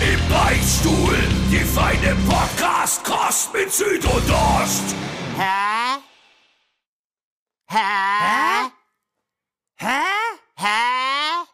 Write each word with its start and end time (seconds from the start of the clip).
Im 0.00 0.28
Beichtstuhl, 0.28 1.18
die 1.50 1.64
feine 1.64 2.14
Podcast-Kost 2.28 3.52
mit 3.52 3.72
Süd 3.72 4.04
und 4.04 4.30
Ost. 4.30 4.94
Hä? 5.36 5.98
Hä? 7.66 7.78
Hä? 8.20 8.70
Hä? 9.76 10.02
Hä? 10.56 11.44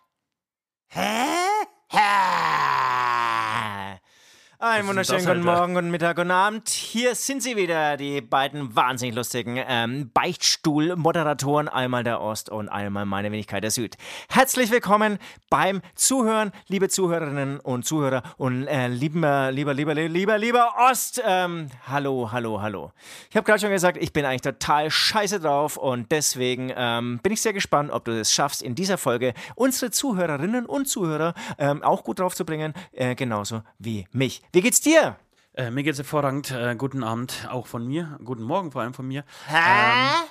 Hä? 0.89 1.34
Einen 4.75 4.89
wunderschönen 4.89 5.25
guten 5.25 5.49
Alter? 5.49 5.61
Morgen, 5.61 5.75
guten 5.75 5.91
Mittag, 5.93 6.17
guten 6.17 6.33
Abend. 6.33 6.69
Hier 6.69 7.15
sind 7.15 7.45
sie 7.45 7.55
wieder, 7.57 7.97
die 7.97 8.21
beiden 8.21 8.75
wahnsinnig 8.75 9.15
lustigen 9.15 9.57
ähm, 9.69 10.11
Beichtstuhl-Moderatoren. 10.13 11.69
Einmal 11.69 12.03
der 12.03 12.21
Ost 12.21 12.51
und 12.51 12.69
einmal 12.69 13.07
meine 13.07 13.31
Wenigkeit 13.31 13.63
der 13.63 13.71
Süd. 13.71 13.97
Herzlich 14.29 14.73
willkommen 14.73 15.19
beim 15.49 15.81
Zuhören, 15.95 16.51
liebe 16.67 16.89
Zuhörerinnen 16.89 17.61
und 17.61 17.87
Zuhörer 17.87 18.25
und 18.37 18.67
äh, 18.67 18.89
lieber, 18.89 19.53
lieber, 19.53 19.75
lieber, 19.75 19.95
lieber, 19.95 20.39
lieber 20.39 20.75
Ost. 20.91 21.23
Ähm, 21.25 21.69
hallo, 21.87 22.33
hallo, 22.33 22.61
hallo. 22.61 22.91
Ich 23.31 23.37
habe 23.37 23.47
gerade 23.47 23.61
schon 23.61 23.71
gesagt, 23.71 23.97
ich 23.97 24.13
bin 24.13 24.25
eigentlich 24.25 24.41
total 24.41 24.91
scheiße 24.91 25.39
drauf 25.39 25.77
und 25.77 26.11
deswegen 26.11 26.73
ähm, 26.77 27.21
bin 27.23 27.33
ich 27.33 27.43
sehr 27.43 27.53
gespannt, 27.53 27.93
ob 27.93 28.07
du 28.07 28.19
es 28.19 28.33
schaffst, 28.33 28.61
in 28.61 28.75
dieser 28.75 28.99
Folge 28.99 29.35
unsere 29.55 29.93
Zuhörerinnen 29.93 30.67
und 30.67 30.89
Zuhörer 30.89 31.35
ähm, 31.59 31.81
auch 31.85 32.03
gut 32.03 32.19
drauf 32.19 32.35
zu 32.35 32.45
bringen, 32.45 32.75
äh, 32.91 33.15
genauso 33.15 33.63
wie 33.79 34.09
mich. 34.11 34.43
Wie 34.51 34.64
geht's 34.65 34.81
dir? 34.81 35.17
Äh, 35.57 35.71
mir 35.71 35.85
geht's 35.85 35.99
hervorragend. 35.99 36.51
Äh, 36.51 36.75
guten 36.77 37.05
Abend 37.05 37.47
auch 37.51 37.67
von 37.69 37.87
mir. 37.87 38.19
Guten 38.25 38.43
Morgen 38.43 38.73
vor 38.73 38.83
allem 38.83 38.95
von 38.95 39.07
mir. 39.07 39.25
Hä? 39.47 40.25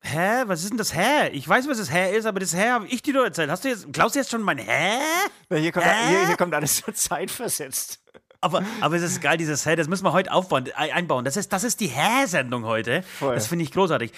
Hä? 0.00 0.42
Was 0.46 0.62
ist 0.62 0.70
denn 0.70 0.78
das 0.78 0.94
Hä? 0.94 1.28
Ich 1.32 1.48
weiß, 1.48 1.68
was 1.68 1.78
das 1.78 1.92
Hä 1.92 2.16
ist, 2.16 2.26
aber 2.26 2.40
das 2.40 2.54
Hä 2.54 2.70
habe 2.70 2.86
ich 2.88 3.02
dir 3.02 3.14
doch 3.14 3.24
erzählt. 3.24 3.50
Hast 3.50 3.64
du 3.64 3.68
jetzt, 3.68 3.92
glaubst 3.92 4.14
du 4.14 4.18
jetzt 4.20 4.30
schon 4.30 4.42
mein 4.42 4.58
Hä? 4.58 4.98
Hier 5.50 5.72
kommt, 5.72 5.86
Hä? 5.86 6.08
hier, 6.08 6.26
hier 6.26 6.36
kommt 6.36 6.54
alles 6.54 6.78
so 6.78 6.90
zeitversetzt. 6.92 8.00
Aber, 8.40 8.62
aber 8.80 8.96
es 8.96 9.02
ist 9.02 9.20
geil, 9.20 9.36
dieses 9.38 9.64
Hä, 9.66 9.76
das 9.76 9.88
müssen 9.88 10.04
wir 10.04 10.12
heute 10.12 10.30
aufbauen, 10.32 10.68
ein- 10.76 10.92
einbauen. 10.92 11.24
Das 11.24 11.36
ist, 11.36 11.52
das 11.52 11.64
ist 11.64 11.80
die 11.80 11.88
Hä-Sendung 11.88 12.64
heute. 12.64 13.02
Voll. 13.02 13.34
Das 13.34 13.46
finde 13.48 13.64
ich 13.64 13.72
großartig. 13.72 14.12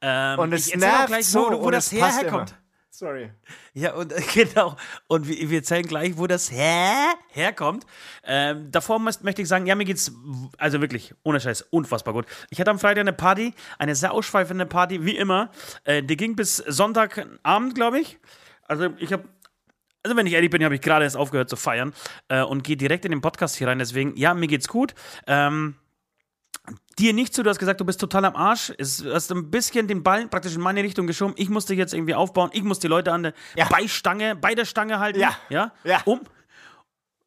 Ähm, 0.00 0.38
Und 0.38 0.52
es 0.52 0.74
nervt 0.74 1.06
gleich, 1.08 1.26
so 1.26 1.50
wo, 1.50 1.64
wo 1.64 1.70
das 1.70 1.90
Hä 1.90 1.96
herkommt. 2.02 2.50
immer. 2.50 2.61
Sorry. 2.94 3.30
Ja, 3.72 3.94
und 3.94 4.12
genau. 4.34 4.76
Und 5.06 5.26
wir, 5.26 5.48
wir 5.48 5.58
erzählen 5.58 5.86
gleich, 5.86 6.18
wo 6.18 6.26
das 6.26 6.52
Hä 6.52 6.92
herkommt. 7.30 7.86
Ähm, 8.22 8.70
davor 8.70 8.98
möchte 8.98 9.40
ich 9.40 9.48
sagen, 9.48 9.64
ja, 9.64 9.74
mir 9.74 9.86
geht's 9.86 10.12
also 10.58 10.82
wirklich, 10.82 11.14
ohne 11.22 11.40
Scheiß, 11.40 11.62
unfassbar 11.70 12.12
gut. 12.12 12.26
Ich 12.50 12.60
hatte 12.60 12.70
am 12.70 12.78
Freitag 12.78 13.00
eine 13.00 13.14
Party, 13.14 13.54
eine 13.78 13.94
sehr 13.94 14.12
ausschweifende 14.12 14.66
Party, 14.66 15.06
wie 15.06 15.16
immer. 15.16 15.50
Äh, 15.84 16.02
die 16.02 16.18
ging 16.18 16.36
bis 16.36 16.56
Sonntagabend, 16.58 17.74
glaube 17.74 17.98
ich. 17.98 18.18
Also 18.68 18.90
ich 18.98 19.10
habe 19.10 19.24
also 20.04 20.16
wenn 20.16 20.26
ich 20.26 20.32
ehrlich 20.34 20.50
bin, 20.50 20.62
habe 20.64 20.74
ich 20.74 20.80
gerade 20.80 21.04
erst 21.04 21.16
aufgehört 21.16 21.48
zu 21.48 21.56
feiern 21.56 21.94
äh, 22.28 22.42
und 22.42 22.64
gehe 22.64 22.76
direkt 22.76 23.04
in 23.04 23.12
den 23.12 23.20
Podcast 23.20 23.56
hier 23.56 23.68
rein. 23.68 23.78
Deswegen, 23.78 24.16
ja, 24.16 24.34
mir 24.34 24.48
geht's 24.48 24.66
gut. 24.68 24.94
Ähm, 25.28 25.76
dir 26.98 27.12
nicht 27.12 27.34
so, 27.34 27.42
du 27.42 27.50
hast 27.50 27.58
gesagt, 27.58 27.80
du 27.80 27.84
bist 27.84 28.00
total 28.00 28.24
am 28.24 28.36
Arsch. 28.36 28.72
Es, 28.78 28.98
du 28.98 29.12
hast 29.12 29.30
ein 29.32 29.50
bisschen 29.50 29.88
den 29.88 30.02
Ball 30.02 30.28
praktisch 30.28 30.54
in 30.54 30.60
meine 30.60 30.82
Richtung 30.82 31.06
geschoben. 31.06 31.34
Ich 31.36 31.48
muss 31.48 31.66
dich 31.66 31.78
jetzt 31.78 31.94
irgendwie 31.94 32.14
aufbauen. 32.14 32.50
Ich 32.52 32.62
muss 32.62 32.78
die 32.78 32.88
Leute 32.88 33.12
an 33.12 33.22
der 33.24 33.34
Ja. 33.56 33.66
Beistange, 33.68 34.36
bei 34.36 34.54
der 34.54 34.64
Stange 34.64 34.98
halten. 34.98 35.20
Ja. 35.20 35.36
Ja. 35.48 35.72
Ja. 35.84 36.02
Um, 36.04 36.20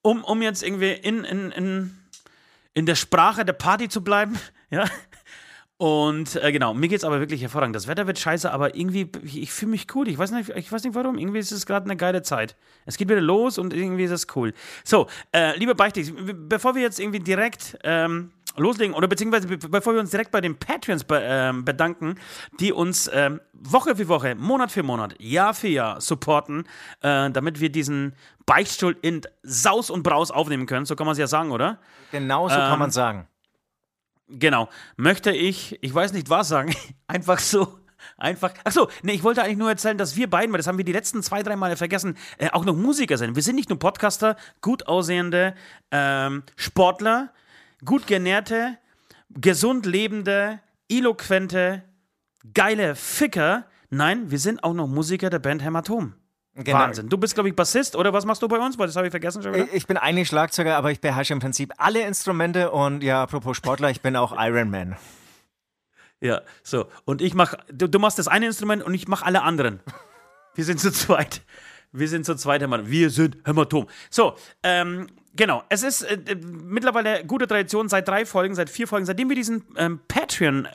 um, 0.02 0.24
um 0.24 0.42
jetzt 0.42 0.64
irgendwie 0.64 0.92
in, 0.92 1.24
in, 1.24 1.52
in, 1.52 1.98
in 2.74 2.86
der 2.86 2.96
Sprache 2.96 3.44
der 3.46 3.54
Party 3.54 3.90
zu 3.90 4.04
bleiben. 4.04 4.38
Ja. 4.72 4.86
Und 5.78 6.38
äh, 6.38 6.52
genau, 6.52 6.74
mir 6.74 6.88
geht's 6.88 7.04
aber 7.04 7.20
wirklich 7.20 7.42
hervorragend. 7.42 7.76
Das 7.76 7.88
Wetter 7.88 8.08
wird 8.08 8.18
scheiße, 8.18 8.52
aber 8.52 8.76
irgendwie, 8.76 9.10
ich, 9.24 9.42
ich 9.44 9.52
fühle 9.52 9.72
mich 9.72 9.86
cool. 9.94 10.08
Ich 10.08 10.18
weiß, 10.18 10.32
nicht, 10.32 10.50
ich 10.50 10.72
weiß 10.72 10.84
nicht 10.84 10.96
warum. 10.96 11.18
Irgendwie 11.20 11.40
ist 11.40 11.52
es 11.52 11.66
gerade 11.66 11.86
eine 11.86 11.98
geile 11.98 12.24
Zeit. 12.24 12.56
Es 12.86 12.98
geht 12.98 13.10
wieder 13.10 13.22
los 13.22 13.58
und 13.58 13.74
irgendwie 13.74 14.06
ist 14.06 14.12
es 14.12 14.28
cool. 14.36 14.54
So, 14.84 15.08
äh, 15.34 15.58
liebe 15.58 15.76
Beichtig, 15.76 16.14
bevor 16.16 16.76
wir 16.76 16.82
jetzt 16.82 17.00
irgendwie 17.00 17.20
direkt 17.20 17.78
ähm, 17.84 18.32
loslegen 18.58 18.96
oder 18.96 19.08
beziehungsweise 19.08 19.48
be 19.48 19.58
bevor 19.58 19.94
wir 19.94 20.00
uns 20.00 20.12
direkt 20.12 20.32
bei 20.32 20.42
den 20.42 20.58
Patreons 20.58 21.04
be 21.04 21.22
ähm, 21.24 21.66
bedanken, 21.66 22.16
die 22.60 22.72
uns 22.72 23.10
ähm, 23.14 23.42
Woche 23.54 23.96
für 23.96 24.08
Woche, 24.08 24.36
Monat 24.36 24.72
für 24.72 24.84
Monat, 24.84 25.16
Jahr 25.20 25.54
für 25.54 25.68
Jahr 25.68 26.02
supporten, 26.02 26.68
äh, 27.02 27.30
damit 27.32 27.60
wir 27.60 27.70
diesen 27.70 28.16
Beichtstuhl 28.46 28.98
in 29.02 29.22
Saus 29.44 29.90
und 29.90 30.04
Braus 30.04 30.32
aufnehmen 30.32 30.66
können. 30.66 30.86
So 30.86 30.96
kann 30.96 31.06
man 31.06 31.14
es 31.14 31.20
ja 31.20 31.28
sagen, 31.28 31.52
oder? 31.52 31.80
Genau 32.12 32.48
so 32.48 32.56
Ähm, 32.56 32.62
kann 32.62 32.80
man 32.80 32.92
sagen. 32.92 33.28
Genau. 34.28 34.70
Möchte 34.98 35.32
ich, 35.32 35.78
ich 35.82 35.94
weiß 35.94 36.14
nicht 36.14 36.30
was 36.30 36.48
sagen, 36.48 36.76
einfach 37.08 37.40
so. 37.40 37.80
Einfach. 38.18 38.54
Achso, 38.64 38.88
nee, 39.02 39.14
ich 39.14 39.24
wollte 39.24 39.44
eigentlich 39.44 39.58
nur 39.58 39.70
erzählen, 39.70 39.98
dass 39.98 40.16
wir 40.16 40.30
beiden, 40.30 40.52
weil 40.52 40.58
das 40.58 40.68
haben 40.68 40.78
wir 40.78 40.86
die 40.86 40.92
letzten 40.92 41.24
zwei, 41.24 41.44
drei 41.44 41.56
Male 41.56 41.76
vergessen, 41.76 42.18
äh, 42.38 42.50
auch 42.52 42.64
noch 42.64 42.76
Musiker 42.76 43.18
sind. 43.18 43.36
Wir 43.36 43.44
sind 43.44 43.56
nicht 43.56 43.70
nur 43.70 43.80
Podcaster, 43.80 44.36
gut 44.62 44.88
aussehende 44.88 45.56
ähm, 45.92 46.44
Sportler, 46.56 47.34
gut 47.86 48.08
genährte, 48.08 48.78
gesund 49.30 49.86
lebende, 49.86 50.60
eloquente, 50.90 51.84
geile 52.54 52.96
Ficker. 52.96 53.66
Nein, 53.90 54.32
wir 54.32 54.40
sind 54.40 54.64
auch 54.64 54.74
noch 54.74 54.88
Musiker 54.88 55.30
der 55.30 55.40
Band 55.40 55.64
Hämatom. 55.64 56.16
Genau. 56.56 56.80
Wahnsinn. 56.80 57.10
Du 57.10 57.18
bist, 57.18 57.34
glaube 57.34 57.50
ich, 57.50 57.56
Bassist 57.56 57.98
oder 57.98 58.14
was 58.14 58.26
machst 58.26 58.42
du 58.42 58.48
bei 58.48 58.58
uns? 58.58 58.80
Weil 58.80 58.88
das 58.88 58.96
habe 58.96 59.08
ich 59.08 59.12
vergessen 59.12 59.44
schon 59.44 59.54
wieder. 59.54 59.74
Ich 59.74 59.88
bin 59.88 59.98
eigentlich 59.98 60.30
Schlagzeuger, 60.30 60.78
aber 60.78 60.90
ich 60.90 61.02
beherrsche 61.02 61.34
im 61.34 61.40
Prinzip 61.40 61.74
alle 61.78 62.02
Instrumente 62.02 62.72
und 62.72 63.04
ja, 63.04 63.24
apropos 63.24 63.58
Sportler, 63.58 63.90
ich 63.90 64.02
bin 64.02 64.16
auch 64.16 64.34
Ironman. 64.38 64.96
Ja, 66.22 66.42
so. 66.64 66.88
Und 67.04 67.22
ich 67.22 67.34
mach, 67.34 67.56
du, 67.72 67.90
du 67.90 68.00
machst 68.00 68.20
das 68.20 68.30
eine 68.30 68.46
Instrument 68.46 68.84
und 68.84 68.94
ich 68.94 69.08
mach 69.08 69.22
alle 69.22 69.44
anderen. 69.44 69.82
Wir 70.56 70.64
sind 70.64 70.80
zu 70.80 70.92
zweit. 70.92 71.42
Wir 71.92 72.08
sind 72.08 72.26
zu 72.26 72.36
zweit, 72.36 72.62
Hämatom. 72.62 72.90
Wir 72.90 73.10
sind 73.10 73.38
Hämatom. 73.46 73.88
So, 74.10 74.38
ähm, 74.64 75.08
genau. 75.36 75.64
Es 75.70 75.84
ist 75.84 76.02
äh, 76.02 76.16
äh, 76.26 76.36
mittlerweile 76.36 77.26
gute 77.26 77.48
Tradition 77.48 77.90
seit 77.90 78.08
drei 78.08 78.26
Folgen, 78.26 78.56
seit 78.56 78.70
vier 78.70 78.88
Folgen, 78.88 79.06
seitdem 79.06 79.30
wir 79.30 79.36
diesen 79.36 79.64
ähm, 79.78 80.00
Patreon 80.08 80.68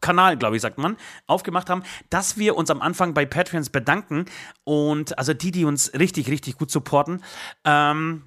Kanal, 0.00 0.36
glaube 0.36 0.56
ich, 0.56 0.62
sagt 0.62 0.78
man, 0.78 0.96
aufgemacht 1.26 1.68
haben, 1.70 1.82
dass 2.10 2.38
wir 2.38 2.56
uns 2.56 2.70
am 2.70 2.80
Anfang 2.82 3.14
bei 3.14 3.26
Patreons 3.26 3.70
bedanken 3.70 4.26
und 4.64 5.18
also 5.18 5.34
die, 5.34 5.50
die 5.50 5.64
uns 5.64 5.92
richtig, 5.94 6.30
richtig 6.30 6.56
gut 6.56 6.70
supporten. 6.70 7.22
Ähm, 7.64 8.24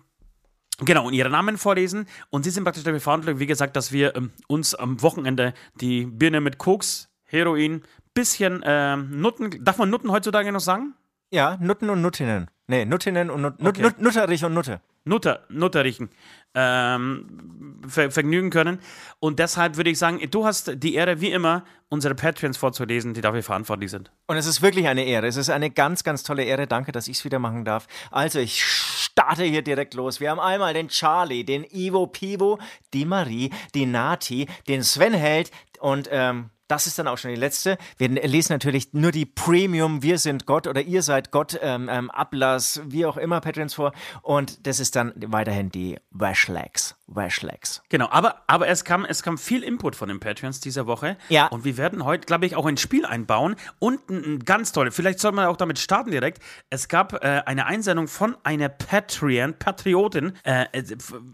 Genau, 0.84 1.06
und 1.06 1.14
ihre 1.14 1.30
Namen 1.30 1.60
vorlesen. 1.60 2.08
Und 2.32 2.44
sie 2.44 2.50
sind 2.50 2.64
praktisch 2.64 2.84
dafür 2.84 3.00
verantwortlich, 3.00 3.40
wie 3.40 3.46
gesagt, 3.46 3.76
dass 3.76 3.92
wir 3.92 4.16
ähm, 4.16 4.32
uns 4.48 4.74
am 4.74 5.02
Wochenende 5.04 5.54
die 5.76 6.06
Birne 6.06 6.42
mit 6.42 6.58
Koks, 6.58 7.08
Heroin, 7.24 7.84
bisschen 8.16 8.64
ähm, 8.66 9.22
Nutten. 9.22 9.64
Darf 9.64 9.78
man 9.78 9.92
Nutten 9.92 10.12
heutzutage 10.12 10.52
noch 10.52 10.60
sagen? 10.60 10.96
Ja, 11.32 11.58
Nutten 11.60 11.90
und 11.90 12.02
Nuttinnen. 12.02 12.50
Nee, 12.68 12.86
Nuttinnen 12.86 13.30
und 13.30 13.42
Nut 13.42 13.56
Okay. 13.60 13.82
Nut 13.82 14.00
Nutterich 14.00 14.44
und 14.46 14.54
Nutte. 14.54 14.82
Nutter, 15.04 15.46
Nutterrichen 15.50 16.10
ähm, 16.54 17.82
ver 17.88 18.12
vergnügen 18.12 18.50
können. 18.50 18.80
Und 19.20 19.40
deshalb 19.40 19.78
würde 19.78 19.90
ich 19.90 19.98
sagen, 19.98 20.20
du 20.30 20.46
hast 20.46 20.72
die 20.76 20.94
Ehre, 20.94 21.22
wie 21.22 21.32
immer, 21.32 21.64
unsere 21.90 22.14
Patreons 22.14 22.58
vorzulesen, 22.58 23.14
die 23.14 23.22
dafür 23.22 23.42
verantwortlich 23.42 23.90
sind. 23.90 24.12
Und 24.28 24.38
es 24.38 24.46
ist 24.46 24.62
wirklich 24.62 24.88
eine 24.88 25.04
Ehre. 25.04 25.28
Es 25.28 25.38
ist 25.38 25.50
eine 25.50 25.72
ganz, 25.72 26.04
ganz 26.04 26.24
tolle 26.24 26.44
Ehre. 26.44 26.68
Danke, 26.68 26.92
dass 26.92 27.08
ich 27.08 27.18
es 27.18 27.26
wieder 27.26 27.40
machen 27.40 27.66
darf. 27.66 27.88
Also, 28.12 28.40
ich 28.40 28.64
starte 28.64 29.44
hier 29.44 29.64
direkt 29.64 29.94
los. 29.96 30.20
Wir 30.20 30.30
haben 30.30 30.40
einmal 30.40 30.74
den 30.74 30.90
Charlie, 30.90 31.44
den 31.44 31.64
Ivo 31.64 32.08
Pivo, 32.08 32.60
die 32.94 33.06
Marie, 33.06 33.50
die 33.74 33.86
Nati, 33.86 34.48
den 34.68 34.84
Sven 34.84 35.14
Held 35.14 35.52
und 35.80 36.10
ähm, 36.12 36.52
das 36.72 36.88
ist 36.88 36.98
dann 36.98 37.08
auch 37.10 37.18
schon 37.18 37.32
die 37.32 37.38
letzte. 37.38 37.78
Wir 37.98 38.08
lesen 38.08 38.54
natürlich 38.54 38.94
nur 38.94 39.12
die 39.12 39.26
Premium 39.26 40.02
Wir 40.04 40.18
sind 40.18 40.46
Gott 40.46 40.68
oder 40.68 40.82
Ihr 40.82 41.04
seid 41.04 41.30
Gott 41.32 41.60
ähm, 41.62 41.90
ähm, 41.92 42.10
Ablass, 42.10 42.82
wie 42.86 43.06
auch 43.06 43.18
immer, 43.18 43.42
Patrons 43.42 43.74
vor. 43.74 43.92
Und 44.22 44.66
das 44.66 44.80
ist 44.80 44.96
dann 44.96 45.12
weiterhin 45.18 45.70
die 45.70 46.00
Washlegs. 46.12 46.96
Washlegs. 47.08 47.84
Genau, 47.90 48.08
aber, 48.10 48.44
aber 48.48 48.70
es, 48.70 48.86
kam, 48.86 49.04
es 49.04 49.22
kam 49.22 49.38
viel 49.38 49.64
Input 49.64 49.98
von 49.98 50.08
den 50.08 50.22
Patreons 50.22 50.62
dieser 50.62 50.88
Woche. 50.88 51.18
Ja. 51.28 51.48
Und 51.48 51.66
wir 51.66 51.76
werden 51.76 52.06
heute, 52.06 52.26
glaube 52.26 52.46
ich, 52.46 52.56
auch 52.56 52.66
ein 52.66 52.78
Spiel 52.78 53.06
einbauen. 53.06 53.58
Und 53.80 54.10
ein, 54.10 54.36
ein 54.36 54.40
ganz 54.40 54.72
toll, 54.72 54.92
vielleicht 54.92 55.20
soll 55.20 55.34
man 55.34 55.48
auch 55.48 55.58
damit 55.58 55.78
starten 55.78 56.12
direkt. 56.12 56.42
Es 56.70 56.88
gab 56.88 57.22
äh, 57.22 57.42
eine 57.46 57.66
Einsendung 57.66 58.08
von 58.08 58.38
einer 58.44 58.70
Patreon, 58.70 59.60
Patriotin, 59.60 60.38
äh, 60.46 60.68
äh, 60.72 60.86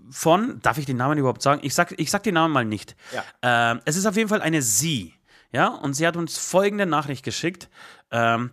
von, 0.10 0.60
darf 0.64 0.80
ich 0.80 0.88
den 0.88 0.98
Namen 0.98 1.20
überhaupt 1.20 1.44
sagen? 1.44 1.62
Ich 1.64 1.76
sag, 1.76 1.94
ich 2.00 2.10
sag 2.10 2.24
den 2.24 2.34
Namen 2.34 2.56
mal 2.56 2.66
nicht. 2.66 2.96
Ja. 3.14 3.24
Ähm, 3.44 3.82
es 3.86 3.98
ist 3.98 4.08
auf 4.08 4.16
jeden 4.16 4.30
Fall 4.30 4.42
eine 4.42 4.64
Sie. 4.64 5.14
Ja, 5.58 5.70
und 5.70 5.96
sie 5.96 6.06
hat 6.06 6.16
uns 6.16 6.38
folgende 6.38 6.86
Nachricht 6.86 7.26
geschickt. 7.26 7.68
Ähm, 8.12 8.52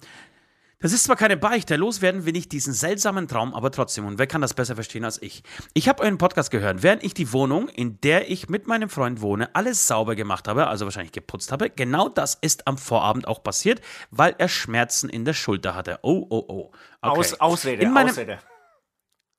Das 0.79 0.93
ist 0.95 1.05
zwar 1.05 1.17
keine 1.17 1.37
Beichte, 1.37 1.77
loswerden 1.77 2.25
will 2.25 2.35
ich 2.35 2.49
diesen 2.49 2.73
seltsamen 2.73 3.29
Traum, 3.29 3.53
aber 3.53 3.71
trotzdem. 3.71 4.07
Und 4.07 4.19
wer 4.19 4.27
kann 4.27 4.41
das 4.41 4.55
besser 4.55 4.75
verstehen 4.75 5.05
als 5.05 5.21
ich? 5.21 5.43
Ich 5.75 5.87
habe 5.87 6.03
euren 6.03 6.17
Podcast 6.17 6.51
gehört, 6.51 6.83
während 6.83 7.05
ich 7.05 7.13
die 7.13 7.31
Wohnung, 7.35 7.69
in 7.69 8.01
der 8.01 8.31
ich 8.31 8.49
mit 8.49 8.67
meinem 8.67 8.89
Freund 8.89 9.21
wohne, 9.21 9.55
alles 9.55 9.87
sauber 9.87 10.15
gemacht 10.15 10.49
habe, 10.49 10.67
also 10.67 10.87
wahrscheinlich 10.87 11.13
geputzt 11.13 11.53
habe. 11.53 11.69
Genau 11.69 12.09
das 12.09 12.39
ist 12.41 12.67
am 12.67 12.79
Vorabend 12.79 13.29
auch 13.29 13.43
passiert, 13.43 13.83
weil 14.11 14.35
er 14.39 14.49
Schmerzen 14.49 15.11
in 15.11 15.27
der 15.27 15.35
Schulter 15.35 15.75
hatte. 15.75 15.99
Oh, 16.01 16.27
oh, 16.31 16.45
oh. 16.49 16.71
Okay. 17.03 17.19
Aus, 17.19 17.39
Ausrede, 17.39 17.83
in 17.83 17.93
meinem, 17.93 18.09
Ausrede. 18.09 18.39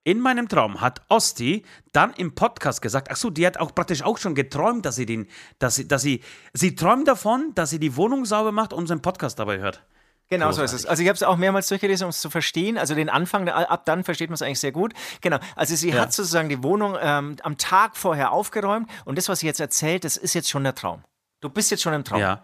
In 0.08 0.20
meinem 0.20 0.48
Traum 0.48 0.82
hat 0.82 1.02
Osti 1.10 1.66
dann 1.92 2.14
im 2.14 2.36
Podcast 2.36 2.84
gesagt, 2.84 3.10
ach 3.12 3.16
so, 3.16 3.32
die 3.32 3.46
hat 3.46 3.58
auch 3.58 3.74
praktisch 3.74 4.04
auch 4.04 4.20
schon 4.20 4.36
geträumt, 4.36 4.86
dass 4.86 4.96
sie 4.98 5.08
den, 5.08 5.26
dass 5.58 5.76
sie, 5.76 5.88
dass 5.88 6.04
sie, 6.04 6.22
sie 6.54 6.76
träumt 6.76 7.08
davon, 7.08 7.54
dass 7.56 7.72
sie 7.72 7.80
die 7.80 7.96
Wohnung 7.96 8.24
sauber 8.26 8.52
macht 8.52 8.72
und 8.72 8.80
unseren 8.82 9.02
Podcast 9.02 9.40
dabei 9.40 9.58
hört. 9.58 9.84
Genau 10.28 10.52
so 10.52 10.62
ist 10.62 10.74
es. 10.74 10.86
Also 10.86 11.02
ich 11.02 11.10
habe 11.10 11.16
es 11.16 11.24
auch 11.24 11.38
mehrmals 11.38 11.68
durchgelesen, 11.70 12.06
um 12.06 12.10
es 12.10 12.22
zu 12.22 12.30
verstehen. 12.30 12.78
Also 12.78 12.94
den 12.94 13.10
Anfang, 13.10 13.50
ab 13.50 13.86
dann 13.86 14.04
versteht 14.04 14.30
man 14.30 14.36
es 14.36 14.44
eigentlich 14.44 14.60
sehr 14.60 14.72
gut. 14.72 14.94
Genau. 15.22 15.40
Also 15.56 15.76
sie 15.76 15.90
Ja. 15.90 16.02
hat 16.02 16.14
sozusagen 16.14 16.50
die 16.50 16.62
Wohnung 16.62 16.96
ähm, 17.02 17.36
am 17.42 17.58
Tag 17.58 17.98
vorher 17.98 18.32
aufgeräumt 18.32 18.88
und 19.06 19.18
das, 19.18 19.28
was 19.28 19.40
sie 19.40 19.48
jetzt 19.48 19.60
erzählt, 19.60 20.04
das 20.04 20.18
ist 20.18 20.36
jetzt 20.36 20.50
schon 20.52 20.64
der 20.64 20.76
Traum. 20.76 21.04
Du 21.42 21.50
bist 21.50 21.70
jetzt 21.72 21.82
schon 21.82 21.94
im 21.94 22.04
Traum. 22.04 22.20
Ja. 22.20 22.44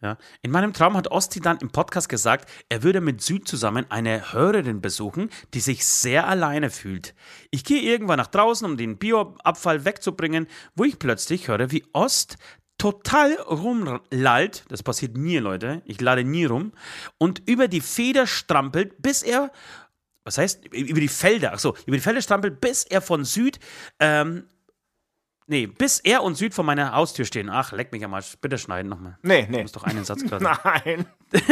Ja. 0.00 0.16
In 0.42 0.52
meinem 0.52 0.72
Traum 0.72 0.96
hat 0.96 1.10
Osti 1.10 1.40
dann 1.40 1.58
im 1.58 1.70
Podcast 1.70 2.08
gesagt, 2.08 2.48
er 2.68 2.84
würde 2.84 3.00
mit 3.00 3.20
Süd 3.20 3.48
zusammen 3.48 3.84
eine 3.88 4.32
Hörerin 4.32 4.80
besuchen, 4.80 5.28
die 5.54 5.60
sich 5.60 5.84
sehr 5.84 6.28
alleine 6.28 6.70
fühlt. 6.70 7.14
Ich 7.50 7.64
gehe 7.64 7.82
irgendwann 7.82 8.18
nach 8.18 8.28
draußen, 8.28 8.64
um 8.64 8.76
den 8.76 8.98
Bioabfall 8.98 9.84
wegzubringen, 9.84 10.46
wo 10.76 10.84
ich 10.84 11.00
plötzlich 11.00 11.48
höre, 11.48 11.72
wie 11.72 11.84
Ost 11.92 12.36
total 12.78 13.34
rumlallt. 13.34 14.64
Das 14.68 14.84
passiert 14.84 15.16
mir, 15.16 15.40
Leute. 15.40 15.82
Ich 15.84 16.00
lade 16.00 16.22
nie 16.22 16.44
rum. 16.44 16.72
Und 17.18 17.42
über 17.48 17.66
die 17.66 17.80
Feder 17.80 18.28
strampelt, 18.28 19.02
bis 19.02 19.22
er 19.22 19.50
was 20.28 20.36
heißt, 20.36 20.66
über 20.74 21.00
die 21.00 21.08
Felder, 21.08 21.54
ach 21.54 21.64
über 21.86 21.96
die 21.96 22.02
Felder 22.02 22.20
strampelt, 22.20 22.60
bis 22.60 22.84
er 22.84 23.00
von 23.00 23.24
Süd, 23.24 23.58
ähm, 23.98 24.44
nee, 25.48 25.66
bis 25.66 25.98
er 25.98 26.22
und 26.22 26.36
Süd 26.36 26.54
vor 26.54 26.64
meiner 26.64 26.92
Haustür 26.92 27.24
stehen. 27.24 27.50
Ach, 27.50 27.72
leck 27.72 27.90
mich 27.92 28.04
am 28.04 28.14
Arsch, 28.14 28.36
bitte 28.40 28.56
schneiden 28.58 28.88
nochmal. 28.88 29.18
Nee, 29.22 29.46
nee. 29.50 29.62
Muss 29.62 29.72
doch 29.72 29.82
einen 29.84 30.04
Satz 30.04 30.22
gerade. 30.28 30.44
Nein. 30.44 31.06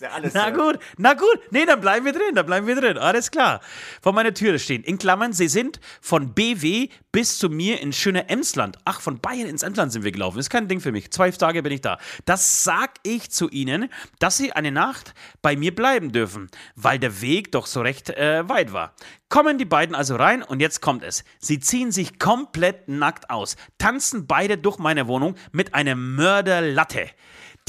das 0.00 0.08
ist 0.08 0.10
ja 0.10 0.16
alles 0.16 0.34
Na 0.34 0.48
äh, 0.48 0.52
gut, 0.52 0.78
na 0.96 1.14
gut. 1.14 1.40
Nee, 1.50 1.66
dann 1.66 1.80
bleiben 1.80 2.04
wir 2.04 2.12
drin, 2.12 2.34
dann 2.34 2.46
bleiben 2.46 2.66
wir 2.66 2.74
drin. 2.74 2.98
Alles 2.98 3.30
klar. 3.30 3.60
Vor 4.02 4.12
meiner 4.12 4.32
Türe 4.34 4.58
stehen. 4.58 4.82
In 4.82 4.98
Klammern, 4.98 5.32
sie 5.32 5.48
sind 5.48 5.80
von 6.00 6.32
BW 6.32 6.88
bis 7.12 7.38
zu 7.38 7.48
mir 7.48 7.80
in 7.80 7.92
schöne 7.92 8.28
Emsland. 8.28 8.78
Ach, 8.84 9.00
von 9.00 9.20
Bayern 9.20 9.48
ins 9.48 9.62
Emsland 9.62 9.92
sind 9.92 10.04
wir 10.04 10.12
gelaufen. 10.12 10.38
Ist 10.38 10.50
kein 10.50 10.68
Ding 10.68 10.80
für 10.80 10.92
mich. 10.92 11.10
Zwei 11.10 11.30
Tage 11.30 11.62
bin 11.62 11.72
ich 11.72 11.80
da. 11.80 11.98
Das 12.24 12.64
sag 12.64 12.94
ich 13.02 13.30
zu 13.30 13.48
ihnen, 13.48 13.90
dass 14.18 14.36
sie 14.36 14.52
eine 14.52 14.72
Nacht 14.72 15.14
bei 15.42 15.56
mir 15.56 15.74
bleiben 15.74 16.12
dürfen, 16.12 16.50
weil 16.76 16.98
der 16.98 17.20
Weg 17.20 17.52
doch 17.52 17.66
so 17.66 17.80
recht 17.80 18.10
äh, 18.10 18.48
weit 18.48 18.72
war. 18.72 18.94
Kommen 19.28 19.58
die 19.58 19.64
beiden 19.64 19.94
also 19.94 20.16
rein 20.16 20.42
und 20.42 20.60
jetzt 20.60 20.80
kommt 20.80 21.04
es. 21.04 21.24
Sie 21.38 21.60
ziehen 21.60 21.92
sich 21.92 22.18
komplett 22.18 22.88
nackt 22.88 23.30
aus, 23.30 23.56
tanzen 23.78 24.26
beide 24.26 24.58
durch 24.58 24.78
meine 24.78 25.06
Wohnung 25.06 25.36
mit 25.52 25.74
einer 25.74 25.94
Mörderlatte 25.94 27.10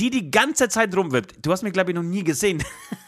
die 0.01 0.09
die 0.09 0.31
ganze 0.31 0.67
Zeit 0.67 0.95
rumwirbt. 0.97 1.45
Du 1.45 1.51
hast 1.51 1.61
mich, 1.61 1.73
glaube 1.73 1.91
ich, 1.91 1.95
noch 1.95 2.01
nie 2.01 2.23
gesehen. 2.23 2.63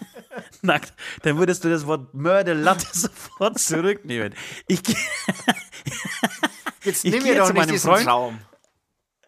Nackt. 0.62 0.94
Dann 1.24 1.38
würdest 1.38 1.64
du 1.64 1.70
das 1.70 1.88
Wort 1.88 2.14
Mörderlatte 2.14 2.86
sofort 2.92 3.60
zurücknehmen. 3.60 4.36
Ich, 4.68 4.82
Jetzt 6.84 7.04
nimm 7.04 7.24
mir 7.24 7.38
doch 7.38 7.48
zu 7.48 7.54
meinem 7.54 7.80
Freund. 7.80 8.06
Traum. 8.06 8.40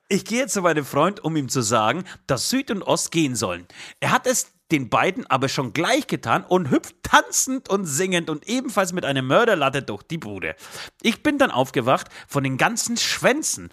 ich 0.10 0.26
gehe 0.26 0.46
zu 0.46 0.62
meinem 0.62 0.86
Freund, 0.86 1.24
um 1.24 1.36
ihm 1.36 1.50
zu 1.50 1.62
sagen, 1.62 2.04
dass 2.28 2.50
Süd 2.50 2.70
und 2.70 2.84
Ost 2.84 3.12
gehen 3.12 3.36
sollen. 3.36 3.66
Er 4.00 4.12
hat 4.12 4.28
es 4.28 4.52
den 4.72 4.90
beiden 4.90 5.26
aber 5.28 5.48
schon 5.48 5.74
gleich 5.74 6.08
getan 6.08 6.44
und 6.44 6.70
hüpft 6.70 6.96
tanzend 7.04 7.70
und 7.70 7.86
singend 7.86 8.30
und 8.30 8.48
ebenfalls 8.48 8.94
mit 8.94 9.06
einer 9.06 9.22
Mörderlatte 9.22 9.82
durch 9.82 10.04
die 10.04 10.18
Bude. 10.18 10.56
Ich 11.02 11.24
bin 11.24 11.38
dann 11.38 11.52
aufgewacht 11.52 12.10
von 12.28 12.44
den 12.44 12.58
ganzen 12.58 12.98
Schwänzen. 12.98 13.70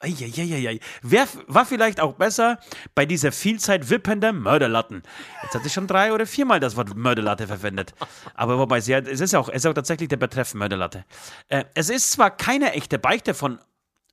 Eieieiei. 0.00 0.80
Wer 1.02 1.26
war 1.46 1.64
vielleicht 1.64 2.00
auch 2.00 2.14
besser 2.14 2.58
bei 2.94 3.06
dieser 3.06 3.32
Vielzeit 3.32 3.88
wippender 3.88 4.32
Mörderlatten? 4.32 5.02
Jetzt 5.42 5.54
hat 5.54 5.64
sie 5.64 5.70
schon 5.70 5.86
drei 5.86 6.12
oder 6.12 6.26
viermal 6.26 6.60
das 6.60 6.76
Wort 6.76 6.94
Mörderlatte 6.94 7.46
verwendet. 7.46 7.94
Aber 8.34 8.58
wobei, 8.58 8.80
sie 8.80 8.94
hat, 8.94 9.06
es 9.06 9.20
ist 9.20 9.34
auch, 9.34 9.48
es 9.48 9.56
ist 9.56 9.66
auch 9.66 9.74
tatsächlich 9.74 10.08
der 10.08 10.18
Betreff 10.18 10.54
Mörderlatte. 10.54 11.04
Äh, 11.48 11.64
es 11.74 11.88
ist 11.88 12.12
zwar 12.12 12.30
keine 12.30 12.72
echte 12.72 12.98
Beichte 12.98 13.32
von, 13.32 13.58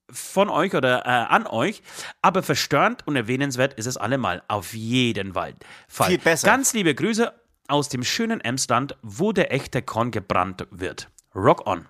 von 0.10 0.50
euch 0.50 0.74
oder 0.74 1.06
äh, 1.06 1.10
an 1.10 1.48
euch, 1.48 1.82
aber 2.22 2.44
verstörend 2.44 3.06
und 3.06 3.16
erwähnenswert 3.16 3.74
ist 3.74 3.86
es 3.86 3.98
allemal. 3.98 4.44
Auf 4.48 4.74
jeden 4.74 5.34
Fall. 5.34 5.56
Viel 5.88 6.18
besser. 6.18 6.48
Ganz 6.48 6.74
liebe 6.74 6.96
Grüße 6.96 7.34
aus 7.68 7.90
dem 7.90 8.04
schönen 8.04 8.42
Emsland, 8.42 8.98
wo 9.02 9.32
der 9.32 9.52
echte 9.52 9.82
Korn 9.82 10.12
gebrannt 10.12 10.68
wird. 10.72 11.10
Rock 11.36 11.68
on. 11.68 11.88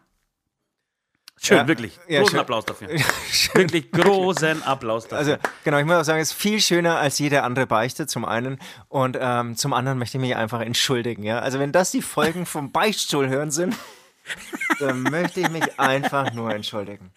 Schön, 1.46 1.58
Ja, 1.58 1.68
wirklich. 1.68 2.00
ja, 2.08 2.20
Großen 2.20 2.32
schön. 2.32 2.40
Applaus 2.40 2.66
dafür. 2.66 2.88
Wirklich 3.54 3.92
großen 3.92 4.64
Applaus 4.64 5.04
dafür. 5.10 5.18
Also, 5.18 5.36
genau, 5.66 5.78
ich 5.80 5.86
muss 5.86 5.96
auch 5.96 6.04
sagen, 6.06 6.22
es 6.22 6.30
ist 6.32 6.38
viel 6.40 6.62
schöner 6.62 6.98
als 7.00 7.20
jede 7.20 7.44
andere 7.44 7.68
Beichte, 7.68 8.08
zum 8.08 8.24
einen. 8.24 8.60
Und 8.88 9.18
ähm, 9.20 9.58
zum 9.58 9.74
anderen 9.74 9.98
möchte 10.00 10.18
ich 10.18 10.22
mich 10.22 10.36
einfach 10.38 10.62
entschuldigen. 10.62 11.24
Ja? 11.24 11.40
Also, 11.40 11.60
wenn 11.60 11.74
das 11.74 11.92
die 11.92 12.02
Folgen 12.02 12.46
vom 12.46 12.72
Beichtstuhl 12.72 13.28
hören 13.28 13.52
sind, 13.52 13.76
dann 14.80 15.02
möchte 15.04 15.42
ich 15.42 15.50
mich 15.50 15.80
einfach 15.80 16.32
nur 16.34 16.54
entschuldigen. 16.56 17.12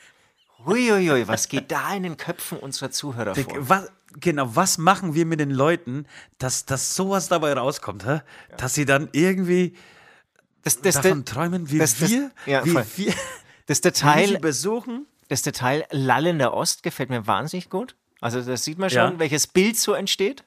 Huiuiui, 0.64 1.28
was 1.28 1.48
geht 1.48 1.70
da 1.70 1.94
in 1.94 2.02
den 2.02 2.16
Köpfen 2.16 2.58
unserer 2.58 2.90
Zuhörer 2.90 3.34
vor? 3.36 3.44
was, 3.60 3.92
genau, 4.18 4.56
was 4.56 4.78
machen 4.78 5.14
wir 5.14 5.24
mit 5.24 5.38
den 5.38 5.50
Leuten, 5.52 6.06
dass, 6.38 6.64
dass 6.64 6.96
sowas 6.96 7.28
dabei 7.28 7.52
rauskommt, 7.52 8.04
hä? 8.04 8.22
dass 8.56 8.74
sie 8.74 8.84
dann 8.86 9.08
irgendwie 9.12 9.76
Das, 10.64 10.80
das, 10.80 10.96
davon 10.96 11.24
das, 11.24 11.32
träumen, 11.32 11.70
wie 11.70 11.78
das- 11.78 11.98
das- 11.98 12.10
wir, 12.10 12.32
ja, 12.46 12.64
wie 12.64 12.70
voll. 12.70 12.86
wir 12.96 13.14
das 13.66 13.80
Detail, 13.80 14.38
besuchen. 14.38 15.06
das 15.28 15.42
Detail 15.42 15.84
Lallender 15.90 16.54
Ost 16.54 16.82
gefällt 16.82 17.10
mir 17.10 17.26
wahnsinnig 17.26 17.70
gut. 17.70 17.94
Also, 18.20 18.40
das 18.40 18.64
sieht 18.64 18.78
man 18.78 18.88
schon, 18.90 19.12
Ja. 19.12 19.18
welches 19.18 19.46
Bild 19.46 19.76
so 19.76 19.92
entsteht. 19.92 20.44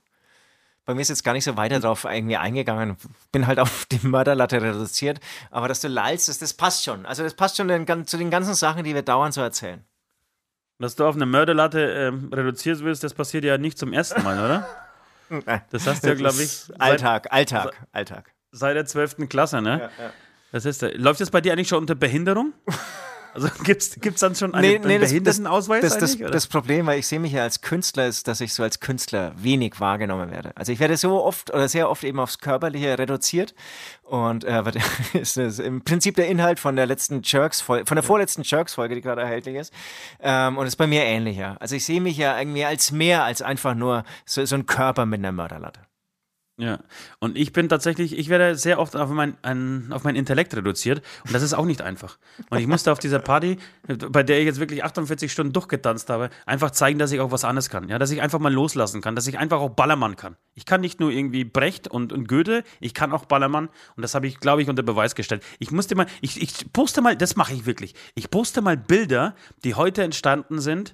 Bei 0.85 0.95
mir 0.95 1.01
ist 1.01 1.09
jetzt 1.09 1.23
gar 1.23 1.33
nicht 1.33 1.43
so 1.43 1.55
weiter 1.55 1.79
drauf 1.79 2.05
irgendwie 2.05 2.37
eingegangen. 2.37 2.97
Bin 3.31 3.45
halt 3.45 3.59
auf 3.59 3.85
die 3.85 3.99
Mörderlatte 4.07 4.59
reduziert. 4.59 5.19
Aber 5.51 5.67
dass 5.67 5.81
du 5.81 5.87
lallst, 5.87 6.29
das, 6.29 6.39
das 6.39 6.53
passt 6.55 6.83
schon. 6.83 7.05
Also 7.05 7.21
das 7.21 7.35
passt 7.35 7.57
schon 7.57 7.67
den, 7.67 8.07
zu 8.07 8.17
den 8.17 8.31
ganzen 8.31 8.55
Sachen, 8.55 8.83
die 8.83 8.95
wir 8.95 9.03
dauernd 9.03 9.35
so 9.35 9.41
erzählen. 9.41 9.83
Dass 10.79 10.95
du 10.95 11.05
auf 11.05 11.15
eine 11.15 11.27
Mörderlatte 11.27 11.79
ähm, 11.81 12.31
reduziert 12.33 12.79
wirst, 12.79 13.03
das 13.03 13.13
passiert 13.13 13.43
ja 13.43 13.57
nicht 13.59 13.77
zum 13.77 13.93
ersten 13.93 14.23
Mal, 14.23 14.37
oder? 14.43 14.67
Das 15.69 15.85
hast 15.85 16.03
du 16.03 16.07
ja, 16.07 16.15
glaube 16.15 16.41
ich, 16.41 16.63
Alltag, 16.79 17.31
Alltag, 17.31 17.75
Alltag. 17.91 18.33
seit 18.51 18.75
der 18.75 18.87
12. 18.87 19.29
Klasse, 19.29 19.61
ne? 19.61 19.91
Das 20.51 20.65
ist, 20.65 20.81
der- 20.81 20.97
läuft 20.97 21.21
das 21.21 21.29
bei 21.31 21.41
dir 21.41 21.53
eigentlich 21.53 21.67
schon 21.67 21.79
unter 21.79 21.95
Behinderung? 21.95 22.53
Also 23.33 23.47
gibt's 23.63 23.99
gibt's 23.99 24.21
dann 24.21 24.35
schon 24.35 24.53
einen, 24.53 24.83
einen 24.83 25.01
Behindertenausweis 25.01 25.81
das, 25.81 25.97
das, 25.97 26.19
oder? 26.19 26.31
das 26.31 26.47
Problem, 26.47 26.87
weil 26.87 26.99
ich 26.99 27.07
sehe 27.07 27.19
mich 27.19 27.31
ja 27.31 27.43
als 27.43 27.61
Künstler, 27.61 28.07
ist, 28.07 28.27
dass 28.27 28.41
ich 28.41 28.53
so 28.53 28.63
als 28.63 28.79
Künstler 28.79 29.33
wenig 29.37 29.79
wahrgenommen 29.79 30.31
werde. 30.31 30.51
Also 30.55 30.71
ich 30.71 30.79
werde 30.79 30.97
so 30.97 31.23
oft 31.23 31.53
oder 31.53 31.67
sehr 31.67 31.89
oft 31.89 32.03
eben 32.03 32.19
aufs 32.19 32.39
Körperliche 32.39 32.97
reduziert 32.97 33.53
und 34.03 34.43
äh, 34.45 34.63
ist 35.13 35.37
das 35.37 35.59
im 35.59 35.83
Prinzip 35.83 36.15
der 36.15 36.27
Inhalt 36.27 36.59
von 36.59 36.75
der 36.75 36.87
letzten 36.87 37.21
Jerks 37.23 37.61
Folge, 37.61 37.85
von 37.85 37.95
der 37.95 38.03
vorletzten 38.03 38.41
Jerks 38.43 38.73
Folge, 38.73 38.95
die 38.95 39.01
gerade 39.01 39.21
erhältlich 39.21 39.55
ist. 39.55 39.73
Ähm, 40.21 40.57
und 40.57 40.65
ist 40.65 40.77
bei 40.77 40.87
mir 40.87 41.03
ähnlicher. 41.03 41.55
Also 41.59 41.75
ich 41.75 41.85
sehe 41.85 42.01
mich 42.01 42.17
ja 42.17 42.37
irgendwie 42.37 42.65
als 42.65 42.91
mehr 42.91 43.23
als 43.23 43.41
einfach 43.41 43.75
nur 43.75 44.03
so, 44.25 44.43
so 44.45 44.55
ein 44.55 44.65
Körper 44.65 45.05
mit 45.05 45.19
einer 45.19 45.31
Mörderlatte. 45.31 45.81
Ja, 46.59 46.79
und 47.19 47.37
ich 47.37 47.53
bin 47.53 47.69
tatsächlich, 47.69 48.17
ich 48.17 48.27
werde 48.27 48.53
sehr 48.55 48.79
oft 48.79 48.93
auf 48.97 49.09
mein, 49.11 49.37
ein, 49.43 49.93
auf 49.93 50.03
mein 50.03 50.17
Intellekt 50.17 50.53
reduziert 50.53 51.01
und 51.25 51.33
das 51.33 51.41
ist 51.41 51.53
auch 51.53 51.63
nicht 51.63 51.81
einfach. 51.81 52.17
Und 52.49 52.59
ich 52.59 52.67
musste 52.67 52.91
auf 52.91 52.99
dieser 52.99 53.19
Party, 53.19 53.57
bei 53.87 54.23
der 54.23 54.39
ich 54.39 54.45
jetzt 54.45 54.59
wirklich 54.59 54.83
48 54.83 55.31
Stunden 55.31 55.53
durchgetanzt 55.53 56.09
habe, 56.09 56.29
einfach 56.45 56.71
zeigen, 56.71 56.99
dass 56.99 57.13
ich 57.13 57.21
auch 57.21 57.31
was 57.31 57.45
anderes 57.45 57.69
kann. 57.69 57.87
Ja, 57.87 57.97
dass 57.97 58.11
ich 58.11 58.21
einfach 58.21 58.39
mal 58.39 58.51
loslassen 58.51 58.99
kann, 58.99 59.15
dass 59.15 59.25
ich 59.27 59.39
einfach 59.39 59.61
auch 59.61 59.69
Ballermann 59.69 60.17
kann. 60.17 60.35
Ich 60.53 60.65
kann 60.65 60.81
nicht 60.81 60.99
nur 60.99 61.11
irgendwie 61.11 61.45
Brecht 61.45 61.87
und, 61.87 62.11
und 62.11 62.27
Goethe, 62.27 62.65
ich 62.81 62.93
kann 62.93 63.13
auch 63.13 63.23
Ballermann 63.23 63.69
und 63.95 64.01
das 64.01 64.13
habe 64.13 64.27
ich, 64.27 64.41
glaube 64.41 64.61
ich, 64.61 64.67
unter 64.67 64.83
Beweis 64.83 65.15
gestellt. 65.15 65.41
Ich 65.59 65.71
musste 65.71 65.95
mal, 65.95 66.07
ich, 66.19 66.41
ich 66.41 66.73
poste 66.73 67.01
mal, 67.01 67.15
das 67.15 67.37
mache 67.37 67.53
ich 67.53 67.67
wirklich. 67.67 67.95
Ich 68.15 68.29
poste 68.29 68.61
mal 68.61 68.75
Bilder, 68.75 69.33
die 69.63 69.75
heute 69.75 70.03
entstanden 70.03 70.59
sind, 70.59 70.93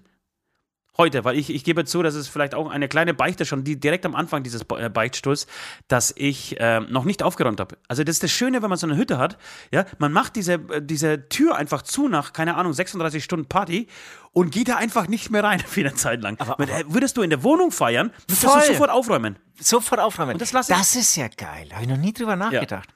Heute, 0.97 1.25
weil 1.25 1.37
ich, 1.37 1.49
ich 1.49 1.63
gebe 1.65 1.83
zu, 1.83 2.01
das 2.03 2.15
ist 2.15 2.29
vielleicht 2.29 2.55
auch 2.55 2.69
eine 2.69 2.87
kleine 2.87 3.13
Beichte 3.13 3.45
schon, 3.45 3.65
die 3.65 3.77
direkt 3.79 4.05
am 4.05 4.15
Anfang 4.15 4.43
dieses 4.43 4.61
äh, 4.77 4.89
Beichtstuhls, 4.89 5.45
dass 5.89 6.13
ich 6.15 6.55
ähm, 6.59 6.87
noch 6.89 7.03
nicht 7.03 7.21
aufgeräumt 7.21 7.59
habe. 7.59 7.77
Also 7.89 8.03
das 8.05 8.15
ist 8.15 8.23
das 8.23 8.31
Schöne, 8.31 8.61
wenn 8.61 8.69
man 8.69 8.77
so 8.77 8.87
eine 8.87 8.95
Hütte 8.95 9.17
hat, 9.17 9.37
ja, 9.71 9.85
man 9.97 10.13
macht 10.13 10.37
diese, 10.37 10.53
äh, 10.53 10.81
diese 10.81 11.27
Tür 11.27 11.57
einfach 11.57 11.81
zu 11.81 12.07
nach, 12.07 12.31
keine 12.31 12.55
Ahnung, 12.55 12.71
36 12.71 13.23
Stunden 13.23 13.45
Party 13.47 13.87
und 14.31 14.51
geht 14.51 14.69
da 14.69 14.77
einfach 14.77 15.07
nicht 15.09 15.29
mehr 15.31 15.43
rein 15.43 15.59
für 15.67 15.81
eine 15.81 15.93
Zeit 15.95 16.21
lang. 16.21 16.39
Aber, 16.39 16.57
würdest 16.87 17.17
du 17.17 17.21
in 17.23 17.29
der 17.29 17.43
Wohnung 17.43 17.71
feiern, 17.71 18.11
Voll. 18.29 18.61
du 18.61 18.67
sofort 18.67 18.89
aufräumen. 18.89 19.37
Sofort 19.59 19.99
aufräumen. 19.99 20.37
das 20.37 20.53
lasse 20.53 20.71
ich- 20.71 20.77
das 20.79 20.95
ist 20.95 21.15
ja 21.17 21.27
geil. 21.27 21.67
Habe 21.73 21.83
ich 21.83 21.89
noch 21.89 21.97
nie 21.97 22.13
drüber 22.13 22.37
nachgedacht. 22.37 22.94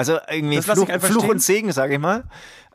Also 0.00 0.18
irgendwie 0.30 0.62
Fluch, 0.62 0.88
Fluch 0.98 1.28
und 1.28 1.42
Segen, 1.42 1.72
sag 1.72 1.90
ich 1.90 1.98
mal. 1.98 2.24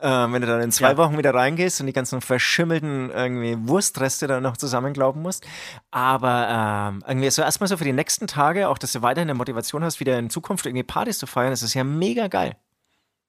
Ähm, 0.00 0.32
wenn 0.32 0.42
du 0.42 0.46
dann 0.46 0.60
in 0.60 0.70
zwei 0.70 0.90
Ja. 0.90 0.96
Wochen 0.96 1.18
wieder 1.18 1.34
reingehst 1.34 1.80
und 1.80 1.88
die 1.88 1.92
ganzen 1.92 2.20
verschimmelten 2.20 3.10
irgendwie 3.10 3.56
Wurstreste 3.68 4.28
dann 4.28 4.44
noch 4.44 4.56
zusammenglauben 4.56 5.20
musst. 5.22 5.44
Aber 5.90 6.92
ähm, 6.94 7.02
irgendwie 7.04 7.28
so 7.30 7.42
erstmal 7.42 7.66
so 7.66 7.76
für 7.76 7.82
die 7.82 7.92
nächsten 7.92 8.28
Tage, 8.28 8.68
auch 8.68 8.78
dass 8.78 8.92
du 8.92 9.02
weiterhin 9.02 9.28
eine 9.28 9.36
Motivation 9.36 9.82
hast, 9.82 9.98
wieder 9.98 10.16
in 10.20 10.30
Zukunft 10.30 10.66
irgendwie 10.66 10.84
Partys 10.84 11.18
zu 11.18 11.26
feiern, 11.26 11.50
das 11.50 11.64
ist 11.64 11.74
ja 11.74 11.82
mega 11.82 12.28
geil. 12.28 12.54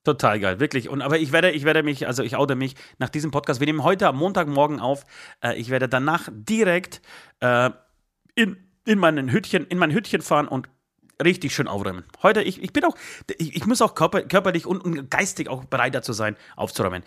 Total 0.03 0.39
geil, 0.39 0.59
wirklich. 0.59 0.89
Und 0.89 1.01
aber 1.01 1.17
ich 1.17 1.31
werde, 1.31 1.49
ich 1.49 1.63
werde 1.63 1.81
mich, 1.81 2.05
also 2.05 2.21
ich 2.21 2.35
oute 2.35 2.53
mich 2.53 2.75
nach 2.99 3.09
diesem 3.09 3.31
Podcast. 3.31 3.59
Wir 3.61 3.65
nehmen 3.65 3.81
heute 3.83 4.07
am 4.07 4.17
Montagmorgen 4.17 4.79
auf. 4.79 5.05
Äh, 5.43 5.55
ich 5.55 5.71
werde 5.71 5.89
danach 5.89 6.29
direkt 6.31 7.01
äh, 7.39 7.71
in, 8.35 8.57
in 8.85 8.99
meinen 8.99 9.31
Hütchen, 9.31 9.65
in 9.65 9.79
mein 9.79 9.89
Hütchen 9.89 10.21
fahren 10.21 10.47
und 10.47 10.69
richtig 11.23 11.53
schön 11.53 11.67
aufräumen. 11.67 12.03
Heute, 12.23 12.41
ich, 12.41 12.61
ich 12.61 12.73
bin 12.73 12.83
auch, 12.85 12.95
ich, 13.37 13.55
ich 13.55 13.65
muss 13.65 13.81
auch 13.81 13.95
körper, 13.95 14.21
körperlich 14.21 14.65
und, 14.65 14.83
und 14.83 15.09
geistig 15.09 15.49
auch 15.49 15.65
bereit 15.65 15.95
dazu 15.95 16.13
sein, 16.13 16.35
aufzuräumen. 16.55 17.03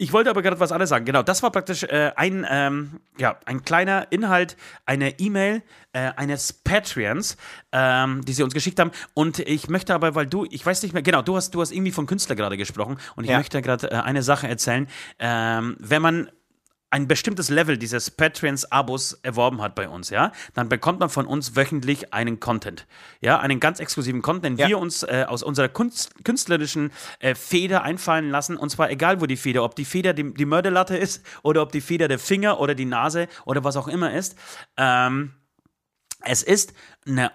Ich 0.00 0.12
wollte 0.12 0.30
aber 0.30 0.42
gerade 0.42 0.60
was 0.60 0.70
anderes 0.70 0.90
sagen. 0.90 1.04
Genau, 1.04 1.24
das 1.24 1.42
war 1.42 1.50
praktisch 1.50 1.82
äh, 1.82 2.12
ein, 2.14 2.46
ähm, 2.48 3.00
ja, 3.18 3.36
ein 3.46 3.64
kleiner 3.64 4.06
Inhalt, 4.10 4.56
eine 4.86 5.18
E-Mail 5.18 5.62
äh, 5.92 6.12
eines 6.16 6.52
Patreons, 6.52 7.36
ähm, 7.72 8.24
die 8.24 8.32
sie 8.32 8.44
uns 8.44 8.54
geschickt 8.54 8.78
haben. 8.78 8.92
Und 9.14 9.40
ich 9.40 9.68
möchte 9.68 9.92
aber, 9.94 10.14
weil 10.14 10.26
du, 10.28 10.46
ich 10.50 10.64
weiß 10.64 10.84
nicht 10.84 10.92
mehr, 10.92 11.02
genau, 11.02 11.22
du 11.22 11.34
hast, 11.34 11.50
du 11.52 11.60
hast 11.60 11.72
irgendwie 11.72 11.90
von 11.90 12.06
Künstler 12.06 12.36
gerade 12.36 12.56
gesprochen 12.56 12.98
und 13.16 13.24
ich 13.24 13.30
Ja. 13.30 13.38
möchte 13.38 13.60
gerade 13.60 13.90
äh, 13.90 13.94
eine 13.96 14.22
Sache 14.22 14.46
erzählen. 14.46 14.86
Ähm, 15.18 15.76
wenn 15.80 16.00
man 16.00 16.30
ein 16.90 17.06
bestimmtes 17.06 17.50
Level 17.50 17.76
dieses 17.76 18.10
Patreons-Abos 18.10 19.18
erworben 19.22 19.60
hat 19.60 19.74
bei 19.74 19.88
uns, 19.88 20.10
ja, 20.10 20.32
dann 20.54 20.68
bekommt 20.68 21.00
man 21.00 21.10
von 21.10 21.26
uns 21.26 21.54
wöchentlich 21.54 22.14
einen 22.14 22.40
Content, 22.40 22.86
ja, 23.20 23.38
einen 23.38 23.60
ganz 23.60 23.78
exklusiven 23.78 24.22
Content, 24.22 24.58
den 24.58 24.62
Ja. 24.62 24.68
wir 24.68 24.78
uns 24.78 25.02
äh, 25.02 25.26
aus 25.28 25.42
unserer 25.42 25.68
Kunst, 25.68 26.24
künstlerischen 26.24 26.90
äh, 27.18 27.34
Feder 27.34 27.82
einfallen 27.82 28.30
lassen, 28.30 28.56
und 28.56 28.70
zwar 28.70 28.90
egal, 28.90 29.20
wo 29.20 29.26
die 29.26 29.36
Feder, 29.36 29.64
ob 29.64 29.74
die 29.76 29.84
Feder 29.84 30.14
die, 30.14 30.32
die 30.32 30.46
Mörderlatte 30.46 30.96
ist 30.96 31.24
oder 31.42 31.62
ob 31.62 31.72
die 31.72 31.80
Feder 31.82 32.08
der 32.08 32.18
Finger 32.18 32.58
oder 32.60 32.74
die 32.74 32.86
Nase 32.86 33.28
oder 33.44 33.64
was 33.64 33.76
auch 33.76 33.88
immer 33.88 34.14
ist. 34.14 34.36
Ähm, 34.76 35.32
es 36.24 36.42
ist 36.42 36.72
eine 37.06 37.30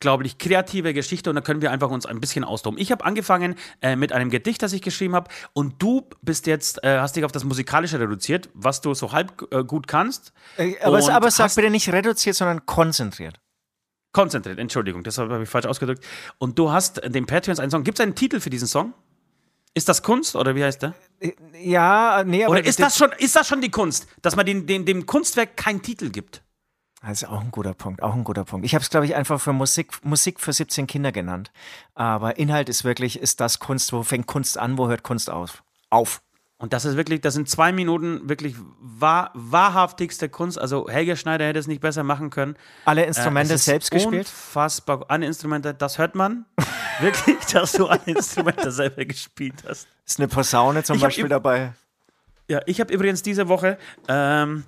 unglaublich 0.00 0.38
kreative 0.38 0.94
Geschichte 0.94 1.28
und 1.28 1.36
da 1.36 1.42
können 1.42 1.60
wir 1.60 1.70
einfach 1.70 1.90
uns 1.90 2.06
ein 2.06 2.20
bisschen 2.20 2.42
austoben. 2.42 2.80
Ich 2.80 2.90
habe 2.90 3.04
angefangen 3.04 3.54
äh, 3.82 3.96
mit 3.96 4.12
einem 4.12 4.30
Gedicht, 4.30 4.62
das 4.62 4.72
ich 4.72 4.80
geschrieben 4.80 5.14
habe 5.14 5.30
und 5.52 5.82
du 5.82 6.08
bist 6.22 6.46
jetzt, 6.46 6.82
äh, 6.82 6.98
hast 6.98 7.16
dich 7.16 7.24
auf 7.24 7.32
das 7.32 7.44
Musikalische 7.44 8.00
reduziert, 8.00 8.48
was 8.54 8.80
du 8.80 8.94
so 8.94 9.12
halb 9.12 9.46
äh, 9.52 9.62
gut 9.62 9.86
kannst. 9.88 10.32
Äh, 10.56 10.76
aber, 10.82 11.06
aber 11.12 11.30
sag 11.30 11.54
bitte 11.54 11.68
nicht 11.68 11.92
reduziert, 11.92 12.34
sondern 12.34 12.64
konzentriert. 12.64 13.40
Konzentriert, 14.12 14.58
Entschuldigung, 14.58 15.04
das 15.04 15.18
habe 15.18 15.42
ich 15.42 15.48
falsch 15.48 15.66
ausgedrückt. 15.66 16.02
Und 16.38 16.58
du 16.58 16.72
hast 16.72 17.02
dem 17.04 17.26
Patreons 17.26 17.60
einen 17.60 17.70
Song. 17.70 17.84
Gibt 17.84 17.98
es 17.98 18.02
einen 18.02 18.14
Titel 18.14 18.40
für 18.40 18.50
diesen 18.50 18.68
Song? 18.68 18.94
Ist 19.74 19.88
das 19.88 20.02
Kunst 20.02 20.34
oder 20.34 20.54
wie 20.56 20.64
heißt 20.64 20.80
der? 20.82 20.94
Äh, 21.20 21.32
Ja, 21.62 22.24
nee, 22.24 22.42
aber 22.42 22.52
Oder 22.52 22.64
ist 22.64 22.80
das 22.80 22.96
schon, 22.96 23.12
ist 23.18 23.36
das 23.36 23.46
schon 23.46 23.60
die 23.60 23.70
Kunst, 23.70 24.06
dass 24.22 24.34
man 24.34 24.46
den, 24.46 24.66
den, 24.66 24.86
dem 24.86 25.04
Kunstwerk 25.04 25.58
keinen 25.58 25.82
Titel 25.82 26.08
gibt? 26.08 26.42
Das 27.02 27.22
ist 27.22 27.28
auch 27.28 27.40
ein 27.40 27.50
guter 27.50 27.72
Punkt, 27.72 28.02
auch 28.02 28.14
ein 28.14 28.24
guter 28.24 28.44
Punkt. 28.44 28.66
Ich 28.66 28.74
habe 28.74 28.82
es, 28.82 28.90
glaube 28.90 29.06
ich, 29.06 29.14
einfach 29.16 29.40
für 29.40 29.54
Musik, 29.54 30.04
Musik 30.04 30.38
für 30.38 30.52
17 30.52 30.86
Kinder 30.86 31.12
genannt. 31.12 31.50
Aber 31.94 32.36
Inhalt 32.36 32.68
ist 32.68 32.84
wirklich, 32.84 33.18
ist 33.18 33.40
das 33.40 33.58
Kunst, 33.58 33.92
wo 33.92 34.02
fängt 34.02 34.26
Kunst 34.26 34.58
an, 34.58 34.76
wo 34.76 34.88
hört 34.88 35.02
Kunst 35.02 35.30
auf? 35.30 35.62
Auf. 35.88 36.20
Und 36.58 36.74
das 36.74 36.84
ist 36.84 36.98
wirklich, 36.98 37.22
das 37.22 37.32
sind 37.32 37.48
zwei 37.48 37.72
Minuten 37.72 38.28
wirklich 38.28 38.54
wahr, 38.80 39.30
wahrhaftigste 39.32 40.28
Kunst. 40.28 40.58
Also 40.58 40.90
Helge 40.90 41.16
Schneider 41.16 41.46
hätte 41.46 41.58
es 41.58 41.66
nicht 41.66 41.80
besser 41.80 42.02
machen 42.04 42.28
können. 42.28 42.54
Alle 42.84 43.04
Äh, 43.04 43.08
Instrumente 43.08 43.54
ist 43.54 43.64
selbst 43.64 43.90
gespielt? 43.90 44.26
Unfassbar. 44.26 45.06
Alle 45.08 45.24
Instrumente, 45.24 45.72
das 45.72 45.96
hört 45.96 46.14
man. 46.14 46.44
wirklich, 47.00 47.38
dass 47.46 47.72
du 47.72 47.86
alle 47.86 48.02
Instrumente 48.04 48.70
selber 48.72 49.06
gespielt 49.06 49.64
hast. 49.66 49.88
Ist 50.04 50.18
eine 50.18 50.28
Posaune 50.28 50.82
zum 50.82 50.96
Ich 50.96 51.02
Beispiel 51.02 51.28
dabei? 51.30 51.72
Ja, 52.46 52.60
ich 52.66 52.78
habe 52.78 52.92
übrigens 52.92 53.22
diese 53.22 53.48
Woche 53.48 53.78
ähm, 54.08 54.64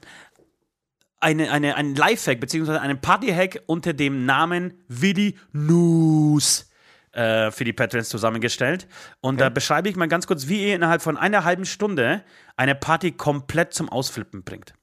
eine, 1.23 1.51
eine, 1.51 1.77
einen 1.77 1.95
Lifehack 1.95 2.41
beziehungsweise 2.41 2.81
einen 2.81 3.01
Partyhack 3.01 3.63
unter 3.67 3.93
dem 3.93 4.27
Namen 4.27 4.75
Vidi 4.89 5.39
News 5.53 6.71
äh, 7.13 7.51
für 7.51 7.65
die 7.65 7.73
Patrons 7.73 8.09
zusammengestellt. 8.09 8.89
Und 9.21 9.41
da 9.41 9.49
beschreibe 9.49 9.89
ich 9.89 9.97
mal 9.97 10.09
ganz 10.09 10.27
kurz, 10.27 10.49
wie 10.49 10.69
ihr 10.69 10.75
innerhalb 10.75 11.03
von 11.03 11.17
einer 11.17 11.45
halben 11.45 11.65
Stunde 11.65 12.25
eine 12.57 12.75
Party 12.75 13.13
komplett 13.13 13.73
zum 13.73 13.89
Ausflippen 13.89 14.43
bringt. 14.43 14.75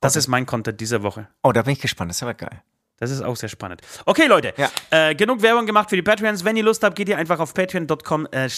Das 0.00 0.16
ist 0.16 0.28
mein 0.28 0.46
Content 0.46 0.80
diese 0.80 1.02
Woche. 1.02 1.28
Oh, 1.42 1.52
da 1.52 1.62
bin 1.62 1.72
ich 1.72 1.80
gespannt, 1.80 2.10
das 2.10 2.18
ist 2.18 2.22
aber 2.22 2.34
geil. 2.34 2.62
Das 3.02 3.10
ist 3.10 3.20
auch 3.20 3.34
sehr 3.34 3.48
spannend. 3.48 3.80
Okay, 4.06 4.26
Leute, 4.28 4.54
Ja. 4.56 4.70
äh, 4.90 5.16
genug 5.16 5.42
Werbung 5.42 5.66
gemacht 5.66 5.90
für 5.90 5.96
die 5.96 6.02
Patreons. 6.02 6.44
Wenn 6.44 6.56
ihr 6.56 6.62
Lust 6.62 6.84
habt, 6.84 6.94
geht 6.94 7.08
ihr 7.08 7.18
einfach 7.18 7.40
auf 7.40 7.52
patreon.com 7.52 8.28
äh, 8.30 8.48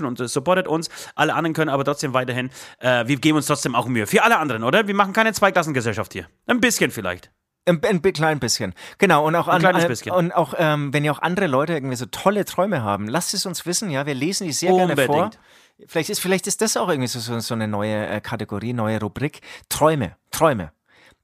und 0.00 0.18
äh, 0.20 0.26
supportet 0.26 0.66
uns. 0.66 0.88
Alle 1.14 1.32
anderen 1.34 1.54
können 1.54 1.70
aber 1.70 1.84
trotzdem 1.84 2.12
weiterhin, 2.12 2.50
äh, 2.80 3.06
wir 3.06 3.16
geben 3.18 3.36
uns 3.36 3.46
trotzdem 3.46 3.76
auch 3.76 3.86
Mühe. 3.86 4.08
Für 4.08 4.24
alle 4.24 4.38
anderen, 4.38 4.64
oder? 4.64 4.88
Wir 4.88 4.96
machen 4.96 5.12
keine 5.12 5.32
Zweiklassengesellschaft 5.32 6.12
hier. 6.12 6.26
Ein 6.48 6.60
bisschen 6.60 6.90
vielleicht. 6.90 7.30
Ein, 7.68 7.80
ein 7.84 8.02
bi- 8.02 8.10
klein 8.12 8.40
bisschen. 8.40 8.74
Genau, 8.98 9.24
und 9.24 9.36
auch, 9.36 9.46
an, 9.46 9.62
bisschen. 9.86 10.10
Und 10.12 10.32
auch 10.32 10.54
ähm, 10.58 10.92
wenn 10.92 11.04
ihr 11.04 11.12
auch 11.12 11.22
andere 11.22 11.46
Leute 11.46 11.74
irgendwie 11.74 11.94
so 11.94 12.06
tolle 12.06 12.44
Träume 12.44 12.82
haben, 12.82 13.06
lasst 13.06 13.32
es 13.32 13.46
uns 13.46 13.64
wissen, 13.64 13.90
ja. 13.90 14.06
Wir 14.06 14.14
lesen 14.14 14.48
die 14.48 14.52
sehr 14.52 14.72
gerne 14.72 14.96
vor. 14.96 15.14
Unbedingt. 15.14 15.38
Vielleicht 15.86 16.10
ist, 16.10 16.18
vielleicht 16.20 16.48
ist 16.48 16.60
das 16.62 16.76
auch 16.76 16.88
irgendwie 16.88 17.06
so, 17.06 17.20
so, 17.20 17.38
so 17.38 17.54
eine 17.54 17.68
neue 17.68 18.08
äh, 18.08 18.20
Kategorie, 18.20 18.72
neue 18.72 18.98
Rubrik. 19.00 19.40
Träume, 19.68 20.16
Träume. 20.32 20.72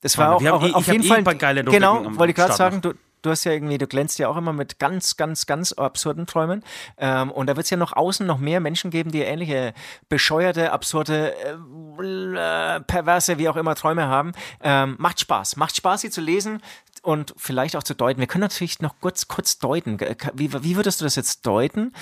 Das 0.01 0.17
war 0.19 0.35
auch, 0.35 0.45
auch 0.45 0.65
eh- 0.65 0.73
auf 0.73 0.87
jeden 0.87 1.05
eh 1.05 1.09
Fall. 1.09 1.19
ein 1.19 1.25
paar 1.25 1.35
geile 1.35 1.65
genau, 1.65 2.05
wollte 2.17 2.31
ich 2.31 2.37
gerade 2.37 2.55
sagen, 2.55 2.81
du, 2.81 2.95
du 3.23 3.31
hast 3.31 3.45
ja 3.45 3.53
irgendwie, 3.53 3.79
du 3.79 3.87
glänzt 3.87 4.19
ja 4.19 4.29
auch 4.29 4.37
immer 4.37 4.53
mit 4.53 4.79
ganz, 4.79 5.17
ganz, 5.17 5.47
ganz 5.47 5.73
absurden 5.73 6.27
Träumen. 6.27 6.65
Ähm, 6.99 7.31
und 7.31 7.47
da 7.49 7.57
wird 7.57 7.65
es 7.65 7.71
ja 7.71 7.77
noch 7.77 7.93
außen 7.93 8.27
noch 8.27 8.39
mehr 8.39 8.61
Menschen 8.61 8.91
geben, 8.91 9.11
die 9.11 9.21
ähnliche 9.21 9.75
bescheuerte, 10.09 10.73
absurde, 10.73 11.35
äh, 11.35 12.81
perverse, 12.81 13.39
wie 13.39 13.49
auch 13.49 13.57
immer 13.57 13.75
Träume 13.75 14.07
haben. 14.07 14.33
Ähm, 14.63 14.97
macht 14.99 15.21
Spaß. 15.21 15.57
Macht 15.57 15.77
Spaß, 15.77 16.03
sie 16.03 16.11
zu 16.11 16.21
lesen 16.21 16.63
und 17.03 17.35
vielleicht 17.37 17.77
auch 17.77 17.83
zu 17.83 17.95
deuten. 17.95 18.21
Wir 18.21 18.27
können 18.27 18.43
natürlich 18.43 18.81
noch 18.81 18.95
kurz, 19.01 19.29
kurz 19.29 19.59
deuten. 19.59 19.99
Wie, 20.35 20.53
wie 20.53 20.77
würdest 20.77 21.01
du 21.01 21.05
das 21.05 21.17
jetzt 21.17 21.47
deuten? 21.47 21.93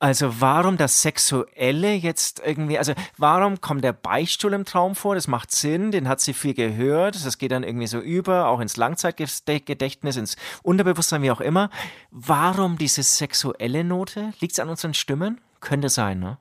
Also 0.00 0.40
warum 0.40 0.76
das 0.76 1.02
Sexuelle 1.02 1.92
jetzt 1.92 2.40
irgendwie, 2.44 2.78
also 2.78 2.92
warum 3.16 3.60
kommt 3.60 3.82
der 3.82 3.92
Beichtstuhl 3.92 4.52
im 4.52 4.64
Traum 4.64 4.94
vor? 4.94 5.16
Das 5.16 5.26
macht 5.26 5.50
Sinn, 5.50 5.90
den 5.90 6.08
hat 6.08 6.20
sie 6.20 6.34
viel 6.34 6.54
gehört, 6.54 7.24
das 7.24 7.36
geht 7.36 7.50
dann 7.50 7.64
irgendwie 7.64 7.88
so 7.88 7.98
über, 7.98 8.46
auch 8.46 8.60
ins 8.60 8.76
Langzeitgedächtnis, 8.76 10.16
ins 10.16 10.36
Unterbewusstsein, 10.62 11.22
wie 11.22 11.32
auch 11.32 11.40
immer. 11.40 11.70
Warum 12.12 12.78
diese 12.78 13.02
sexuelle 13.02 13.82
Note? 13.82 14.32
Liegt 14.38 14.52
es 14.52 14.60
an 14.60 14.68
unseren 14.68 14.94
Stimmen? 14.94 15.40
Könnte 15.60 15.88
sein, 15.88 16.20
ne? 16.20 16.38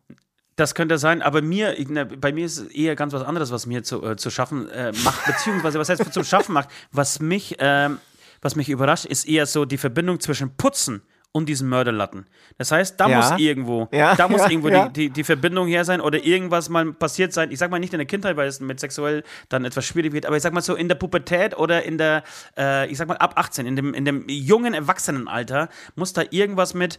Das 0.56 0.76
könnte 0.76 1.00
sein, 1.00 1.24
aber 1.24 1.42
mir, 1.42 1.76
bei 2.20 2.32
mir 2.32 2.46
ist 2.46 2.58
es 2.58 2.68
eher 2.68 2.96
ganz 2.96 3.14
was 3.14 3.24
anderes, 3.24 3.52
was 3.52 3.66
mir 3.66 3.84
zu, 3.84 4.04
äh, 4.04 4.18
zu 4.18 4.30
schaffen 4.30 4.70
äh, 4.70 4.92
macht, 5.04 5.26
beziehungsweise 5.26 5.80
was 5.80 5.90
heißt 5.90 6.14
zum 6.14 6.24
Schaffen 6.24 6.54
macht. 6.54 6.70
Was 6.92 7.20
mich, 7.20 7.56
ähm, 7.60 8.00
was 8.42 8.56
mich 8.56 8.70
überrascht, 8.70 9.06
ist 9.06 9.28
eher 9.28 9.48
so 9.48 9.66
die 9.66 9.78
Verbindung 9.78 10.20
zwischen 10.20 10.56
Putzen 10.58 11.02
und 11.32 11.48
diesen 11.48 11.70
Mörderlatten. 11.70 12.26
Das 12.58 12.72
heißt, 12.72 13.00
da 13.00 13.08
Ja. 13.08 13.18
muss 13.18 13.40
irgendwo, 13.40 13.88
Ja, 13.92 14.16
da 14.16 14.28
muss 14.28 14.42
ja, 14.46 14.50
irgendwo 14.50 14.70
die, 14.70 14.94
die, 14.94 15.10
die 15.10 15.24
Verbindung 15.24 15.68
her 15.68 15.86
sein 15.86 16.02
oder 16.02 16.24
irgendwas 16.24 16.70
mal 16.70 16.94
passiert 16.94 17.34
sein. 17.34 17.52
Ich 17.52 17.60
sag 17.60 17.70
mal 17.70 17.80
nicht 17.80 17.94
in 17.94 18.00
der 18.00 18.08
Kindheit, 18.08 18.38
weil 18.38 18.48
es 18.48 18.60
mit 18.60 18.80
sexuell 18.80 19.24
dann 19.50 19.66
etwas 19.66 19.86
schwierig 19.86 20.14
wird, 20.14 20.26
aber 20.26 20.36
ich 20.38 20.44
sag 20.44 20.54
mal 20.54 20.62
so 20.62 20.76
in 20.76 20.88
der 20.88 20.96
Pubertät 20.96 21.58
oder 21.58 21.84
in 21.84 21.98
der, 21.98 22.24
äh, 22.58 22.90
ich 22.90 22.98
sag 22.98 23.08
mal 23.08 23.18
ab 23.18 23.34
18, 23.38 23.68
in 23.68 23.76
dem, 23.76 23.94
in 23.94 24.06
dem 24.06 24.26
jungen 24.28 24.74
Erwachsenenalter, 24.74 25.70
muss 25.96 26.14
da 26.14 26.24
irgendwas 26.32 26.74
mit, 26.74 26.98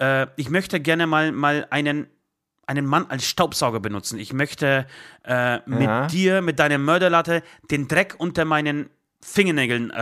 äh, 0.00 0.26
ich 0.36 0.50
möchte 0.50 0.80
gerne 0.80 1.06
mal, 1.06 1.32
mal 1.32 1.66
einen 1.70 2.08
einen 2.68 2.84
Mann 2.84 3.06
als 3.08 3.24
Staubsauger 3.24 3.78
benutzen. 3.78 4.18
Ich 4.18 4.32
möchte 4.32 4.86
äh, 5.22 5.58
mit 5.66 6.10
dir, 6.10 6.42
mit 6.42 6.58
deiner 6.58 6.78
Mörderlatte, 6.78 7.44
den 7.70 7.86
Dreck 7.86 8.16
unter 8.18 8.44
meinen 8.44 8.90
Fingernägeln 9.22 9.92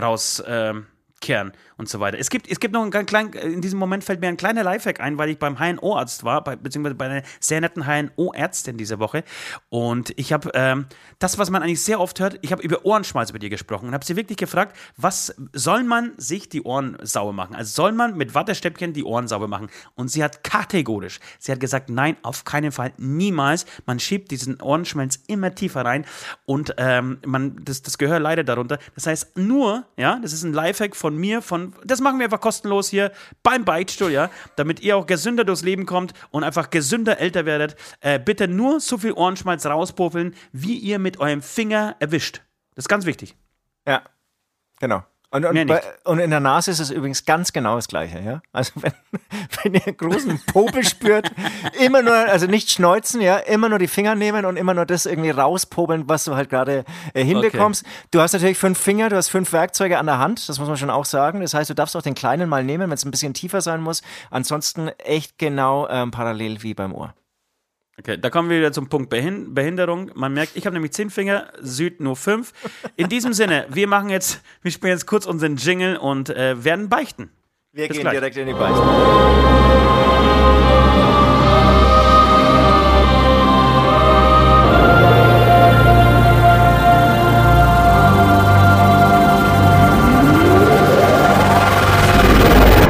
rauskehren 1.24 1.52
und 1.76 1.88
so 1.88 2.00
weiter. 2.00 2.18
Es 2.18 2.30
gibt, 2.30 2.50
es 2.50 2.60
gibt 2.60 2.72
noch 2.72 2.82
einen 2.82 3.06
kleinen, 3.06 3.32
in 3.32 3.60
diesem 3.60 3.78
Moment 3.78 4.04
fällt 4.04 4.20
mir 4.20 4.28
ein 4.28 4.36
kleiner 4.36 4.62
Lifehack 4.62 5.00
ein, 5.00 5.18
weil 5.18 5.30
ich 5.30 5.38
beim 5.38 5.58
HNO-Arzt 5.58 6.24
war, 6.24 6.44
bei, 6.44 6.56
beziehungsweise 6.56 6.94
bei 6.94 7.06
einer 7.06 7.22
sehr 7.40 7.60
netten 7.60 7.84
HNO-Ärztin 7.86 8.76
diese 8.76 8.98
Woche. 8.98 9.24
Und 9.70 10.12
ich 10.16 10.32
habe 10.32 10.50
ähm, 10.54 10.86
das, 11.18 11.38
was 11.38 11.50
man 11.50 11.62
eigentlich 11.62 11.82
sehr 11.82 12.00
oft 12.00 12.20
hört, 12.20 12.38
ich 12.42 12.52
habe 12.52 12.62
über 12.62 12.84
Ohrenschmalz 12.84 13.32
mit 13.32 13.42
ihr 13.42 13.50
gesprochen 13.50 13.88
und 13.88 13.94
habe 13.94 14.04
sie 14.04 14.16
wirklich 14.16 14.38
gefragt, 14.38 14.76
was 14.96 15.34
soll 15.52 15.82
man 15.82 16.12
sich 16.16 16.48
die 16.48 16.62
Ohren 16.62 16.96
sauber 17.02 17.32
machen? 17.32 17.56
Also 17.56 17.74
soll 17.74 17.92
man 17.92 18.16
mit 18.16 18.34
Wattestäbchen 18.34 18.92
die 18.92 19.04
Ohren 19.04 19.26
sauber 19.26 19.48
machen? 19.48 19.68
Und 19.94 20.08
sie 20.08 20.22
hat 20.22 20.44
kategorisch, 20.44 21.18
sie 21.38 21.50
hat 21.50 21.60
gesagt, 21.60 21.90
nein, 21.90 22.16
auf 22.22 22.44
keinen 22.44 22.72
Fall, 22.72 22.92
niemals. 22.98 23.66
Man 23.86 23.98
schiebt 23.98 24.30
diesen 24.30 24.60
Ohrenschmalz 24.60 25.18
immer 25.26 25.54
tiefer 25.54 25.84
rein 25.84 26.04
und 26.46 26.74
ähm, 26.78 27.18
man, 27.26 27.60
das, 27.64 27.82
das 27.82 27.98
Gehör 27.98 28.20
leidet 28.20 28.48
darunter. 28.48 28.78
Das 28.94 29.06
heißt, 29.06 29.36
nur, 29.36 29.84
ja, 29.96 30.18
das 30.20 30.32
ist 30.32 30.44
ein 30.44 30.52
Lifehack 30.52 30.94
von 30.94 31.13
mir, 31.16 31.42
von, 31.42 31.74
das 31.84 32.00
machen 32.00 32.18
wir 32.18 32.24
einfach 32.24 32.40
kostenlos 32.40 32.88
hier 32.88 33.12
beim 33.42 33.64
Beichtstuhl, 33.64 34.10
ja, 34.10 34.30
damit 34.56 34.80
ihr 34.80 34.96
auch 34.96 35.06
gesünder 35.06 35.44
durchs 35.44 35.62
Leben 35.62 35.86
kommt 35.86 36.14
und 36.30 36.44
einfach 36.44 36.70
gesünder 36.70 37.18
älter 37.18 37.46
werdet. 37.46 37.76
Äh, 38.00 38.18
bitte 38.18 38.48
nur 38.48 38.80
so 38.80 38.98
viel 38.98 39.12
Ohrenschmalz 39.12 39.66
rauspuffeln, 39.66 40.34
wie 40.52 40.76
ihr 40.76 40.98
mit 40.98 41.20
eurem 41.20 41.42
Finger 41.42 41.96
erwischt. 42.00 42.42
Das 42.74 42.84
ist 42.84 42.88
ganz 42.88 43.06
wichtig. 43.06 43.36
Ja, 43.86 44.02
genau. 44.80 45.04
Und, 45.34 45.44
und, 45.44 45.66
bei, 45.66 45.82
und 46.04 46.20
in 46.20 46.30
der 46.30 46.38
Nase 46.38 46.70
ist 46.70 46.78
es 46.78 46.90
übrigens 46.90 47.24
ganz 47.24 47.52
genau 47.52 47.74
das 47.74 47.88
Gleiche, 47.88 48.20
ja. 48.20 48.40
Also 48.52 48.70
wenn, 48.76 48.92
wenn 49.64 49.74
ihr 49.74 49.84
einen 49.84 49.96
großen 49.96 50.40
Popel 50.46 50.84
spürt, 50.84 51.28
immer 51.84 52.02
nur, 52.02 52.14
also 52.14 52.46
nicht 52.46 52.70
schneuzen, 52.70 53.20
ja, 53.20 53.38
immer 53.38 53.68
nur 53.68 53.80
die 53.80 53.88
Finger 53.88 54.14
nehmen 54.14 54.44
und 54.44 54.56
immer 54.56 54.74
nur 54.74 54.86
das 54.86 55.06
irgendwie 55.06 55.30
rauspobeln, 55.30 56.08
was 56.08 56.22
du 56.22 56.36
halt 56.36 56.50
gerade 56.50 56.84
äh, 57.14 57.24
hinbekommst. 57.24 57.84
Du 58.12 58.20
hast 58.20 58.32
natürlich 58.32 58.58
fünf 58.58 58.78
Finger, 58.78 59.08
du 59.08 59.16
hast 59.16 59.28
fünf 59.28 59.52
Werkzeuge 59.52 59.98
an 59.98 60.06
der 60.06 60.20
Hand, 60.20 60.48
das 60.48 60.60
muss 60.60 60.68
man 60.68 60.76
schon 60.76 60.90
auch 60.90 61.04
sagen. 61.04 61.40
Das 61.40 61.52
heißt, 61.52 61.68
du 61.68 61.74
darfst 61.74 61.96
auch 61.96 62.02
den 62.02 62.14
kleinen 62.14 62.48
mal 62.48 62.62
nehmen, 62.62 62.88
wenn 62.88 62.94
es 62.94 63.04
ein 63.04 63.10
bisschen 63.10 63.34
tiefer 63.34 63.60
sein 63.60 63.80
muss. 63.80 64.02
Ansonsten 64.30 64.86
echt 64.98 65.36
genau 65.38 65.88
ähm, 65.88 66.12
parallel 66.12 66.62
wie 66.62 66.74
beim 66.74 66.94
Ohr. 66.94 67.12
Okay, 67.96 68.18
da 68.18 68.28
kommen 68.28 68.50
wir 68.50 68.58
wieder 68.58 68.72
zum 68.72 68.88
Punkt 68.88 69.08
Behin 69.08 69.54
Behinderung. 69.54 70.10
Man 70.14 70.34
merkt, 70.34 70.56
ich 70.56 70.66
habe 70.66 70.74
nämlich 70.74 70.92
zehn 70.92 71.10
Finger, 71.10 71.52
Süd 71.60 72.00
nur 72.00 72.16
fünf. 72.16 72.52
In 72.96 73.08
diesem 73.08 73.32
Sinne, 73.32 73.66
wir 73.70 73.86
machen 73.86 74.10
jetzt, 74.10 74.42
wir 74.62 74.72
spielen 74.72 74.92
jetzt 74.92 75.06
kurz 75.06 75.26
unseren 75.26 75.56
Jingle 75.56 75.96
und 75.96 76.28
äh, 76.30 76.62
werden 76.64 76.88
beichten. 76.88 77.30
Wir 77.72 77.86
Bis 77.86 77.96
gehen 77.96 78.02
gleich. 78.02 78.14
direkt 78.14 78.36
in 78.36 78.46
die 78.48 78.52
Beichte. 78.52 78.82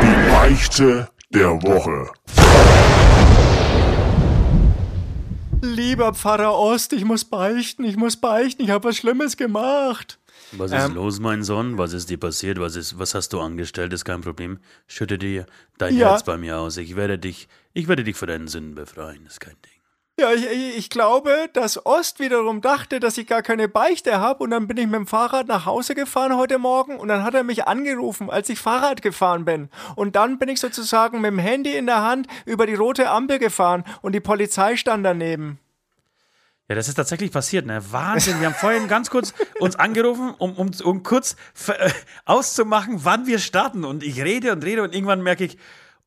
Die 0.03 0.31
Beichte 0.31 1.09
der 1.31 1.51
Woche. 1.63 2.11
Lieber 5.65 6.13
Pfarrer 6.15 6.55
Ost, 6.59 6.93
ich 6.93 7.05
muss 7.05 7.25
beichten, 7.25 7.85
ich 7.85 7.97
muss 7.97 8.17
beichten, 8.17 8.63
ich 8.63 8.71
habe 8.71 8.89
was 8.89 8.97
Schlimmes 8.97 9.37
gemacht. 9.37 10.19
Was 10.53 10.73
ist 10.73 10.93
los, 10.93 11.21
mein 11.21 11.43
Sohn? 11.43 11.79
Was 11.79 11.93
ist 11.93 12.11
dir 12.11 12.19
passiert? 12.19 12.61
Was, 12.61 12.77
ist, 12.77 12.99
was 12.99 13.15
hast 13.15 13.33
du 13.33 13.41
angestellt? 13.41 13.93
Ist 13.93 14.05
kein 14.05 14.21
Problem. 14.21 14.59
Schütte 14.87 15.19
dir 15.19 15.47
dein 15.79 15.97
Ja. 15.97 16.11
Herz 16.11 16.23
bei 16.25 16.37
mir 16.37 16.59
aus. 16.59 16.77
Ich 16.77 16.95
werde 16.97 17.19
dich, 17.19 17.49
ich 17.73 17.89
werde 17.89 18.05
dich 18.05 18.17
von 18.17 18.29
deinen 18.29 18.47
Sünden 18.47 18.75
befreien. 18.75 19.27
Ist 19.27 19.41
kein 19.41 19.57
Ding. 19.65 19.74
Ja, 20.19 20.33
ich, 20.33 20.47
ich 20.47 20.77
ich 20.77 20.91
glaube, 20.91 21.49
dass 21.55 21.85
Ost 21.87 22.21
wiederum 22.21 22.61
dachte, 22.61 23.01
dass 23.01 23.19
ich 23.19 23.27
gar 23.27 23.43
keine 23.43 23.69
Beichte 23.69 24.21
habe 24.21 24.45
und 24.45 24.51
dann 24.51 24.69
bin 24.69 24.77
ich 24.77 24.87
mit 24.87 24.95
dem 24.95 25.07
Fahrrad 25.09 25.49
nach 25.49 25.67
Hause 25.67 25.97
gefahren 25.97 26.37
heute 26.37 26.59
Morgen 26.59 26.99
und 26.99 27.09
dann 27.09 27.25
hat 27.25 27.35
er 27.35 27.43
mich 27.43 27.67
angerufen, 27.67 28.31
als 28.31 28.49
ich 28.49 28.61
Fahrrad 28.61 29.03
gefahren 29.03 29.45
bin. 29.45 29.71
Und 29.97 30.15
dann 30.15 30.39
bin 30.39 30.49
ich 30.49 30.61
sozusagen 30.61 31.21
mit 31.21 31.33
dem 31.33 31.41
Handy 31.41 31.77
in 31.77 31.87
der 31.87 32.03
Hand 32.03 32.29
über 32.45 32.67
die 32.67 32.75
rote 32.75 33.11
Ampel 33.11 33.41
gefahren 33.41 33.83
und 34.03 34.15
die 34.15 34.21
Polizei 34.21 34.77
stand 34.77 35.05
daneben. 35.05 35.59
Ja, 36.69 36.77
das 36.77 36.89
ist 36.89 36.95
tatsächlich 36.95 37.33
passiert, 37.33 37.67
ne? 37.67 37.83
Wahnsinn. 37.91 38.41
Wir 38.41 38.47
haben 38.47 38.55
vorhin 38.55 38.87
ganz 38.89 39.11
kurz 39.11 39.35
uns 39.59 39.77
angerufen, 39.77 40.35
um, 40.39 40.55
um, 40.55 40.71
um 40.85 41.03
kurz 41.03 41.37
äh, 41.67 41.91
auszumachen, 42.25 43.05
wann 43.05 43.27
wir 43.27 43.39
starten. 43.39 43.85
Und 43.85 44.03
ich 44.03 44.21
rede 44.23 44.53
und 44.53 44.65
rede 44.65 44.83
und 44.83 44.95
irgendwann 44.95 45.23
merke 45.23 45.45
ich, 45.45 45.59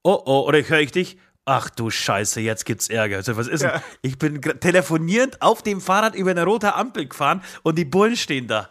oh 0.01 0.19
oh, 0.25 0.45
oder 0.47 0.61
höre 0.61 0.79
ich 0.79 0.91
dich. 0.91 1.17
Ach 1.49 1.69
du 1.69 1.89
Scheiße, 1.89 2.41
jetzt 2.41 2.65
gibt's 2.65 2.89
Ärger. 2.89 3.15
Also, 3.15 3.37
was 3.37 3.47
ist 3.47 3.63
denn? 3.63 3.71
Ich 4.01 4.19
bin 4.19 4.41
telefonierend 4.41 5.41
auf 5.41 5.61
dem 5.61 5.79
Fahrrad 5.79 6.13
über 6.13 6.31
eine 6.31 6.43
rote 6.43 6.75
Ampel 6.75 7.07
gefahren 7.07 7.41
und 7.63 7.77
die 7.77 7.85
Bullen 7.85 8.17
stehen 8.17 8.47
da. 8.47 8.69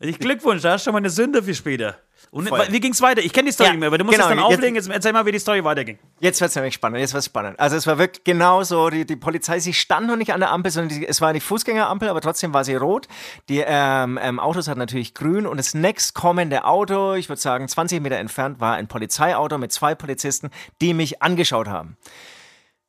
Ich 0.00 0.18
Glückwunsch, 0.18 0.62
da 0.62 0.72
hast 0.72 0.82
du 0.82 0.88
schon 0.88 0.94
mal 0.94 1.00
eine 1.00 1.10
Sünde 1.10 1.42
für 1.42 1.54
später. 1.54 1.98
Und 2.34 2.48
Voll. 2.48 2.66
wie 2.70 2.80
ging's 2.80 3.00
weiter? 3.00 3.22
Ich 3.22 3.32
kenne 3.32 3.46
die 3.46 3.52
Story 3.52 3.68
Ja, 3.68 3.72
nicht 3.74 3.78
mehr, 3.80 3.86
aber 3.86 3.98
du 3.98 4.04
musst 4.04 4.16
genau, 4.18 4.28
es 4.28 4.36
dann 4.36 4.38
jetzt- 4.38 4.58
auflegen. 4.58 4.74
Jetzt 4.74 4.90
erzähl 4.90 5.12
mal, 5.12 5.24
wie 5.24 5.30
die 5.30 5.38
Story 5.38 5.62
weiterging. 5.62 6.00
Jetzt 6.18 6.40
wird 6.40 6.48
es 6.48 6.56
nämlich 6.56 6.74
spannend, 6.74 6.98
jetzt 6.98 7.14
wird's 7.14 7.26
spannend. 7.26 7.60
Also 7.60 7.76
es 7.76 7.86
war 7.86 7.96
wirklich 7.96 8.24
genau 8.24 8.64
so, 8.64 8.90
die, 8.90 9.06
die 9.06 9.14
Polizei, 9.14 9.60
sie 9.60 9.72
stand 9.72 10.08
noch 10.08 10.16
nicht 10.16 10.32
an 10.32 10.40
der 10.40 10.50
Ampel, 10.50 10.72
sondern 10.72 10.98
die, 10.98 11.06
es 11.06 11.20
war 11.20 11.28
eine 11.28 11.40
Fußgängerampel, 11.40 12.08
aber 12.08 12.20
trotzdem 12.20 12.52
war 12.52 12.64
sie 12.64 12.74
rot. 12.74 13.06
Die 13.48 13.62
ähm, 13.64 14.18
ähm, 14.20 14.40
Autos 14.40 14.66
hatten 14.66 14.80
natürlich 14.80 15.14
grün 15.14 15.46
und 15.46 15.58
das 15.58 15.74
nächstkommende 15.74 16.64
Auto, 16.64 17.14
ich 17.14 17.28
würde 17.28 17.40
sagen 17.40 17.68
20 17.68 18.02
Meter 18.02 18.16
entfernt, 18.16 18.58
war 18.58 18.74
ein 18.74 18.88
Polizeiauto 18.88 19.56
mit 19.58 19.70
zwei 19.70 19.94
Polizisten, 19.94 20.50
die 20.80 20.92
mich 20.92 21.22
angeschaut 21.22 21.68
haben. 21.68 21.96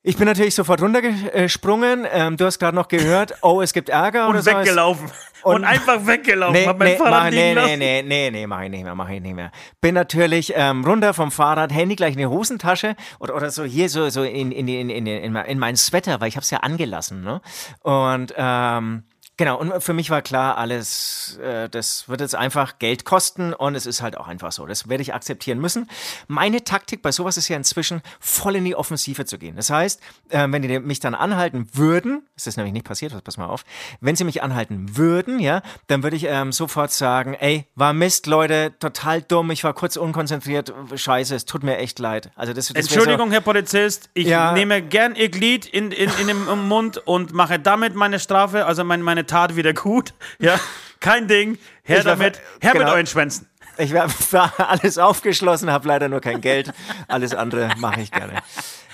Ich 0.07 0.17
bin 0.17 0.27
natürlich 0.27 0.53
sofort 0.53 0.83
runtergesprungen. 0.83 2.05
Ähm, 2.11 2.37
du 2.37 2.45
hast 2.45 2.59
gerade 2.59 2.75
noch 2.75 2.87
gehört, 2.87 3.33
oh, 3.41 3.63
es 3.63 3.73
gibt 3.73 3.89
Ärger 3.89 4.29
oder 4.29 4.37
Und 4.37 4.43
so. 4.43 4.51
weggelaufen. 4.51 5.11
Und, 5.41 5.55
Und- 5.55 5.63
einfach 5.63 6.05
weggelaufen. 6.05 6.53
Nee, 6.53 6.67
Hab 6.67 6.77
mein 6.77 6.91
nee, 6.91 6.97
Fahrrad 6.97 7.23
mach, 7.23 7.29
nee, 7.31 7.55
nee, 7.55 7.75
nee, 7.77 8.03
nee, 8.03 8.29
nee, 8.31 8.45
mach 8.47 8.61
ich 8.61 8.69
nicht 8.69 8.83
mehr, 8.83 8.93
mach 8.93 9.09
ich 9.09 9.19
nicht 9.19 9.33
mehr. 9.33 9.51
Bin 9.81 9.95
natürlich 9.95 10.53
ähm, 10.55 10.85
runter 10.85 11.15
vom 11.15 11.31
Fahrrad, 11.31 11.73
Handy 11.73 11.95
gleich 11.95 12.13
in 12.13 12.19
die 12.19 12.27
Hosentasche 12.27 12.95
oder, 13.19 13.35
oder 13.35 13.49
so 13.49 13.63
hier 13.63 13.89
so, 13.89 14.07
so 14.09 14.21
in, 14.21 14.51
in, 14.51 14.67
in, 14.67 14.91
in, 14.91 15.07
in, 15.07 15.35
in 15.35 15.59
meinen 15.59 15.75
Sweater, 15.75 16.21
weil 16.21 16.27
ich 16.27 16.35
habe 16.35 16.43
es 16.43 16.51
ja 16.51 16.59
angelassen. 16.59 17.23
Ne? 17.23 17.41
Und 17.81 18.31
ähm, 18.37 19.05
genau, 19.37 19.57
und 19.59 19.81
für 19.83 19.93
mich 19.93 20.09
war 20.09 20.21
klar, 20.21 20.57
alles, 20.57 21.37
äh, 21.41 21.69
das 21.69 22.07
wird 22.09 22.21
jetzt 22.21 22.35
einfach 22.35 22.79
Geld 22.79 23.05
kosten 23.05 23.53
und 23.53 23.75
es 23.75 23.85
ist 23.85 24.01
halt 24.01 24.17
auch 24.17 24.27
einfach 24.27 24.51
so. 24.51 24.65
Das 24.65 24.89
werde 24.89 25.01
ich 25.01 25.13
akzeptieren 25.13 25.59
müssen. 25.59 25.89
Meine 26.27 26.63
Taktik 26.63 27.01
bei 27.01 27.11
sowas 27.11 27.37
ist 27.37 27.47
ja 27.47 27.55
inzwischen 27.57 28.01
voll 28.19 28.55
in 28.55 28.65
die 28.65 28.75
Offensive 28.75 29.25
zu 29.25 29.37
gehen. 29.37 29.55
Das 29.55 29.69
heißt, 29.69 30.01
äh, 30.29 30.47
wenn 30.49 30.61
die 30.61 30.79
mich 30.79 30.99
dann 30.99 31.15
anhalten 31.15 31.69
würden, 31.73 32.23
das 32.35 32.47
ist 32.47 32.57
nämlich 32.57 32.73
nicht 32.73 32.85
passiert, 32.85 33.23
pass 33.23 33.37
mal 33.37 33.47
auf, 33.47 33.63
wenn 34.01 34.15
sie 34.15 34.23
mich 34.23 34.43
anhalten 34.43 34.97
würden, 34.97 35.39
ja, 35.39 35.61
dann 35.87 36.03
würde 36.03 36.15
ich 36.15 36.25
ähm, 36.27 36.51
sofort 36.51 36.91
sagen, 36.91 37.33
ey, 37.35 37.65
war 37.75 37.93
Mist, 37.93 38.27
Leute, 38.27 38.73
total 38.79 39.21
dumm, 39.21 39.51
ich 39.51 39.63
war 39.63 39.73
kurz 39.73 39.95
unkonzentriert, 39.97 40.73
scheiße, 40.95 41.35
es 41.35 41.45
tut 41.45 41.63
mir 41.63 41.77
echt 41.77 41.99
leid. 41.99 42.31
Also 42.35 42.53
das, 42.53 42.67
das 42.67 42.75
Entschuldigung, 42.77 43.31
Herr 43.31 43.41
Polizist, 43.41 44.09
ich 44.13 44.27
Ja. 44.27 44.51
nehme 44.53 44.81
gern 44.81 45.15
Ihr 45.15 45.29
Glied 45.29 45.65
in, 45.65 45.91
in, 45.91 46.09
in 46.19 46.27
den 46.27 46.67
Mund 46.67 46.97
und 47.05 47.33
mache 47.33 47.59
damit 47.59 47.95
meine 47.95 48.19
Strafe, 48.19 48.65
also 48.65 48.83
mein, 48.83 49.01
meine 49.01 49.24
Tat 49.25 49.55
wieder 49.55 49.73
gut. 49.73 50.13
Ja, 50.39 50.59
kein 50.99 51.27
Ding. 51.27 51.57
Her 51.83 51.99
Ich 51.99 52.05
war- 52.05 52.15
damit. 52.15 52.39
Her 52.61 52.73
mit 52.73 52.81
genau. 52.81 52.93
euren 52.93 53.07
Schwänzen. 53.07 53.47
Ich 53.77 53.93
war, 53.93 54.07
war 54.31 54.53
alles 54.69 54.97
aufgeschlossen, 54.97 55.69
habe 55.69 55.87
leider 55.87 56.07
nur 56.09 56.21
kein 56.21 56.39
Geld, 56.41 56.71
alles 57.09 57.33
andere 57.33 57.69
mache 57.77 58.01
ich 58.01 58.11
gerne. 58.11 58.41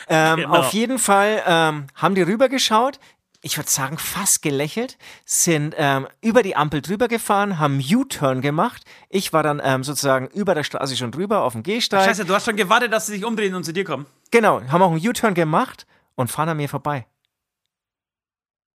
Ähm, 0.10 0.38
Genau. 0.38 0.56
Auf 0.58 0.74
jeden 0.74 0.98
Fall 1.00 1.41
ähm, 1.46 1.88
haben 1.96 2.15
die 2.15 2.22
rübergeschaut. 2.24 3.00
Ich 3.44 3.58
würde 3.58 3.70
sagen, 3.70 3.98
fast 3.98 4.41
gelächelt, 4.44 4.98
sind 5.26 5.74
ähm, 5.78 6.08
über 6.22 6.44
die 6.44 6.56
Ampel 6.56 6.82
drüber 6.82 7.08
gefahren, 7.08 7.58
haben 7.60 7.80
U-Turn 7.80 8.41
gemacht. 8.41 8.84
Ich 9.10 9.34
war 9.34 9.41
dann 9.41 9.60
ähm, 9.63 9.84
sozusagen 9.84 10.28
über 10.28 10.54
der 10.54 10.63
Straße 10.63 10.96
schon 10.98 11.12
drüber 11.12 11.41
auf 11.44 11.54
dem 11.54 11.63
Gehsteig. 11.63 12.06
Scheiße, 12.06 12.26
du 12.26 12.34
hast 12.36 12.46
schon 12.46 12.56
gewartet, 12.56 12.91
dass 12.94 13.06
sie 13.08 13.13
sich 13.13 13.26
umdrehen 13.26 13.56
und 13.56 13.63
zu 13.63 13.74
dir 13.74 13.84
kommen. 13.84 14.06
Genau, 14.32 14.62
haben 14.72 14.82
auch 14.82 14.91
einen 14.91 15.08
U-Turn 15.08 15.34
gemacht 15.34 15.88
und 16.15 16.30
fahren 16.30 16.50
an 16.50 16.58
mir 16.58 16.70
vorbei. 16.70 17.06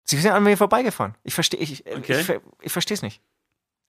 Sie 0.05 0.17
sind 0.17 0.31
an 0.31 0.43
mir 0.43 0.57
vorbeigefahren. 0.57 1.15
Ich 1.23 1.33
verstehe 1.33 1.59
ich, 1.59 1.85
Okay. 1.87 2.19
ich, 2.19 2.31
ich 2.61 2.71
verstehe 2.71 2.95
es 2.95 3.01
nicht. 3.01 3.21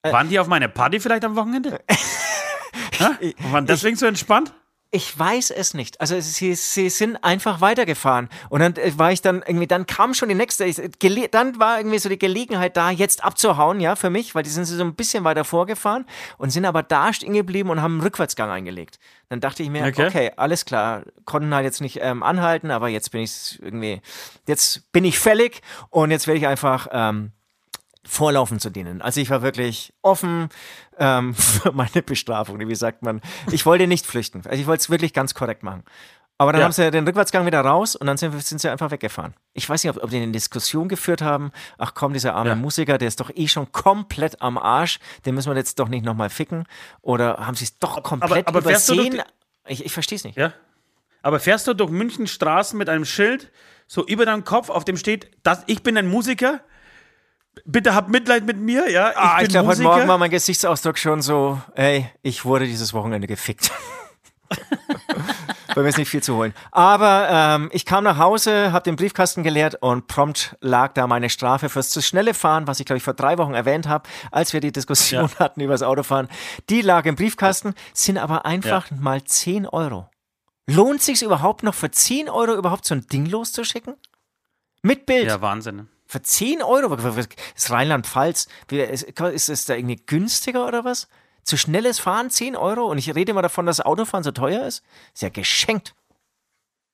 Äh. 0.02 0.12
Waren 0.12 0.28
die 0.28 0.38
auf 0.38 0.46
meine 0.46 0.68
Party 0.68 1.00
vielleicht 1.00 1.24
am 1.24 1.34
Wochenende? 1.36 1.80
Und 3.20 3.52
waren 3.52 3.66
deswegen 3.66 3.96
so 3.96 4.06
entspannt? 4.06 4.54
Ich 4.96 5.18
weiß 5.18 5.50
es 5.50 5.74
nicht. 5.74 6.00
Also 6.00 6.20
sie, 6.20 6.54
sie 6.54 6.88
sind 6.88 7.16
einfach 7.24 7.60
weitergefahren. 7.60 8.28
Und 8.48 8.60
dann 8.60 8.76
äh, 8.76 8.96
war 8.96 9.10
ich 9.10 9.20
dann 9.20 9.42
irgendwie, 9.44 9.66
dann 9.66 9.86
kam 9.86 10.14
schon 10.14 10.28
die 10.28 10.36
nächste, 10.36 10.64
ich, 10.64 10.76
gele- 10.78 11.26
dann 11.28 11.58
war 11.58 11.78
irgendwie 11.78 11.98
so 11.98 12.08
die 12.08 12.16
Gelegenheit 12.18 12.76
da, 12.76 12.90
jetzt 12.90 13.24
abzuhauen, 13.24 13.80
ja, 13.80 13.96
für 13.96 14.08
mich, 14.08 14.36
weil 14.36 14.44
die 14.44 14.50
sind 14.50 14.66
so 14.66 14.80
ein 14.84 14.94
bisschen 14.94 15.24
weiter 15.24 15.42
vorgefahren 15.44 16.06
und 16.38 16.50
sind 16.50 16.64
aber 16.64 16.84
da 16.84 17.12
stehen 17.12 17.32
geblieben 17.34 17.70
und 17.70 17.82
haben 17.82 17.94
einen 17.94 18.02
Rückwärtsgang 18.02 18.50
eingelegt. 18.50 19.00
Dann 19.30 19.40
dachte 19.40 19.64
ich 19.64 19.68
mir, 19.70 19.84
okay, 19.84 20.06
Okay. 20.06 20.30
alles 20.36 20.64
klar, 20.64 21.02
konnten 21.24 21.52
halt 21.52 21.64
jetzt 21.64 21.80
nicht 21.80 21.98
ähm, 22.00 22.22
anhalten, 22.22 22.70
aber 22.70 22.86
jetzt 22.88 23.10
bin 23.10 23.22
ich 23.22 23.58
irgendwie, 23.60 24.00
jetzt 24.46 24.92
bin 24.92 25.04
ich 25.04 25.18
fällig 25.18 25.60
und 25.90 26.12
jetzt 26.12 26.28
werde 26.28 26.38
ich 26.38 26.46
einfach 26.46 26.86
ähm, 26.92 27.32
vorlaufen 28.06 28.58
zu 28.60 28.70
denen. 28.70 29.00
Also 29.02 29.20
ich 29.20 29.30
war 29.30 29.42
wirklich 29.42 29.92
offen 30.02 30.48
ähm, 30.98 31.34
für 31.34 31.72
meine 31.72 32.02
Bestrafung, 32.04 32.58
wie 32.58 32.74
sagt 32.74 33.02
man. 33.02 33.20
Ich 33.50 33.64
wollte 33.66 33.86
nicht 33.86 34.06
flüchten. 34.06 34.42
Also 34.46 34.60
ich 34.60 34.66
wollte 34.66 34.82
es 34.82 34.90
wirklich 34.90 35.12
ganz 35.12 35.34
korrekt 35.34 35.62
machen. 35.62 35.82
Aber 36.36 36.50
dann 36.52 36.60
Ja. 36.60 36.64
haben 36.64 36.72
sie 36.72 36.90
den 36.90 37.06
Rückwärtsgang 37.06 37.46
wieder 37.46 37.60
raus 37.60 37.94
und 37.94 38.08
dann 38.08 38.16
sind, 38.16 38.38
sind 38.44 38.60
sie 38.60 38.68
einfach 38.68 38.90
weggefahren. 38.90 39.34
Ich 39.52 39.68
weiß 39.68 39.84
nicht, 39.84 39.96
ob, 39.96 40.02
ob 40.02 40.10
die 40.10 40.16
eine 40.16 40.32
Diskussion 40.32 40.88
geführt 40.88 41.22
haben. 41.22 41.52
Ach 41.78 41.94
komm, 41.94 42.12
dieser 42.12 42.34
arme 42.34 42.50
Ja. 42.50 42.54
Musiker, 42.56 42.98
der 42.98 43.06
ist 43.06 43.20
doch 43.20 43.30
eh 43.34 43.46
schon 43.46 43.70
komplett 43.70 44.42
am 44.42 44.58
Arsch. 44.58 44.98
Den 45.26 45.36
müssen 45.36 45.50
wir 45.52 45.56
jetzt 45.56 45.78
doch 45.78 45.88
nicht 45.88 46.04
nochmal 46.04 46.30
ficken. 46.30 46.64
Oder 47.02 47.36
haben 47.46 47.54
sie 47.54 47.64
es 47.66 47.78
doch 47.78 48.02
komplett 48.02 48.48
aber 48.48 48.62
durch 48.62 48.74
übersehen? 48.88 49.22
Ich, 49.66 49.84
ich 49.84 49.92
verstehe 49.92 50.16
es 50.16 50.24
nicht. 50.24 50.36
Ja. 50.36 50.52
Aber 51.22 51.38
fährst 51.40 51.66
du 51.68 51.72
durch 51.74 51.90
München 51.90 52.26
Straßen 52.26 52.76
mit 52.76 52.88
einem 52.88 53.04
Schild, 53.04 53.50
so 53.86 54.04
über 54.04 54.26
deinem 54.26 54.44
Kopf, 54.44 54.68
auf 54.70 54.84
dem 54.84 54.96
steht, 54.96 55.30
dass 55.44 55.62
ich 55.66 55.82
bin 55.84 55.96
ein 55.96 56.08
Musiker? 56.08 56.60
Bitte 57.64 57.94
habt 57.94 58.08
Mitleid 58.10 58.44
mit 58.44 58.58
mir, 58.58 58.90
ja? 58.90 59.10
Ich 59.10 59.16
Ah, 59.16 59.38
ich 59.42 59.48
glaube, 59.48 59.68
heute. 59.68 59.82
Morgen 59.82 60.08
war 60.08 60.18
mein 60.18 60.30
Gesichtsausdruck 60.30 60.98
schon 60.98 61.22
so, 61.22 61.60
ey, 61.74 62.10
ich 62.22 62.44
wurde 62.44 62.66
dieses 62.66 62.92
Wochenende 62.92 63.26
gefickt. 63.26 63.70
Bei 65.74 65.82
mir 65.82 65.88
ist 65.88 65.98
nicht 65.98 66.08
viel 66.08 66.22
zu 66.22 66.36
holen. 66.36 66.54
Aber 66.70 67.28
ähm, 67.30 67.68
ich 67.72 67.84
kam 67.84 68.04
nach 68.04 68.18
Hause, 68.18 68.70
habe 68.72 68.84
den 68.84 68.94
Briefkasten 68.94 69.42
geleert 69.42 69.76
und 69.80 70.06
prompt 70.06 70.56
lag 70.60 70.92
da 70.92 71.08
meine 71.08 71.28
Strafe 71.30 71.68
fürs 71.68 71.90
zu 71.90 72.00
schnelle 72.00 72.32
Fahren, 72.32 72.68
was 72.68 72.78
ich 72.78 72.86
glaube 72.86 72.98
ich 72.98 73.02
vor 73.02 73.14
drei 73.14 73.38
Wochen 73.38 73.54
erwähnt 73.54 73.88
habe, 73.88 74.08
als 74.30 74.52
wir 74.52 74.60
die 74.60 74.70
Diskussion 74.70 75.28
hatten 75.38 75.60
über 75.60 75.74
das 75.74 75.82
Autofahren. 75.82 76.28
Die 76.70 76.80
lag 76.80 77.06
im 77.06 77.16
Briefkasten, 77.16 77.74
sind 77.92 78.18
aber 78.18 78.46
einfach 78.46 78.90
mal 78.92 79.24
10 79.24 79.66
Euro. 79.66 80.08
Lohnt 80.66 81.02
sich 81.02 81.22
überhaupt 81.22 81.62
noch 81.64 81.74
für 81.74 81.90
10 81.90 82.30
Euro 82.30 82.54
überhaupt 82.54 82.84
so 82.86 82.94
ein 82.94 83.06
Ding 83.08 83.26
loszuschicken? 83.26 83.94
Mit 84.82 85.06
Bild. 85.06 85.26
Ja, 85.26 85.40
Wahnsinn. 85.40 85.88
Für 86.14 86.22
10 86.22 86.62
Euro? 86.62 86.94
Das 86.94 87.16
ist 87.56 87.70
Rheinland-Pfalz. 87.72 88.46
Ist 88.70 89.48
es 89.48 89.64
da 89.64 89.74
irgendwie 89.74 89.96
günstiger 90.06 90.64
oder 90.68 90.84
was? 90.84 91.08
Zu 91.42 91.56
schnelles 91.56 91.98
Fahren 91.98 92.30
10 92.30 92.54
Euro 92.54 92.84
und 92.88 92.98
ich 92.98 93.12
rede 93.16 93.32
immer 93.32 93.42
davon, 93.42 93.66
dass 93.66 93.80
Autofahren 93.80 94.22
so 94.22 94.30
teuer 94.30 94.64
ist. 94.64 94.84
Ist 95.12 95.22
ja 95.22 95.28
geschenkt. 95.28 95.96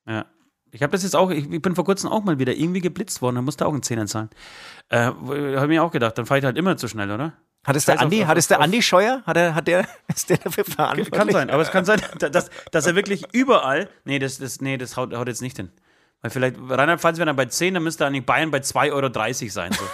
Ja. 0.09 0.25
Ich 0.71 0.83
habe 0.83 0.93
das 0.93 1.03
jetzt 1.03 1.15
auch, 1.15 1.29
ich, 1.29 1.51
ich 1.53 1.61
bin 1.61 1.75
vor 1.75 1.85
kurzem 1.85 2.09
auch 2.09 2.25
mal 2.25 2.39
wieder 2.39 2.55
irgendwie 2.55 2.81
geblitzt 2.81 3.21
worden, 3.21 3.35
da 3.37 3.43
musste 3.43 3.67
auch 3.67 3.75
einen 3.75 3.83
Zehner 3.83 4.07
zahlen. 4.07 4.31
Äh, 4.89 5.01
habe 5.01 5.69
mir 5.69 5.85
auch 5.85 5.91
gedacht, 5.91 6.17
dann 6.17 6.25
fahre 6.25 6.39
ich 6.39 6.45
halt 6.47 6.57
immer 6.57 6.79
zu 6.79 6.89
schnell, 6.89 7.11
oder? 7.11 7.35
Hat 7.67 7.77
es 7.77 7.85
der 7.85 8.01
Andi, 8.01 8.23
auf- 8.23 8.29
hat 8.29 8.39
es 8.39 8.49
der 8.49 8.61
Andi 8.61 8.81
Scheuer? 8.81 9.23
Hat 9.27 9.37
er, 9.37 9.55
hat 9.55 9.69
der, 9.69 9.87
ist 10.09 10.31
der 10.31 10.39
dafür 10.39 10.65
verantwortlich? 10.65 11.11
Kann 11.11 11.29
sein, 11.31 11.51
aber 11.51 11.61
es 11.63 11.71
kann 11.71 11.85
sein, 11.85 12.01
dass, 12.19 12.49
dass 12.71 12.87
er 12.87 12.95
wirklich 12.95 13.25
überall. 13.35 13.91
Nee, 14.05 14.19
das, 14.19 14.39
das, 14.39 14.63
nee, 14.63 14.79
das 14.79 14.97
haut, 14.97 15.13
haut 15.15 15.29
jetzt 15.29 15.43
nicht 15.43 15.59
hin. 15.59 15.71
Weil 16.23 16.31
vielleicht 16.31 16.57
Rheinland-Pfalz 16.59 17.17
wäre 17.19 17.27
dann 17.27 17.37
bei 17.37 17.47
10, 17.47 17.75
dann 17.75 17.83
müsste 17.83 18.07
eigentlich 18.07 18.27
Bayern 18.27 18.51
bei 18.51 18.59
2,30 18.59 18.93
Euro 18.93 19.51
sein. 19.51 19.73
So. 19.73 19.85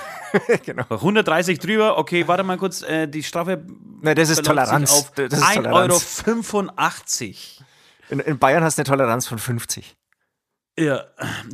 genau. 0.64 0.84
130 0.88 1.58
drüber, 1.58 1.98
okay, 1.98 2.26
warte 2.26 2.42
mal 2.42 2.56
kurz, 2.58 2.82
äh, 2.82 3.06
die 3.06 3.22
Strafe 3.22 3.64
Na, 4.00 4.14
das 4.14 4.30
ist 4.30 4.44
Toleranz. 4.44 4.90
auf 4.92 5.12
Das 5.12 5.32
ist 5.32 5.42
1,85 5.44 5.54
Toleranz. 5.54 6.12
Euro. 6.18 7.66
In, 8.08 8.20
in 8.20 8.38
Bayern 8.38 8.64
hast 8.64 8.78
du 8.78 8.82
eine 8.82 8.88
Toleranz 8.88 9.26
von 9.26 9.38
50. 9.38 9.96
Ja. 10.78 11.04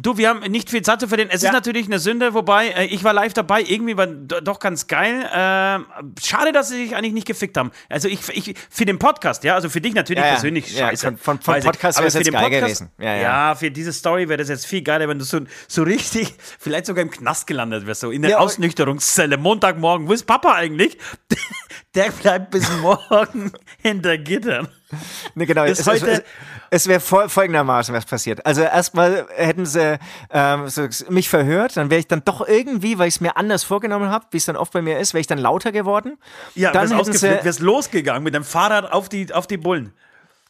Du, 0.01 0.17
wir 0.17 0.29
haben 0.29 0.41
nicht 0.51 0.69
viel 0.69 0.83
Zeit 0.83 0.99
zu 0.99 1.07
verlieren. 1.07 1.31
Es 1.33 1.43
Ja. 1.43 1.51
ist 1.51 1.53
natürlich 1.55 1.87
eine 1.87 2.01
Sünde, 2.01 2.35
wobei 2.35 2.71
äh, 2.71 2.87
ich 2.87 3.05
war 3.05 3.13
live 3.13 3.33
dabei. 3.33 3.63
Irgendwie 3.63 3.97
war 3.97 4.09
do- 4.09 4.41
doch 4.41 4.59
ganz 4.59 4.89
geil. 4.89 5.29
Ähm, 5.33 5.87
schade, 6.21 6.51
dass 6.51 6.71
sie 6.71 6.83
sich 6.87 6.97
eigentlich 6.97 7.13
nicht 7.13 7.29
gefickt 7.29 7.57
haben. 7.57 7.71
Also 7.89 8.09
ich, 8.09 8.19
ich 8.31 8.57
für 8.69 8.85
den 8.85 8.99
Podcast, 8.99 9.45
ja, 9.45 9.55
also 9.55 9.69
für 9.69 9.81
dich 9.81 9.95
natürlich 9.95 10.23
Ja, 10.23 10.27
ja. 10.27 10.33
persönlich 10.33 10.75
Ja, 10.75 10.89
scheiße. 10.89 11.07
von- 11.07 11.19
von- 11.19 11.39
von. 11.41 11.61
Podcast 11.63 12.01
wär's 12.03 12.15
für 12.15 12.19
jetzt 12.19 12.33
geil 12.33 12.43
Podcast- 12.43 12.63
gewesen. 12.65 12.91
Ja, 12.99 13.55
für 13.55 13.71
diese 13.71 13.93
Story 13.93 14.29
wäre 14.29 14.39
das 14.39 14.49
jetzt 14.49 14.67
viel 14.67 14.83
geiler, 14.83 15.09
wenn 15.09 15.21
du 15.21 15.25
so, 15.25 15.39
so 15.69 15.85
richtig, 15.85 16.35
vielleicht 16.59 16.87
sogar 16.87 17.03
im 17.03 17.11
Knast 17.13 17.47
gelandet 17.47 17.87
wärst, 17.87 18.01
so 18.01 18.11
in 18.11 18.23
der 18.23 18.41
Ausnüchterungszelle, 18.41 19.37
Montagmorgen. 19.37 20.09
Wo 20.09 20.13
ist 20.15 20.25
Papa 20.27 20.55
eigentlich? 20.55 20.99
Der 21.95 22.11
bleibt 22.11 22.51
bis 22.51 22.71
morgen 22.79 23.53
hinter 23.83 24.17
Gittern. 24.17 24.69
Ne, 25.35 25.47
genau, 25.47 25.65
Bis 25.65 25.79
es, 25.79 25.87
es, 25.87 25.87
heute- 25.87 26.11
es, 26.11 26.23
es 26.71 26.87
wäre 26.87 27.01
fol 27.01 27.29
folgendermaßen 27.29 27.95
was 27.95 28.07
passiert. 28.07 28.45
Also 28.47 28.63
erstmal 28.63 29.27
hätten 29.35 29.67
sie 29.67 29.99
ähm, 30.31 30.69
so, 30.69 30.87
mich 31.11 31.29
verhört, 31.29 31.77
dann 31.77 31.91
wäre 31.91 32.01
ich 32.01 32.09
dann 32.09 32.25
doch 32.25 32.47
irgendwie, 32.47 32.99
weil 32.99 33.09
ich 33.09 33.17
es 33.17 33.21
mir 33.21 33.37
anders 33.37 33.65
vorgenommen 33.65 34.09
habe, 34.09 34.27
wie 34.31 34.39
es 34.39 34.47
dann 34.47 34.57
oft 34.57 34.73
bei 34.73 34.81
mir 34.83 34.99
ist, 34.99 35.13
wäre 35.13 35.21
ich 35.21 35.27
dann 35.27 35.39
lauter 35.39 35.73
geworden. 35.73 36.19
Ja, 36.55 36.73
dann 36.73 36.89
sie, 36.89 37.23
wärst 37.23 37.61
losgegangen 37.61 38.23
mit 38.23 38.35
dem 38.35 38.45
Fahrrad 38.45 38.91
auf 38.91 39.09
die, 39.09 39.33
auf 39.33 39.47
die 39.47 39.59
Bullen. 39.59 39.93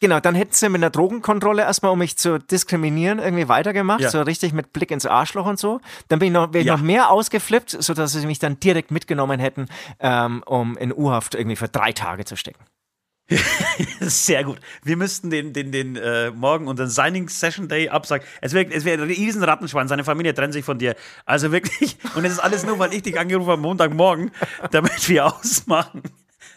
Genau, 0.02 0.20
dann 0.20 0.34
hätten 0.34 0.52
sie 0.52 0.68
mit 0.68 0.80
einer 0.80 0.90
Drogenkontrolle 0.90 1.62
erstmal, 1.62 1.92
um 1.92 1.98
mich 1.98 2.18
zu 2.18 2.38
diskriminieren, 2.38 3.18
irgendwie 3.18 3.48
weitergemacht, 3.48 4.00
Ja. 4.02 4.10
so 4.10 4.20
richtig 4.20 4.52
mit 4.52 4.74
Blick 4.74 4.90
ins 4.90 5.06
Arschloch 5.06 5.46
und 5.46 5.58
so. 5.58 5.80
Dann 6.08 6.18
bin 6.18 6.26
ich 6.28 6.32
noch, 6.34 6.52
wäre 6.52 6.60
ich 6.60 6.66
Ja. 6.66 6.76
noch 6.76 6.82
mehr 6.82 7.10
ausgeflippt, 7.10 7.70
sodass 7.82 8.12
sie 8.12 8.26
mich 8.26 8.38
dann 8.38 8.60
direkt 8.60 8.90
mitgenommen 8.90 9.40
hätten, 9.40 9.68
ähm, 10.00 10.42
um 10.44 10.76
in 10.76 10.92
U-Haft 10.92 11.34
irgendwie 11.34 11.56
für 11.56 11.68
drei 11.68 11.92
Tage 11.92 12.26
zu 12.26 12.36
stecken. 12.36 12.60
Sehr 14.00 14.44
gut. 14.44 14.58
Wir 14.82 14.96
müssten 14.96 15.30
den, 15.30 15.52
den, 15.52 15.72
den 15.72 15.96
äh, 15.96 16.30
morgen 16.32 16.66
unseren 16.68 16.88
Signing 16.90 17.28
Session 17.28 17.68
Day 17.68 17.88
absagen. 17.88 18.26
Es 18.42 18.52
wäre 18.52 18.70
es 18.70 18.84
wär 18.84 18.94
ein 18.94 19.00
riesen 19.04 19.42
Rattenschwanz. 19.42 19.88
Seine 19.88 20.04
Familie 20.04 20.34
trennt 20.34 20.52
sich 20.52 20.64
von 20.64 20.78
dir. 20.78 20.96
Also 21.24 21.52
wirklich. 21.52 21.96
Und 22.14 22.24
es 22.24 22.32
ist 22.32 22.38
alles 22.40 22.64
nur, 22.66 22.78
weil 22.78 22.92
ich 22.92 23.02
dich 23.02 23.18
angerufen 23.18 23.46
habe 23.46 23.54
am 23.54 23.60
Montagmorgen, 23.60 24.32
damit 24.70 25.08
wir 25.08 25.26
ausmachen. 25.26 26.02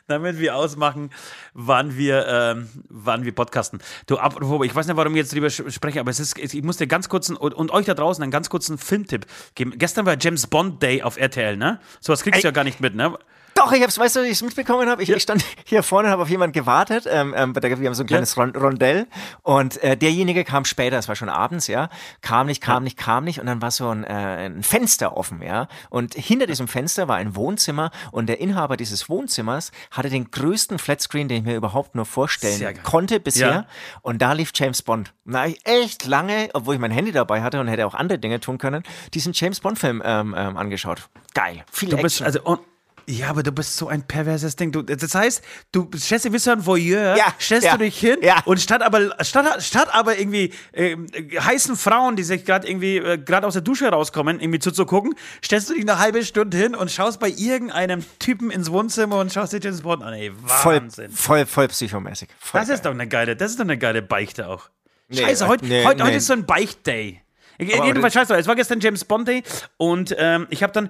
Damit 0.07 0.39
wir 0.39 0.55
ausmachen, 0.55 1.09
wann 1.53 1.97
wir, 1.97 2.27
ähm, 2.27 2.69
wann 2.89 3.25
wir 3.25 3.33
podcasten. 3.33 3.79
Du, 4.05 4.17
apropos, 4.17 4.65
ich 4.65 4.75
weiß 4.75 4.85
nicht, 4.85 4.97
warum 4.97 5.13
ich 5.13 5.17
jetzt 5.17 5.33
drüber 5.33 5.49
spreche, 5.49 5.99
aber 5.99 6.11
es 6.11 6.19
ist, 6.19 6.37
ich 6.37 6.61
muss 6.61 6.77
dir 6.77 6.87
ganz 6.87 7.09
kurzen, 7.09 7.35
und, 7.35 7.53
und 7.53 7.71
euch 7.71 7.85
da 7.85 7.95
draußen 7.95 8.21
einen 8.21 8.31
ganz 8.31 8.49
kurzen 8.49 8.77
Filmtipp 8.77 9.25
geben. 9.55 9.73
Gestern 9.77 10.05
war 10.05 10.15
James 10.19 10.45
Bond 10.45 10.83
Day 10.83 11.01
auf 11.01 11.17
RTL, 11.17 11.57
ne? 11.57 11.79
Sowas 12.01 12.21
kriegst 12.21 12.43
du 12.43 12.47
ja 12.47 12.51
gar 12.51 12.63
nicht 12.63 12.81
mit, 12.81 12.93
ne? 12.93 13.17
Doch, 13.57 13.71
ich 13.71 13.81
hab's, 13.81 13.97
weißt 13.97 14.17
du, 14.17 14.23
wie 14.23 14.27
ich 14.27 14.33
es 14.33 14.43
mitbekommen 14.43 14.89
habe? 14.89 15.01
Ich, 15.01 15.09
ich 15.09 15.23
stand 15.23 15.41
hier 15.65 15.81
vorne, 15.81 16.09
habe 16.09 16.21
auf 16.23 16.29
jemanden 16.29 16.51
gewartet. 16.51 17.05
Ähm, 17.09 17.33
ähm, 17.37 17.55
wir 17.55 17.71
haben 17.87 17.93
so 17.93 18.03
ein 18.03 18.05
kleines 18.07 18.35
Ron- 18.35 18.53
Rondell 18.53 19.07
und 19.43 19.81
äh, 19.81 19.95
derjenige 19.95 20.43
kam 20.43 20.65
später, 20.65 20.97
es 20.97 21.07
war 21.07 21.15
schon 21.15 21.29
abends, 21.29 21.67
ja, 21.67 21.87
kam 22.21 22.47
nicht, 22.47 22.61
kam 22.61 22.83
nicht, 22.83 22.97
kam 22.97 23.23
nicht 23.23 23.39
und 23.39 23.45
dann 23.45 23.61
war 23.61 23.71
so 23.71 23.87
ein, 23.89 24.03
äh, 24.03 24.47
ein 24.47 24.61
Fenster 24.61 25.15
offen, 25.15 25.41
ja. 25.41 25.69
Und 25.89 26.15
hinter 26.15 26.47
diesem 26.47 26.67
Fenster 26.67 27.07
war 27.07 27.15
ein 27.15 27.37
Wohnzimmer 27.37 27.91
und 28.11 28.27
der 28.27 28.41
Inhaber 28.41 28.75
dieses 28.75 29.07
Wohnzimmers 29.07 29.71
hatte 29.89 30.09
den 30.09 30.29
größten 30.31 30.77
Flatscreen, 30.77 31.29
den 31.29 31.37
ich 31.37 31.43
mir 31.45 31.55
überhaupt 31.55 31.95
nur 31.95 32.05
vorstellen 32.05 32.77
konnte 32.83 33.21
bisher. 33.21 33.47
Ja. 33.49 33.65
Und 34.01 34.21
da 34.21 34.33
lief 34.33 34.51
James 34.53 34.81
Bond. 34.81 35.13
Hab 35.31 35.47
ich 35.47 35.65
echt 35.65 36.05
lange, 36.05 36.49
obwohl 36.53 36.75
ich 36.75 36.81
mein 36.81 36.91
Handy 36.91 37.13
dabei 37.13 37.41
hatte 37.41 37.61
und 37.61 37.69
hätte 37.69 37.87
auch 37.87 37.93
andere 37.93 38.19
Dinge 38.19 38.41
tun 38.41 38.57
können, 38.57 38.83
diesen 39.13 39.31
James 39.33 39.61
Bond-Film 39.61 40.01
ähm, 40.05 40.35
ähm, 40.37 40.57
angeschaut. 40.57 41.07
Geil, 41.33 41.63
viel 41.71 41.87
Du 41.89 41.95
bist, 41.97 42.21
Action. 42.21 42.25
also, 42.25 42.41
und, 42.43 42.59
ja, 43.07 43.29
aber 43.29 43.43
du 43.43 43.51
bist 43.51 43.77
so 43.77 43.87
ein 43.87 44.03
perverses 44.03 44.55
Ding. 44.55 44.71
Du, 44.71 44.81
das 44.81 45.13
heißt, 45.13 45.43
du 45.71 45.89
stellst 45.95 46.25
dir 46.25 46.33
wie 46.33 46.39
so 46.39 46.51
ein 46.51 46.65
Voyeur, 46.65 47.15
Ja, 47.15 47.33
stellst 47.39 47.65
ja, 47.67 47.73
du 47.73 47.83
dich 47.83 47.97
hin 47.97 48.17
ja. 48.21 48.41
und 48.45 48.59
statt 48.59 48.81
aber, 48.81 49.15
statt, 49.23 49.61
statt 49.63 49.89
aber 49.91 50.17
irgendwie 50.17 50.51
äh, 50.71 50.95
heißen 51.39 51.75
Frauen, 51.75 52.15
die 52.15 52.23
sich 52.23 52.45
gerade 52.45 52.67
irgendwie 52.67 52.97
äh, 52.97 53.17
gerade 53.17 53.45
aus 53.45 53.53
der 53.53 53.61
Dusche 53.61 53.87
rauskommen, 53.89 54.39
irgendwie 54.39 54.59
zuzugucken, 54.59 55.15
stellst 55.43 55.69
du 55.69 55.73
dich 55.73 55.83
eine 55.83 55.99
halbe 55.99 56.23
Stunde 56.25 56.57
hin 56.57 56.75
und 56.75 56.91
schaust 56.91 57.19
bei 57.19 57.29
irgendeinem 57.29 58.03
Typen 58.19 58.49
ins 58.51 58.71
Wohnzimmer 58.71 59.17
und 59.19 59.31
schaust 59.31 59.53
dir 59.53 59.59
James 59.59 59.81
Bond 59.81 60.03
an. 60.03 60.13
Ey, 60.13 60.31
voll, 60.45 60.81
Wahnsinn. 60.81 61.11
voll, 61.11 61.45
voll 61.45 61.67
psychomäßig. 61.67 62.29
Voll 62.39 62.59
Das 62.59 62.69
ist 62.69 62.85
doch 62.85 62.91
eine 62.91 63.07
geile, 63.07 63.35
das 63.35 63.51
ist 63.51 63.59
doch 63.59 63.65
eine 63.65 63.77
geile 63.77 64.01
Beichte 64.01 64.47
auch. 64.47 64.69
Nee, 65.09 65.21
Scheiße, 65.21 65.47
heute, 65.47 65.65
nee, 65.65 65.85
heute, 65.85 66.01
heute 66.03 66.11
nee. 66.11 66.17
ist 66.17 66.27
so 66.27 66.33
ein 66.33 66.45
Beicht-Day. 66.45 67.21
Jedenfalls, 67.57 68.13
scheiße, 68.13 68.35
es 68.35 68.47
war 68.47 68.55
gestern 68.55 68.81
James 68.81 69.05
Bond 69.05 69.27
Day 69.27 69.43
und 69.77 70.13
ähm, 70.17 70.45
ich 70.49 70.61
habe 70.61 70.73
dann 70.73 70.89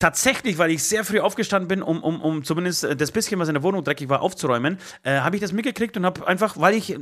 tatsächlich, 0.00 0.58
weil 0.58 0.72
ich 0.72 0.82
sehr 0.82 1.04
früh 1.04 1.20
aufgestanden 1.20 1.68
bin, 1.68 1.82
um, 1.82 2.02
um, 2.02 2.20
um 2.20 2.42
zumindest 2.42 2.82
äh, 2.82 2.96
das 2.96 3.12
bisschen, 3.12 3.38
was 3.38 3.48
in 3.48 3.54
der 3.54 3.62
Wohnung 3.62 3.84
dreckig 3.84 4.08
war, 4.08 4.22
aufzuräumen, 4.22 4.78
äh, 5.04 5.20
habe 5.20 5.36
ich 5.36 5.42
das 5.42 5.52
mitgekriegt 5.52 5.96
und 5.96 6.04
habe 6.04 6.26
einfach, 6.26 6.58
weil 6.58 6.74
ich 6.74 6.92
äh, 6.92 6.98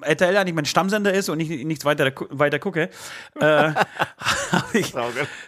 RTL 0.00 0.36
eigentlich 0.36 0.54
mein 0.54 0.64
Stammsender 0.64 1.12
ist 1.12 1.28
und 1.28 1.40
ich 1.40 1.64
nichts 1.64 1.84
weiter, 1.84 2.12
weiter 2.30 2.58
gucke, 2.58 2.88
äh, 3.40 3.72
ich, 4.72 4.94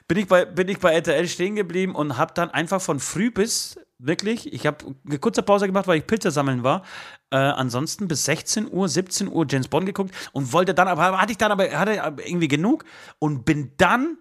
bin, 0.08 0.18
ich 0.18 0.26
bei, 0.26 0.44
bin 0.44 0.68
ich 0.68 0.78
bei 0.78 0.92
RTL 0.92 1.28
stehen 1.28 1.54
geblieben 1.56 1.94
und 1.94 2.18
habe 2.18 2.34
dann 2.34 2.50
einfach 2.50 2.82
von 2.82 3.00
früh 3.00 3.30
bis 3.30 3.78
wirklich, 3.98 4.52
ich 4.52 4.66
habe 4.66 4.94
eine 5.06 5.18
kurze 5.18 5.42
Pause 5.42 5.66
gemacht, 5.66 5.87
weil 5.87 5.98
ich 5.98 6.06
Pilze 6.06 6.30
sammeln 6.30 6.62
war. 6.62 6.82
Äh, 7.30 7.37
ansonsten 7.37 8.08
bis 8.08 8.24
16 8.24 8.72
Uhr, 8.72 8.88
17 8.88 9.28
Uhr 9.30 9.46
James 9.48 9.68
Bond 9.68 9.87
geguckt 9.87 10.14
und 10.32 10.52
wollte 10.52 10.72
dann 10.72 10.88
aber, 10.88 11.20
hatte 11.20 11.32
ich 11.32 11.38
dann 11.38 11.52
aber, 11.52 11.70
hatte 11.78 12.02
aber 12.02 12.26
irgendwie 12.26 12.48
genug 12.48 12.84
und 13.18 13.44
bin 13.44 13.72
dann 13.76 14.18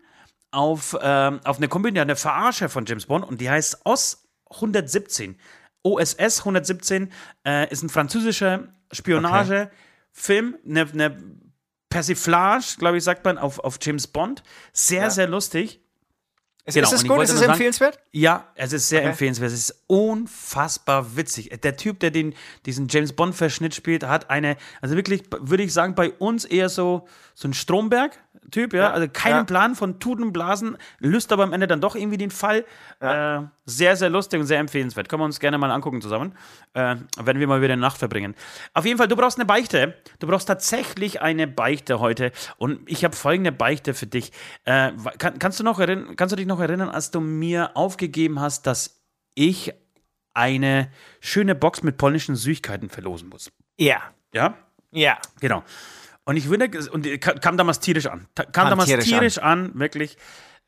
auf, 0.51 0.97
ähm, 1.01 1.39
auf 1.43 1.57
eine 1.57 1.67
Komödie, 1.67 1.99
eine 1.99 2.15
Verarsche 2.15 2.69
von 2.69 2.85
James 2.85 3.05
Bond 3.05 3.25
und 3.25 3.41
die 3.41 3.49
heißt 3.49 3.81
OS 3.85 4.23
117. 4.49 5.37
OSS 5.83 6.39
117 6.39 7.11
äh, 7.45 7.69
ist 7.71 7.83
ein 7.83 7.89
französischer 7.89 8.67
Spionagefilm, 8.91 10.57
eine, 10.67 10.81
eine 10.81 11.17
Persiflage, 11.89 12.65
glaube 12.77 12.97
ich, 12.97 13.03
sagt 13.03 13.23
man, 13.25 13.37
auf, 13.37 13.59
auf 13.59 13.77
James 13.81 14.07
Bond. 14.07 14.43
Sehr, 14.73 15.09
sehr 15.09 15.27
lustig. 15.27 15.79
Ist, 16.65 16.73
Genau, 16.75 16.87
ist 16.87 16.93
es 16.95 17.07
gut? 17.07 17.21
Ist 17.21 17.29
es 17.29 17.35
nur 17.35 17.39
sagen- 17.39 17.51
empfehlenswert? 17.53 17.99
Ja, 18.11 18.51
es 18.55 18.73
ist 18.73 18.89
sehr 18.89 18.99
Okay. 18.99 19.09
empfehlenswert. 19.11 19.51
Es 19.53 19.69
ist 19.69 19.83
unfassbar 19.87 21.15
witzig. 21.15 21.49
Der 21.63 21.77
Typ, 21.77 22.01
der 22.01 22.11
den, 22.11 22.33
diesen 22.65 22.89
James 22.89 23.13
Bond-Verschnitt 23.13 23.73
spielt, 23.73 24.03
hat 24.03 24.29
eine, 24.29 24.57
also 24.81 24.97
wirklich, 24.97 25.23
würde 25.39 25.63
ich 25.63 25.71
sagen, 25.71 25.95
bei 25.95 26.11
uns 26.11 26.43
eher 26.43 26.67
so, 26.67 27.07
so 27.35 27.47
ein 27.47 27.53
Stromberg-Typ, 28.47 28.73
ja? 28.73 28.91
Also 28.91 29.07
keinen 29.11 29.37
ja. 29.37 29.43
Plan 29.43 29.75
von 29.75 29.99
Tuten, 29.99 30.33
Blasen, 30.33 30.77
löst 30.99 31.31
aber 31.31 31.43
am 31.43 31.53
Ende 31.53 31.67
dann 31.67 31.81
doch 31.81 31.95
irgendwie 31.95 32.17
den 32.17 32.31
Fall. 32.31 32.65
Äh, 32.99 33.41
sehr, 33.65 33.95
sehr 33.95 34.09
lustig 34.09 34.39
und 34.39 34.45
sehr 34.45 34.59
empfehlenswert. 34.59 35.09
Können 35.09 35.21
wir 35.21 35.25
uns 35.25 35.39
gerne 35.39 35.57
mal 35.57 35.71
angucken 35.71 36.01
zusammen, 36.01 36.33
äh, 36.73 36.95
wenn 37.17 37.39
wir 37.39 37.47
mal 37.47 37.61
wieder 37.61 37.73
eine 37.73 37.81
Nacht 37.81 37.97
verbringen. 37.97 38.35
Auf 38.73 38.85
jeden 38.85 38.97
Fall, 38.97 39.07
du 39.07 39.15
brauchst 39.15 39.37
eine 39.37 39.45
Beichte. 39.45 39.95
Du 40.19 40.27
brauchst 40.27 40.47
tatsächlich 40.47 41.21
eine 41.21 41.47
Beichte 41.47 41.99
heute. 41.99 42.31
Und 42.57 42.89
ich 42.89 43.03
habe 43.03 43.15
folgende 43.15 43.51
Beichte 43.51 43.93
für 43.93 44.07
dich. 44.07 44.31
Äh, 44.65 44.91
kann, 45.17 45.39
kannst, 45.39 45.59
du 45.59 45.63
noch 45.63 45.79
erinn- 45.79 46.15
kannst 46.15 46.31
du 46.31 46.35
dich 46.37 46.47
noch 46.47 46.59
erinnern, 46.59 46.89
als 46.89 47.11
du 47.11 47.19
mir 47.19 47.75
aufgegeben 47.75 48.39
hast, 48.39 48.67
dass 48.67 49.01
ich 49.35 49.73
eine 50.33 50.89
schöne 51.19 51.55
Box 51.55 51.83
mit 51.83 51.97
polnischen 51.97 52.35
Süßigkeiten 52.35 52.89
verlosen 52.89 53.29
muss? 53.29 53.51
Ja. 53.77 54.01
Ja? 54.33 54.55
Ja. 54.91 55.17
Genau. 55.39 55.63
Und 56.27 56.35
ich 56.35 56.49
würde, 56.49 56.69
und 56.91 57.21
kam 57.21 57.55
damals 57.55 57.79
tierisch 57.79 58.05
an. 58.05 58.27
Kam, 58.35 58.51
Kam 58.51 58.69
damals 58.69 58.89
tierisch 58.89 59.05
tierisch, 59.05 59.37
an. 59.37 59.71
wirklich. 59.75 60.17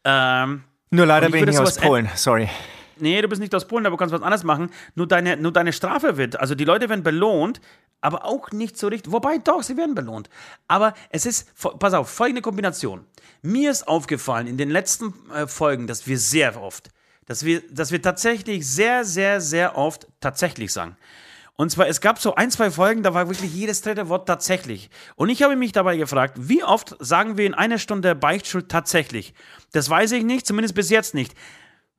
Ähm, 0.06 0.64
Nur 0.90 1.06
leider 1.06 1.28
ich 1.28 1.34
bin 1.34 1.44
ich 1.50 1.50
aus 1.50 1.76
sowas 1.76 1.78
Polen. 1.80 2.10
Sorry. 2.16 2.50
nee, 2.98 3.22
du 3.22 3.28
bist 3.28 3.42
nicht 3.42 3.54
aus 3.54 3.68
Polen, 3.68 3.86
aber 3.86 3.96
du 3.96 3.98
kannst 3.98 4.16
was 4.16 4.22
anderes 4.22 4.46
machen. 4.46 4.70
Nur 4.96 5.06
deine, 5.06 5.36
nur 5.36 5.52
deine 5.52 5.74
Strafe 5.74 6.16
wird, 6.16 6.40
also 6.40 6.56
die 6.56 6.64
Leute 6.64 6.88
werden 6.88 7.04
belohnt, 7.04 7.60
aber 8.00 8.24
auch 8.24 8.52
nicht 8.52 8.78
so 8.78 8.88
richtig. 8.88 9.12
Wobei 9.12 9.38
doch, 9.38 9.62
sie 9.62 9.76
werden 9.76 9.96
belohnt. 9.96 10.30
Aber 10.70 10.94
es 11.10 11.26
ist, 11.26 11.50
pass 11.78 11.94
auf, 11.94 12.10
folgende 12.10 12.42
Kombination. 12.42 13.06
Mir 13.42 13.70
ist 13.70 13.86
aufgefallen 13.86 14.48
in 14.48 14.56
den 14.56 14.70
letzten 14.70 15.14
äh, 15.34 15.46
Folgen, 15.46 15.88
dass 15.88 16.08
wir 16.08 16.18
sehr 16.18 16.62
oft, 16.62 16.88
dass 17.26 17.44
wir, 17.44 17.62
dass 17.70 17.92
wir 17.92 18.02
tatsächlich 18.02 18.66
sehr, 18.66 19.04
sehr, 19.04 19.42
sehr 19.42 19.78
oft 19.78 20.08
tatsächlich 20.22 20.72
sagen. 20.72 20.96
Und 21.60 21.72
zwar, 21.72 21.90
es 21.90 22.00
gab 22.00 22.20
so 22.20 22.36
ein, 22.36 22.52
zwei 22.52 22.72
Folgen, 22.72 23.04
da 23.04 23.14
war 23.14 23.28
wirklich 23.28 23.54
jedes 23.54 23.82
dritte 23.82 24.08
Wort 24.08 24.30
tatsächlich. 24.30 24.90
Und 25.18 25.28
ich 25.28 25.44
habe 25.44 25.58
mich 25.58 25.74
dabei 25.74 25.98
gefragt, 25.98 26.36
wie 26.40 26.64
oft 26.64 26.96
sagen 27.00 27.36
wir 27.36 27.46
in 27.46 27.54
einer 27.54 27.80
Stunde 27.80 28.16
Beichtschuld 28.16 28.70
tatsächlich? 28.70 29.34
Das 29.74 29.90
weiß 29.90 30.14
ich 30.14 30.24
nicht, 30.24 30.48
zumindest 30.48 30.74
bis 30.74 30.90
jetzt 30.90 31.14
nicht. 31.14 31.34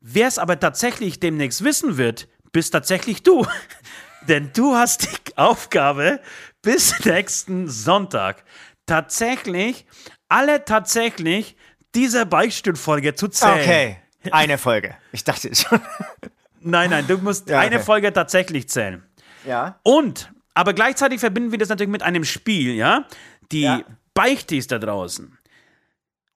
Wer 0.00 0.28
es 0.28 0.38
aber 0.38 0.58
tatsächlich 0.58 1.20
demnächst 1.20 1.62
wissen 1.62 1.98
wird, 1.98 2.26
bist 2.52 2.72
tatsächlich 2.72 3.22
du. 3.22 3.46
Denn 4.28 4.50
du 4.54 4.76
hast 4.76 5.02
die 5.02 5.36
Aufgabe, 5.36 6.20
bis 6.62 7.04
nächsten 7.04 7.68
Sonntag 7.68 8.44
tatsächlich, 8.86 9.84
alle 10.30 10.64
tatsächlich 10.64 11.54
diese 11.94 12.24
Beichtstuhlfolge 12.24 13.14
zu 13.14 13.28
zählen. 13.28 13.60
Okay, 13.60 13.96
eine 14.30 14.56
Folge. 14.56 14.96
Ich 15.12 15.22
dachte 15.22 15.54
schon. 15.54 15.82
Nein, 16.60 16.90
nein, 16.90 17.06
du 17.06 17.18
musst 17.18 17.48
Ja, 17.48 17.58
eine 17.58 17.76
okay. 17.76 17.84
Folge 17.84 18.12
tatsächlich 18.12 18.68
zählen. 18.68 19.02
Ja. 19.46 19.78
Und, 19.82 20.32
aber 20.54 20.72
gleichzeitig 20.72 21.20
verbinden 21.20 21.50
wir 21.52 21.58
das 21.58 21.68
natürlich 21.68 21.90
mit 21.90 22.02
einem 22.02 22.24
Spiel, 22.24 22.74
ja? 22.74 23.04
Die 23.52 23.62
Ja. 23.62 23.82
Beichtis 24.14 24.66
da 24.66 24.78
draußen 24.78 25.36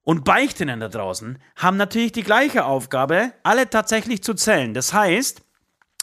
und 0.03 0.23
Beichtinnen 0.23 0.79
da 0.79 0.87
draußen 0.87 1.39
haben 1.55 1.77
natürlich 1.77 2.11
die 2.11 2.23
gleiche 2.23 2.65
Aufgabe, 2.65 3.31
alle 3.43 3.69
tatsächlich 3.69 4.23
zu 4.23 4.33
zählen. 4.33 4.73
Das 4.73 4.93
heißt, 4.93 5.41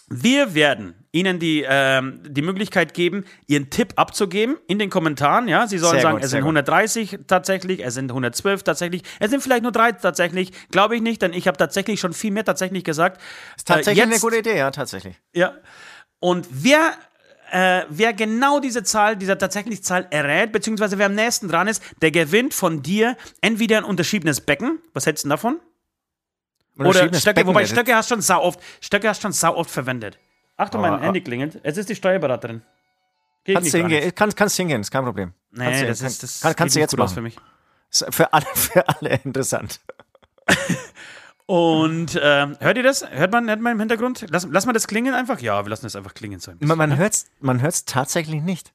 wir 0.08 0.54
werden 0.54 0.94
Ihnen 1.14 1.38
die, 1.38 1.64
ähm, 1.68 2.20
die 2.26 2.40
Möglichkeit 2.42 2.94
geben, 2.94 3.24
Ihren 3.46 3.68
Tipp 3.70 3.92
abzugeben 3.96 4.56
in 4.66 4.78
den 4.78 4.88
Kommentaren. 4.90 5.46
Ja, 5.46 5.66
Sie 5.66 5.76
sollen 5.78 5.92
Sehr 5.94 6.02
sagen, 6.02 6.16
gut, 6.16 6.24
es 6.24 6.30
sind 6.30 6.40
gut. 6.40 6.48
130 6.48 7.18
tatsächlich, 7.26 7.84
es 7.84 7.94
sind 7.94 8.10
112 8.10 8.62
tatsächlich, 8.62 9.02
es 9.20 9.30
sind 9.30 9.42
vielleicht 9.42 9.62
nur 9.62 9.72
drei 9.72 9.92
tatsächlich. 9.92 10.52
Glaube 10.70 10.96
ich 10.96 11.02
nicht, 11.02 11.20
denn 11.22 11.32
ich 11.34 11.46
habe 11.46 11.56
tatsächlich 11.58 12.00
schon 12.00 12.12
viel 12.14 12.30
mehr 12.30 12.44
tatsächlich 12.44 12.84
gesagt. 12.84 13.20
Ist 13.56 13.68
tatsächlich 13.68 13.98
Äh, 13.98 14.02
eine 14.02 14.12
jetzt- 14.12 14.22
gute 14.22 14.38
Idee, 14.38 14.56
ja, 14.56 14.70
tatsächlich. 14.70 15.16
ja. 15.34 15.52
Und 16.22 16.46
wer, 16.50 16.94
äh, 17.50 17.82
wer 17.88 18.12
genau 18.12 18.61
diese 18.61 18.85
Zahl, 18.85 19.16
diese 19.16 19.37
tatsächliche 19.37 19.82
Zahl 19.82 20.06
errät, 20.11 20.52
beziehungsweise 20.52 20.96
wer 20.98 21.06
am 21.06 21.16
nächsten 21.16 21.48
dran 21.48 21.66
ist, 21.66 21.82
der 22.00 22.12
gewinnt 22.12 22.54
von 22.54 22.80
dir 22.80 23.16
entweder 23.40 23.78
ein 23.78 23.85
unterschiedenes 23.85 24.40
Becken. 24.40 24.78
Was 24.94 25.04
hältst 25.04 25.24
du 25.24 25.26
denn 25.26 25.30
davon? 25.30 25.61
Oder 26.78 27.12
Stöcke, 27.12 27.35
Becken, 27.35 27.48
wobei 27.48 27.66
Stöcke 27.66 27.94
hast 27.96 28.08
schon 28.08 28.22
sau 28.22 28.40
oft, 28.40 28.61
Stöcke 28.80 29.08
hast 29.08 29.20
schon 29.20 29.32
sau 29.32 29.56
oft 29.56 29.68
verwendet. 29.68 30.20
Achtung, 30.56 30.80
mein 30.80 30.92
Aber- 30.94 31.02
Handy 31.02 31.20
klingelt. 31.22 31.58
Es 31.64 31.76
ist 31.76 31.88
die 31.88 31.96
Steuerberaterin. 31.96 32.62
Geh 33.44 33.52
ich 33.52 33.56
Kannst 33.56 33.74
du 33.74 33.78
hingehen, 33.78 34.12
kannst, 34.14 34.37
kannst 34.37 34.56
hingehen, 34.56 34.80
ist 34.80 34.92
kein 34.92 35.04
Problem. 35.04 35.32
Nee, 35.50 35.64
kannst 35.64 35.82
das 35.82 35.98
kann- 35.98 36.06
ist, 36.06 36.22
das 36.22 36.40
kann, 36.40 36.54
kannst 36.54 36.76
du 36.76 36.78
geht 36.78 36.85
jetzt 36.92 36.96
machen. 36.96 37.14
für 37.14 37.20
mich. 37.20 37.37
Ist 37.90 38.06
für 38.11 38.32
alle, 38.32 38.46
für 38.54 38.88
alle 38.88 39.16
interessant. 39.24 39.80
Und 41.52 42.14
äh, 42.16 42.46
hört 42.60 42.76
ihr 42.78 42.82
das? 42.82 43.04
Hört 43.10 43.30
man, 43.30 43.46
hört 43.46 43.60
man 43.60 43.72
im 43.72 43.78
Hintergrund? 43.80 44.24
Lass, 44.30 44.46
lass 44.50 44.64
mal 44.64 44.72
das 44.72 44.86
klingen 44.86 45.12
einfach? 45.12 45.38
Ja, 45.40 45.62
wir 45.62 45.68
lassen 45.68 45.84
das 45.84 45.94
einfach 45.96 46.14
klingen. 46.14 46.40
So 46.40 46.50
ein 46.50 46.56
bisschen, 46.56 46.68
Man, 46.68 46.78
man 46.78 46.88
ne? 46.90 46.96
hört 46.96 47.12
es 47.12 47.26
man 47.40 47.60
hört's 47.60 47.84
tatsächlich 47.84 48.40
nicht. 48.40 48.72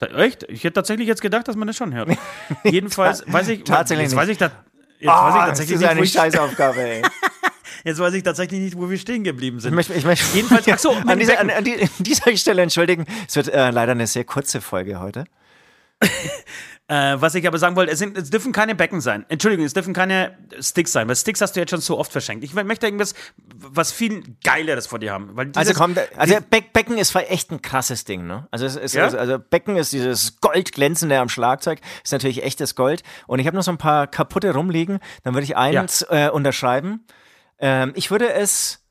Da- 0.00 0.06
Echt? 0.08 0.42
Ich 0.48 0.64
hätte 0.64 0.72
tatsächlich 0.74 1.06
jetzt 1.06 1.20
gedacht, 1.22 1.46
dass 1.46 1.54
man 1.54 1.68
das 1.68 1.76
schon 1.76 1.94
hört. 1.94 2.08
Jedenfalls 2.64 3.22
weiß 3.32 3.46
ich, 3.46 3.62
Tatsächlich 3.62 4.06
jetzt 4.06 4.12
nicht. 4.12 4.20
weiß 4.20 4.28
ich, 4.28 4.38
da, 4.38 4.50
jetzt 4.98 5.06
weiß 5.08 5.34
ich 5.34 5.40
tatsächlich 5.40 5.74
das 5.78 5.82
ist 5.82 5.88
eine 5.88 6.00
nicht, 6.00 6.14
wo 6.14 6.18
ich, 6.18 6.32
Scheißaufgabe, 6.32 6.80
ey. 6.82 7.02
jetzt 7.84 7.98
weiß 8.00 8.14
ich 8.14 8.22
tatsächlich 8.24 8.60
nicht, 8.60 8.76
wo 8.76 8.90
wir 8.90 8.98
stehen 8.98 9.22
geblieben 9.22 9.58
Ich 9.58 9.62
sind. 9.62 9.74
möchte, 9.74 9.94
ich 9.94 10.04
möchte 10.04 10.24
Jedenfalls- 10.36 10.66
ach 10.68 10.78
so, 10.80 10.90
an, 10.90 11.16
dieser, 11.16 11.38
an, 11.38 11.48
an 11.50 11.62
dieser 12.00 12.36
Stelle 12.36 12.62
entschuldigen. 12.62 13.06
Es 13.28 13.36
wird 13.36 13.48
äh, 13.50 13.70
leider 13.70 13.92
eine 13.92 14.08
sehr 14.08 14.24
kurze 14.24 14.60
Folge 14.60 14.98
heute. 14.98 15.26
Äh, 16.90 17.20
was 17.20 17.36
ich 17.36 17.46
aber 17.46 17.56
sagen 17.56 17.76
wollte, 17.76 17.92
es, 17.92 18.00
sind, 18.00 18.18
es 18.18 18.30
dürfen 18.30 18.50
keine 18.50 18.74
Becken 18.74 19.00
sein. 19.00 19.24
Entschuldigung, 19.28 19.64
es 19.64 19.74
dürfen 19.74 19.94
keine 19.94 20.36
Sticks 20.58 20.90
sein, 20.90 21.06
weil 21.06 21.14
Sticks 21.14 21.40
hast 21.40 21.54
du 21.54 21.60
jetzt 21.60 21.70
schon 21.70 21.80
so 21.80 21.96
oft 21.96 22.10
verschenkt. 22.10 22.42
Ich 22.42 22.52
möchte 22.52 22.84
irgendwas, 22.84 23.14
was 23.54 23.92
viel 23.92 24.24
Geileres 24.42 24.88
vor 24.88 24.98
dir 24.98 25.12
haben. 25.12 25.28
Dieses, 25.36 25.56
Also 25.56 25.72
komm, 25.74 25.94
also 26.16 26.38
Beck, 26.50 26.72
Becken 26.72 26.98
ist 26.98 27.14
echt 27.14 27.52
ein 27.52 27.62
krasses 27.62 28.04
Ding, 28.06 28.26
ne? 28.26 28.48
Also 28.50 28.66
ist, 28.66 28.92
Ja? 28.96 29.04
also, 29.04 29.18
also 29.18 29.38
Becken 29.38 29.76
ist 29.76 29.92
dieses 29.92 30.40
Goldglänzende 30.40 31.16
am 31.20 31.28
Schlagzeug, 31.28 31.78
ist 32.02 32.10
natürlich 32.10 32.42
echtes 32.42 32.74
Gold. 32.74 33.04
Und 33.28 33.38
ich 33.38 33.46
habe 33.46 33.56
noch 33.56 33.62
so 33.62 33.70
ein 33.70 33.78
paar 33.78 34.08
kaputte 34.08 34.52
rumliegen. 34.52 34.98
Dann 35.22 35.34
würde 35.34 35.44
ich 35.44 35.56
eins 35.56 36.02
äh, 36.10 36.28
unterschreiben. 36.28 37.06
Ähm, 37.60 37.92
ich 37.94 38.10
würde 38.10 38.32
es. 38.32 38.84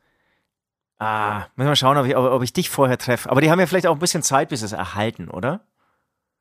Ah, 1.00 1.48
müssen 1.58 1.68
wir 1.68 1.76
schauen, 1.76 1.98
ob 1.98 2.06
ich, 2.06 2.16
ob, 2.16 2.32
ob 2.32 2.44
ich 2.44 2.54
dich 2.54 2.70
vorher 2.70 2.98
treffe. 2.98 3.30
Aber 3.30 3.42
die 3.42 3.52
haben 3.52 3.60
ja 3.60 3.66
vielleicht 3.68 3.88
auch 3.88 3.94
ein 3.96 4.00
bisschen 4.00 4.24
Zeit, 4.24 4.48
bis 4.48 4.62
sie 4.62 4.68
es 4.68 4.72
erhalten, 4.72 5.30
oder? 5.30 5.66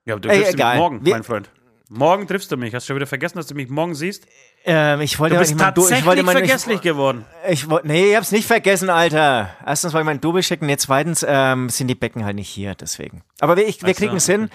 Ja, 0.08 0.18
du 0.18 0.28
Ey, 0.28 0.36
triffst 0.38 0.52
mich 0.54 0.60
egal. 0.60 0.76
morgen, 0.78 1.04
Wir- 1.04 1.14
mein 1.14 1.22
Freund. 1.24 1.50
Morgen 1.90 2.26
triffst 2.26 2.52
du 2.52 2.58
mich. 2.58 2.74
Hast 2.74 2.84
du 2.84 2.88
schon 2.88 2.96
wieder 2.96 3.06
vergessen, 3.06 3.38
dass 3.38 3.46
du 3.46 3.54
mich 3.54 3.70
morgen 3.70 3.94
siehst? 3.94 4.26
Ähm, 4.66 5.00
ich 5.00 5.18
wollte 5.18 5.36
Du 5.36 5.40
bist 5.40 5.52
ich 5.52 5.56
mein, 5.56 5.72
Du- 5.72 5.80
tatsächlich 5.80 6.00
ich 6.00 6.06
wollte 6.06 6.22
mein, 6.22 6.36
vergesslich 6.36 6.76
ich, 6.76 6.82
geworden. 6.82 7.24
ich, 7.48 7.70
wollte- 7.70 7.86
Nee, 7.86 8.10
ich 8.10 8.16
hab's 8.16 8.30
nicht 8.30 8.46
vergessen, 8.46 8.90
Alter. 8.90 9.50
Erstens 9.64 9.94
wollte 9.94 10.02
ich 10.02 10.06
mein 10.06 10.20
Double 10.20 10.42
schicken, 10.42 10.68
jetzt 10.68 10.82
zweitens 10.82 11.24
ähm, 11.26 11.70
sind 11.70 11.86
die 11.88 11.94
Becken 11.94 12.26
halt 12.26 12.36
nicht 12.36 12.50
hier, 12.50 12.74
deswegen. 12.74 13.22
Aber 13.40 13.56
wir, 13.56 13.66
ich, 13.66 13.82
wir 13.82 13.94
kriegen 13.94 14.16
es 14.16 14.26
hin. 14.26 14.50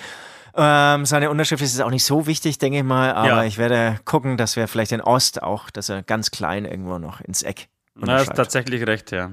Ähm, 0.55 1.07
seine 1.07 1.31
Unterschrift 1.31 1.63
ist 1.63 1.81
auch 1.81 1.89
nicht 1.89 2.03
so 2.05 2.27
wichtig, 2.27 2.59
denke 2.59 2.77
ich 2.77 2.83
mal, 2.83 3.11
aber 3.13 3.27
Ja. 3.27 3.43
ich 3.45 3.57
werde 3.57 3.99
gucken, 4.05 4.37
dass 4.37 4.55
wir 4.55 4.67
vielleicht 4.67 4.91
den 4.91 5.01
Ost 5.01 5.41
auch, 5.41 5.71
dass 5.71 5.89
er 5.89 6.03
ganz 6.03 6.29
klein 6.29 6.65
irgendwo 6.65 6.99
noch 6.99 7.19
ins 7.21 7.41
Eck 7.41 7.67
Na, 7.95 8.01
hast 8.01 8.09
unterschreibt. 8.27 8.37
tatsächlich 8.37 8.85
recht, 8.85 9.11
ja. 9.11 9.31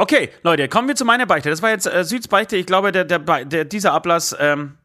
Okay, 0.00 0.30
Leute, 0.42 0.68
kommen 0.68 0.86
wir 0.86 0.94
zu 0.94 1.04
meiner 1.04 1.26
Beichte. 1.26 1.50
Das 1.50 1.60
war 1.60 1.70
jetzt 1.70 1.86
äh, 1.86 2.04
Süds 2.04 2.28
Beichte. 2.28 2.56
Ich 2.56 2.66
glaube, 2.66 2.92
der, 2.92 3.04
der, 3.04 3.18
der, 3.44 3.64
dieser 3.64 3.92
Ablass 3.92 4.34
ähm, 4.38 4.78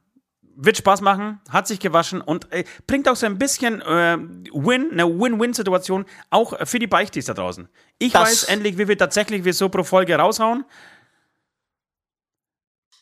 wird 0.56 0.78
Spaß 0.78 1.02
machen, 1.02 1.39
hat 1.49 1.67
sich 1.67 1.80
gewaschen 1.80 2.19
und 2.19 2.52
äh, 2.52 2.63
bringt 2.88 3.08
auch 3.08 3.15
so 3.15 3.28
ein 3.28 3.38
bisschen 3.38 3.82
äh, 3.82 4.17
Win, 4.54 4.89
eine 4.91 5.08
Win-Win-Situation 5.08 6.06
auch 6.32 6.65
für 6.67 6.80
die 6.80 6.88
Beichtis 6.88 7.26
da 7.26 7.36
draußen. 7.36 7.69
Ich 7.99 8.13
Das- 8.13 8.23
weiß 8.23 8.43
endlich, 8.45 8.78
wie 8.80 8.88
viel 8.88 8.95
tatsächlich 8.95 9.43
wir 9.45 9.54
so 9.54 9.69
pro 9.69 9.84
Folge 9.84 10.15
raushauen. 10.15 10.65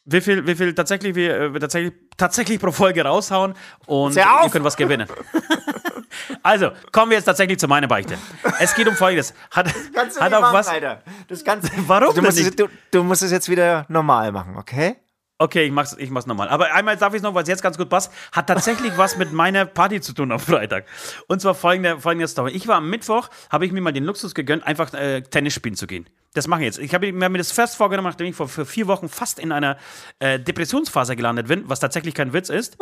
Wie 0.04 0.20
viel, 0.20 0.46
wie 0.48 0.56
viel 0.56 0.74
tatsächlich 0.74 1.16
wir, 1.16 1.36
äh, 1.40 1.54
wir 1.54 1.62
tatsächlich, 1.62 1.94
tatsächlich 2.18 2.60
pro 2.60 2.72
Folge 2.72 3.04
raushauen 3.06 3.54
und 3.86 4.16
ihr 4.18 4.26
könnt 4.52 4.66
was 4.66 4.76
gewinnen. 4.76 5.08
also, 6.44 6.72
kommen 6.92 7.12
wir 7.12 7.18
jetzt 7.18 7.26
tatsächlich 7.26 7.60
zu 7.60 7.68
meiner 7.68 7.88
Beichte. 7.88 8.18
Es 8.60 8.76
geht 8.76 8.88
um 8.88 8.96
Folgendes. 8.96 9.34
Hat, 9.52 9.68
Kannst 9.94 10.18
du 10.18 10.22
hat 10.22 10.34
auch 10.34 10.42
machen, 10.42 10.54
was. 10.54 10.68
Alter. 10.68 11.02
Das 11.28 11.44
Ganze, 11.44 11.72
Warum 11.88 12.14
du 12.16 12.22
musst, 12.22 12.40
es, 12.40 12.56
du, 12.56 12.68
du 12.92 13.04
musst 13.04 13.24
es 13.24 13.32
jetzt 13.32 13.50
wieder 13.50 13.86
normal 13.90 14.32
machen, 14.32 14.58
okay? 14.58 14.98
Okay, 15.42 15.64
ich 15.64 15.72
mach's, 15.72 15.96
ich 15.98 16.12
mach's 16.12 16.28
nochmal. 16.28 16.50
Aber 16.50 16.72
einmal 16.72 16.98
darf 16.98 17.14
ich 17.14 17.18
es 17.18 17.24
noch, 17.24 17.34
weil 17.34 17.42
es 17.42 17.50
jetzt 17.50 17.64
ganz 17.64 17.76
gut 17.76 17.90
passt. 17.90 18.14
Hat 18.32 18.46
tatsächlich 18.46 18.96
was 18.98 19.18
mit 19.18 19.34
meiner 19.34 19.66
Party 19.66 20.00
zu 20.00 20.14
tun 20.14 20.32
am 20.32 20.40
Freitag. 20.40 20.86
Und 21.28 21.42
zwar 21.42 21.56
folgende, 21.56 22.00
folgende 22.00 22.28
Story. 22.28 22.52
Ich 22.52 22.68
war 22.68 22.76
am 22.76 22.92
Mittwoch, 22.92 23.28
habe 23.50 23.66
ich 23.66 23.72
mir 23.72 23.82
mal 23.82 23.92
den 23.92 24.04
Luxus 24.04 24.36
gegönnt, 24.36 24.68
einfach 24.68 24.94
äh, 24.94 25.22
Tennis 25.24 25.56
spielen 25.56 25.76
zu 25.76 25.88
gehen. 25.88 26.08
Das 26.36 26.48
mache 26.48 26.62
ich 26.62 26.66
jetzt. 26.66 26.78
Ich 26.78 26.94
habe 26.94 27.12
mir 27.12 27.38
das 27.40 27.52
fest 27.52 27.76
vorgenommen, 27.76 28.08
nachdem 28.08 28.28
ich 28.28 28.36
vor 28.36 28.48
vier 28.48 28.86
Wochen 28.86 29.10
fast 29.10 29.40
in 29.40 29.52
einer 29.52 29.78
äh, 30.20 30.40
Depressionsphase 30.40 31.16
gelandet 31.16 31.48
bin, 31.48 31.64
was 31.68 31.80
tatsächlich 31.80 32.14
kein 32.14 32.34
Witz 32.34 32.50
ist. 32.50 32.78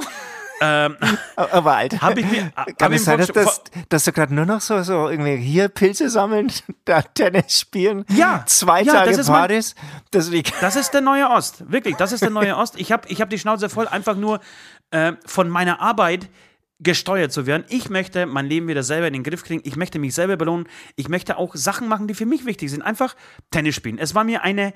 Aber 1.36 1.76
Alter, 1.76 2.02
Hab 2.02 2.17
ich 2.17 2.30
mir- 2.30 2.52
kann 2.78 2.91
ich 2.91 3.00
es 3.00 3.06
sein, 3.06 3.17
dass, 3.17 3.28
dass, 3.30 3.62
dass 3.88 4.04
du 4.04 4.12
gerade 4.12 4.34
nur 4.34 4.45
noch 4.45 4.62
so, 4.62 4.82
so 4.84 5.10
irgendwie 5.10 5.38
hier 5.38 5.69
Pilze 5.69 6.10
sammeln, 6.10 6.52
da 6.86 7.02
Tennis 7.02 7.60
spielen, 7.60 8.06
Ja, 8.10 8.43
zwei 8.45 8.82
ja, 8.84 8.93
Tage 8.93 9.15
das 9.17 9.28
Partys, 9.28 9.76
die 10.13 10.43
Das 10.62 10.76
ist 10.76 10.91
der 10.91 11.02
neue 11.02 11.30
Ost. 11.30 11.72
Wirklich, 11.72 11.95
das 11.95 12.12
ist 12.12 12.22
der 12.22 12.30
neue 12.30 12.58
Ost. 12.58 12.80
Ich 12.80 12.91
habe 12.91 13.08
ich 13.08 13.22
hab 13.22 13.30
die 13.30 13.39
Schnauze 13.39 13.69
voll, 13.69 13.88
einfach 13.88 14.15
nur 14.15 14.39
äh, 14.91 15.13
von 15.26 15.50
meiner 15.50 15.82
Arbeit 15.82 16.30
gesteuert 16.80 17.32
zu 17.32 17.45
werden. 17.45 17.65
Ich 17.69 17.89
möchte 17.89 18.26
mein 18.26 18.45
Leben 18.45 18.67
wieder 18.67 18.84
selber 18.84 19.08
in 19.08 19.13
den 19.13 19.24
Griff 19.24 19.43
kriegen. 19.43 19.62
Ich 19.65 19.76
möchte 19.76 20.00
mich 20.00 20.13
selber 20.13 20.38
belohnen. 20.38 20.67
Ich 20.95 21.10
möchte 21.10 21.38
auch 21.38 21.56
Sachen 21.56 21.88
machen, 21.89 22.08
die 22.08 22.13
für 22.13 22.26
mich 22.26 22.45
wichtig 22.45 22.72
sind. 22.72 22.82
Einfach 22.82 23.15
Tennis 23.52 23.76
spielen. 23.76 23.98
Es 23.98 24.15
war 24.15 24.24
mir 24.24 24.43
eine, 24.43 24.74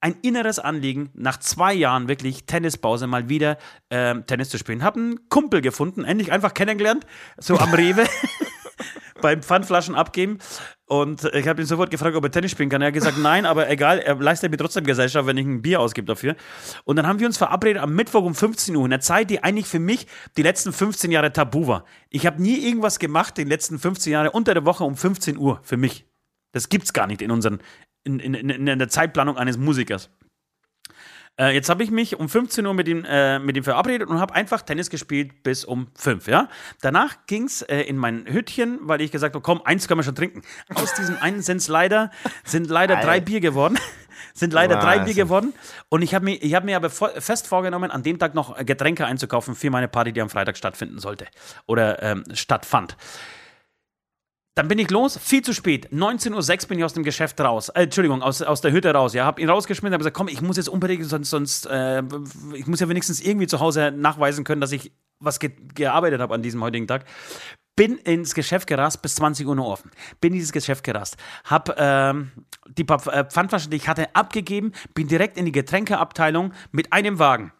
ein 0.00 0.16
inneres 0.22 0.58
Anliegen, 0.58 1.10
nach 1.14 1.38
zwei 1.38 1.74
Jahren 1.74 2.08
wirklich 2.08 2.44
Tennispause 2.44 3.06
mal 3.06 3.28
wieder 3.28 3.58
ähm, 3.90 4.26
Tennis 4.26 4.48
zu 4.48 4.58
spielen. 4.58 4.82
Hab 4.82 4.96
einen 4.96 5.28
Kumpel 5.28 5.60
gefunden, 5.60 6.04
endlich 6.04 6.32
einfach 6.32 6.54
kennengelernt, 6.54 7.04
so 7.38 7.58
am 7.58 7.74
Rewe. 7.74 8.04
beim 9.20 9.42
Pfandflaschen 9.42 9.94
abgeben. 9.94 10.38
Und 10.86 11.24
ich 11.34 11.46
habe 11.46 11.62
ihn 11.62 11.66
sofort 11.66 11.90
gefragt, 11.90 12.16
ob 12.16 12.24
er 12.24 12.30
Tennis 12.30 12.50
spielen 12.50 12.68
kann. 12.68 12.82
Er 12.82 12.88
hat 12.88 12.94
gesagt, 12.94 13.18
nein, 13.18 13.46
aber 13.46 13.70
egal, 13.70 14.00
er 14.00 14.16
leistet 14.16 14.50
mir 14.50 14.56
trotzdem 14.56 14.84
Gesellschaft, 14.84 15.26
wenn 15.26 15.36
ich 15.36 15.46
ein 15.46 15.62
Bier 15.62 15.80
ausgebe 15.80 16.06
dafür. 16.06 16.34
Und 16.84 16.96
dann 16.96 17.06
haben 17.06 17.20
wir 17.20 17.26
uns 17.26 17.38
verabredet 17.38 17.82
am 17.82 17.94
Mittwoch 17.94 18.24
um 18.24 18.34
15 18.34 18.74
Uhr, 18.74 18.84
in 18.84 18.92
einer 18.92 19.00
Zeit, 19.00 19.30
die 19.30 19.42
eigentlich 19.42 19.66
für 19.66 19.78
mich 19.78 20.06
die 20.36 20.42
letzten 20.42 20.72
15 20.72 21.12
Jahre 21.12 21.32
tabu 21.32 21.66
war. 21.66 21.84
Ich 22.08 22.26
habe 22.26 22.42
nie 22.42 22.58
irgendwas 22.58 22.98
gemacht, 22.98 23.36
die 23.36 23.44
letzten 23.44 23.78
15 23.78 24.12
Jahre 24.12 24.30
unter 24.32 24.54
der 24.54 24.64
Woche 24.64 24.84
um 24.84 24.96
15 24.96 25.36
Uhr, 25.38 25.60
für 25.62 25.76
mich. 25.76 26.06
Das 26.52 26.68
gibt's 26.68 26.92
gar 26.92 27.06
nicht 27.06 27.22
in 27.22 27.30
unseren, 27.30 27.60
in, 28.18 28.34
in, 28.34 28.50
in, 28.50 28.66
in 28.66 28.78
der 28.78 28.88
Zeitplanung 28.88 29.36
eines 29.36 29.58
Musikers. 29.58 30.10
Äh, 31.40 31.54
jetzt 31.54 31.70
habe 31.70 31.82
ich 31.82 31.90
mich 31.90 32.18
um 32.18 32.28
15 32.28 32.66
Uhr 32.66 32.74
mit 32.74 32.86
ihm, 32.86 33.04
äh, 33.08 33.38
mit 33.38 33.56
ihm 33.56 33.64
verabredet 33.64 34.08
und 34.08 34.20
habe 34.20 34.34
einfach 34.34 34.60
Tennis 34.60 34.90
gespielt 34.90 35.42
bis 35.42 35.64
um 35.64 35.88
5. 35.94 36.26
Ja? 36.26 36.48
Danach 36.82 37.26
ging 37.26 37.44
es 37.44 37.62
äh, 37.62 37.80
in 37.80 37.96
mein 37.96 38.26
Hütchen, 38.26 38.78
weil 38.82 39.00
ich 39.00 39.10
gesagt 39.10 39.34
habe, 39.34 39.42
komm, 39.42 39.62
eins 39.64 39.88
können 39.88 40.00
wir 40.00 40.04
schon 40.04 40.14
trinken. 40.14 40.42
Aus 40.74 40.92
diesem 40.94 41.16
einen 41.16 41.40
sind's 41.40 41.68
leider, 41.68 42.10
sind 42.44 42.68
leider 42.68 42.96
drei 42.96 43.12
Alter. 43.12 43.24
Bier 43.24 43.40
geworden. 43.40 43.78
sind 44.34 44.52
leider 44.52 44.76
drei 44.76 44.98
Bier 44.98 45.00
Wahnsinn. 45.00 45.16
geworden. 45.16 45.54
Und 45.88 46.02
ich 46.02 46.14
habe 46.14 46.26
mir, 46.26 46.34
ich 46.42 46.54
hab 46.54 46.64
mir 46.64 46.76
aber 46.76 46.90
fest 46.90 47.46
vorgenommen, 47.46 47.90
an 47.90 48.02
dem 48.02 48.18
Tag 48.18 48.34
noch 48.34 48.56
Getränke 48.66 49.06
einzukaufen 49.06 49.54
für 49.54 49.70
meine 49.70 49.88
Party, 49.88 50.12
die 50.12 50.20
am 50.20 50.28
Freitag 50.28 50.58
stattfinden 50.58 50.98
sollte. 50.98 51.26
Oder 51.66 52.02
ähm, 52.02 52.24
stattfand. 52.34 52.96
Dann 54.56 54.66
bin 54.66 54.78
ich 54.78 54.90
los, 54.90 55.16
viel 55.16 55.42
zu 55.42 55.54
spät. 55.54 55.90
19.06 55.92 56.62
Uhr 56.62 56.68
bin 56.68 56.78
ich 56.78 56.84
aus 56.84 56.92
dem 56.92 57.04
Geschäft 57.04 57.40
raus. 57.40 57.68
Äh, 57.68 57.84
Entschuldigung, 57.84 58.20
aus, 58.22 58.42
aus 58.42 58.60
der 58.60 58.72
Hütte 58.72 58.92
raus. 58.92 59.14
Ja, 59.14 59.24
hab 59.24 59.38
ihn 59.38 59.48
rausgeschmissen, 59.48 59.92
hab 59.92 60.00
gesagt, 60.00 60.16
komm, 60.16 60.28
ich 60.28 60.42
muss 60.42 60.56
jetzt 60.56 60.68
unbedingt, 60.68 61.04
sonst, 61.04 61.30
sonst 61.30 61.66
äh, 61.66 62.02
ich 62.54 62.66
muss 62.66 62.80
ja 62.80 62.88
wenigstens 62.88 63.20
irgendwie 63.20 63.46
zu 63.46 63.60
Hause 63.60 63.92
nachweisen 63.92 64.44
können, 64.44 64.60
dass 64.60 64.72
ich 64.72 64.92
was 65.20 65.38
ge 65.38 65.52
gearbeitet 65.74 66.20
habe 66.20 66.34
an 66.34 66.42
diesem 66.42 66.62
heutigen 66.62 66.88
Tag. 66.88 67.04
bin 67.76 67.96
ins 67.98 68.34
Geschäft 68.34 68.66
gerast, 68.66 69.02
bis 69.02 69.14
20 69.14 69.46
Uhr 69.46 69.54
nur 69.54 69.66
offen. 69.66 69.90
Bin 70.20 70.32
in 70.32 70.38
dieses 70.38 70.52
Geschäft 70.52 70.82
gerast, 70.84 71.16
hab 71.44 71.78
ähm, 71.78 72.32
die 72.66 72.84
paar 72.84 73.06
äh, 73.06 73.24
Pfandflaschen, 73.24 73.70
die 73.70 73.76
ich 73.76 73.88
hatte, 73.88 74.14
abgegeben, 74.14 74.72
bin 74.94 75.06
direkt 75.06 75.38
in 75.38 75.44
die 75.44 75.52
Getränkeabteilung 75.52 76.52
mit 76.72 76.92
einem 76.92 77.18
Wagen 77.18 77.52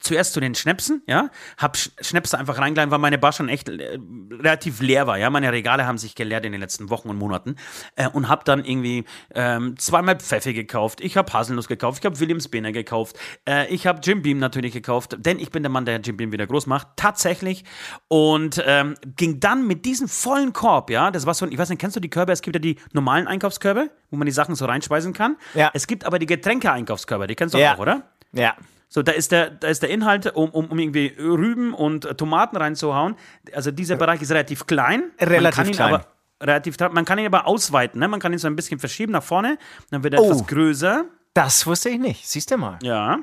zuerst 0.00 0.32
zu 0.32 0.40
den 0.40 0.54
Schnäpsen, 0.54 1.02
ja, 1.06 1.30
hab 1.56 1.76
Sch 1.76 1.90
Schnäpse 2.00 2.38
einfach 2.38 2.58
reingeladen, 2.58 2.90
weil 2.90 2.98
meine 2.98 3.18
Bar 3.18 3.32
schon 3.32 3.48
echt 3.48 3.68
äh, 3.68 3.98
relativ 4.30 4.80
leer 4.80 5.06
war, 5.06 5.18
ja, 5.18 5.30
meine 5.30 5.52
Regale 5.52 5.86
haben 5.86 5.98
sich 5.98 6.14
geleert 6.14 6.44
in 6.44 6.52
den 6.52 6.60
letzten 6.60 6.90
Wochen 6.90 7.08
und 7.08 7.16
Monaten 7.18 7.56
äh, 7.96 8.08
und 8.08 8.28
hab 8.28 8.44
dann 8.44 8.64
irgendwie 8.64 9.04
ähm, 9.34 9.76
zweimal 9.78 10.16
Pfeffi 10.18 10.52
gekauft, 10.54 11.00
ich 11.00 11.16
hab 11.16 11.32
Haselnuss 11.32 11.68
gekauft, 11.68 12.00
ich 12.00 12.06
hab 12.06 12.20
Williams 12.20 12.48
Beene 12.48 12.72
gekauft, 12.72 13.16
äh, 13.48 13.66
ich 13.72 13.86
hab 13.86 14.04
Jim 14.06 14.22
Beam 14.22 14.38
natürlich 14.38 14.72
gekauft, 14.72 15.16
denn 15.18 15.38
ich 15.38 15.50
bin 15.50 15.62
der 15.62 15.70
Mann, 15.70 15.84
der 15.84 16.00
Jim 16.00 16.16
Beam 16.16 16.32
wieder 16.32 16.46
groß 16.46 16.66
macht, 16.66 16.88
tatsächlich 16.96 17.64
und 18.08 18.62
ähm, 18.66 18.94
ging 19.16 19.40
dann 19.40 19.66
mit 19.66 19.84
diesem 19.84 20.08
vollen 20.08 20.52
Korb, 20.52 20.90
ja, 20.90 21.10
das 21.10 21.26
war 21.26 21.34
so, 21.34 21.46
ich 21.46 21.58
weiß 21.58 21.68
nicht, 21.70 21.80
kennst 21.80 21.96
du 21.96 22.00
die 22.00 22.10
Körbe, 22.10 22.32
es 22.32 22.42
gibt 22.42 22.56
ja 22.56 22.60
die 22.60 22.76
normalen 22.92 23.26
Einkaufskörbe, 23.26 23.90
wo 24.10 24.16
man 24.16 24.26
die 24.26 24.32
Sachen 24.32 24.54
so 24.54 24.64
reinspeisen 24.66 25.12
kann, 25.12 25.36
Ja. 25.54 25.70
es 25.74 25.86
gibt 25.86 26.04
aber 26.04 26.18
die 26.18 26.26
Getränke-Einkaufskörbe, 26.26 27.26
die 27.26 27.34
kennst 27.34 27.54
du 27.54 27.58
Ja. 27.58 27.74
auch, 27.74 27.78
oder? 27.78 28.02
Ja. 28.32 28.54
So, 28.88 29.02
da 29.02 29.12
ist 29.12 29.32
der, 29.32 29.50
da 29.50 29.68
ist 29.68 29.82
der 29.82 29.90
Inhalt, 29.90 30.34
um, 30.34 30.48
um, 30.50 30.66
um 30.66 30.78
irgendwie 30.78 31.14
Rüben 31.18 31.74
und 31.74 32.16
Tomaten 32.16 32.56
reinzuhauen. 32.56 33.16
Also 33.52 33.70
dieser 33.70 33.96
Bereich 33.96 34.22
ist 34.22 34.30
relativ 34.30 34.66
klein. 34.66 35.10
Relativ 35.20 35.42
man 35.42 35.52
kann 35.52 35.66
ihn 35.66 35.72
klein. 35.74 35.94
Aber, 35.94 36.06
relativ, 36.42 36.76
man 36.92 37.04
kann 37.04 37.18
ihn 37.18 37.26
aber 37.26 37.46
ausweiten. 37.46 38.00
Ne? 38.00 38.08
Man 38.08 38.18
kann 38.20 38.32
ihn 38.32 38.38
so 38.38 38.46
ein 38.46 38.56
bisschen 38.56 38.78
verschieben 38.78 39.12
nach 39.12 39.22
vorne. 39.22 39.58
Dann 39.90 40.02
wird 40.02 40.14
er 40.14 40.22
Oh. 40.22 40.26
etwas 40.26 40.46
größer. 40.46 41.04
Das 41.34 41.66
wusste 41.66 41.90
ich 41.90 41.98
nicht. 41.98 42.26
Siehst 42.26 42.50
du 42.50 42.56
mal. 42.56 42.78
Ja. 42.82 43.18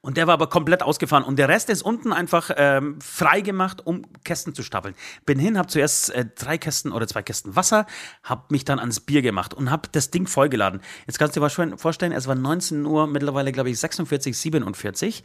Und 0.00 0.16
der 0.16 0.26
war 0.26 0.34
aber 0.34 0.48
komplett 0.48 0.82
ausgefahren. 0.82 1.24
Und 1.24 1.38
der 1.38 1.48
Rest 1.48 1.70
ist 1.70 1.82
unten 1.82 2.12
einfach 2.12 2.50
ähm, 2.56 3.00
frei 3.00 3.40
gemacht, 3.40 3.86
um 3.86 4.02
Kästen 4.24 4.54
zu 4.54 4.62
stapeln. 4.62 4.94
Bin 5.24 5.38
hin, 5.38 5.58
habe 5.58 5.68
zuerst 5.68 6.10
äh, 6.10 6.26
drei 6.36 6.58
Kästen 6.58 6.92
oder 6.92 7.06
zwei 7.06 7.22
Kästen 7.22 7.56
Wasser, 7.56 7.86
habe 8.22 8.44
mich 8.50 8.64
dann 8.64 8.78
ans 8.78 9.00
Bier 9.00 9.22
gemacht 9.22 9.54
und 9.54 9.70
habe 9.70 9.88
das 9.92 10.10
Ding 10.10 10.26
vollgeladen. 10.26 10.80
Jetzt 11.06 11.18
kannst 11.18 11.36
du 11.36 11.40
dir 11.40 11.48
mal 11.48 11.76
vorstellen, 11.76 12.12
es 12.12 12.26
war 12.26 12.34
19 12.34 12.84
Uhr, 12.86 13.06
mittlerweile 13.06 13.52
glaube 13.52 13.70
ich 13.70 13.78
46, 13.78 14.36
47. 14.36 15.24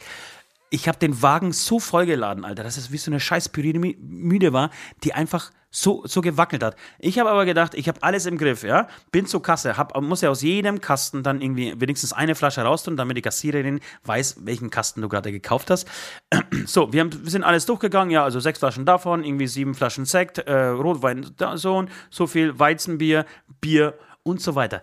Ich 0.74 0.88
habe 0.88 0.98
den 0.98 1.22
Wagen 1.22 1.52
so 1.52 1.80
vollgeladen, 1.80 2.46
Alter, 2.46 2.64
dass 2.64 2.78
es 2.78 2.92
wie 2.92 2.98
so 2.98 3.12
eine 3.12 3.20
scheiß 3.20 3.50
Pyramide 3.50 4.54
war, 4.54 4.72
die 5.04 5.14
einfach 5.14 5.52
so, 5.70 6.04
so 6.06 6.22
gewackelt 6.22 6.64
hat. 6.64 6.76
Ich 7.00 7.20
habe 7.20 7.30
aber 7.30 7.46
gedacht, 7.46 7.74
ich 7.76 7.88
habe 7.88 8.04
alles 8.04 8.26
im 8.26 8.38
Griff, 8.38 8.64
ja. 8.64 8.88
Bin 9.12 9.26
zur 9.26 9.42
Kasse, 9.42 9.78
hab, 9.78 10.00
muss 10.02 10.22
ja 10.22 10.30
aus 10.30 10.42
jedem 10.42 10.82
Kasten 10.82 11.24
dann 11.24 11.42
irgendwie 11.42 11.74
wenigstens 11.80 12.14
eine 12.14 12.36
Flasche 12.36 12.62
raustun, 12.62 12.98
damit 12.98 13.18
die 13.18 13.22
Kassiererin 13.22 13.80
weiß, 14.04 14.46
welchen 14.46 14.70
Kasten 14.70 15.02
du 15.02 15.10
gerade 15.10 15.32
gekauft 15.32 15.70
hast. 15.70 15.88
So, 16.66 16.94
wir, 16.94 17.02
haben, 17.02 17.12
wir 17.24 17.32
sind 17.32 17.44
alles 17.44 17.66
durchgegangen, 17.66 18.12
ja, 18.12 18.24
also 18.24 18.40
sechs 18.40 18.60
Flaschen 18.60 18.86
davon, 18.86 19.24
irgendwie 19.24 19.48
sieben 19.48 19.74
Flaschen 19.74 20.06
Sekt, 20.06 20.38
äh, 20.38 20.68
Rotwein, 20.68 21.26
so 21.56 21.86
so 22.10 22.28
viel, 22.28 22.60
Weizenbier, 22.60 23.26
Bier 23.62 23.98
und 24.24 24.42
so 24.42 24.54
weiter 24.54 24.82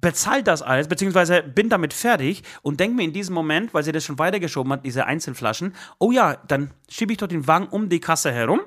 bezahlt 0.00 0.46
das 0.46 0.62
alles, 0.62 0.88
beziehungsweise 0.88 1.42
bin 1.42 1.68
damit 1.68 1.92
fertig 1.92 2.42
und 2.62 2.80
denke 2.80 2.96
mir 2.96 3.04
in 3.04 3.12
diesem 3.12 3.34
Moment, 3.34 3.74
weil 3.74 3.82
sie 3.82 3.92
das 3.92 4.04
schon 4.04 4.18
weitergeschoben 4.18 4.72
hat, 4.72 4.84
diese 4.84 5.06
Einzelflaschen, 5.06 5.74
oh 5.98 6.12
ja, 6.12 6.36
dann 6.48 6.70
schiebe 6.88 7.12
ich 7.12 7.18
doch 7.18 7.26
den 7.26 7.46
Wagen 7.46 7.66
um 7.68 7.88
die 7.88 8.00
Kasse 8.00 8.32
herum 8.32 8.60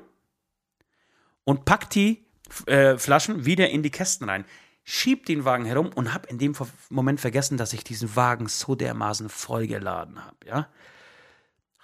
und 1.44 1.64
pack 1.64 1.90
die 1.90 2.24
äh, 2.66 2.98
Flaschen 2.98 3.46
wieder 3.46 3.70
in 3.70 3.82
die 3.82 3.90
Kästen 3.90 4.28
rein. 4.28 4.44
Schieb 4.84 5.26
den 5.26 5.44
Wagen 5.44 5.64
herum 5.64 5.90
und 5.94 6.12
habe 6.12 6.28
in 6.28 6.38
dem 6.38 6.56
Moment 6.90 7.20
vergessen, 7.20 7.56
dass 7.56 7.72
ich 7.72 7.84
diesen 7.84 8.16
Wagen 8.16 8.48
so 8.48 8.74
dermaßen 8.74 9.28
vollgeladen 9.28 10.24
habe, 10.24 10.36
ja. 10.46 10.68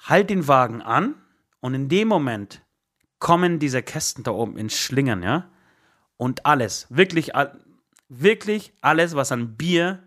Halt 0.04 0.30
den 0.30 0.46
Wagen 0.46 0.82
an 0.82 1.14
und 1.60 1.74
in 1.74 1.88
dem 1.88 2.08
Moment 2.08 2.62
kommen 3.18 3.58
diese 3.58 3.82
Kästen 3.82 4.24
da 4.24 4.30
oben 4.32 4.56
ins 4.56 4.76
Schlingern, 4.76 5.22
ja. 5.22 5.48
Und 6.16 6.44
alles, 6.46 6.86
wirklich, 6.90 7.36
wirklich 8.08 8.72
alles, 8.80 9.14
was 9.14 9.32
an 9.32 9.56
Bier 9.56 10.02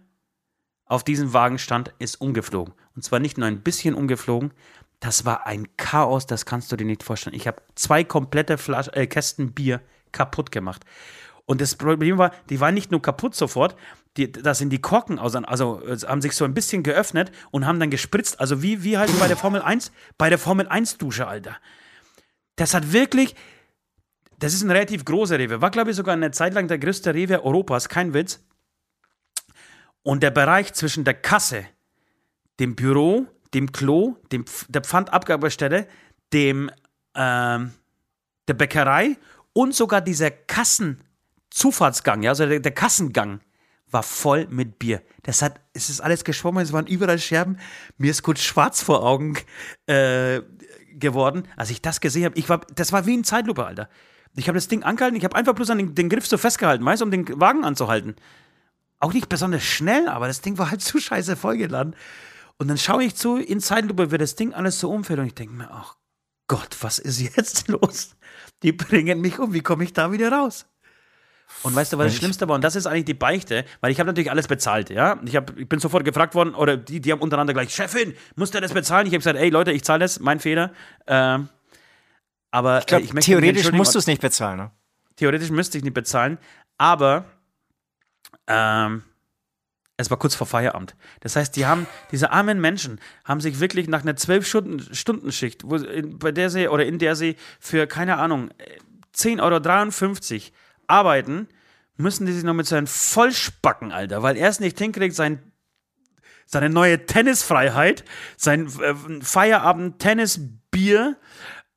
auf 0.86 1.04
diesem 1.04 1.34
Wagen 1.34 1.58
stand, 1.58 1.94
ist 2.00 2.20
umgeflogen. 2.20 2.74
Und 2.96 3.04
zwar 3.04 3.20
nicht 3.20 3.38
nur 3.38 3.48
ein 3.48 3.62
bisschen 3.62 3.96
umgeflogen, 3.96 4.52
das 5.00 5.26
war 5.26 5.48
ein 5.48 5.68
Chaos, 5.78 6.28
das 6.28 6.46
kannst 6.46 6.72
du 6.72 6.76
dir 6.76 6.86
nicht 6.86 7.04
vorstellen. 7.04 7.36
Ich 7.36 7.48
habe 7.48 7.62
zwei 7.76 8.04
komplette 8.04 8.58
Flasch 8.58 8.90
äh, 8.94 9.08
Kästen 9.08 9.54
Bier 9.54 9.82
kaputt 10.12 10.52
gemacht. 10.52 10.86
Und 11.46 11.60
das 11.60 11.76
Problem 11.76 12.18
war, 12.18 12.32
die 12.50 12.60
waren 12.60 12.74
nicht 12.74 12.92
nur 12.92 13.02
kaputt 13.02 13.36
sofort, 13.36 13.76
die, 14.18 14.32
da 14.32 14.54
sind 14.54 14.70
die 14.70 14.82
Korken 14.82 15.20
aus, 15.20 15.36
also 15.36 15.82
haben 16.08 16.22
sich 16.22 16.34
so 16.34 16.46
ein 16.46 16.54
bisschen 16.54 16.84
geöffnet 16.84 17.32
und 17.50 17.66
haben 17.66 17.80
dann 17.80 17.90
gespritzt. 17.90 18.40
Also 18.40 18.62
wie, 18.62 18.84
wie 18.84 18.98
halt 18.98 19.18
bei 19.20 19.28
der 19.28 19.38
Formel 19.38 19.62
1, 19.62 19.92
bei 20.18 20.30
der 20.30 20.38
Formel 20.38 20.68
1 20.68 20.98
Dusche, 20.98 21.28
Alter. 21.28 21.58
Das 22.58 22.74
hat 22.74 22.94
wirklich, 22.94 23.36
das 24.42 24.54
ist 24.56 24.64
ein 24.64 24.72
relativ 24.72 25.06
großer 25.06 25.38
Rewe. 25.38 25.62
War, 25.62 25.70
glaube 25.70 25.92
ich, 25.92 25.96
sogar 25.96 26.14
eine 26.14 26.32
Zeit 26.32 26.56
lang 26.56 26.68
der 26.68 26.80
größte 26.80 27.14
Rewe 27.14 27.46
Europas, 27.46 27.88
kein 27.90 28.16
Witz. 28.16 28.40
Und 30.02 30.24
der 30.24 30.32
Bereich 30.32 30.74
zwischen 30.74 31.04
der 31.04 31.14
Kasse, 31.14 31.68
dem 32.60 32.76
Büro, 32.76 33.28
dem 33.54 33.72
Klo, 33.72 34.18
dem, 34.32 34.46
der 34.68 34.82
Pfandabgabestelle, 34.82 35.88
dem, 36.34 36.72
ähm, 37.14 37.72
der 38.48 38.54
Bäckerei 38.56 39.16
und 39.54 39.76
sogar 39.76 40.02
dieser 40.02 40.32
Kassenzufahrtsgang, 40.32 42.24
ja, 42.24 42.32
also 42.32 42.48
der, 42.48 42.62
der 42.62 42.72
Kassengang, 42.72 43.42
war 43.92 44.02
voll 44.02 44.48
mit 44.50 44.80
Bier. 44.80 45.04
Das 45.22 45.44
hat, 45.44 45.60
es 45.74 45.92
ist 45.92 46.02
alles 46.02 46.24
geschwommen, 46.24 46.64
es 46.64 46.74
waren 46.74 46.88
überall 46.88 47.20
Scherben. 47.20 47.60
Mir 47.98 48.10
ist 48.10 48.24
kurz 48.24 48.40
schwarz 48.40 48.82
vor 48.82 49.04
Augen 49.04 49.38
äh, 49.86 50.42
geworden, 50.94 51.44
als 51.58 51.70
ich 51.70 51.82
das 51.82 52.02
gesehen 52.02 52.26
habe. 52.26 52.50
War, 52.50 52.62
das 52.74 52.92
war 52.92 53.06
wie 53.06 53.18
ein 53.18 53.24
Zeitlupe, 53.24 53.66
Alter. 53.66 53.88
Ich 54.36 54.48
habe 54.48 54.58
das 54.58 54.68
Ding 54.68 54.84
angehalten, 54.84 55.18
ich 55.18 55.24
habe 55.24 55.36
einfach 55.36 55.54
bloß 55.54 55.70
an 55.72 55.78
den, 55.78 55.96
den 55.96 56.10
Griff 56.10 56.26
so 56.26 56.38
festgehalten, 56.38 56.86
weißt 56.86 57.02
du, 57.02 57.06
um 57.06 57.12
den 57.12 57.40
Wagen 57.40 57.64
anzuhalten. 57.64 58.16
Auch 59.00 59.14
nicht 59.14 59.30
besonders 59.30 59.64
schnell, 59.64 60.08
aber 60.08 60.28
das 60.28 60.42
Ding 60.42 60.58
war 60.58 60.72
halt 60.72 60.82
zu 60.82 61.00
scheiße 61.00 61.36
vollgeladen. 61.36 61.96
Und 62.58 62.68
dann 62.68 62.78
schaue 62.78 63.04
ich 63.04 63.16
zu, 63.16 63.38
in 63.38 63.60
Zeitlupe, 63.60 64.12
wie 64.12 64.18
das 64.18 64.36
Ding 64.36 64.54
alles 64.54 64.80
so 64.80 64.92
umfällt 64.92 65.20
und 65.20 65.26
ich 65.26 65.34
denke 65.36 65.54
mir, 65.54 65.70
ach 65.72 65.96
Gott, 66.48 66.78
was 66.82 67.00
ist 67.00 67.20
jetzt 67.20 67.68
los? 67.70 68.16
Die 68.64 68.72
bringen 68.72 69.22
mich 69.22 69.40
um, 69.40 69.54
wie 69.54 69.62
komme 69.62 69.84
ich 69.84 69.94
da 69.94 70.12
wieder 70.12 70.32
raus? 70.32 70.66
Und 71.64 71.76
weißt 71.76 71.94
du, 71.94 71.98
was 71.98 72.08
das 72.08 72.16
Schlimmste 72.16 72.48
war? 72.48 72.56
Und 72.56 72.64
das 72.64 72.76
ist 72.76 72.88
eigentlich 72.88 73.06
die 73.06 73.14
Beichte, 73.14 73.66
weil 73.82 73.92
ich 73.92 74.00
habe 74.00 74.08
natürlich 74.08 74.32
alles 74.32 74.48
bezahlt, 74.48 74.90
ja. 74.90 75.20
Ich, 75.26 75.36
hab, 75.36 75.58
ich 75.58 75.68
bin 75.68 75.80
sofort 75.80 76.06
gefragt 76.06 76.34
worden, 76.34 76.56
oder 76.56 76.78
die, 76.78 77.00
die 77.02 77.12
haben 77.12 77.20
untereinander 77.20 77.54
gleich, 77.54 77.74
Chefin, 77.74 78.16
muss 78.36 78.52
der 78.52 78.62
das 78.62 78.74
bezahlen? 78.74 79.06
Ich 79.06 79.14
habe 79.14 79.20
gesagt, 79.20 79.38
ey 79.38 79.50
Leute, 79.50 79.72
ich 79.72 79.84
zahle 79.84 80.00
das, 80.00 80.20
mein 80.20 80.40
Fehler. 80.40 80.72
Ähm, 81.08 81.50
aber 82.52 82.80
Ich 82.80 82.86
glaube, 82.86 83.04
äh, 83.04 83.06
ich 83.08 83.26
theoretisch 83.26 83.72
musst 83.72 83.96
du 83.96 84.00
es 84.00 84.08
nicht 84.08 84.22
bezahlen. 84.22 84.58
Ne? 84.58 84.72
theoretisch 85.22 85.52
müsste 85.52 85.78
ich 85.78 85.84
nicht 85.84 85.94
bezahlen, 85.94 86.40
aber 86.78 87.26
ähm, 88.48 89.04
es 89.98 90.10
war 90.10 90.18
kurz 90.18 90.34
vor 90.34 90.48
Feierabend. 90.48 90.96
Das 91.20 91.36
heißt, 91.36 91.56
die 91.56 91.68
haben, 91.68 91.86
diese 92.12 92.32
armen 92.32 92.60
Menschen 92.60 93.00
haben 93.24 93.40
sich 93.40 93.60
wirklich 93.60 93.88
nach 93.88 94.02
einer 94.02 94.14
12-Stunden-Schicht, 94.14 95.64
wo, 95.64 95.76
in, 95.76 96.18
bei 96.18 96.32
der 96.32 96.50
sie, 96.50 96.68
oder 96.70 96.88
in 96.88 96.98
der 96.98 97.16
sie 97.16 97.36
für, 97.60 97.86
keine 97.86 98.18
Ahnung, 98.18 98.50
äh, 98.58 98.80
10,53 99.16 100.34
Euro 100.34 100.52
arbeiten, 100.88 101.48
müssen 101.98 102.26
die 102.26 102.32
sich 102.32 102.44
noch 102.44 102.56
mit 102.56 102.66
so 102.66 102.76
einem 102.76 102.88
Vollspacken, 102.88 103.92
Alter, 103.92 104.24
weil 104.24 104.38
er 104.38 104.50
es 104.50 104.60
nicht 104.60 104.80
hinkriegt, 104.80 105.16
sein 105.16 105.44
seine 106.48 106.70
neue 106.70 107.06
Tennisfreiheit, 107.06 108.04
sein 108.36 108.68
äh, 108.82 108.94
Feierabend-Tennisbier 109.22 111.16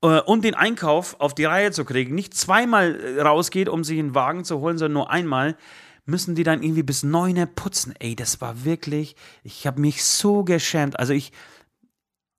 und 0.04 0.44
den 0.44 0.54
Einkauf 0.54 1.18
auf 1.18 1.34
die 1.34 1.46
Reihe 1.46 1.72
zu 1.72 1.84
kriegen, 1.86 2.14
nicht 2.14 2.34
zweimal 2.34 2.94
äh, 2.94 3.22
rausgeht, 3.22 3.70
um 3.70 3.84
sich 3.84 3.98
einen 3.98 4.14
Wagen 4.14 4.44
zu 4.44 4.60
holen, 4.60 4.76
sondern 4.76 4.92
nur 4.92 5.10
einmal, 5.10 5.56
müssen 6.04 6.34
die 6.34 6.42
dann 6.42 6.62
irgendwie 6.62 6.82
bis 6.82 7.02
neun 7.02 7.38
Uhr 7.38 7.46
putzen. 7.46 7.94
Ey, 7.98 8.14
das 8.14 8.42
war 8.42 8.64
wirklich, 8.64 9.16
ich 9.42 9.66
habe 9.66 9.80
mich 9.80 10.04
so 10.04 10.44
geschämt. 10.44 10.98
Also 10.98 11.14
ich, 11.14 11.32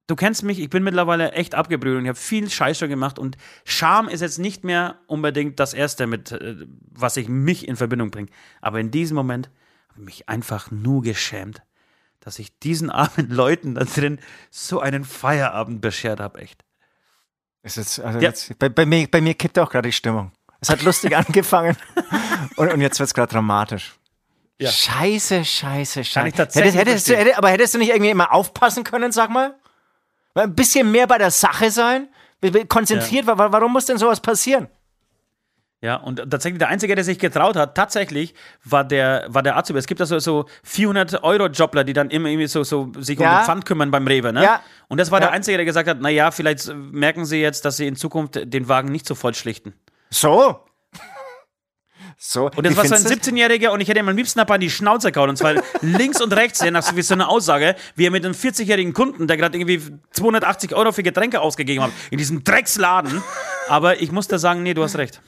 du 0.06 0.16
kennst 0.16 0.44
mich, 0.44 0.60
ich 0.60 0.70
bin 0.70 0.84
mittlerweile 0.84 1.32
echt 1.32 1.56
abgebrüht 1.56 1.98
und 1.98 2.04
ich 2.04 2.10
habe 2.10 2.20
viel 2.20 2.50
Scheiß 2.50 2.78
schon 2.78 2.90
gemacht 2.90 3.18
und 3.18 3.38
Scham 3.64 4.08
ist 4.08 4.22
jetzt 4.22 4.38
nicht 4.38 4.64
mehr 4.64 5.00
unbedingt 5.08 5.60
das 5.60 5.74
Erste, 5.74 6.06
mit 6.06 6.32
äh, 6.34 6.58
was 6.92 7.18
ich 7.18 7.28
mich 7.28 7.68
in 7.68 7.78
Verbindung 7.78 8.12
bringe. 8.12 8.30
Aber 8.62 8.80
in 8.80 8.92
diesem 8.92 9.16
Moment 9.16 9.50
habe 9.90 10.02
ich 10.02 10.06
mich 10.06 10.30
einfach 10.30 10.70
nur 10.70 11.02
geschämt, 11.02 11.64
dass 12.20 12.38
ich 12.38 12.60
diesen 12.60 12.90
armen 12.92 13.30
Leuten 13.30 13.76
da 13.76 13.86
drin 13.86 14.20
so 14.52 14.80
einen 14.80 15.04
Feierabend 15.04 15.82
beschert 15.82 16.20
habe, 16.20 16.40
echt. 16.40 16.65
Ist 17.66 18.00
also 18.00 18.20
Ja. 18.20 18.30
jetzt, 18.30 18.58
bei, 18.60 18.70
bei, 18.70 18.86
mir, 18.86 19.08
bei 19.10 19.20
mir 19.22 19.34
kippt 19.34 19.58
auch 19.60 19.70
gerade 19.70 19.90
die 19.90 19.94
Stimmung. 19.94 20.32
Es 20.62 20.70
hat 20.70 20.82
lustig 20.84 21.16
angefangen 21.18 21.76
und, 22.56 22.72
und 22.72 22.80
jetzt 22.82 23.00
wird 23.00 23.08
es 23.08 23.14
gerade 23.14 23.32
dramatisch. 23.34 23.96
Ja. 24.60 24.72
Scheiße, 24.72 25.44
scheiße, 25.44 26.04
scheiße. 26.04 26.38
hättest, 26.38 26.56
hättest, 26.56 26.78
du, 26.78 26.82
verstehen. 26.92 27.18
hätte, 27.18 27.38
aber 27.38 27.50
hättest 27.50 27.74
du 27.74 27.78
nicht 27.80 27.90
irgendwie 27.90 28.12
immer 28.12 28.32
aufpassen 28.32 28.84
können, 28.86 29.12
sag 29.12 29.30
mal? 29.30 29.56
Ein 30.36 30.56
bisschen 30.56 30.92
mehr 30.92 31.08
bei 31.08 31.18
der 31.18 31.32
Sache 31.32 31.72
sein? 31.72 32.08
Konzentriert, 32.70 33.26
wa- 33.28 33.36
warum 33.52 33.74
muss 33.74 33.86
denn 33.86 33.98
sowas 33.98 34.20
passieren? 34.22 34.68
Ja, 35.86 35.98
und 35.98 36.18
tatsächlich 36.32 36.58
der 36.58 36.70
Einzige, 36.70 36.96
der 36.96 37.04
sich 37.04 37.20
getraut 37.20 37.56
hat, 37.56 37.76
tatsächlich, 37.76 38.34
war 38.64 38.84
der, 38.84 39.26
war 39.30 39.44
der 39.44 39.56
Azubi. 39.56 39.78
Es 39.78 39.86
gibt 39.86 40.02
also 40.02 40.18
so 40.18 40.46
400-Euro-Jobler, 40.68 41.84
die 41.84 41.94
dann 41.94 42.10
immer 42.10 42.28
irgendwie 42.30 42.48
so, 42.48 42.64
so 42.64 42.92
sich 42.98 43.20
um 43.20 43.24
Ja. 43.24 43.42
den 43.42 43.46
Pfand 43.46 43.66
kümmern 43.66 43.92
beim 43.92 44.08
Rewe, 44.08 44.34
ne? 44.34 44.44
Ja. 44.44 44.62
Und 44.88 45.00
das 45.00 45.12
war 45.12 45.20
Ja. 45.20 45.28
der 45.28 45.34
Einzige, 45.34 45.58
der 45.58 45.66
gesagt 45.66 45.88
hat, 45.88 46.02
naja, 46.02 46.32
vielleicht 46.32 46.74
merken 46.74 47.26
Sie 47.26 47.38
jetzt, 47.40 47.66
dass 47.66 47.78
Sie 47.78 47.86
in 47.86 47.96
Zukunft 47.96 48.40
den 48.52 48.68
Wagen 48.68 48.92
nicht 48.92 49.06
so 49.08 49.14
voll 49.14 49.36
schlichten. 49.36 49.74
So. 50.10 50.60
So. 52.18 52.50
Und 52.56 52.66
das 52.66 52.78
war 52.78 52.86
so 52.86 52.96
ein 52.96 53.02
17-Jähriger 53.02 53.70
und 53.70 53.82
ich 53.82 53.90
hätte 53.90 54.00
ihm 54.00 54.08
am 54.08 54.16
liebsten 54.16 54.40
an 54.40 54.60
die 54.60 54.70
Schnauze 54.70 55.12
gehauen. 55.12 55.30
Und 55.30 55.36
zwar 55.38 55.56
links 55.82 56.22
und 56.22 56.32
rechts, 56.34 56.62
ja, 56.62 56.72
nach 56.72 56.82
so 56.82 56.96
wie 56.96 57.02
so 57.02 57.14
einer 57.14 57.30
Aussage, 57.30 57.76
wie 57.96 58.06
er 58.08 58.12
mit 58.12 58.26
einem 58.26 58.34
40-jährigen 58.34 58.94
Kunden, 58.94 59.28
der 59.28 59.38
gerade 59.38 59.58
irgendwie 59.58 59.82
280 60.12 60.74
Euro 60.74 60.92
für 60.94 61.04
Getränke 61.04 61.42
ausgegeben 61.42 61.84
hat, 61.84 61.92
in 62.12 62.18
diesem 62.18 62.44
Drecksladen. 62.44 63.22
Aber 63.68 64.02
ich 64.02 64.12
muss 64.12 64.28
da 64.28 64.40
sagen, 64.40 64.64
nee, 64.64 64.74
du 64.74 64.82
hast 64.84 64.98
recht. 64.98 65.22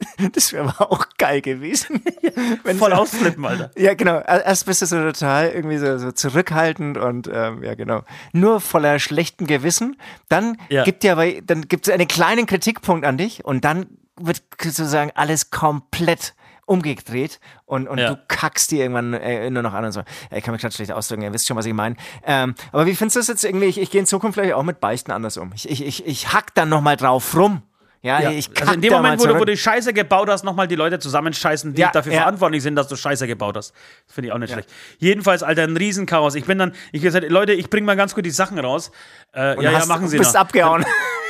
Das 0.32 0.52
wäre 0.52 0.68
aber 0.68 0.90
auch 0.92 1.06
geil 1.18 1.40
gewesen. 1.40 2.02
Wenn 2.64 2.78
Voll 2.78 2.92
ausflippen, 2.92 3.44
Alter. 3.44 3.70
Ja, 3.76 3.94
genau. 3.94 4.18
Erst 4.20 4.66
bist 4.66 4.82
du 4.82 4.86
so 4.86 4.96
total 5.00 5.50
irgendwie 5.50 5.78
so, 5.78 5.98
so 5.98 6.12
zurückhaltend 6.12 6.98
und 6.98 7.28
ähm, 7.32 7.62
ja, 7.62 7.74
genau. 7.74 8.02
Nur 8.32 8.60
voller 8.60 8.98
schlechten 8.98 9.46
Gewissen. 9.46 9.96
Dann 10.28 10.56
Ja. 10.68 10.84
gibt 10.84 11.02
dir 11.02 11.12
aber, 11.12 11.30
dann 11.42 11.68
gibt 11.68 11.86
es 11.88 11.92
einen 11.94 12.08
kleinen 12.08 12.46
Kritikpunkt 12.46 13.04
an 13.06 13.16
dich 13.18 13.44
und 13.44 13.64
dann 13.64 13.86
wird 14.20 14.42
sozusagen 14.62 15.10
alles 15.14 15.50
komplett 15.50 16.34
umgedreht 16.66 17.40
und, 17.66 17.88
und 17.88 17.98
Ja. 17.98 18.10
du 18.14 18.18
kackst 18.28 18.70
die 18.70 18.80
irgendwann 18.80 19.12
äh, 19.14 19.50
nur 19.50 19.62
noch 19.62 19.74
an 19.74 19.84
und 19.84 19.92
so. 19.92 20.00
Ja, 20.30 20.36
Ich 20.38 20.44
kann 20.44 20.52
mich 20.52 20.62
gerade 20.62 20.74
schlecht 20.74 20.92
ausdrücken, 20.92 21.22
ihr 21.22 21.32
wisst 21.32 21.46
schon, 21.46 21.56
was 21.56 21.66
ich 21.66 21.74
meine. 21.74 21.96
Ähm, 22.24 22.54
aber 22.72 22.86
wie 22.86 22.94
findest 22.94 23.16
du 23.16 23.20
das 23.20 23.28
jetzt 23.28 23.44
irgendwie? 23.44 23.66
Ich, 23.66 23.78
ich 23.80 23.90
gehe 23.90 24.00
in 24.00 24.06
Zukunft 24.06 24.36
vielleicht 24.38 24.54
auch 24.54 24.62
mit 24.62 24.80
Beichten 24.80 25.10
anders 25.12 25.36
um. 25.36 25.52
Ich, 25.54 25.68
ich, 25.68 25.84
ich, 25.84 26.06
ich 26.06 26.32
hack 26.32 26.54
dann 26.54 26.68
nochmal 26.70 26.96
drauf 26.96 27.36
rum. 27.36 27.62
Ja, 28.04 28.20
Ja. 28.20 28.30
ich 28.32 28.50
Also 28.60 28.74
in 28.74 28.82
dem 28.82 28.92
Moment, 28.92 29.18
wo 29.20 29.26
du, 29.26 29.38
wo 29.40 29.44
du 29.46 29.56
Scheiße 29.56 29.94
gebaut 29.94 30.28
hast, 30.28 30.44
nochmal 30.44 30.68
die 30.68 30.74
Leute 30.74 30.98
zusammenscheißen, 30.98 31.72
die 31.72 31.80
Ja, 31.80 31.90
dafür 31.90 32.12
ja. 32.12 32.18
verantwortlich 32.20 32.62
sind, 32.62 32.76
dass 32.76 32.86
du 32.86 32.96
Scheiße 32.96 33.26
gebaut 33.26 33.56
hast. 33.56 33.72
Das 34.06 34.14
finde 34.14 34.28
ich 34.28 34.32
auch 34.34 34.38
nicht 34.38 34.52
schlecht. 34.52 34.68
Jedenfalls, 34.98 35.42
Alter, 35.42 35.62
ein 35.62 35.74
Riesenchaos. 35.76 36.34
Ich 36.34 36.44
bin 36.44 36.58
dann, 36.58 36.74
ich 36.92 37.00
gesagt, 37.00 37.26
Leute, 37.30 37.54
ich 37.54 37.70
bringe 37.70 37.86
mal 37.86 37.96
ganz 37.96 38.14
gut 38.14 38.26
die 38.26 38.30
Sachen 38.30 38.58
raus. 38.58 38.92
Äh, 39.34 39.60
ja, 39.62 39.70
ja, 39.72 39.86
machen 39.86 40.06
Sie 40.08 40.18
bist 40.18 40.34
noch. 40.34 40.40
abgehauen. 40.42 40.84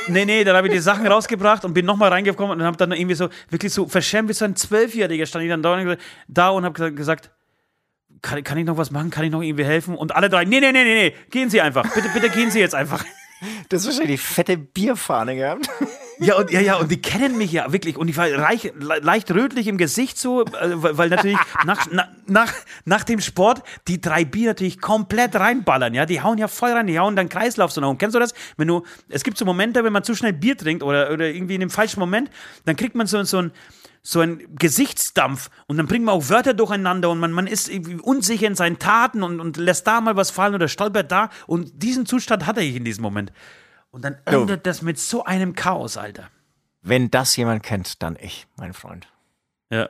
Nee, 0.07 0.25
nee, 0.25 0.43
dann 0.43 0.55
habe 0.55 0.67
ich 0.67 0.73
die 0.73 0.79
Sachen 0.79 1.07
rausgebracht 1.07 1.63
und 1.65 1.73
bin 1.73 1.85
nochmal 1.85 2.09
reingekommen 2.09 2.59
und 2.59 2.65
habe 2.65 2.75
dann 2.77 2.91
irgendwie 2.91 3.15
so, 3.15 3.29
wirklich 3.49 3.73
so 3.73 3.87
verschämt 3.87 4.27
wie 4.29 4.33
so 4.33 4.45
ein 4.45 4.55
Zwölfjähriger 4.55 5.25
stand 5.25 5.45
ich 5.45 5.49
dann 5.49 5.63
da 5.63 5.73
und, 5.73 5.97
da 6.27 6.49
und 6.49 6.65
habe 6.65 6.91
gesagt, 6.93 7.31
kann, 8.21 8.43
kann 8.43 8.57
ich 8.57 8.65
noch 8.65 8.77
was 8.77 8.91
machen? 8.91 9.09
Kann 9.11 9.23
ich 9.23 9.31
noch 9.31 9.41
irgendwie 9.41 9.63
helfen? 9.65 9.95
Und 9.95 10.13
alle 10.15 10.29
drei, 10.29 10.43
nee, 10.45 10.59
nee, 10.59 10.71
nee, 10.73 10.83
nee, 10.83 10.93
nee, 11.09 11.15
gehen 11.31 11.49
Sie 11.49 11.59
einfach. 11.61 11.91
Bitte, 11.93 12.09
bitte 12.13 12.29
gehen 12.29 12.51
Sie 12.51 12.59
jetzt 12.59 12.75
einfach. 12.75 13.03
Das 13.69 13.81
ist 13.81 13.87
wahrscheinlich 13.87 14.19
die 14.21 14.25
fette 14.25 14.57
Bierfahne 14.57 15.35
gehabt. 15.37 15.69
Ja, 16.19 16.35
und, 16.37 16.51
ja, 16.51 16.59
ja, 16.61 16.75
und 16.75 16.91
die 16.91 17.01
kennen 17.01 17.37
mich 17.37 17.51
ja 17.51 17.71
wirklich. 17.71 17.97
Und 17.97 18.07
ich 18.07 18.17
war 18.17 18.31
reich, 18.31 18.71
le 18.77 18.99
leicht 18.99 19.31
rötlich 19.31 19.67
im 19.67 19.77
Gesicht 19.77 20.17
so, 20.17 20.43
äh, 20.43 20.47
weil, 20.75 21.09
natürlich 21.09 21.37
nach, 21.65 21.87
na, 21.91 22.07
nach, 22.27 22.53
nach 22.85 23.03
dem 23.03 23.21
Sport 23.21 23.63
die 23.87 23.99
drei 24.01 24.25
Bier 24.25 24.49
natürlich 24.49 24.79
komplett 24.79 25.35
reinballern. 25.35 25.93
Ja, 25.93 26.05
die 26.05 26.21
hauen 26.21 26.37
ja 26.37 26.47
voll 26.47 26.71
rein, 26.71 26.87
die 26.87 26.99
hauen 26.99 27.15
dann 27.15 27.29
Kreislauf 27.29 27.71
so 27.71 27.81
nach 27.81 27.89
oben. 27.89 27.97
Kennst 27.97 28.15
du 28.15 28.19
das? 28.19 28.33
Wenn 28.57 28.67
du, 28.67 28.83
es 29.09 29.23
gibt 29.23 29.37
so 29.37 29.45
Momente, 29.45 29.83
wenn 29.83 29.93
man 29.93 30.03
zu 30.03 30.15
schnell 30.15 30.33
Bier 30.33 30.57
trinkt 30.57 30.83
oder, 30.83 31.11
oder 31.11 31.27
irgendwie 31.27 31.55
in 31.55 31.61
dem 31.61 31.69
falschen 31.69 31.99
Moment, 31.99 32.29
dann 32.65 32.75
kriegt 32.75 32.95
man 32.95 33.07
so, 33.07 33.21
so 33.23 33.39
ein 33.39 33.51
so 34.07 34.19
ein 34.19 34.39
Gesichtsdampf 34.59 35.49
und 35.65 35.77
dann 35.77 35.87
bringt 35.87 36.05
man 36.05 36.13
auch 36.13 36.29
Wörter 36.29 36.53
durcheinander 36.53 37.09
und 37.09 37.17
man, 37.17 37.31
man 37.31 37.47
ist 37.47 37.71
unsicher 38.03 38.45
in 38.45 38.53
seinen 38.53 38.77
Taten 38.77 39.23
und, 39.23 39.39
und 39.39 39.57
lässt 39.57 39.87
da 39.87 39.99
mal 39.99 40.15
was 40.15 40.29
fallen 40.29 40.53
oder 40.53 40.67
stolpert 40.67 41.11
da 41.11 41.31
und 41.47 41.81
diesen 41.81 42.05
Zustand 42.05 42.45
hatte 42.45 42.61
ich 42.61 42.75
in 42.75 42.85
diesem 42.85 43.01
Moment. 43.01 43.31
Und 43.95 44.03
dann 44.03 44.17
Oh. 44.25 44.41
endet 44.41 44.65
das 44.65 44.81
mit 44.81 44.99
so 44.99 45.23
einem 45.23 45.55
Chaos, 45.55 45.95
Alter. 45.95 46.29
Wenn 46.81 47.09
das 47.09 47.33
jemand 47.37 47.63
kennt, 47.63 48.03
dann 48.03 48.17
ich, 48.19 48.45
mein 48.57 48.73
Freund. 48.73 49.07
Ja. 49.69 49.87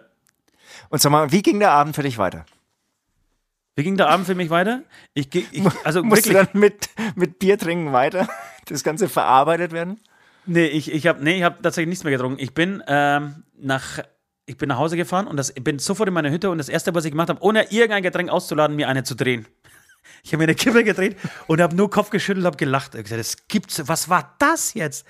Und 0.89 1.01
sag 1.01 1.09
mal, 1.11 1.31
wie 1.31 1.41
ging 1.41 1.59
der 1.59 1.71
Abend 1.71 1.95
für 1.95 2.03
dich 2.03 2.19
weiter? 2.19 2.45
Wie 3.75 3.83
ging 3.83 3.97
der 3.97 4.07
Abend 4.09 4.27
für 4.27 4.35
mich 4.35 4.51
weiter? 4.51 4.83
Ich, 5.15 5.33
ich 5.33 5.63
also 5.83 6.03
Musst 6.03 6.27
wirklich, 6.27 6.37
du 6.39 6.51
dann 6.53 6.61
mit, 6.61 6.87
mit 7.15 7.39
Bier 7.39 7.57
trinken 7.57 7.93
weiter? 7.93 8.29
Das 8.67 8.83
Ganze 8.83 9.09
verarbeitet 9.09 9.71
werden? 9.71 9.99
nee, 10.45 10.67
ich, 10.67 10.91
ich 10.91 11.07
habe 11.07 11.23
nee, 11.23 11.37
ich 11.37 11.43
hab 11.43 11.63
tatsächlich 11.63 11.89
nichts 11.89 12.03
mehr 12.03 12.13
getrunken. 12.13 12.39
Ich 12.39 12.53
bin 12.53 12.83
ähm, 12.87 13.43
nach 13.57 14.03
ich 14.45 14.57
bin 14.57 14.69
nach 14.69 14.77
Hause 14.77 14.97
gefahren 14.97 15.25
und 15.25 15.37
das, 15.37 15.49
ich 15.49 15.63
bin 15.63 15.79
sofort 15.79 16.07
in 16.07 16.13
meine 16.13 16.29
Hütte 16.29 16.51
und 16.51 16.59
das 16.59 16.69
erste, 16.69 16.93
was 16.93 17.05
ich 17.05 17.11
gemacht 17.11 17.29
habe, 17.29 17.41
ohne 17.41 17.71
irgendein 17.71 18.03
Getränk 18.03 18.29
auszuladen, 18.29 18.75
mir 18.75 18.87
eine 18.87 19.03
zu 19.03 19.15
drehen. 19.15 19.47
Ich 20.23 20.31
habe 20.31 20.37
mir 20.39 20.43
eine 20.45 20.55
Kippe 20.55 20.83
gedreht 20.83 21.17
und 21.47 21.61
habe 21.61 21.75
nur 21.75 21.89
Kopf 21.89 22.09
geschüttelt, 22.09 22.45
habe 22.45 22.57
gelacht. 22.57 22.95
Ich 22.95 23.03
gesagt, 23.03 23.19
das 23.19 23.47
gibt's, 23.47 23.81
was 23.87 24.09
war 24.09 24.35
das 24.39 24.73
jetzt? 24.73 25.05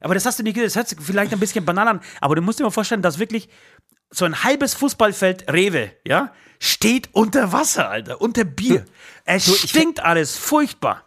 Aber 0.00 0.14
das 0.14 0.26
hast 0.26 0.38
du 0.38 0.42
nicht 0.42 0.54
gesehen, 0.54 0.66
das 0.66 0.76
hört 0.76 0.88
sich 0.88 0.98
vielleicht 1.00 1.32
ein 1.32 1.40
bisschen 1.40 1.64
banal 1.64 1.86
an, 1.86 2.00
aber 2.20 2.34
du 2.34 2.42
musst 2.42 2.58
dir 2.58 2.64
mal 2.64 2.70
vorstellen, 2.70 3.02
dass 3.02 3.18
wirklich 3.18 3.48
so 4.10 4.24
ein 4.24 4.44
halbes 4.44 4.74
Fußballfeld 4.74 5.50
Rewe, 5.50 5.92
ja, 6.06 6.32
steht 6.58 7.08
unter 7.12 7.52
Wasser, 7.52 7.88
Alter, 7.88 8.20
unter 8.20 8.44
Bier. 8.44 8.84
Es 9.24 9.44
stinkt 9.68 10.00
alles 10.00 10.36
furchtbar. 10.36 11.04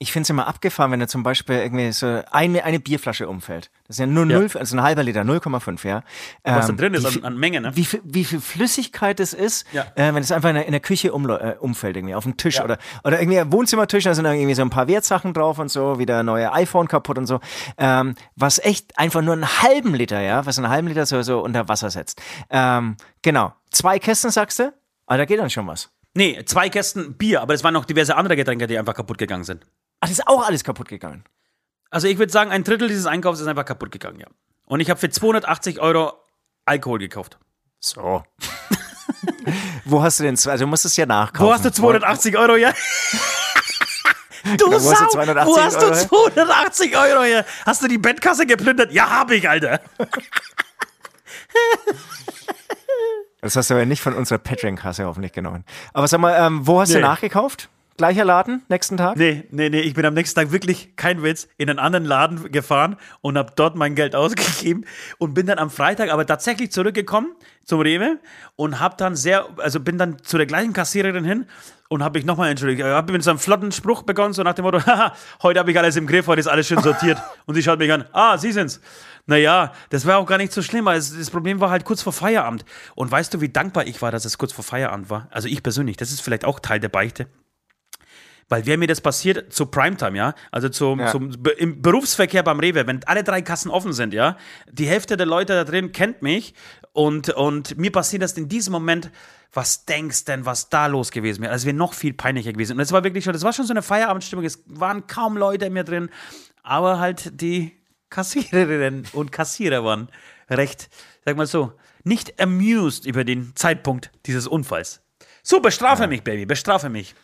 Ich 0.00 0.12
finde 0.12 0.22
es 0.22 0.30
immer 0.30 0.46
abgefahren, 0.46 0.92
wenn 0.92 1.00
da 1.00 1.08
zum 1.08 1.24
Beispiel 1.24 1.56
irgendwie 1.56 1.90
so 1.90 2.22
eine, 2.30 2.62
eine 2.62 2.78
Bierflasche 2.78 3.28
umfällt. 3.28 3.68
Das 3.88 3.96
ist 3.96 4.00
ja 4.00 4.06
nur 4.06 4.26
Ja. 4.26 4.38
0, 4.38 4.50
also 4.54 4.76
ein 4.76 4.82
halber 4.84 5.02
Liter, 5.02 5.22
0,5, 5.22 5.84
ja. 5.88 6.04
Was 6.44 6.66
da 6.66 6.70
Ähm, 6.72 6.76
drin 6.76 6.94
ist 6.94 7.04
an, 7.04 7.24
an 7.24 7.36
Menge, 7.36 7.60
ne? 7.60 7.74
Wie 7.74 7.84
viel, 7.84 8.00
wie 8.04 8.22
viel 8.22 8.40
Flüssigkeit 8.40 9.18
es 9.18 9.32
ist, 9.34 9.66
Ja. 9.72 9.86
äh, 9.96 10.14
wenn 10.14 10.22
es 10.22 10.30
einfach 10.30 10.50
in 10.50 10.54
der, 10.54 10.66
in 10.66 10.70
der 10.70 10.80
Küche 10.80 11.12
umlo- 11.12 11.36
äh, 11.38 11.56
umfällt, 11.58 11.96
irgendwie 11.96 12.14
auf 12.14 12.22
dem 12.22 12.36
Tisch 12.36 12.60
oder, 12.60 12.78
oder 13.02 13.18
irgendwie 13.20 13.40
am 13.40 13.50
Wohnzimmertisch, 13.52 14.04
da 14.04 14.14
sind 14.14 14.22
dann 14.22 14.36
irgendwie 14.36 14.54
so 14.54 14.62
ein 14.62 14.70
paar 14.70 14.86
Wertsachen 14.86 15.34
drauf 15.34 15.58
und 15.58 15.68
so, 15.68 15.98
wie 15.98 16.06
der 16.06 16.22
neue 16.22 16.52
iPhone 16.52 16.86
kaputt 16.86 17.18
und 17.18 17.26
so, 17.26 17.40
ähm, 17.76 18.14
was 18.36 18.60
echt 18.60 18.96
einfach 18.98 19.22
nur 19.22 19.32
einen 19.34 19.62
halben 19.62 19.94
Liter, 19.96 20.20
ja, 20.20 20.46
was 20.46 20.58
einen 20.58 20.68
halben 20.68 20.86
Liter 20.86 21.06
so, 21.06 21.22
so 21.22 21.40
unter 21.40 21.66
Wasser 21.68 21.90
setzt. 21.90 22.22
Ähm, 22.50 22.96
genau. 23.22 23.52
Zwei 23.72 23.98
Kästen, 23.98 24.30
sagst 24.30 24.60
du? 24.60 24.72
Ah, 25.06 25.16
da 25.16 25.24
geht 25.24 25.40
dann 25.40 25.50
schon 25.50 25.66
was. 25.66 25.90
Nee, 26.14 26.42
zwei 26.46 26.68
Kästen 26.68 27.14
Bier, 27.16 27.42
aber 27.42 27.54
es 27.54 27.62
waren 27.64 27.74
noch 27.74 27.84
diverse 27.84 28.16
andere 28.16 28.34
Getränke, 28.36 28.66
die 28.66 28.78
einfach 28.78 28.94
kaputt 28.94 29.18
gegangen 29.18 29.44
sind. 29.44 29.66
Ach, 30.00 30.08
das 30.08 30.18
ist 30.18 30.26
auch 30.28 30.46
alles 30.46 30.64
kaputt 30.64 30.88
gegangen. 30.88 31.24
Also 31.90 32.06
ich 32.06 32.18
würde 32.18 32.32
sagen, 32.32 32.50
ein 32.50 32.64
Drittel 32.64 32.88
dieses 32.88 33.06
Einkaufs 33.06 33.40
ist 33.40 33.46
einfach 33.46 33.64
kaputt 33.64 33.90
gegangen, 33.90 34.20
ja. 34.20 34.26
Und 34.66 34.80
ich 34.80 34.90
habe 34.90 35.00
für 35.00 35.08
280 35.10 35.80
Euro 35.80 36.12
Alkohol 36.66 36.98
gekauft. 36.98 37.38
So. 37.80 38.22
Wo 39.86 40.02
hast 40.02 40.20
du 40.20 40.24
denn, 40.24 40.34
also 40.34 40.56
du 40.58 40.66
musst 40.66 40.84
es 40.84 40.96
ja 40.96 41.06
nachkaufen. 41.06 41.46
Wo 41.46 41.52
hast 41.52 41.64
du 41.64 41.72
280 41.72 42.36
Euro 42.36 42.54
her? 42.56 42.74
Du 44.56 44.66
Wo 44.70 44.72
hast 44.74 44.84
du 44.84 44.94
Sau! 44.94 45.08
280 45.08 45.46
Wo 45.52 45.60
hast 45.60 45.76
Euro 45.76 45.88
du 45.90 45.94
her? 45.96 46.08
280 46.08 46.96
Euro 46.96 47.22
her? 47.22 47.44
Hast 47.66 47.82
du 47.82 47.88
die 47.88 47.98
Bettkasse 47.98 48.46
geplündert? 48.46 48.92
Ja, 48.92 49.10
hab 49.10 49.30
ich, 49.30 49.46
Alter. 49.48 49.80
Das 53.40 53.56
hast 53.56 53.70
du 53.70 53.74
aber 53.74 53.84
nicht 53.84 54.00
von 54.02 54.14
unserer 54.14 54.38
Patreon-Kasse 54.38 55.04
hoffentlich 55.04 55.32
genommen. 55.32 55.64
Aber 55.92 56.08
sag 56.08 56.20
mal, 56.20 56.34
ähm, 56.38 56.66
wo 56.66 56.80
hast 56.80 56.90
du 56.92 56.96
Nee. 56.96 57.02
nachgekauft? 57.02 57.68
Gleicher 57.98 58.24
Laden, 58.24 58.62
nächsten 58.68 58.96
Tag? 58.96 59.16
Nee, 59.16 59.42
nee, 59.50 59.68
nee, 59.70 59.80
ich 59.80 59.92
bin 59.92 60.06
am 60.06 60.14
nächsten 60.14 60.38
Tag 60.38 60.52
wirklich, 60.52 60.94
kein 60.94 61.24
Witz, 61.24 61.48
in 61.56 61.68
einen 61.68 61.80
anderen 61.80 62.04
Laden 62.04 62.52
gefahren 62.52 62.96
und 63.22 63.36
habe 63.36 63.52
dort 63.56 63.74
mein 63.74 63.96
Geld 63.96 64.14
ausgegeben 64.14 64.84
und 65.18 65.34
bin 65.34 65.46
dann 65.46 65.58
am 65.58 65.68
Freitag 65.68 66.12
aber 66.12 66.24
tatsächlich 66.24 66.70
zurückgekommen 66.70 67.34
zum 67.64 67.80
Rewe 67.80 68.20
und 68.54 68.78
habe 68.78 68.94
dann 68.96 69.16
sehr, 69.16 69.48
also 69.56 69.80
bin 69.80 69.98
dann 69.98 70.22
zu 70.22 70.36
der 70.36 70.46
gleichen 70.46 70.72
Kassiererin 70.72 71.24
hin 71.24 71.46
und 71.88 72.04
habe 72.04 72.20
mich 72.20 72.24
nochmal 72.24 72.50
entschuldigt. 72.50 72.78
Ich 72.78 72.86
habe 72.86 73.12
mit 73.12 73.24
so 73.24 73.30
einem 73.30 73.40
flotten 73.40 73.72
Spruch 73.72 74.04
begonnen, 74.04 74.32
so 74.32 74.44
nach 74.44 74.54
dem 74.54 74.64
Motto, 74.64 74.78
haha, 74.86 75.12
heute 75.42 75.58
habe 75.58 75.72
ich 75.72 75.76
alles 75.76 75.96
im 75.96 76.06
Griff, 76.06 76.28
heute 76.28 76.38
ist 76.38 76.46
alles 76.46 76.68
schön 76.68 76.80
sortiert. 76.80 77.20
und 77.46 77.56
sie 77.56 77.64
schaut 77.64 77.80
mich 77.80 77.90
an, 77.90 78.04
ah, 78.12 78.38
Sie 78.38 78.52
sind's. 78.52 78.80
Naja, 79.26 79.72
das 79.90 80.06
war 80.06 80.18
auch 80.18 80.26
gar 80.26 80.38
nicht 80.38 80.52
so 80.52 80.62
schlimm, 80.62 80.84
weil 80.84 80.98
das 80.98 81.30
Problem 81.30 81.58
war 81.58 81.70
halt 81.70 81.84
kurz 81.84 82.02
vor 82.02 82.12
Feierabend. 82.12 82.64
Und 82.94 83.10
weißt 83.10 83.34
du, 83.34 83.40
wie 83.40 83.48
dankbar 83.48 83.88
ich 83.88 84.00
war, 84.00 84.12
dass 84.12 84.24
es 84.24 84.38
kurz 84.38 84.52
vor 84.52 84.64
Feierabend 84.64 85.10
war? 85.10 85.26
Also 85.32 85.48
ich 85.48 85.64
persönlich, 85.64 85.96
das 85.96 86.12
ist 86.12 86.20
vielleicht 86.20 86.44
auch 86.44 86.60
Teil 86.60 86.78
der 86.78 86.90
Beichte. 86.90 87.26
Weil 88.48 88.64
wäre 88.64 88.78
mir 88.78 88.86
das 88.86 89.00
passiert 89.02 89.52
zu 89.52 89.66
Primetime, 89.66 90.16
ja, 90.16 90.34
also 90.50 90.68
zum, 90.70 91.00
Ja. 91.00 91.10
zum 91.10 91.32
im 91.58 91.82
Berufsverkehr 91.82 92.42
beim 92.42 92.60
Rewe, 92.60 92.86
wenn 92.86 93.04
alle 93.04 93.22
drei 93.22 93.42
Kassen 93.42 93.70
offen 93.70 93.92
sind, 93.92 94.14
ja, 94.14 94.36
die 94.70 94.86
Hälfte 94.86 95.16
der 95.18 95.26
Leute 95.26 95.52
da 95.52 95.64
drin 95.64 95.92
kennt 95.92 96.22
mich 96.22 96.54
und, 96.92 97.28
und 97.30 97.76
mir 97.76 97.92
passiert 97.92 98.22
das 98.22 98.32
in 98.32 98.48
diesem 98.48 98.72
Moment, 98.72 99.10
was 99.52 99.84
denkst 99.84 100.24
denn, 100.24 100.46
was 100.46 100.68
da 100.70 100.86
los 100.86 101.10
gewesen 101.10 101.42
wäre? 101.42 101.52
Also 101.52 101.66
wäre 101.66 101.76
noch 101.76 101.94
viel 101.94 102.12
peinlicher 102.12 102.52
gewesen. 102.52 102.74
Und 102.74 102.80
es 102.80 102.92
war 102.92 103.04
wirklich 103.04 103.24
schon, 103.24 103.32
das 103.32 103.42
war 103.44 103.52
schon 103.52 103.66
so 103.66 103.72
eine 103.72 103.82
Feierabendstimmung, 103.82 104.44
es 104.44 104.62
waren 104.66 105.06
kaum 105.06 105.36
Leute 105.36 105.68
mehr 105.70 105.84
drin, 105.84 106.08
aber 106.62 106.98
halt 106.98 107.40
die 107.40 107.72
Kassiererinnen 108.10 109.06
und 109.12 109.32
Kassierer 109.32 109.84
waren 109.84 110.08
recht, 110.50 110.88
sag 111.24 111.36
mal 111.36 111.46
so, 111.46 111.72
nicht 112.04 112.40
amused 112.40 113.04
über 113.04 113.24
den 113.24 113.54
Zeitpunkt 113.54 114.10
dieses 114.26 114.46
Unfalls. 114.46 115.02
So, 115.42 115.60
bestrafe 115.60 116.06
mich, 116.06 116.22
Baby, 116.22 116.46
bestrafe 116.46 116.88
mich. 116.88 117.14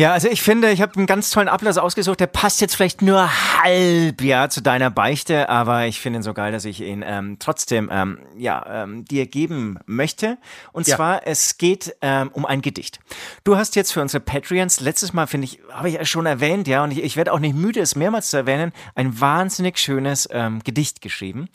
Ja, 0.00 0.12
also 0.12 0.26
ich 0.28 0.42
finde, 0.42 0.72
ich 0.72 0.82
habe 0.82 0.96
einen 0.96 1.06
ganz 1.06 1.30
tollen 1.30 1.46
Ablass 1.46 1.78
ausgesucht. 1.78 2.18
Der 2.18 2.26
passt 2.26 2.60
jetzt 2.60 2.74
vielleicht 2.74 3.00
nur 3.00 3.30
halb 3.62 4.22
ja 4.22 4.48
zu 4.48 4.60
deiner 4.60 4.90
Beichte, 4.90 5.48
aber 5.48 5.86
ich 5.86 6.00
finde 6.00 6.18
ihn 6.18 6.22
so 6.24 6.34
geil, 6.34 6.50
dass 6.50 6.64
ich 6.64 6.80
ihn 6.80 7.04
ähm, 7.06 7.36
trotzdem 7.38 7.88
ähm, 7.92 8.18
ja 8.36 8.82
ähm, 8.82 9.04
dir 9.04 9.26
geben 9.28 9.78
möchte. 9.86 10.36
Und 10.72 10.88
Ja. 10.88 10.96
zwar 10.96 11.26
es 11.28 11.58
geht 11.58 11.94
ähm, 12.02 12.30
um 12.32 12.44
ein 12.44 12.60
Gedicht. 12.60 12.98
Du 13.44 13.56
hast 13.56 13.76
jetzt 13.76 13.92
für 13.92 14.02
unsere 14.02 14.20
Patreons 14.20 14.80
letztes 14.80 15.12
Mal 15.12 15.28
finde 15.28 15.44
ich 15.44 15.60
habe 15.70 15.88
ich 15.88 15.94
ja 15.94 16.04
schon 16.04 16.26
erwähnt, 16.26 16.66
ja, 16.66 16.82
und 16.82 16.90
ich, 16.90 17.00
ich 17.04 17.16
werde 17.16 17.32
auch 17.32 17.38
nicht 17.38 17.54
müde, 17.54 17.78
es 17.80 17.94
mehrmals 17.94 18.30
zu 18.30 18.36
erwähnen, 18.36 18.72
ein 18.96 19.20
wahnsinnig 19.20 19.78
schönes 19.78 20.28
ähm, 20.32 20.60
Gedicht 20.64 21.02
geschrieben. 21.02 21.48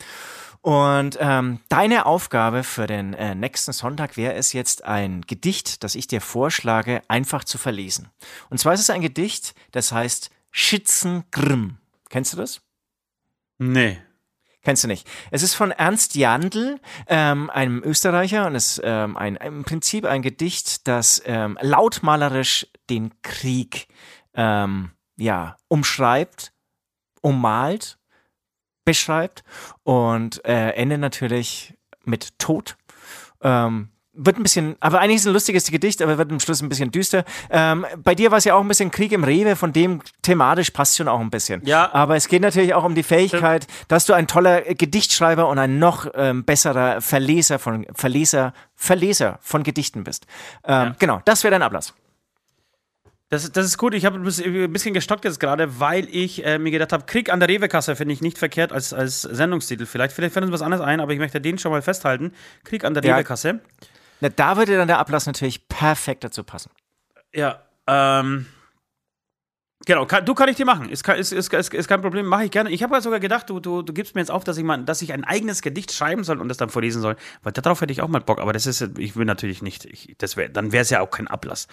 Und 0.62 1.18
ähm, 1.22 1.60
deine 1.70 2.06
Aufgabe 2.06 2.64
für 2.64 2.86
den 2.86 3.14
äh, 3.14 3.34
nächsten 3.34 3.72
Sonntag 3.72 4.18
wäre 4.18 4.34
es 4.34 4.52
jetzt 4.52 4.84
ein 4.84 5.22
Gedicht, 5.22 5.84
das 5.84 5.96
ich 5.96 6.08
dir 6.08 6.20
vorschlage, 6.20 7.02
einfach 7.08 7.46
zu 7.46 7.58
verlesen. 7.58 8.10
Und 8.50 8.58
zwar 8.58 8.74
ist 8.74 8.82
es 8.82 8.90
ein 8.90 9.02
Gedicht, 9.02 9.56
das 9.72 9.92
heißt 9.92 10.32
Schützengrimm. 10.52 11.78
Kennst 12.10 12.34
du 12.34 12.38
das? 12.38 12.62
Nee. 13.58 14.02
Kennst 14.62 14.84
du 14.84 14.90
nicht. 14.90 15.08
Es 15.32 15.44
ist 15.44 15.54
von 15.54 15.72
Ernst 15.72 16.16
Jandl, 16.16 16.82
ähm, 17.08 17.50
einem 17.50 17.82
Österreicher, 17.82 18.46
und 18.48 18.56
es 18.56 18.78
ist 18.78 18.82
ähm, 18.84 19.16
ein, 19.16 19.38
im 19.38 19.64
Prinzip 19.64 20.04
ein 20.04 20.22
Gedicht, 20.22 20.88
das 20.88 21.22
ähm, 21.26 21.58
lautmalerisch 21.62 22.68
den 22.90 23.22
Krieg 23.22 23.88
ähm, 24.34 24.92
ja, 25.16 25.56
umschreibt, 25.70 26.52
ummalt, 27.22 27.99
beschreibt 28.90 29.44
und 29.84 30.44
äh, 30.46 30.72
endet 30.72 31.00
natürlich 31.00 31.76
mit 32.06 32.40
Tod. 32.40 32.76
Ähm, 33.44 33.90
wird 34.14 34.38
ein 34.38 34.42
bisschen, 34.42 34.76
aber 34.80 35.00
eigentlich 35.00 35.18
ist 35.18 35.28
ein 35.28 35.34
lustiges 35.34 35.70
Gedicht, 35.70 36.02
aber 36.02 36.18
wird 36.18 36.32
am 36.32 36.40
Schluss 36.40 36.60
ein 36.64 36.70
bisschen 36.70 36.90
düster. 36.90 37.24
Ähm, 37.52 37.86
bei 38.04 38.16
dir 38.16 38.32
war 38.32 38.40
es 38.40 38.46
ja 38.46 38.56
auch 38.56 38.62
ein 38.62 38.68
bisschen 38.68 38.90
Krieg 38.90 39.12
im 39.12 39.24
Rewe, 39.24 39.56
von 39.56 39.72
dem 39.74 40.02
thematisch 40.24 40.72
passt 40.72 40.98
schon 40.98 41.08
auch 41.08 41.20
ein 41.20 41.30
bisschen. 41.30 41.62
Ja. 41.66 41.94
Aber 41.94 42.16
es 42.16 42.28
geht 42.28 42.42
natürlich 42.42 42.74
auch 42.74 42.84
um 42.84 42.96
die 42.96 43.04
Fähigkeit, 43.04 43.68
dass 43.88 44.08
du 44.08 44.14
ein 44.14 44.26
toller 44.26 44.62
Gedichtschreiber 44.62 45.48
und 45.48 45.60
ein 45.60 45.78
noch 45.78 46.08
ähm, 46.16 46.44
besserer 46.46 47.00
Verleser 47.00 47.60
von 47.60 47.86
Verleser, 47.94 48.54
Verleser 48.76 49.38
von 49.42 49.62
Gedichten 49.62 50.04
bist. 50.04 50.26
Ähm, 50.64 50.88
Ja. 50.88 50.96
Genau, 50.98 51.22
das 51.26 51.44
wäre 51.44 51.52
dein 51.52 51.62
Ablass. 51.62 51.94
Das, 53.32 53.52
das 53.52 53.66
ist 53.66 53.78
gut. 53.78 53.94
Ich 53.94 54.06
habe 54.06 54.18
ein 54.18 54.24
bisschen- 54.24 54.94
gestockt 54.94 55.24
jetzt 55.24 55.40
gerade, 55.40 55.80
weil 55.80 56.08
ich 56.12 56.44
äh, 56.46 56.58
mir 56.58 56.72
gedacht 56.72 56.92
habe, 56.94 57.06
Krieg 57.06 57.32
an 57.32 57.40
der 57.40 57.48
Rewe-Kasse 57.48 57.96
finde 57.96 58.14
ich 58.14 58.22
nicht 58.22 58.40
verkehrt 58.40 58.72
als, 58.72 58.92
als 58.92 59.22
Sendungstitel. 59.22 59.86
Vielleicht, 59.86 60.14
vielleicht 60.16 60.34
fällt 60.34 60.46
uns 60.46 60.54
was 60.54 60.64
anderes 60.64 60.84
ein, 60.84 61.00
aber 61.00 61.14
ich 61.14 61.20
möchte 61.20 61.40
den 61.40 61.60
schon 61.60 61.72
mal 61.72 61.84
festhalten. 61.84 62.34
Krieg 62.64 62.84
an 62.84 62.96
der 62.96 63.04
Ja. 63.04 63.16
Rewe-Kasse. 63.16 63.60
Na, 64.22 64.30
da 64.30 64.58
würde 64.58 64.76
dann 64.76 64.88
der 64.88 64.98
Ablass 64.98 65.28
natürlich 65.28 65.68
perfekt 65.68 66.24
dazu 66.24 66.44
passen. 66.44 66.72
Ja, 67.34 67.62
ähm. 67.88 68.48
Genau, 69.86 70.06
kann, 70.06 70.26
du 70.26 70.34
kann 70.34 70.50
ich 70.50 70.58
dir 70.58 70.66
machen. 70.66 70.90
Ist, 70.90 71.04
kein- 71.04 71.18
ist, 71.20 71.32
ist, 71.32 71.54
ist, 71.54 71.88
kein 71.88 72.02
Problem, 72.02 72.26
mache 72.26 72.44
ich 72.46 72.52
gerne. 72.52 72.70
Ich 72.70 72.84
habe 72.84 73.00
sogar 73.02 73.20
gedacht, 73.22 73.50
du, 73.50 73.60
du, 73.62 73.82
du 73.82 73.94
gibst 73.94 74.14
mir 74.14 74.22
jetzt 74.22 74.30
auf, 74.30 74.44
dass 74.44 74.58
ich, 74.58 74.64
mal, 74.64 74.84
dass 74.84 75.02
ich 75.02 75.14
ein 75.14 75.24
eigenes 75.24 75.62
Gedicht 75.62 75.94
schreiben 75.94 76.24
soll 76.26 76.42
und 76.42 76.50
das 76.50 76.58
dann 76.58 76.70
vorlesen 76.70 77.02
soll. 77.02 77.16
Weil 77.44 77.54
darauf 77.54 77.80
hätte 77.80 77.94
ich 77.94 78.02
auch 78.02 78.10
mal 78.10 78.20
Bock, 78.20 78.40
aber 78.42 78.52
das 78.52 78.66
ist, 78.68 78.82
ich 78.98 79.16
will 79.16 79.26
natürlich 79.26 79.62
nicht. 79.62 79.86
Ich, 79.86 80.16
das 80.18 80.36
wär, 80.36 80.50
dann 80.50 80.74
wäre 80.74 80.82
es 80.82 80.90
ja 80.90 81.00
auch 81.00 81.10
kein 81.10 81.28
Ablass. 81.30 81.68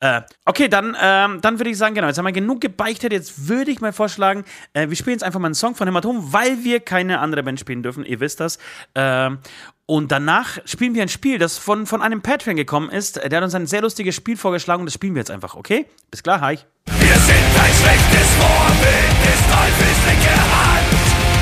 Äh, 0.00 0.22
okay, 0.44 0.68
dann, 0.68 0.96
ähm, 1.00 1.40
dann 1.40 1.58
würde 1.58 1.70
ich 1.70 1.78
sagen, 1.78 1.94
genau, 1.94 2.06
jetzt 2.08 2.18
haben 2.18 2.26
wir 2.26 2.32
genug 2.32 2.60
gebeichtet. 2.60 3.12
Jetzt 3.12 3.48
würde 3.48 3.70
ich 3.70 3.80
mal 3.80 3.92
vorschlagen, 3.92 4.44
äh, 4.74 4.88
wir 4.88 4.96
spielen 4.96 5.14
jetzt 5.14 5.24
einfach 5.24 5.40
mal 5.40 5.46
einen 5.46 5.54
Song 5.54 5.74
von 5.74 5.86
Hämatom, 5.86 6.32
weil 6.32 6.64
wir 6.64 6.80
keine 6.80 7.20
andere 7.20 7.42
Band 7.42 7.58
spielen 7.58 7.82
dürfen. 7.82 8.04
Ihr 8.04 8.20
wisst 8.20 8.40
das. 8.40 8.58
Ähm, 8.94 9.38
und 9.86 10.10
danach 10.12 10.58
spielen 10.64 10.94
wir 10.94 11.02
ein 11.02 11.08
Spiel, 11.08 11.38
das 11.38 11.58
von, 11.58 11.86
von 11.86 12.02
einem 12.02 12.20
Patreon 12.20 12.56
gekommen 12.56 12.90
ist. 12.90 13.16
Der 13.16 13.36
hat 13.36 13.44
uns 13.44 13.54
ein 13.54 13.66
sehr 13.66 13.82
lustiges 13.82 14.14
Spiel 14.14 14.36
vorgeschlagen 14.36 14.80
und 14.80 14.86
das 14.86 14.94
spielen 14.94 15.14
wir 15.14 15.20
jetzt 15.20 15.30
einfach, 15.30 15.54
okay? 15.54 15.86
Bis 16.10 16.22
klar, 16.22 16.40
hi. 16.40 16.58
Wir 16.86 17.14
sind 17.14 17.36
ein 17.36 17.72
schlechtes 17.72 18.28
Vorbild 18.36 19.12
des 19.24 19.40
Teufels 19.48 20.06
linke 20.08 20.34
Hand. 20.34 20.86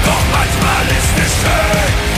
Doch 0.04 0.22
manchmal 0.30 0.86
ist 0.88 1.26
es 1.26 1.32
schön, 1.40 2.13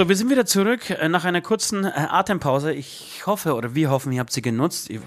So, 0.00 0.08
wir 0.08 0.16
sind 0.16 0.30
wieder 0.30 0.46
zurück 0.46 0.88
äh, 0.88 1.10
nach 1.10 1.26
einer 1.26 1.42
kurzen 1.42 1.84
äh, 1.84 1.90
Atempause. 1.94 2.72
Ich 2.72 3.24
hoffe, 3.26 3.52
oder 3.52 3.74
wir 3.74 3.90
hoffen, 3.90 4.12
ihr 4.12 4.20
habt 4.20 4.32
sie 4.32 4.40
genutzt. 4.40 4.88
Ihr 4.88 5.02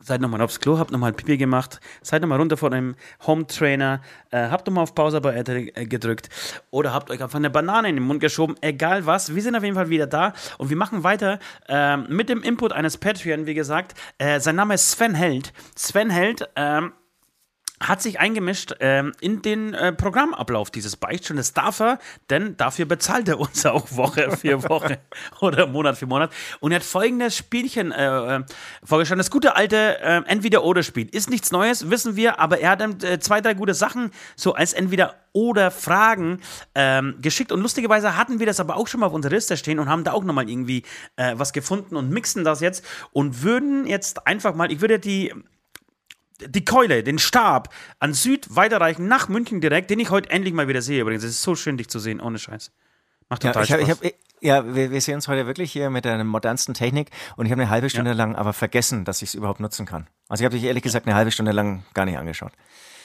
seid 0.00 0.20
nochmal 0.20 0.40
aufs 0.40 0.60
Klo, 0.60 0.78
habt 0.78 0.92
nochmal 0.92 1.12
Pipi 1.12 1.36
gemacht, 1.36 1.80
seid 2.00 2.22
nochmal 2.22 2.38
runter 2.38 2.56
von 2.56 2.70
dem 2.70 2.94
Home 3.26 3.48
Trainer, 3.48 4.02
äh, 4.30 4.48
habt 4.48 4.68
nochmal 4.68 4.84
auf 4.84 4.94
Pause 4.94 5.20
bei 5.20 5.34
RTL 5.34 5.88
gedrückt 5.88 6.28
oder 6.70 6.94
habt 6.94 7.10
euch 7.10 7.20
einfach 7.20 7.40
eine 7.40 7.50
Banane 7.50 7.88
in 7.88 7.96
den 7.96 8.04
Mund 8.04 8.20
geschoben, 8.20 8.54
egal 8.60 9.04
was. 9.04 9.34
Wir 9.34 9.42
sind 9.42 9.56
auf 9.56 9.64
jeden 9.64 9.74
Fall 9.74 9.90
wieder 9.90 10.06
da 10.06 10.32
und 10.58 10.70
wir 10.70 10.76
machen 10.76 11.02
weiter 11.02 11.40
ähm, 11.66 12.06
mit 12.08 12.28
dem 12.28 12.44
Input 12.44 12.70
eines 12.72 12.98
Patreon, 12.98 13.46
wie 13.46 13.54
gesagt. 13.54 13.94
Sein 14.38 14.54
Name 14.54 14.74
ist 14.74 14.92
Sven 14.92 15.16
Held. 15.16 15.52
Sven 15.74 16.10
Held, 16.10 16.48
ähm, 16.54 16.92
hat 17.80 18.00
sich 18.00 18.18
eingemischt 18.18 18.74
ähm, 18.80 19.12
in 19.20 19.42
den 19.42 19.74
äh, 19.74 19.92
Programmablauf 19.92 20.70
dieses 20.70 20.96
Beichtstuhl. 20.96 21.36
Das 21.36 21.52
darf 21.52 21.80
er, 21.80 21.98
denn 22.30 22.56
dafür 22.56 22.86
bezahlt 22.86 23.28
er 23.28 23.38
uns 23.38 23.66
auch 23.66 23.86
Woche 23.92 24.36
für 24.36 24.62
Woche 24.68 24.98
oder 25.40 25.66
Monat 25.66 25.98
für 25.98 26.06
Monat. 26.06 26.32
Und 26.60 26.72
er 26.72 26.76
hat 26.76 26.84
folgendes 26.84 27.36
Spielchen 27.36 27.92
äh, 27.92 28.36
äh, 28.36 28.44
vorgeschlagen. 28.82 29.18
Das 29.18 29.30
gute 29.30 29.56
alte 29.56 30.00
äh, 30.00 30.22
Entweder-Oder-Spiel. 30.26 31.08
Ist 31.12 31.28
nichts 31.28 31.50
Neues, 31.50 31.90
wissen 31.90 32.16
wir, 32.16 32.40
aber 32.40 32.60
er 32.60 32.70
hat 32.70 33.04
äh, 33.04 33.18
zwei, 33.20 33.40
drei 33.40 33.54
gute 33.54 33.74
Sachen 33.74 34.10
so 34.36 34.54
als 34.54 34.72
Entweder-Oder-Fragen 34.72 36.40
ähm, 36.74 37.16
geschickt. 37.20 37.52
Und 37.52 37.60
lustigerweise 37.60 38.16
hatten 38.16 38.38
wir 38.38 38.46
das 38.46 38.58
aber 38.58 38.76
auch 38.76 38.86
schon 38.86 39.00
mal 39.00 39.06
auf 39.06 39.12
unserer 39.12 39.34
Liste 39.34 39.56
stehen 39.56 39.78
und 39.78 39.88
haben 39.88 40.04
da 40.04 40.12
auch 40.12 40.24
nochmal 40.24 40.48
irgendwie 40.48 40.82
äh, 41.16 41.34
was 41.36 41.52
gefunden 41.52 41.96
und 41.96 42.10
mixen 42.10 42.44
das 42.44 42.60
jetzt 42.60 42.84
und 43.12 43.42
würden 43.42 43.86
jetzt 43.86 44.26
einfach 44.26 44.54
mal, 44.54 44.72
ich 44.72 44.80
würde 44.80 44.98
die 44.98 45.34
die 46.40 46.64
Keule, 46.64 47.02
den 47.02 47.18
Stab 47.18 47.72
an 47.98 48.14
Süd 48.14 48.54
weiterreichen 48.54 49.08
nach 49.08 49.28
München 49.28 49.60
direkt, 49.60 49.90
den 49.90 50.00
ich 50.00 50.10
heute 50.10 50.30
endlich 50.30 50.54
mal 50.54 50.68
wieder 50.68 50.82
sehe. 50.82 51.00
Übrigens, 51.00 51.24
es 51.24 51.32
ist 51.32 51.42
so 51.42 51.54
schön, 51.54 51.76
dich 51.76 51.88
zu 51.88 51.98
sehen, 51.98 52.20
ohne 52.20 52.38
Scheiß. 52.38 52.72
Macht 53.28 53.44
Ja, 53.44 53.52
total 53.52 53.64
ich 53.64 53.72
hab, 53.72 53.80
ich 53.80 53.86
Spaß. 53.86 54.02
hab, 54.02 54.14
ja 54.40 54.74
wir, 54.74 54.90
wir 54.90 55.00
sehen 55.00 55.16
uns 55.16 55.28
heute 55.28 55.46
wirklich 55.46 55.72
hier 55.72 55.90
mit 55.90 56.04
der 56.04 56.22
modernsten 56.22 56.74
Technik 56.74 57.10
und 57.36 57.46
ich 57.46 57.52
habe 57.52 57.62
eine 57.62 57.70
halbe 57.70 57.90
Stunde 57.90 58.12
lang 58.12 58.36
aber 58.36 58.52
vergessen, 58.52 59.04
dass 59.04 59.22
ich 59.22 59.30
es 59.30 59.34
überhaupt 59.34 59.60
nutzen 59.60 59.86
kann. 59.86 60.06
Also 60.28 60.42
ich 60.42 60.44
habe 60.44 60.54
dich 60.56 60.64
ehrlich 60.64 60.82
gesagt 60.82 61.06
eine 61.06 61.16
halbe 61.16 61.30
Stunde 61.30 61.52
lang 61.52 61.84
gar 61.94 62.04
nicht 62.04 62.18
angeschaut. 62.18 62.52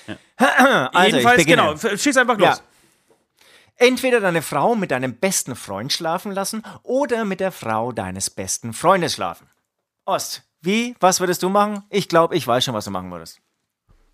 Also, 0.38 1.18
Jedenfalls, 1.18 1.46
genau, 1.46 1.76
schieß 1.78 2.18
einfach 2.18 2.38
los. 2.38 2.58
Ja. 2.58 2.60
Entweder 3.76 4.20
deine 4.20 4.42
Frau 4.42 4.76
mit 4.76 4.92
deinem 4.92 5.16
besten 5.16 5.56
Freund 5.56 5.94
schlafen 5.94 6.32
lassen 6.32 6.64
oder 6.84 7.24
mit 7.24 7.40
der 7.40 7.52
Frau 7.52 7.92
deines 7.92 8.30
besten 8.30 8.74
Freundes 8.74 9.14
schlafen. 9.14 9.48
Ost, 10.06 10.44
wie? 10.62 10.96
Was 11.00 11.20
würdest 11.20 11.44
du 11.44 11.50
machen? 11.50 11.84
Ich 11.90 12.08
glaube, 12.08 12.36
ich 12.36 12.48
weiß 12.48 12.64
schon, 12.64 12.74
was 12.74 12.86
du 12.86 12.92
machen 12.92 13.12
würdest. 13.12 13.42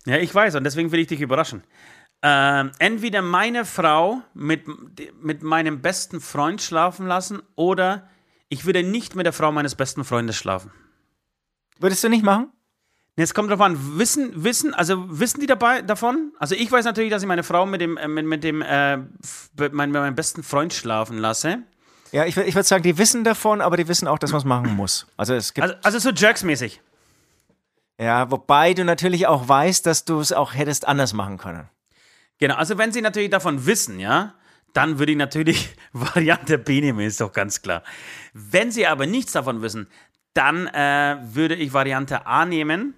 Ja, 0.06 0.16
ich 0.16 0.34
weiß 0.34 0.54
und 0.54 0.64
deswegen 0.64 0.90
will 0.92 1.00
ich 1.00 1.06
dich 1.06 1.20
überraschen. 1.20 1.62
Ähm, 2.22 2.72
entweder 2.78 3.22
meine 3.22 3.64
Frau 3.64 4.22
mit, 4.34 4.64
mit 5.22 5.42
meinem 5.42 5.82
besten 5.82 6.20
Freund 6.20 6.60
schlafen 6.60 7.06
lassen 7.06 7.42
oder 7.54 8.08
ich 8.48 8.64
würde 8.64 8.82
nicht 8.82 9.14
mit 9.14 9.26
der 9.26 9.32
Frau 9.32 9.52
meines 9.52 9.74
besten 9.74 10.04
Freundes 10.04 10.36
schlafen. 10.36 10.72
Würdest 11.78 12.02
du 12.02 12.08
nicht 12.08 12.24
machen? 12.24 12.50
Es 13.14 13.34
kommt 13.34 13.50
drauf 13.50 13.60
an, 13.60 13.98
wissen, 13.98 14.44
wissen, 14.44 14.74
also 14.74 15.04
wissen 15.18 15.40
die 15.40 15.46
dabei 15.46 15.82
davon? 15.82 16.32
Also 16.38 16.54
ich 16.54 16.70
weiß 16.70 16.84
natürlich, 16.84 17.10
dass 17.10 17.22
ich 17.22 17.28
meine 17.28 17.42
Frau 17.42 17.66
mit 17.66 17.80
dem, 17.80 17.96
äh, 17.96 18.06
mit, 18.06 18.26
mit 18.26 18.44
dem, 18.44 18.62
äh, 18.62 18.96
mit 18.96 19.72
meinem 19.72 20.14
besten 20.14 20.42
Freund 20.42 20.72
schlafen 20.72 21.18
lasse. 21.18 21.64
Ja, 22.12 22.24
ich, 22.24 22.36
ich 22.36 22.54
würde 22.54 22.66
sagen, 22.66 22.82
die 22.82 22.96
wissen 22.98 23.24
davon, 23.24 23.60
aber 23.60 23.76
die 23.76 23.88
wissen 23.88 24.08
auch, 24.08 24.18
dass 24.18 24.30
man 24.30 24.38
es 24.38 24.44
machen 24.44 24.74
muss. 24.74 25.06
Also 25.16 25.34
es 25.34 25.52
gibt 25.52 25.62
Also, 25.62 25.76
also 25.82 25.98
so 25.98 26.10
Jerks-mäßig. 26.10 26.80
Ja, 28.00 28.30
wobei 28.30 28.74
du 28.74 28.84
natürlich 28.84 29.26
auch 29.26 29.48
weißt, 29.48 29.84
dass 29.84 30.04
du 30.04 30.20
es 30.20 30.32
auch 30.32 30.54
hättest 30.54 30.86
anders 30.86 31.12
machen 31.12 31.36
können. 31.36 31.68
Genau, 32.38 32.54
also 32.54 32.78
wenn 32.78 32.92
sie 32.92 33.02
natürlich 33.02 33.30
davon 33.30 33.66
wissen, 33.66 33.98
ja, 33.98 34.34
dann 34.72 34.98
würde 34.98 35.12
ich 35.12 35.18
natürlich 35.18 35.74
Variante 35.92 36.58
B 36.58 36.80
nehmen, 36.80 37.00
ist 37.00 37.20
doch 37.20 37.32
ganz 37.32 37.62
klar. 37.62 37.82
Wenn 38.32 38.70
sie 38.70 38.86
aber 38.86 39.06
nichts 39.06 39.32
davon 39.32 39.62
wissen, 39.62 39.88
dann 40.34 40.68
äh, 40.68 41.16
würde 41.22 41.56
ich 41.56 41.72
Variante 41.72 42.26
A 42.26 42.44
nehmen. 42.44 42.94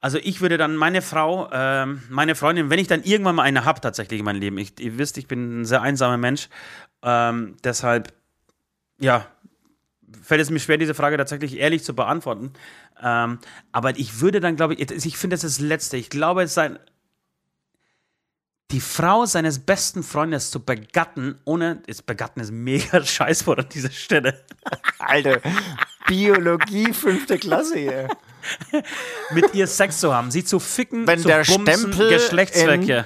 Also 0.00 0.18
ich 0.18 0.40
würde 0.40 0.58
dann 0.58 0.76
meine 0.76 1.02
Frau, 1.02 1.48
ähm, 1.52 2.02
meine 2.08 2.34
Freundin, 2.34 2.70
wenn 2.70 2.78
ich 2.78 2.86
dann 2.86 3.02
irgendwann 3.02 3.36
mal 3.36 3.42
eine 3.42 3.64
habe 3.64 3.80
tatsächlich 3.80 4.20
in 4.20 4.24
meinem 4.24 4.40
Leben, 4.40 4.58
ich, 4.58 4.78
ihr 4.80 4.98
wisst, 4.98 5.18
ich 5.18 5.26
bin 5.26 5.60
ein 5.60 5.64
sehr 5.64 5.82
einsamer 5.82 6.16
Mensch, 6.16 6.48
ähm, 7.02 7.56
deshalb, 7.64 8.12
ja, 8.98 9.26
fällt 10.22 10.40
es 10.40 10.50
mir 10.50 10.60
schwer, 10.60 10.78
diese 10.78 10.94
Frage 10.94 11.16
tatsächlich 11.16 11.58
ehrlich 11.58 11.84
zu 11.84 11.94
beantworten. 11.94 12.52
Ähm, 13.02 13.38
aber 13.72 13.98
ich 13.98 14.20
würde 14.20 14.40
dann, 14.40 14.56
glaube 14.56 14.74
ich, 14.74 14.90
ich 14.90 15.16
finde, 15.16 15.34
das 15.34 15.44
ist 15.44 15.58
das 15.58 15.66
Letzte. 15.66 15.96
Ich 15.96 16.10
glaube, 16.10 16.42
es 16.42 16.54
sei 16.54 16.78
die 18.70 18.80
Frau 18.80 19.24
seines 19.24 19.60
besten 19.60 20.02
Freundes 20.02 20.50
zu 20.50 20.60
begatten, 20.60 21.38
ohne, 21.44 21.82
ist 21.86 22.04
begatten 22.04 22.40
ist 22.40 22.50
mega 22.50 23.02
Scheißwort 23.04 23.60
an 23.60 23.68
dieser 23.70 23.90
Stelle, 23.90 24.44
Alter, 24.98 25.40
Biologie 26.06 26.92
fünfte 26.92 27.38
Klasse 27.38 27.78
hier. 27.78 28.08
mit 29.30 29.54
ihr 29.54 29.66
Sex 29.66 30.00
zu 30.00 30.14
haben, 30.14 30.30
sie 30.30 30.44
zu 30.44 30.58
ficken, 30.58 31.06
Wenn 31.06 31.18
zu 31.18 31.28
der 31.28 31.44
bumsen, 31.44 31.66
Stempel 31.66 32.10
Geschlechtsverkehr. 32.10 33.04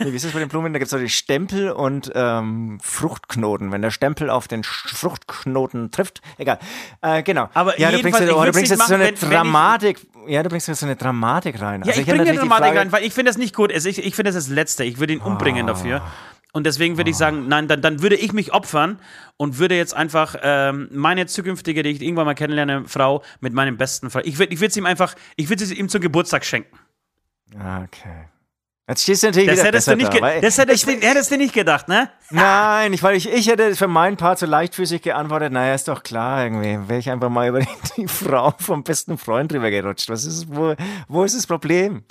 Nee, 0.00 0.12
wie 0.12 0.16
ist 0.16 0.24
das 0.24 0.32
bei 0.32 0.38
den 0.40 0.48
Blumen? 0.48 0.72
Da 0.72 0.78
gibt 0.78 0.86
es 0.86 0.90
doch 0.92 0.98
die 0.98 1.08
Stempel 1.08 1.70
und 1.70 2.10
ähm, 2.14 2.78
Fruchtknoten. 2.82 3.72
Wenn 3.72 3.82
der 3.82 3.90
Stempel 3.90 4.30
auf 4.30 4.48
den 4.48 4.62
Sch- 4.62 4.94
Fruchtknoten 4.94 5.90
trifft, 5.90 6.20
egal. 6.38 6.58
Äh, 7.02 7.22
genau. 7.22 7.48
Aber 7.54 7.78
ja, 7.80 7.90
du 7.90 8.00
bringst, 8.02 8.20
ich 8.20 8.30
oh, 8.32 8.44
du 8.44 8.52
bringst 8.52 8.70
jetzt 8.70 8.78
so 8.78 8.84
machen, 8.84 8.94
eine 8.94 9.04
wenn- 9.04 9.20
wenn 9.22 9.28
ich- 9.28 9.34
Dramatik. 9.36 10.06
ja, 10.26 10.42
du 10.42 10.48
bringst 10.48 10.68
jetzt 10.68 10.80
so 10.80 10.86
eine 10.86 10.96
Dramatik 10.96 11.60
rein. 11.60 11.82
Ja, 11.82 11.88
Also 11.88 12.00
ich 12.00 12.08
hab 12.08 12.16
bringe 12.16 12.30
die 12.30 12.36
Dramatik 12.38 12.64
Frage- 12.66 12.78
rein, 12.80 12.92
weil 12.92 13.04
ich 13.04 13.12
finde 13.14 13.30
das 13.30 13.38
nicht 13.38 13.54
gut. 13.54 13.72
Also 13.72 13.88
ich, 13.88 13.98
ich 14.04 14.14
finde 14.14 14.32
das 14.32 14.34
das 14.46 14.48
Letzte. 14.52 14.84
Ich 14.84 14.98
würde 14.98 15.12
ihn 15.14 15.20
umbringen 15.20 15.66
dafür. 15.66 16.02
Und 16.52 16.64
deswegen 16.64 16.96
würde 16.96 17.10
ich 17.10 17.16
sagen, 17.18 17.48
nein, 17.48 17.68
dann, 17.68 17.82
dann 17.82 18.00
würde 18.00 18.16
ich 18.16 18.32
mich 18.32 18.54
opfern 18.54 18.98
und 19.36 19.58
würde 19.58 19.76
jetzt 19.76 19.94
einfach 19.94 20.36
ähm, 20.42 20.88
meine 20.90 21.26
zukünftige, 21.26 21.82
die 21.82 21.90
ich 21.90 22.00
irgendwann 22.00 22.24
mal 22.24 22.34
kennenlerne, 22.34 22.84
Frau 22.86 23.22
mit 23.40 23.52
meinem 23.52 23.76
besten 23.76 24.08
Freund. 24.08 24.26
Ich 24.26 24.38
würde 24.38 24.54
ich 24.54 24.62
es 24.62 24.74
ihm 24.76 24.86
einfach, 24.86 25.14
ich 25.36 25.50
würde 25.50 25.62
es 25.64 25.70
ihm 25.70 25.90
zum 25.90 26.00
Geburtstag 26.00 26.46
schenken. 26.46 26.78
Okay. 27.54 28.28
Jetzt 28.88 29.02
stehst 29.02 29.24
du 29.24 29.26
natürlich 29.28 29.50
Das 29.50 29.64
hättest, 29.64 29.88
du 29.88 29.96
nicht, 29.96 30.14
da, 30.14 30.20
weil- 30.20 30.40
das 30.40 30.58
hättest, 30.58 30.86
du, 30.86 30.92
hättest 30.92 31.30
du 31.32 31.36
nicht 31.36 31.52
gedacht, 31.52 31.88
ne? 31.88 32.08
Nein, 32.30 32.92
ich, 32.92 33.02
weil 33.02 33.16
ich, 33.16 33.28
ich 33.28 33.48
hätte 33.48 33.74
für 33.74 33.88
meinen 33.88 34.16
Part 34.16 34.38
so 34.38 34.46
leichtfüßig 34.46 35.02
geantwortet, 35.02 35.52
naja, 35.52 35.74
ist 35.74 35.88
doch 35.88 36.04
klar, 36.04 36.44
irgendwie, 36.44 36.88
wäre 36.88 37.00
ich 37.00 37.10
einfach 37.10 37.28
mal 37.28 37.48
über 37.48 37.60
die, 37.60 37.66
die 37.96 38.06
Frau 38.06 38.54
vom 38.58 38.84
besten 38.84 39.18
Freund 39.18 39.50
drüber 39.50 39.70
gerutscht. 39.70 40.08
Was 40.08 40.24
ist, 40.24 40.46
wo, 40.48 40.74
wo 41.08 41.24
ist 41.24 41.36
das 41.36 41.48
Problem? 41.48 42.04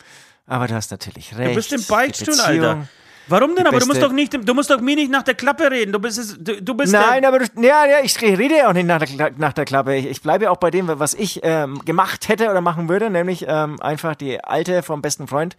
Aber 0.47 0.67
du 0.67 0.75
hast 0.75 0.91
natürlich 0.91 1.35
recht. 1.37 1.51
Du 1.51 1.55
bist 1.55 1.71
im 1.71 1.83
Beichtstuhl, 1.87 2.39
Alter. 2.39 2.87
Warum 3.27 3.55
denn? 3.55 3.65
Aber 3.65 3.79
du 3.79 3.87
musst 3.87 4.01
doch 4.03 4.11
nicht, 4.11 4.33
du 4.33 4.53
musst 4.53 4.69
doch 4.69 4.79
mir 4.81 4.95
nicht 4.95 5.09
nach 5.09 5.23
der 5.23 5.33
Klappe 5.33 5.71
reden. 5.71 5.91
Du 5.91 5.99
bist, 5.99 6.19
es, 6.19 6.35
du, 6.37 6.61
du 6.61 6.73
bist 6.75 6.93
Nein, 6.93 7.25
aber 7.25 7.39
du, 7.39 7.45
ja, 7.61 7.85
ja, 7.85 7.97
ich 8.03 8.21
rede 8.21 8.57
ja 8.57 8.69
auch 8.69 8.73
nicht 8.73 8.85
nach 8.85 9.03
der, 9.03 9.31
nach 9.37 9.53
der 9.53 9.65
Klappe. 9.65 9.95
Ich, 9.95 10.05
ich 10.05 10.21
bleibe 10.21 10.43
ja 10.43 10.51
auch 10.51 10.57
bei 10.57 10.69
dem, 10.69 10.87
was 10.87 11.13
ich 11.15 11.39
ähm, 11.41 11.83
gemacht 11.85 12.27
hätte 12.27 12.51
oder 12.51 12.61
machen 12.61 12.87
würde, 12.89 13.09
nämlich 13.09 13.45
ähm, 13.47 13.81
einfach 13.81 14.15
die 14.15 14.43
alte 14.43 14.83
vom 14.83 15.01
besten 15.01 15.27
Freund. 15.27 15.55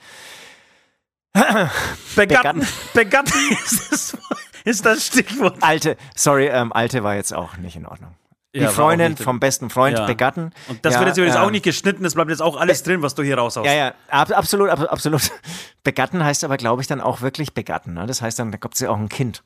Begatten. 2.14 2.66
Begatten 2.94 3.32
ist, 3.64 3.92
das- 3.92 4.16
ist 4.64 4.84
das 4.86 5.06
Stichwort. 5.06 5.58
Alte, 5.62 5.96
sorry, 6.14 6.46
ähm, 6.46 6.72
alte 6.72 7.04
war 7.04 7.14
jetzt 7.14 7.32
auch 7.34 7.56
nicht 7.56 7.76
in 7.76 7.86
Ordnung. 7.86 8.14
Die 8.54 8.60
Ja, 8.60 8.70
Freundin 8.70 9.16
vom 9.18 9.38
besten 9.38 9.68
Freund 9.70 9.98
Ja. 9.98 10.06
begatten. 10.06 10.52
Und 10.68 10.82
das 10.84 10.94
ja, 10.94 11.00
wird 11.00 11.08
jetzt 11.08 11.18
übrigens 11.18 11.36
ähm, 11.36 11.42
auch 11.42 11.50
nicht 11.50 11.64
geschnitten, 11.64 12.02
das 12.02 12.14
bleibt 12.14 12.30
jetzt 12.30 12.40
auch 12.40 12.56
alles 12.56 12.82
drin, 12.82 13.02
was 13.02 13.14
du 13.14 13.22
hier 13.22 13.36
raushaust. 13.36 13.66
Ja, 13.66 13.74
ja, 13.74 13.94
ab, 14.08 14.30
absolut, 14.30 14.70
ab, 14.70 14.80
absolut. 14.90 15.30
Begatten 15.84 16.24
heißt 16.24 16.42
aber, 16.42 16.56
glaube 16.56 16.80
ich, 16.80 16.88
dann 16.88 17.00
auch 17.02 17.20
wirklich 17.20 17.52
begatten. 17.52 17.92
Ne? 17.94 18.06
Das 18.06 18.22
heißt 18.22 18.38
dann, 18.38 18.50
da 18.50 18.56
kommt 18.58 18.74
sie 18.76 18.88
auch 18.88 18.96
ein 18.96 19.10
Kind. 19.10 19.44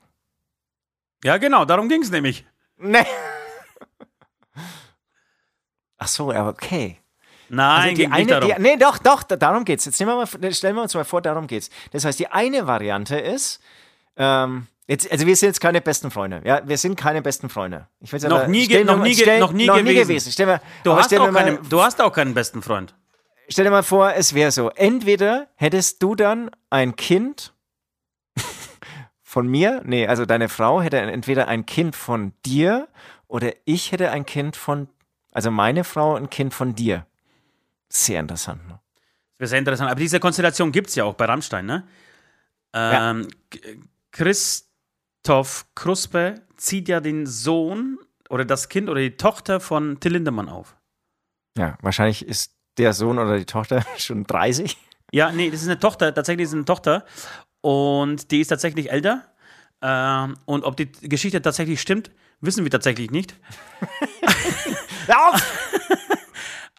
Ja, 1.25 1.39
genau, 1.39 1.65
darum 1.65 1.89
ging 1.89 2.03
es 2.03 2.11
nämlich. 2.11 2.47
Nee. 2.79 3.05
Ach 5.99 6.09
so, 6.09 6.33
ja, 6.33 6.49
okay. 6.49 7.00
Nein, 7.51 7.69
Also 7.83 7.89
die 7.91 7.95
ging 7.97 8.11
nicht 8.11 8.19
eine, 8.19 8.27
darum. 8.41 8.55
die, 8.57 8.63
nee, 8.63 8.77
doch, 8.77 8.99
doch, 8.99 9.23
da- 9.23 9.37
darum 9.37 9.65
geht's. 9.65 9.85
Jetzt 9.85 9.99
nehmen 10.01 10.13
wir 10.13 10.17
mal, 10.41 10.53
stellen 10.55 10.77
wir 10.77 10.83
uns 10.83 10.95
mal 10.95 11.05
vor, 11.05 11.21
darum 11.21 11.47
geht's. 11.47 11.69
Das 11.93 12.05
heißt, 12.05 12.19
die 12.19 12.29
eine 12.29 12.67
Variante 12.67 13.19
ist, 13.19 13.61
ähm, 14.17 14.67
jetzt, 14.87 15.11
also 15.11 15.27
wir 15.27 15.35
sind 15.37 15.49
jetzt 15.49 15.61
keine 15.61 15.81
besten 15.81 16.11
Freunde. 16.11 16.43
Ja, 16.45 16.63
wir 16.67 16.79
sind 16.79 16.97
keine 16.97 17.23
besten 17.23 17.49
Freunde. 17.49 17.89
Ich 18.01 18.13
will's 18.13 18.23
Noch 18.25 18.47
nie 18.47 18.65
stell 18.65 18.85
noch 18.85 18.97
mir- 18.99 19.03
nie 19.05 19.15
stell- 19.15 19.41
noch 19.41 19.53
nie 19.53 19.67
gewesen. 19.67 20.31
Stell 20.33 20.47
mir, 20.47 20.61
du, 20.85 20.95
hast 20.95 21.07
stell 21.07 21.19
auch 21.21 21.31
mal- 21.31 21.45
keine, 21.45 21.59
du 21.69 21.83
hast 21.83 22.01
auch 22.01 22.13
keinen 22.13 22.35
besten 22.35 22.63
Freund. 22.63 22.95
Stell 23.49 23.65
dir 23.65 23.71
mal 23.73 23.83
vor, 23.83 24.13
es 24.15 24.33
wäre 24.35 24.53
so. 24.53 24.71
Entweder 24.71 25.49
hättest 25.57 26.01
du 26.03 26.15
dann 26.15 26.51
ein 26.71 26.95
Kind 26.95 27.53
von 29.23 29.47
mir, 29.49 29.83
nee, 29.85 30.07
also 30.07 30.25
deine 30.27 30.49
Frau 30.49 30.81
hätte 30.83 30.99
entweder 30.99 31.47
ein 31.49 31.67
Kind 31.67 31.95
von 31.97 32.33
dir 32.45 32.89
oder 33.29 33.53
ich 33.65 33.93
hätte 33.93 34.11
ein 34.11 34.27
Kind 34.27 34.57
von, 34.57 34.89
also 35.33 35.51
meine 35.51 35.85
Frau 35.85 36.15
ein 36.17 36.31
Kind 36.31 36.53
von 36.55 36.75
dir. 36.75 37.07
Sehr 37.93 38.21
interessant. 38.21 38.67
Ne? 38.69 38.75
Das 39.39 39.39
wäre 39.41 39.49
sehr 39.49 39.59
interessant. 39.59 39.91
Aber 39.91 40.01
diese 40.01 40.21
Konstellation 40.21 40.71
gibt 40.73 40.89
es 40.91 40.95
ja 40.95 41.05
auch 41.05 41.15
bei 41.15 41.25
Rammstein, 41.25 41.67
ne? 41.67 41.87
Ähm, 42.73 43.27
K- 43.51 43.59
Christoph 44.13 45.67
Kruspe 45.75 46.43
zieht 46.57 46.89
ja 46.89 47.01
den 47.01 47.27
Sohn 47.27 47.99
oder 48.29 48.45
das 48.45 48.69
Kind 48.69 48.89
oder 48.89 49.01
die 49.01 49.17
Tochter 49.17 49.59
von 49.61 49.99
Till 50.01 50.13
Lindemann 50.13 50.49
auf. 50.49 50.77
Ja, 51.59 51.77
wahrscheinlich 51.83 52.25
ist 52.27 52.55
der 52.79 52.93
Sohn 52.93 53.19
oder 53.19 53.39
die 53.39 53.45
Tochter 53.45 53.85
schon 53.99 54.25
30. 54.25 54.77
Ja, 55.13 55.33
nee, 55.33 55.51
das 55.51 55.63
ist 55.63 55.69
eine 55.69 55.81
Tochter, 55.81 56.15
tatsächlich 56.15 56.45
ist 56.45 56.51
es 56.51 56.55
eine 56.55 56.65
Tochter 56.65 57.05
und 57.61 58.31
die 58.31 58.41
ist 58.41 58.49
tatsächlich 58.49 58.91
älter. 58.93 59.27
Ähm, 59.83 60.37
und 60.45 60.63
ob 60.65 60.77
die 60.77 60.93
Geschichte 60.93 61.43
tatsächlich 61.43 61.81
stimmt, 61.81 62.11
wissen 62.41 62.63
wir 62.65 62.71
tatsächlich 62.71 63.11
nicht. 63.11 63.35
Auf! 65.09 65.43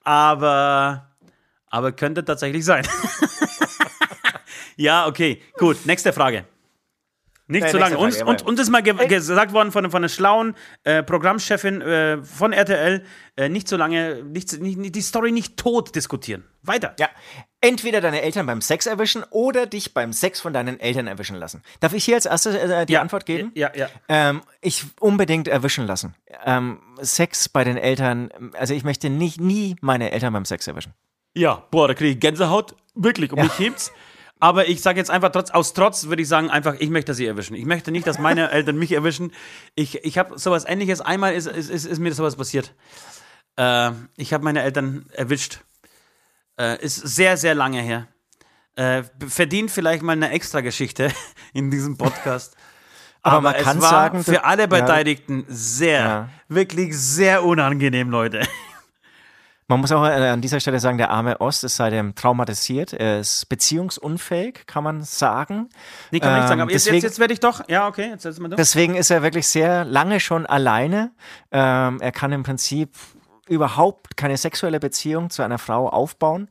Aber, 0.04 1.12
aber 1.68 1.92
könnte 1.92 2.26
tatsächlich 2.26 2.66
sein. 2.66 2.88
ja, 4.76 5.08
okay, 5.08 5.42
gut. 5.58 5.86
Nächste 5.86 6.14
Frage. 6.14 6.46
Nicht 7.52 7.70
zu 7.70 7.78
lange. 7.78 7.98
Uns, 7.98 8.22
und, 8.22 8.42
uns 8.44 8.60
ist 8.60 8.70
mal 8.70 8.82
ge 8.82 8.94
gesagt 9.08 9.54
worden 9.54 9.72
von, 9.72 9.90
von 9.92 10.02
einer 10.02 10.10
schlauen 10.10 10.56
äh, 10.84 11.04
Programmchefin 11.04 11.82
äh, 11.82 12.24
von 12.24 12.54
RTL, 12.54 13.04
äh, 13.36 13.50
nicht 13.50 13.68
so 13.68 13.78
lange, 13.78 14.24
nicht, 14.24 14.60
nicht, 14.60 14.96
die 14.96 15.02
Story 15.02 15.32
nicht 15.32 15.58
tot 15.58 15.94
diskutieren. 15.96 16.44
Weiter. 16.64 16.96
Ja, 17.00 17.10
entweder 17.60 18.02
deine 18.02 18.22
Eltern 18.22 18.46
beim 18.46 18.62
Sex 18.62 18.86
erwischen 18.86 19.24
oder 19.32 19.66
dich 19.66 19.94
beim 19.94 20.14
Sex 20.14 20.40
von 20.40 20.54
deinen 20.54 20.80
Eltern 20.80 21.08
erwischen 21.08 21.36
lassen. 21.36 21.62
Darf 21.80 21.94
ich 21.94 22.06
hier 22.06 22.16
als 22.16 22.26
erstes 22.26 22.56
äh, 22.56 22.86
die 22.86 22.94
ja, 22.94 23.02
Antwort 23.02 23.26
geben? 23.26 23.52
Ja, 23.56 23.72
ja. 23.76 23.90
Ähm, 24.08 24.42
ich 24.62 24.86
unbedingt 25.00 25.48
erwischen 25.48 25.86
lassen. 25.86 26.16
Ähm, 26.46 26.80
Sex 27.02 27.50
bei 27.50 27.64
den 27.64 27.78
Eltern, 27.78 28.30
also 28.58 28.74
ich 28.74 28.84
möchte 28.84 29.10
nicht, 29.10 29.42
nie 29.42 29.76
meine 29.82 30.12
Eltern 30.12 30.34
beim 30.34 30.46
Sex 30.46 30.68
erwischen. 30.68 30.94
Ja, 31.34 31.64
boah, 31.72 31.88
da 31.88 31.94
kriege 31.94 32.12
ich 32.12 32.20
Gänsehaut. 32.20 32.76
Wirklich, 32.94 33.32
um 33.32 33.40
mich 33.40 33.58
hebt's. 33.58 33.92
Aber 34.42 34.68
ich 34.68 34.82
sage 34.82 34.98
jetzt 34.98 35.12
einfach, 35.12 35.32
trotz, 35.32 35.52
aus 35.52 35.74
Trotz 35.74 36.08
würde 36.08 36.24
ich 36.24 36.28
sagen, 36.28 36.50
einfach, 36.50 36.76
ich 36.80 36.90
möchte 36.90 37.14
sie 37.14 37.28
erwischen. 37.28 37.56
Ich 37.56 37.66
möchte 37.66 37.92
nicht, 37.92 38.08
dass 38.08 38.18
meine 38.18 38.50
Eltern 38.52 38.76
mich 38.78 38.92
erwischen. 38.92 39.32
Ich, 39.76 40.04
ich 40.04 40.18
habe 40.18 40.38
sowas 40.40 40.66
ähnliches. 40.68 41.00
Einmal 41.00 41.36
ist, 41.36 41.46
ist, 41.46 41.70
ist, 41.70 41.86
ist 41.86 42.00
mir 42.00 42.12
sowas 42.12 42.36
passiert. 42.36 42.74
Äh, 43.56 43.92
ich 44.18 44.34
habe 44.34 44.44
meine 44.44 44.64
Eltern 44.64 45.06
erwischt. 45.14 45.60
Äh, 46.60 46.84
ist 46.84 46.96
sehr, 46.96 47.38
sehr 47.38 47.54
lange 47.54 47.82
her. 47.82 48.08
Äh, 48.76 49.04
verdient 49.28 49.70
vielleicht 49.70 50.02
mal 50.02 50.14
eine 50.14 50.32
extra 50.32 50.62
Geschichte 50.62 51.12
in 51.54 51.70
diesem 51.70 51.98
Podcast. 51.98 52.56
Aber 53.22 53.42
man 53.42 53.54
es 53.56 53.64
kann 53.64 53.80
war 53.80 53.90
sagen, 53.92 54.24
für 54.24 54.44
alle 54.44 54.64
ja. 54.64 54.68
Beteiligten 54.68 55.46
sehr, 55.48 56.00
Ja. 56.00 56.30
wirklich 56.48 56.98
sehr 56.98 57.44
unangenehm, 57.44 58.10
Leute. 58.10 58.42
Man 59.72 59.80
muss 59.80 59.92
auch 59.94 60.04
äh, 60.04 60.28
an 60.30 60.42
dieser 60.42 60.60
Stelle 60.60 60.82
sagen, 60.82 60.98
der 60.98 61.12
arme 61.12 61.40
Ost 61.40 61.64
ist 61.64 61.78
seitdem 61.78 62.14
traumatisiert. 62.14 62.92
Er 62.92 63.20
ist 63.20 63.48
beziehungsunfähig, 63.48 64.66
kann 64.68 64.84
man 64.84 65.02
sagen. 65.02 65.70
Nee, 66.12 66.20
kann 66.20 66.32
man 66.32 66.40
nicht 66.40 66.44
Ähm, 66.44 66.50
sagen. 66.50 66.62
Aber 66.62 66.72
jetzt, 66.72 66.86
deswegen- 66.86 66.96
jetzt, 66.98 67.04
jetzt 67.14 67.20
werde 67.20 67.34
ich 67.34 67.40
doch. 67.40 67.68
Ja, 67.70 67.88
okay, 67.88 68.10
jetzt 68.10 68.24
setz 68.24 68.38
mal 68.40 68.50
durch. 68.50 68.58
Deswegen 68.58 68.96
ist 68.96 69.10
er 69.12 69.24
wirklich 69.24 69.48
sehr 69.48 69.86
lange 69.86 70.20
schon 70.20 70.46
alleine. 70.46 71.12
Ähm, 71.52 72.02
er 72.02 72.12
kann 72.12 72.34
im 72.34 72.44
Prinzip 72.44 72.96
überhaupt 73.48 74.18
keine 74.18 74.36
sexuelle 74.36 74.82
Beziehung 74.82 75.30
zu 75.30 75.42
einer 75.42 75.58
Frau 75.58 75.88
aufbauen. 75.88 76.50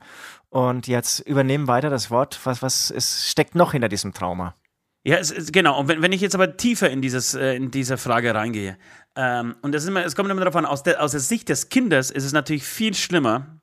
Und 0.48 0.86
jetzt 0.88 1.20
übernehmen 1.20 1.68
weiter 1.68 1.90
das 1.90 2.10
Wort. 2.10 2.40
Was, 2.44 2.62
was 2.62 2.90
ist, 2.90 3.28
steckt 3.28 3.54
noch 3.54 3.72
hinter 3.72 3.88
diesem 3.90 4.14
Trauma? 4.14 4.54
Ja, 5.02 5.16
es 5.16 5.30
ist, 5.30 5.52
genau. 5.52 5.78
Und 5.78 5.88
wenn, 5.88 6.02
wenn 6.02 6.12
ich 6.12 6.20
jetzt 6.20 6.34
aber 6.34 6.56
tiefer 6.56 6.90
in, 6.90 7.00
dieses, 7.00 7.34
äh, 7.34 7.54
in 7.54 7.70
diese 7.70 7.96
Frage 7.96 8.34
reingehe, 8.34 8.76
ähm, 9.16 9.56
und 9.62 9.72
das 9.72 9.86
immer, 9.86 10.04
es 10.04 10.14
kommt 10.14 10.30
immer 10.30 10.40
darauf 10.40 10.56
an, 10.56 10.66
aus 10.66 10.82
der, 10.82 11.02
aus 11.02 11.12
der 11.12 11.20
Sicht 11.20 11.48
des 11.48 11.70
Kindes 11.70 12.10
ist 12.10 12.24
es 12.24 12.32
natürlich 12.32 12.64
viel 12.64 12.94
schlimmer, 12.94 13.60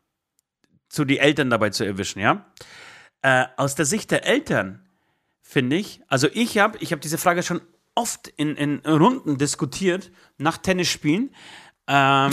zu 0.89 1.05
die 1.05 1.19
Eltern 1.19 1.49
dabei 1.49 1.69
zu 1.69 1.85
erwischen, 1.85 2.19
ja. 2.19 2.45
Äh, 3.21 3.45
aus 3.55 3.75
der 3.75 3.85
Sicht 3.85 4.09
der 4.11 4.25
Eltern 4.25 4.88
finde 5.41 5.75
ich, 5.75 6.01
also 6.07 6.27
ich 6.33 6.57
habe 6.57 6.77
ich 6.79 6.91
hab 6.91 7.01
diese 7.01 7.17
Frage 7.17 7.43
schon 7.43 7.61
oft 7.93 8.27
in, 8.29 8.55
in 8.55 8.79
Runden 8.79 9.38
diskutiert, 9.38 10.11
nach 10.38 10.57
Tennisspielen. 10.57 11.33
Ähm, 11.88 12.31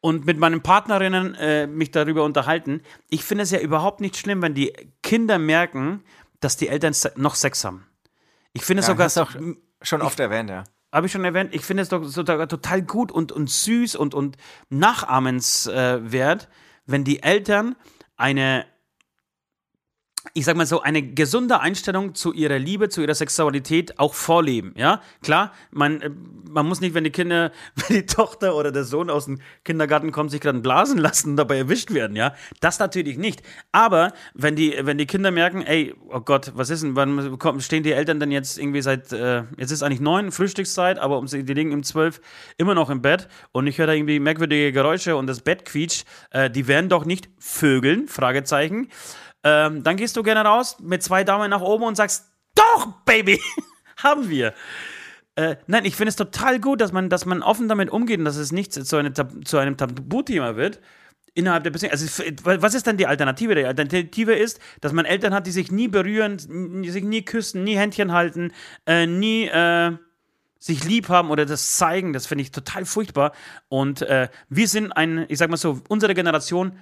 und 0.00 0.24
mit 0.24 0.38
meinen 0.38 0.62
Partnerinnen 0.62 1.34
äh, 1.34 1.66
mich 1.66 1.90
darüber 1.90 2.22
unterhalten. 2.22 2.82
Ich 3.08 3.24
finde 3.24 3.42
es 3.42 3.50
ja 3.50 3.58
überhaupt 3.58 4.00
nicht 4.00 4.16
schlimm, 4.16 4.40
wenn 4.40 4.54
die 4.54 4.72
Kinder 5.02 5.38
merken, 5.38 6.04
dass 6.40 6.56
die 6.56 6.68
Eltern 6.68 6.94
noch 7.16 7.34
Sex 7.34 7.64
haben. 7.64 7.86
Ich 8.52 8.64
finde 8.64 8.80
es 8.80 8.86
Ja, 8.86 8.94
sogar, 8.94 9.04
hast 9.06 9.18
auch 9.18 9.30
schon 9.82 10.02
oft 10.02 10.18
erwähnt, 10.20 10.50
ja. 10.50 10.64
habe 10.92 11.06
ich 11.06 11.12
schon 11.12 11.24
erwähnt, 11.24 11.54
ich 11.54 11.62
finde 11.62 11.82
es 11.82 11.88
doch 11.88 12.04
sogar 12.04 12.48
total 12.48 12.82
gut 12.82 13.12
und, 13.12 13.32
und 13.32 13.50
süß 13.50 13.96
und, 13.96 14.14
und 14.14 14.36
nachahmenswert, 14.70 16.44
äh, 16.44 16.46
wenn 16.86 17.04
die 17.04 17.22
Eltern 17.22 17.76
eine, 18.16 18.66
ich 20.34 20.44
sag 20.44 20.56
mal 20.56 20.66
so, 20.66 20.80
eine 20.80 21.02
gesunde 21.02 21.60
Einstellung 21.60 22.14
zu 22.14 22.32
ihrer 22.32 22.58
Liebe, 22.58 22.88
zu 22.88 23.02
ihrer 23.02 23.14
Sexualität 23.14 23.98
auch 23.98 24.14
vorleben. 24.14 24.74
Ja, 24.76 25.00
klar, 25.22 25.52
man, 25.70 26.00
äh, 26.00 26.10
man 26.50 26.66
muss 26.66 26.80
nicht, 26.80 26.94
wenn 26.94 27.04
die 27.04 27.10
Kinder, 27.10 27.52
wenn 27.74 27.96
die 27.96 28.06
Tochter 28.06 28.54
oder 28.54 28.72
der 28.72 28.84
Sohn 28.84 29.10
aus 29.10 29.26
dem 29.26 29.40
Kindergarten 29.64 30.12
kommt, 30.12 30.30
sich 30.30 30.40
gerade 30.40 30.60
blasen 30.60 30.98
lassen 30.98 31.30
und 31.30 31.36
dabei 31.36 31.58
erwischt 31.58 31.92
werden. 31.92 32.16
Ja, 32.16 32.34
das 32.60 32.78
natürlich 32.78 33.18
nicht. 33.18 33.42
Aber 33.72 34.12
wenn 34.34 34.56
die, 34.56 34.74
wenn 34.80 34.98
die 34.98 35.06
Kinder 35.06 35.30
merken, 35.30 35.62
ey, 35.62 35.94
oh 36.08 36.20
Gott, 36.20 36.52
was 36.54 36.70
ist 36.70 36.82
denn, 36.82 36.96
wann 36.96 37.60
stehen 37.60 37.82
die 37.82 37.92
Eltern 37.92 38.20
dann 38.20 38.30
jetzt 38.30 38.58
irgendwie 38.58 38.82
seit, 38.82 39.12
äh, 39.12 39.44
jetzt 39.56 39.70
ist 39.70 39.82
eigentlich 39.82 40.00
neun, 40.00 40.32
Frühstückszeit, 40.32 40.98
aber 40.98 41.18
um, 41.18 41.26
die 41.26 41.42
liegen 41.42 41.72
um 41.72 41.82
zwölf 41.82 42.20
immer 42.56 42.74
noch 42.74 42.90
im 42.90 43.02
Bett 43.02 43.28
und 43.52 43.66
ich 43.66 43.78
höre 43.78 43.86
da 43.86 43.92
irgendwie 43.92 44.20
merkwürdige 44.20 44.72
Geräusche 44.72 45.16
und 45.16 45.26
das 45.26 45.40
Bett 45.40 45.64
quietscht, 45.64 46.06
äh, 46.30 46.50
die 46.50 46.68
werden 46.68 46.88
doch 46.88 47.04
nicht 47.04 47.28
Vögeln, 47.38 48.08
Fragezeichen. 48.08 48.88
Ähm, 49.44 49.82
dann 49.82 49.96
gehst 49.96 50.16
du 50.16 50.22
gerne 50.22 50.40
raus 50.40 50.78
mit 50.80 51.02
zwei 51.02 51.24
Daumen 51.24 51.50
nach 51.50 51.60
oben 51.60 51.84
und 51.84 51.96
sagst, 51.96 52.26
doch, 52.54 52.88
Baby, 53.04 53.40
haben 54.02 54.28
wir. 54.28 54.54
Äh, 55.36 55.56
nein, 55.66 55.84
ich 55.84 55.96
finde 55.96 56.08
es 56.08 56.16
total 56.16 56.60
gut, 56.60 56.80
dass 56.80 56.92
man, 56.92 57.10
dass 57.10 57.26
man 57.26 57.42
offen 57.42 57.68
damit 57.68 57.90
umgeht 57.90 58.18
und 58.18 58.24
dass 58.24 58.36
es 58.36 58.52
nicht 58.52 58.72
zu, 58.72 58.96
eine, 58.96 59.12
zu 59.12 59.58
einem 59.58 59.76
Tabuthema 59.76 60.56
wird. 60.56 60.80
innerhalb 61.34 61.62
der 61.62 61.70
Beziehung. 61.70 61.92
Also, 61.92 62.06
was 62.44 62.74
ist 62.74 62.86
dann 62.86 62.96
die 62.96 63.06
Alternative? 63.06 63.54
Die 63.54 63.66
Alternative 63.66 64.34
ist, 64.34 64.58
dass 64.80 64.92
man 64.92 65.04
Eltern 65.04 65.34
hat, 65.34 65.46
die 65.46 65.50
sich 65.50 65.70
nie 65.70 65.88
berühren, 65.88 66.38
sich 66.38 67.04
nie 67.04 67.22
küssen, 67.22 67.64
nie 67.64 67.76
Händchen 67.76 68.12
halten, 68.12 68.52
äh, 68.86 69.06
nie 69.06 69.46
äh, 69.46 69.92
sich 70.58 70.84
lieb 70.84 71.10
haben 71.10 71.30
oder 71.30 71.44
das 71.44 71.76
zeigen. 71.76 72.14
Das 72.14 72.26
finde 72.26 72.42
ich 72.42 72.50
total 72.50 72.86
furchtbar. 72.86 73.32
Und 73.68 74.02
äh, 74.02 74.28
wir 74.48 74.68
sind 74.68 74.92
ein, 74.92 75.26
ich 75.28 75.38
sag 75.38 75.50
mal 75.50 75.58
so, 75.58 75.82
unsere 75.88 76.14
Generation 76.14 76.78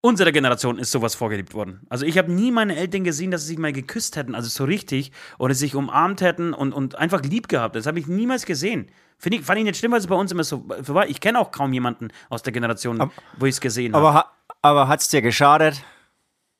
Unserer 0.00 0.30
Generation 0.30 0.78
ist 0.78 0.92
sowas 0.92 1.16
vorgelebt 1.16 1.54
worden. 1.54 1.80
Also 1.88 2.06
ich 2.06 2.18
habe 2.18 2.30
nie 2.30 2.52
meine 2.52 2.76
Eltern 2.76 3.02
gesehen, 3.02 3.32
dass 3.32 3.42
sie 3.42 3.48
sich 3.48 3.58
mal 3.58 3.72
geküsst 3.72 4.14
hätten, 4.16 4.36
also 4.36 4.48
so 4.48 4.64
richtig, 4.64 5.10
oder 5.38 5.54
sich 5.54 5.74
umarmt 5.74 6.20
hätten 6.20 6.54
und, 6.54 6.72
und 6.72 6.94
einfach 6.94 7.22
lieb 7.22 7.48
gehabt. 7.48 7.74
Das 7.74 7.86
habe 7.86 7.98
ich 7.98 8.06
niemals 8.06 8.46
gesehen. 8.46 8.90
Find 9.18 9.34
ich, 9.34 9.42
fand 9.42 9.58
ich 9.58 9.64
nicht 9.64 9.76
schlimm, 9.76 9.90
weil 9.90 9.98
es 9.98 10.06
bei 10.06 10.14
uns 10.14 10.30
immer 10.30 10.44
so 10.44 10.64
war. 10.68 11.08
Ich 11.08 11.20
kenne 11.20 11.40
auch 11.40 11.50
kaum 11.50 11.72
jemanden 11.72 12.08
aus 12.28 12.44
der 12.44 12.52
Generation, 12.52 13.00
aber, 13.00 13.12
wo 13.36 13.46
ich 13.46 13.56
es 13.56 13.60
gesehen 13.60 13.92
habe. 13.94 14.06
Aber, 14.06 14.32
aber 14.62 14.86
hat 14.86 15.00
es 15.00 15.08
dir 15.08 15.20
geschadet? 15.20 15.82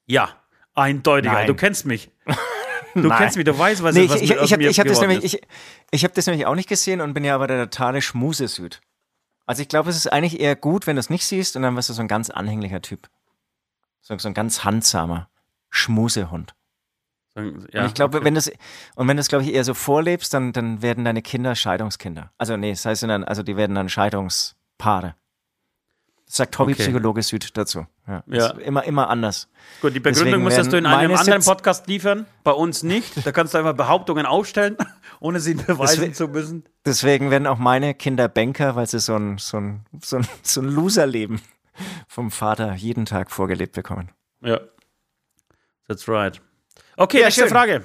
Ja, 0.07 0.31
eindeutig. 0.75 1.31
Du 1.47 1.55
kennst 1.55 1.87
mich. 1.87 2.11
Du 2.97 3.09
kennst 3.17 3.37
mich, 3.37 3.45
du 3.45 3.57
weißt, 3.57 3.85
was, 3.85 3.95
nee, 3.95 4.09
was 4.09 4.21
ich, 4.21 4.31
ich, 4.33 4.41
ich 4.41 4.53
habe 4.53 4.65
hab 4.65 4.87
das, 4.87 5.01
nämlich, 5.01 5.23
ich, 5.23 5.41
ich 5.93 6.05
hab 6.05 6.13
das 6.15 6.27
nämlich 6.27 6.47
auch 6.47 6.57
nicht 6.57 6.69
gesehen 6.69 7.01
und 7.01 7.15
bin 7.15 7.23
ja 7.23 7.37
aber 7.37 7.47
der 7.47 7.71
totale 7.71 8.03
Schmusesüd. 8.03 8.81
Also 9.47 9.63
ich 9.63 9.69
glaube, 9.69 9.91
es 9.91 9.97
ist 9.97 10.13
eigentlich 10.13 10.41
eher 10.41 10.57
gut, 10.57 10.89
wenn 10.89 10.97
du 10.97 11.01
es 11.01 11.09
nicht 11.09 11.25
siehst 11.25 11.55
und 11.55 11.63
dann 11.63 11.77
wirst 11.77 11.89
du 11.89 11.93
so 11.93 12.03
ein 12.03 12.09
ganz 12.09 12.31
anhänglicher 12.31 12.83
Typ. 12.83 13.09
So, 14.01 14.17
so 14.19 14.29
ein 14.29 14.35
ganz 14.35 14.65
handsamer 14.65 15.29
Schmusehund. 15.71 16.55
Ja, 17.73 17.83
und 17.83 17.87
ich 17.87 17.95
glaube, 17.95 18.19
okay. 18.19 18.25
wenn 18.25 18.35
das 18.35 18.51
und 18.97 19.07
wenn 19.09 19.17
du 19.17 19.21
es, 19.21 19.29
glaube 19.29 19.45
ich, 19.45 19.55
eher 19.55 19.65
so 19.65 19.75
vorlebst, 19.75 20.35
dann, 20.35 20.53
dann 20.53 20.83
werden 20.83 21.05
deine 21.05 21.23
Kinder 21.23 21.55
Scheidungskinder. 21.55 22.33
Also 22.37 22.57
nee, 22.57 22.71
das 22.71 22.85
heißt 22.85 23.05
dann, 23.05 23.25
also 23.25 23.43
die 23.43 23.57
werden 23.57 23.77
dann 23.77 23.89
Scheidungspaare. 23.89 25.15
Das 26.27 26.37
sagt 26.37 26.59
Hobbypsychologe 26.59 27.21
okay. 27.21 27.23
Süd 27.23 27.57
dazu. 27.57 27.87
Ja. 28.07 28.23
ja. 28.27 28.49
immer, 28.59 28.85
immer 28.85 29.09
anders. 29.09 29.49
Gut, 29.81 29.95
die 29.95 30.01
Begründung 30.01 30.43
müsstest 30.43 30.73
du 30.73 30.77
in 30.77 30.85
einem 30.85 31.17
anderen 31.17 31.43
Podcast 31.43 31.87
liefern, 31.87 32.27
bei 32.45 32.51
uns 32.51 32.83
nicht. 32.83 33.27
Da 33.27 33.33
kannst 33.33 33.55
du 33.55 33.59
einfach 33.59 33.73
Behauptungen 33.73 34.27
aufstellen, 34.27 34.77
ohne 35.21 35.41
sie 35.41 35.55
beweisen 35.55 35.79
deswegen, 35.79 36.15
zu 36.15 36.29
müssen. 36.29 36.65
Deswegen 36.85 37.31
werden 37.31 37.47
auch 37.47 37.59
meine 37.59 37.95
Kinder 37.95 38.29
Banker, 38.29 38.77
weil 38.77 38.87
sie 38.87 39.01
so 39.01 39.17
ein, 39.17 39.39
so 39.39 39.57
ein, 39.57 39.87
so 40.03 40.17
ein, 40.17 40.27
so 40.43 40.61
ein 40.61 40.69
Loser-Leben 40.69 41.41
vom 42.07 42.31
Vater 42.31 42.75
jeden 42.75 43.07
Tag 43.07 43.31
vorgelebt 43.31 43.75
bekommen. 43.75 44.11
Ja. 44.41 44.61
That's 45.87 46.09
right. 46.09 46.41
Okay, 46.97 47.19
ja, 47.21 47.27
nächste 47.27 47.43
schön. 47.43 47.51
Frage. 47.51 47.85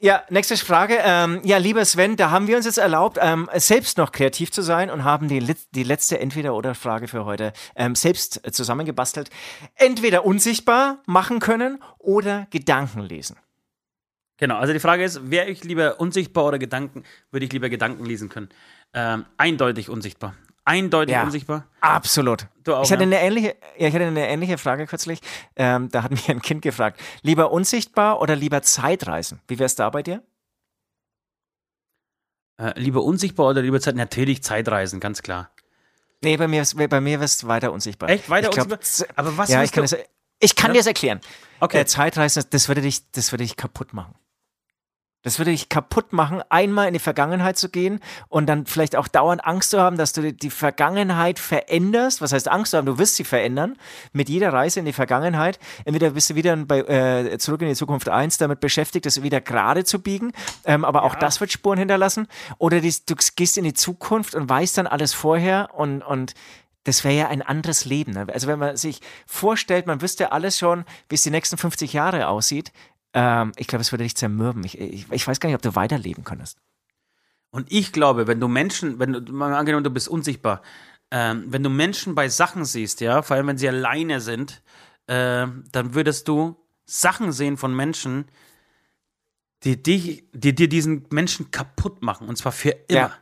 Ja, 0.00 0.24
nächste 0.30 0.56
Frage. 0.56 0.98
Ähm, 1.00 1.40
ja, 1.44 1.58
lieber 1.58 1.84
Sven, 1.84 2.16
da 2.16 2.30
haben 2.32 2.48
wir 2.48 2.56
uns 2.56 2.66
jetzt 2.66 2.78
erlaubt, 2.78 3.18
ähm, 3.20 3.48
selbst 3.54 3.98
noch 3.98 4.10
kreativ 4.10 4.50
zu 4.50 4.60
sein 4.60 4.90
und 4.90 5.04
haben 5.04 5.28
die, 5.28 5.54
die 5.74 5.84
letzte 5.84 6.18
Entweder-Oder-Frage 6.18 7.06
für 7.06 7.24
heute 7.24 7.52
ähm, 7.76 7.94
selbst 7.94 8.42
zusammengebastelt. 8.52 9.30
Entweder 9.76 10.24
unsichtbar 10.24 10.98
machen 11.06 11.38
können 11.38 11.80
oder 11.98 12.48
Gedanken 12.50 13.02
lesen. 13.02 13.36
Genau, 14.38 14.56
also 14.56 14.72
die 14.72 14.80
Frage 14.80 15.04
ist, 15.04 15.30
wäre 15.30 15.48
ich 15.48 15.62
lieber 15.62 16.00
unsichtbar 16.00 16.46
oder 16.46 16.58
Gedanken, 16.58 17.04
würde 17.30 17.46
ich 17.46 17.52
lieber 17.52 17.68
Gedanken 17.68 18.04
lesen 18.04 18.28
können? 18.28 18.48
Ähm, 18.92 19.24
eindeutig 19.36 19.88
unsichtbar 19.88 20.34
eindeutig 20.64 21.14
ja, 21.14 21.22
unsichtbar. 21.22 21.66
Absolut. 21.80 22.46
Auch, 22.68 22.84
ich, 22.84 22.92
hatte 22.92 23.04
ja? 23.04 23.08
eine 23.08 23.20
ähnliche, 23.20 23.56
ja, 23.76 23.88
ich 23.88 23.94
hatte 23.94 24.06
eine 24.06 24.28
ähnliche 24.28 24.58
Frage 24.58 24.86
kürzlich. 24.86 25.20
Ähm, 25.56 25.88
da 25.90 26.02
hat 26.02 26.10
mich 26.10 26.28
ein 26.28 26.42
Kind 26.42 26.62
gefragt: 26.62 27.00
Lieber 27.22 27.50
unsichtbar 27.50 28.20
oder 28.20 28.36
lieber 28.36 28.62
Zeitreisen? 28.62 29.40
Wie 29.48 29.58
wäre 29.58 29.66
es 29.66 29.74
da 29.74 29.90
bei 29.90 30.02
dir? 30.02 30.22
Äh, 32.58 32.78
lieber 32.78 33.02
unsichtbar 33.02 33.48
oder 33.48 33.62
lieber 33.62 33.80
Zeit? 33.80 33.96
Natürlich 33.96 34.42
Zeitreisen, 34.42 35.00
ganz 35.00 35.22
klar. 35.22 35.50
Nee, 36.22 36.36
bei 36.36 36.46
mir, 36.46 36.64
bei 36.88 37.00
mir 37.00 37.18
wirst 37.18 37.48
weiter 37.48 37.72
unsichtbar. 37.72 38.08
Echt? 38.08 38.30
Weiter 38.30 38.50
glaub, 38.50 38.70
unsichtbar? 38.70 39.08
Aber 39.16 39.36
was 39.36 39.50
ja, 39.50 39.64
ich 39.64 39.72
kann, 39.72 39.82
das, 39.82 39.96
ich 40.38 40.54
kann 40.54 40.68
ja? 40.68 40.74
dir 40.74 40.78
das 40.78 40.86
erklären. 40.86 41.20
Okay. 41.58 41.80
Äh, 41.80 41.86
Zeitreisen, 41.86 42.44
das 42.50 42.68
würde, 42.68 42.80
dich, 42.80 43.10
das 43.10 43.32
würde 43.32 43.42
dich 43.42 43.56
kaputt 43.56 43.92
machen. 43.92 44.14
Das 45.22 45.38
würde 45.38 45.52
dich 45.52 45.68
kaputt 45.68 46.12
machen, 46.12 46.42
einmal 46.48 46.88
in 46.88 46.94
die 46.94 46.98
Vergangenheit 46.98 47.56
zu 47.56 47.68
gehen 47.68 48.00
und 48.28 48.46
dann 48.46 48.66
vielleicht 48.66 48.96
auch 48.96 49.06
dauernd 49.06 49.44
Angst 49.44 49.70
zu 49.70 49.80
haben, 49.80 49.96
dass 49.96 50.12
du 50.12 50.32
die 50.32 50.50
Vergangenheit 50.50 51.38
veränderst. 51.38 52.20
Was 52.20 52.32
heißt 52.32 52.48
Angst 52.48 52.72
zu 52.72 52.76
haben? 52.78 52.86
Du 52.86 52.98
wirst 52.98 53.16
sie 53.16 53.24
verändern 53.24 53.76
mit 54.12 54.28
jeder 54.28 54.52
Reise 54.52 54.80
in 54.80 54.86
die 54.86 54.92
Vergangenheit. 54.92 55.60
Entweder 55.84 56.10
bist 56.10 56.30
du 56.30 56.34
wieder 56.34 56.56
bei 56.56 56.80
äh, 56.80 57.38
Zurück 57.38 57.62
in 57.62 57.68
die 57.68 57.74
Zukunft 57.74 58.08
1 58.08 58.38
damit 58.38 58.60
beschäftigt, 58.60 59.06
das 59.06 59.22
wieder 59.22 59.40
gerade 59.40 59.84
zu 59.84 60.00
biegen, 60.00 60.32
ähm, 60.64 60.84
aber 60.84 61.04
auch 61.04 61.14
ja. 61.14 61.20
das 61.20 61.40
wird 61.40 61.52
Spuren 61.52 61.78
hinterlassen. 61.78 62.26
Oder 62.58 62.80
die, 62.80 62.94
du 63.06 63.14
gehst 63.36 63.58
in 63.58 63.64
die 63.64 63.74
Zukunft 63.74 64.34
und 64.34 64.48
weißt 64.48 64.78
dann 64.78 64.86
alles 64.88 65.14
vorher 65.14 65.70
und, 65.74 66.02
und 66.02 66.34
das 66.84 67.04
wäre 67.04 67.14
ja 67.14 67.28
ein 67.28 67.42
anderes 67.42 67.84
Leben. 67.84 68.12
Ne? 68.12 68.26
Also 68.32 68.48
wenn 68.48 68.58
man 68.58 68.76
sich 68.76 69.00
vorstellt, 69.26 69.86
man 69.86 70.02
wüsste 70.02 70.32
alles 70.32 70.58
schon, 70.58 70.84
wie 71.08 71.14
es 71.14 71.22
die 71.22 71.30
nächsten 71.30 71.56
50 71.56 71.92
Jahre 71.92 72.26
aussieht, 72.26 72.72
ähm, 73.14 73.52
ich 73.56 73.66
glaube, 73.66 73.82
es 73.82 73.92
würde 73.92 74.04
dich 74.04 74.16
zermürben. 74.16 74.64
Ich, 74.64 74.78
ich, 74.78 75.10
ich, 75.10 75.26
weiß 75.26 75.40
gar 75.40 75.48
nicht, 75.48 75.56
ob 75.56 75.62
du 75.62 75.74
weiterleben 75.74 76.24
könntest. 76.24 76.58
Und 77.50 77.70
ich 77.70 77.92
glaube, 77.92 78.26
wenn 78.26 78.40
du 78.40 78.48
Menschen, 78.48 78.98
wenn 78.98 79.12
du, 79.12 79.32
mal 79.32 79.54
angenommen, 79.54 79.84
du 79.84 79.90
bist 79.90 80.08
unsichtbar, 80.08 80.62
ähm, 81.10 81.44
wenn 81.48 81.62
du 81.62 81.68
Menschen 81.68 82.14
bei 82.14 82.28
Sachen 82.28 82.64
siehst, 82.64 83.00
ja, 83.00 83.22
vor 83.22 83.36
allem 83.36 83.46
wenn 83.46 83.58
sie 83.58 83.68
alleine 83.68 84.20
sind, 84.20 84.62
äh, 85.06 85.46
dann 85.72 85.94
würdest 85.94 86.28
du 86.28 86.56
Sachen 86.86 87.32
sehen 87.32 87.58
von 87.58 87.76
Menschen, 87.76 88.24
die 89.64 89.82
dich, 89.82 90.24
die 90.32 90.54
dir 90.54 90.68
diesen 90.68 91.06
Menschen 91.10 91.50
kaputt 91.50 92.02
machen. 92.02 92.28
Und 92.28 92.36
zwar 92.36 92.52
für 92.52 92.70
immer. 92.88 92.98
Ja. 92.98 93.18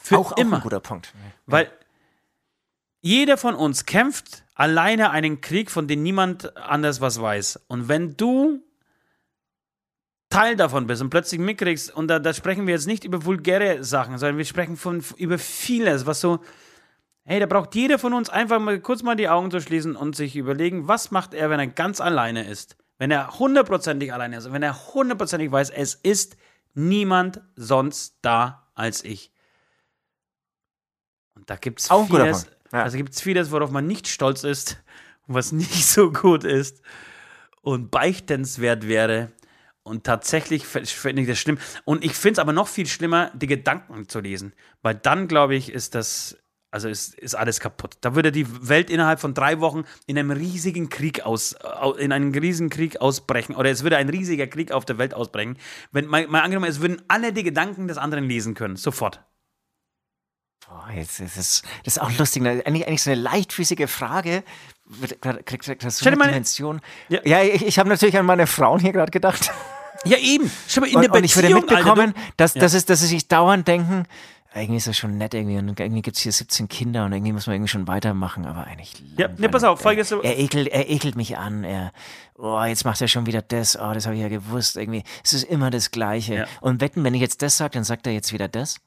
Für 0.00 0.18
auch, 0.18 0.36
immer. 0.36 0.56
Auch 0.56 0.60
ein 0.60 0.62
guter 0.62 0.80
Punkt. 0.80 1.12
Weil 1.46 1.70
jeder 3.00 3.36
von 3.36 3.54
uns 3.54 3.84
kämpft 3.84 4.44
alleine 4.54 5.10
einen 5.10 5.40
Krieg, 5.40 5.70
von 5.70 5.88
dem 5.88 6.02
niemand 6.02 6.56
anders 6.56 7.00
was 7.00 7.20
weiß. 7.20 7.60
Und 7.68 7.88
wenn 7.88 8.16
du 8.16 8.62
Teil 10.30 10.56
davon 10.56 10.86
bist 10.86 11.00
und 11.00 11.10
plötzlich 11.10 11.40
mitkriegst, 11.40 11.94
und 11.94 12.08
da, 12.08 12.18
da, 12.18 12.34
sprechen 12.34 12.66
wir 12.66 12.74
jetzt 12.74 12.86
nicht 12.86 13.04
über 13.04 13.24
vulgäre 13.24 13.82
Sachen, 13.82 14.18
sondern 14.18 14.36
wir 14.36 14.44
sprechen 14.44 14.76
von, 14.76 15.02
über 15.16 15.38
vieles, 15.38 16.04
was 16.04 16.20
so, 16.20 16.40
hey, 17.24 17.40
da 17.40 17.46
braucht 17.46 17.74
jeder 17.74 17.98
von 17.98 18.12
uns 18.12 18.28
einfach 18.28 18.60
mal 18.60 18.78
kurz 18.80 19.02
mal 19.02 19.16
die 19.16 19.28
Augen 19.28 19.50
zu 19.50 19.60
schließen 19.60 19.96
und 19.96 20.16
sich 20.16 20.36
überlegen, 20.36 20.88
was 20.88 21.10
macht 21.10 21.34
er, 21.34 21.50
wenn 21.50 21.60
er 21.60 21.66
ganz 21.66 22.00
alleine 22.00 22.46
ist? 22.46 22.76
Wenn 22.98 23.10
er 23.10 23.38
hundertprozentig 23.38 24.12
alleine 24.12 24.36
ist, 24.36 24.52
wenn 24.52 24.62
er 24.62 24.92
hundertprozentig 24.92 25.52
weiß, 25.52 25.70
es 25.70 25.94
ist 25.94 26.36
niemand 26.74 27.40
sonst 27.56 28.16
da 28.22 28.68
als 28.74 29.04
ich. 29.04 29.32
Und 31.34 31.48
da 31.48 31.56
gibt 31.56 31.80
es 31.80 31.88
vieles, 31.88 32.46
ja. 32.72 32.82
also 32.82 32.96
gibt 32.96 33.14
es 33.14 33.20
vieles, 33.20 33.50
worauf 33.50 33.70
man 33.70 33.86
nicht 33.86 34.08
stolz 34.08 34.44
ist 34.44 34.82
und 35.26 35.34
was 35.34 35.52
nicht 35.52 35.86
so 35.86 36.10
gut 36.12 36.44
ist 36.44 36.82
und 37.62 37.90
beichtenswert 37.90 38.88
wäre. 38.88 39.30
Und 39.88 40.04
tatsächlich 40.04 40.66
finde 40.66 41.22
ich 41.22 41.28
das 41.28 41.38
schlimm. 41.38 41.58
Und 41.84 42.04
ich 42.04 42.12
finde 42.12 42.32
es 42.32 42.38
aber 42.38 42.52
noch 42.52 42.68
viel 42.68 42.86
schlimmer, 42.86 43.30
die 43.34 43.46
Gedanken 43.46 44.08
zu 44.08 44.20
lesen. 44.20 44.52
Weil 44.82 44.94
dann, 44.94 45.28
glaube 45.28 45.54
ich, 45.54 45.72
ist 45.72 45.94
das, 45.94 46.36
also 46.70 46.88
ist, 46.88 47.14
ist 47.14 47.34
alles 47.34 47.58
kaputt. 47.58 47.96
Da 48.02 48.14
würde 48.14 48.30
die 48.30 48.68
Welt 48.68 48.90
innerhalb 48.90 49.18
von 49.18 49.32
drei 49.32 49.60
Wochen 49.60 49.84
in 50.06 50.18
einem 50.18 50.30
riesigen 50.30 50.90
Krieg 50.90 51.22
aus, 51.22 51.56
in 51.98 52.12
einen 52.12 52.34
riesigen 52.34 52.68
Krieg 52.68 53.00
ausbrechen. 53.00 53.54
Oder 53.54 53.70
es 53.70 53.82
würde 53.82 53.96
ein 53.96 54.10
riesiger 54.10 54.46
Krieg 54.46 54.72
auf 54.72 54.84
der 54.84 54.98
Welt 54.98 55.14
ausbrechen. 55.14 55.56
Wenn, 55.90 56.06
mal, 56.06 56.26
mal 56.28 56.42
angenommen, 56.42 56.68
es 56.68 56.80
würden 56.80 57.00
alle 57.08 57.32
die 57.32 57.42
Gedanken 57.42 57.88
des 57.88 57.96
anderen 57.96 58.24
lesen 58.24 58.54
können. 58.54 58.76
Sofort. 58.76 59.20
Boah, 60.68 60.90
jetzt 60.94 61.18
ist 61.20 61.38
das 61.38 61.62
ist 61.84 62.00
auch 62.00 62.12
lustig. 62.18 62.42
Ne? 62.42 62.62
Eigentlich, 62.66 62.86
eigentlich 62.86 63.02
so 63.02 63.10
eine 63.10 63.20
leichtfüßige 63.20 63.88
Frage. 63.88 64.44
Kriegst 65.46 65.68
du 65.68 65.90
so 65.90 66.10
eine 66.10 66.16
Dimension? 66.18 66.82
Ja, 67.08 67.20
ja 67.24 67.42
ich, 67.42 67.64
ich 67.64 67.78
habe 67.78 67.88
natürlich 67.88 68.18
an 68.18 68.26
meine 68.26 68.46
Frauen 68.46 68.80
hier 68.80 68.92
gerade 68.92 69.10
gedacht. 69.10 69.50
Ja, 70.04 70.16
eben. 70.18 70.50
Schau 70.68 70.80
mal, 70.80 70.88
in 70.88 70.96
und, 70.96 71.02
der 71.02 71.08
Beziehung, 71.08 71.22
und 71.22 71.24
ich 71.24 71.36
würde 71.36 71.54
mitbekommen, 71.54 72.14
Alter, 72.14 72.32
dass, 72.36 72.54
ja. 72.54 72.60
dass, 72.60 72.74
es, 72.74 72.84
dass 72.84 73.00
sie 73.00 73.06
sich 73.06 73.28
dauernd 73.28 73.66
denken, 73.66 74.06
irgendwie 74.54 74.76
ist 74.78 74.86
das 74.86 74.96
schon 74.96 75.18
nett 75.18 75.34
irgendwie 75.34 75.58
und 75.58 75.78
irgendwie 75.78 76.02
gibt 76.02 76.16
es 76.16 76.22
hier 76.22 76.32
17 76.32 76.68
Kinder 76.68 77.04
und 77.04 77.12
irgendwie 77.12 77.32
muss 77.32 77.46
man 77.46 77.56
irgendwie 77.56 77.68
schon 77.68 77.86
weitermachen, 77.86 78.46
aber 78.46 78.66
eigentlich. 78.66 78.94
Ja, 79.16 79.28
ne, 79.36 79.48
pass 79.48 79.64
auf. 79.64 79.84
Er, 79.84 79.92
er, 80.24 80.38
ekelt, 80.38 80.68
er 80.68 80.88
ekelt 80.88 81.16
mich 81.16 81.36
an, 81.36 81.64
er, 81.64 81.92
oh, 82.36 82.62
jetzt 82.64 82.84
macht 82.84 83.00
er 83.00 83.08
schon 83.08 83.26
wieder 83.26 83.42
das, 83.42 83.78
oh, 83.78 83.92
das 83.92 84.06
habe 84.06 84.16
ich 84.16 84.22
ja 84.22 84.28
gewusst, 84.28 84.76
irgendwie. 84.76 85.04
Es 85.22 85.32
ist 85.32 85.44
immer 85.44 85.70
das 85.70 85.90
Gleiche. 85.90 86.34
Ja. 86.34 86.46
Und 86.60 86.80
wetten, 86.80 87.04
wenn 87.04 87.14
ich 87.14 87.20
jetzt 87.20 87.42
das 87.42 87.56
sage, 87.56 87.72
dann 87.72 87.84
sagt 87.84 88.06
er 88.06 88.12
jetzt 88.12 88.32
wieder 88.32 88.48
das? 88.48 88.80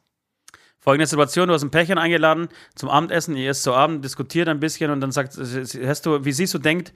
Folgende 0.79 1.05
Situation: 1.05 1.47
Du 1.47 1.53
hast 1.53 1.61
ein 1.61 1.69
Pärchen 1.69 1.99
eingeladen 1.99 2.49
zum 2.75 2.89
Abendessen, 2.89 3.35
ihr 3.35 3.51
esst 3.51 3.63
zu 3.63 3.73
Abend, 3.73 4.03
diskutiert 4.03 4.47
ein 4.49 4.59
bisschen 4.59 4.89
und 4.89 4.99
dann 4.99 5.11
sagt, 5.11 5.37
hast 5.37 6.05
du, 6.05 6.25
wie 6.25 6.31
siehst 6.31 6.53
du 6.55 6.57
denkt, 6.57 6.91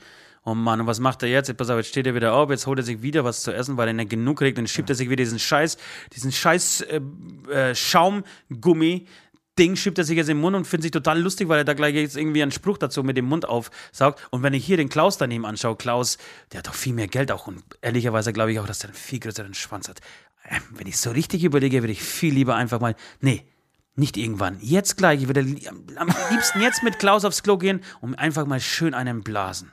oh 0.46 0.54
Mann, 0.54 0.80
und 0.82 0.88
was 0.88 1.00
macht 1.00 1.24
er 1.24 1.30
jetzt? 1.30 1.56
Pass 1.58 1.70
auf, 1.70 1.78
jetzt 1.78 1.90
steht 1.90 2.08
er 2.08 2.16
wieder 2.16 2.34
auf, 2.34 2.50
jetzt 2.50 2.68
holt 2.68 2.80
er 2.80 2.84
sich 2.84 3.02
wieder 3.02 3.24
was 3.26 3.42
zu 3.42 3.52
essen, 3.52 3.78
weil 3.78 3.88
er 3.88 3.94
nicht 3.94 4.10
genug 4.10 4.38
kriegt, 4.38 4.58
dann 4.58 4.68
schiebt 4.68 4.90
er 4.90 4.96
sich 4.96 5.10
wieder 5.10 5.24
diesen 5.24 5.40
Scheiß, 5.40 5.78
diesen 6.14 6.32
Scheiß 6.32 6.82
äh, 6.82 7.02
äh, 7.52 7.76
Schaumgummi, 7.76 9.08
Ding 9.58 9.76
schiebt 9.78 9.98
er 9.98 10.04
sich 10.04 10.18
jetzt 10.18 10.30
im 10.30 10.42
Mund 10.42 10.56
und 10.56 10.66
findet 10.66 10.84
sich 10.84 10.92
total 10.92 11.20
lustig, 11.22 11.48
weil 11.48 11.60
er 11.60 11.64
da 11.64 11.74
gleich 11.74 11.96
jetzt 11.96 12.18
irgendwie 12.18 12.42
einen 12.44 12.52
Spruch 12.52 12.78
dazu 12.78 13.04
mit 13.04 13.16
dem 13.16 13.26
Mund 13.26 13.48
aufsaugt. 13.48 14.22
Und 14.30 14.44
wenn 14.44 14.54
ich 14.54 14.66
hier 14.66 14.76
den 14.76 14.90
Klaus 14.90 15.18
daneben 15.18 15.46
anschaue, 15.46 15.78
Klaus, 15.78 16.18
der 16.52 16.60
hat 16.60 16.68
doch 16.68 16.74
viel 16.74 16.94
mehr 16.94 17.08
Geld 17.08 17.32
auch 17.32 17.48
und 17.48 17.64
ehrlicherweise 17.82 18.34
glaube 18.34 18.52
ich 18.52 18.60
auch, 18.60 18.68
dass 18.68 18.84
er 18.84 18.90
einen 18.90 18.98
viel 18.98 19.20
größeren 19.20 19.54
Schwanz 19.54 19.88
hat. 19.88 20.02
Ähm, 20.50 20.62
wenn 20.72 20.88
ich 20.88 20.98
so 20.98 21.12
richtig 21.12 21.44
überlege, 21.46 21.82
würde 21.82 21.94
ich 21.94 22.04
viel 22.04 22.34
lieber 22.34 22.56
einfach 22.56 22.82
mal, 22.82 22.96
nee, 23.22 23.46
Nicht 23.98 24.18
irgendwann. 24.18 24.58
Jetzt 24.60 24.98
gleich. 24.98 25.22
Ich 25.22 25.28
würde 25.28 25.40
am 25.96 26.10
liebsten 26.30 26.62
jetzt 26.62 26.84
mit 26.84 27.00
Klaus 27.00 27.24
aufs 27.24 27.44
Klo 27.44 27.58
gehen 27.58 27.82
und 28.02 28.16
einfach 28.16 28.46
mal 28.46 28.60
schön 28.60 28.94
einen 28.94 29.24
blasen. 29.24 29.72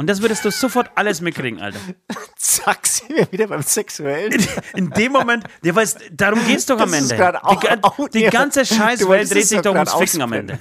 Und 0.00 0.06
das 0.06 0.22
würdest 0.22 0.42
du 0.46 0.50
sofort 0.50 0.90
alles 0.94 1.20
mitkriegen, 1.20 1.60
Alter. 1.60 1.78
Zack, 2.36 2.86
sind 2.86 3.10
wir 3.10 3.30
wieder 3.30 3.48
beim 3.48 3.60
Sexuellen. 3.60 4.32
In 4.74 4.88
dem 4.88 5.12
Moment, 5.12 5.44
ja, 5.62 5.74
weil 5.74 5.86
darum 6.10 6.42
geht's 6.46 6.64
doch 6.64 6.80
am 6.80 6.90
Das 6.90 7.02
ist 7.02 7.10
Ende. 7.12 7.44
auch- 7.44 7.60
die, 7.60 7.68
auch- 7.84 8.08
die 8.08 8.20
ja. 8.20 8.30
ganze 8.30 8.64
Scheißwelt 8.64 9.30
dreht 9.30 9.46
sich 9.46 9.60
doch 9.60 9.74
ums 9.74 9.92
Ficken 9.92 10.22
am. 10.22 10.32
Ende. 10.32 10.58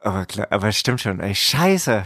Aber 0.00 0.26
klar, 0.26 0.48
aber 0.50 0.72
stimmt 0.72 1.02
schon. 1.02 1.20
Ey, 1.20 1.36
scheiße. 1.36 2.02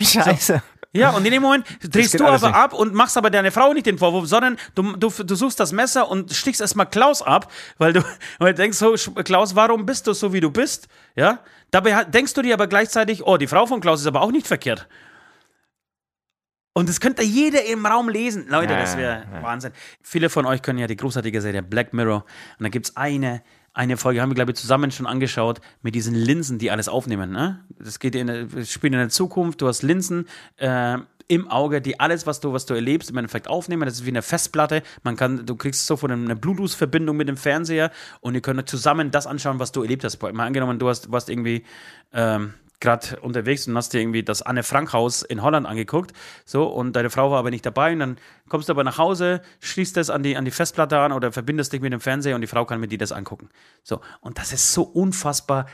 Scheiße. 0.00 0.62
Ja, 0.92 1.10
und 1.10 1.26
in 1.26 1.32
dem 1.32 1.42
Moment 1.42 1.66
drehst 1.82 2.18
du 2.18 2.24
aber 2.24 2.46
nicht. 2.46 2.56
ab 2.56 2.72
und 2.72 2.94
machst 2.94 3.18
aber 3.18 3.28
deine 3.28 3.50
Frau 3.52 3.74
nicht 3.74 3.84
den 3.84 3.98
Vorwurf, 3.98 4.26
sondern 4.26 4.56
du, 4.74 4.96
du, 4.96 5.10
du 5.10 5.34
suchst 5.34 5.60
das 5.60 5.72
Messer 5.72 6.08
und 6.10 6.32
stichst 6.32 6.62
erstmal 6.62 6.86
Klaus 6.88 7.20
ab, 7.20 7.52
weil 7.76 7.92
du, 7.92 8.02
weil 8.38 8.54
du 8.54 8.62
denkst 8.62 8.78
so, 8.78 8.94
Klaus, 9.22 9.54
warum 9.54 9.84
bist 9.84 10.06
du 10.06 10.14
so, 10.14 10.32
wie 10.32 10.40
du 10.40 10.50
bist? 10.50 10.88
Ja? 11.14 11.40
Dabei 11.70 12.04
denkst 12.04 12.34
du 12.34 12.42
dir 12.42 12.54
aber 12.54 12.66
gleichzeitig, 12.66 13.24
oh, 13.26 13.36
die 13.36 13.46
Frau 13.46 13.66
von 13.66 13.80
Klaus 13.80 14.00
ist 14.00 14.06
aber 14.06 14.22
auch 14.22 14.30
nicht 14.32 14.46
verkehrt. 14.46 14.88
Und 16.74 16.88
das 16.90 17.00
könnte 17.00 17.22
jeder 17.22 17.64
im 17.64 17.86
Raum 17.86 18.08
lesen. 18.08 18.46
Leute, 18.48 18.74
Ja, 18.74 18.80
das 18.80 18.96
wäre 18.98 19.24
ja. 19.32 19.42
Wahnsinn. 19.42 19.72
Viele 20.02 20.28
von 20.28 20.44
euch 20.44 20.60
können 20.62 20.78
ja 20.78 20.86
die 20.86 20.96
großartige 20.96 21.40
Serie 21.40 21.62
Black 21.62 21.94
Mirror. 21.94 22.24
Und 22.58 22.62
da 22.64 22.68
gibt 22.68 22.86
es 22.90 22.96
eine, 22.96 23.42
eine 23.72 23.96
Folge, 23.96 24.20
haben 24.20 24.28
wir, 24.30 24.34
glaube 24.34 24.52
ich, 24.52 24.58
zusammen 24.58 24.90
schon 24.90 25.06
angeschaut, 25.06 25.60
mit 25.80 25.94
diesen 25.94 26.14
Linsen, 26.14 26.58
die 26.58 26.70
alles 26.70 26.88
aufnehmen. 26.88 27.30
Ne? 27.32 27.64
Das 27.78 27.98
geht 27.98 28.14
in, 28.14 28.26
der- 28.26 28.44
das 28.44 28.70
spielt 28.70 28.92
in 28.92 28.98
der 28.98 29.08
Zukunft. 29.08 29.62
Du 29.62 29.68
hast 29.68 29.82
Linsen 29.82 30.28
äh, 30.58 30.98
im 31.28 31.48
Auge, 31.48 31.80
die 31.80 31.98
alles, 31.98 32.26
was 32.26 32.40
du, 32.40 32.52
was 32.52 32.66
du 32.66 32.74
erlebst, 32.74 33.10
im 33.10 33.16
Endeffekt 33.16 33.48
aufnehmen. 33.48 33.82
Das 33.86 33.94
ist 33.94 34.06
wie 34.06 34.10
eine 34.10 34.22
Festplatte. 34.22 34.82
Man 35.02 35.16
kann, 35.16 35.44
du 35.46 35.56
kriegst 35.56 35.86
sofort 35.86 36.12
eine 36.12 36.36
Bluetooth-Verbindung 36.36 37.16
mit 37.16 37.28
dem 37.28 37.36
Fernseher 37.36 37.90
und 38.20 38.34
ihr 38.34 38.40
könnt 38.40 38.68
zusammen 38.68 39.10
das 39.10 39.26
anschauen, 39.26 39.58
was 39.58 39.72
du 39.72 39.82
erlebt 39.82 40.04
hast. 40.04 40.20
Mal 40.22 40.46
angenommen, 40.46 40.78
du 40.78 40.88
hast, 40.88 41.10
warst 41.10 41.28
irgendwie 41.28 41.64
ähm, 42.12 42.54
gerade 42.80 43.20
unterwegs 43.20 43.66
und 43.66 43.76
hast 43.76 43.92
dir 43.92 44.00
irgendwie 44.00 44.22
das 44.22 44.42
Anne 44.42 44.62
Frank 44.62 44.92
Haus 44.92 45.22
in 45.22 45.42
Holland 45.42 45.66
angeguckt, 45.66 46.12
so 46.44 46.66
und 46.66 46.94
deine 46.94 47.10
Frau 47.10 47.30
war 47.30 47.38
aber 47.38 47.50
nicht 47.50 47.64
dabei 47.64 47.92
und 47.92 48.00
dann 48.00 48.16
kommst 48.48 48.68
du 48.68 48.72
aber 48.72 48.84
nach 48.84 48.98
Hause, 48.98 49.40
schließt 49.60 49.96
das 49.96 50.10
an 50.10 50.22
die 50.22 50.36
an 50.36 50.44
die 50.44 50.50
Festplatte 50.50 50.98
an 50.98 51.12
oder 51.12 51.32
verbindest 51.32 51.72
dich 51.72 51.80
mit 51.80 51.92
dem 51.92 52.00
Fernseher 52.00 52.34
und 52.34 52.42
die 52.42 52.46
Frau 52.46 52.64
kann 52.64 52.80
mit 52.80 52.92
dir 52.92 52.98
das 52.98 53.12
angucken. 53.12 53.48
So 53.82 54.00
und 54.20 54.38
das 54.38 54.52
ist 54.52 54.72
so 54.72 54.82
unfassbar 54.82 55.66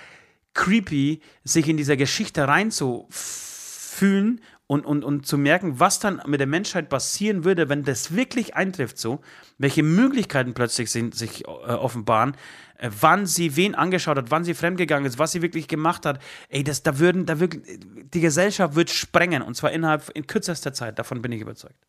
creepy, 0.54 1.20
sich 1.44 1.68
in 1.68 1.76
dieser 1.76 1.96
Geschichte 1.96 2.46
reinzufühlen 2.46 4.40
und, 4.72 4.86
und, 4.86 5.04
und 5.04 5.26
zu 5.26 5.36
merken, 5.36 5.78
was 5.80 5.98
dann 5.98 6.22
mit 6.26 6.40
der 6.40 6.46
Menschheit 6.46 6.88
passieren 6.88 7.44
würde, 7.44 7.68
wenn 7.68 7.84
das 7.84 8.16
wirklich 8.16 8.54
eintrifft, 8.54 8.96
so, 8.96 9.20
welche 9.58 9.82
Möglichkeiten 9.82 10.54
plötzlich 10.54 10.90
sind, 10.90 11.14
sich 11.14 11.44
äh, 11.44 11.46
offenbaren, 11.46 12.34
äh, 12.78 12.88
wann 12.98 13.26
sie 13.26 13.54
wen 13.56 13.74
angeschaut 13.74 14.16
hat, 14.16 14.30
wann 14.30 14.44
sie 14.44 14.54
fremdgegangen 14.54 15.04
ist, 15.04 15.18
was 15.18 15.32
sie 15.32 15.42
wirklich 15.42 15.68
gemacht 15.68 16.06
hat. 16.06 16.22
Ey, 16.48 16.64
das, 16.64 16.82
da 16.82 16.98
würden, 16.98 17.26
da 17.26 17.38
wirklich, 17.38 17.80
die 18.14 18.20
Gesellschaft 18.22 18.74
wird 18.74 18.88
sprengen 18.88 19.42
und 19.42 19.58
zwar 19.58 19.72
innerhalb 19.72 20.08
in 20.14 20.26
kürzester 20.26 20.72
Zeit, 20.72 20.98
davon 20.98 21.20
bin 21.20 21.32
ich 21.32 21.42
überzeugt. 21.42 21.86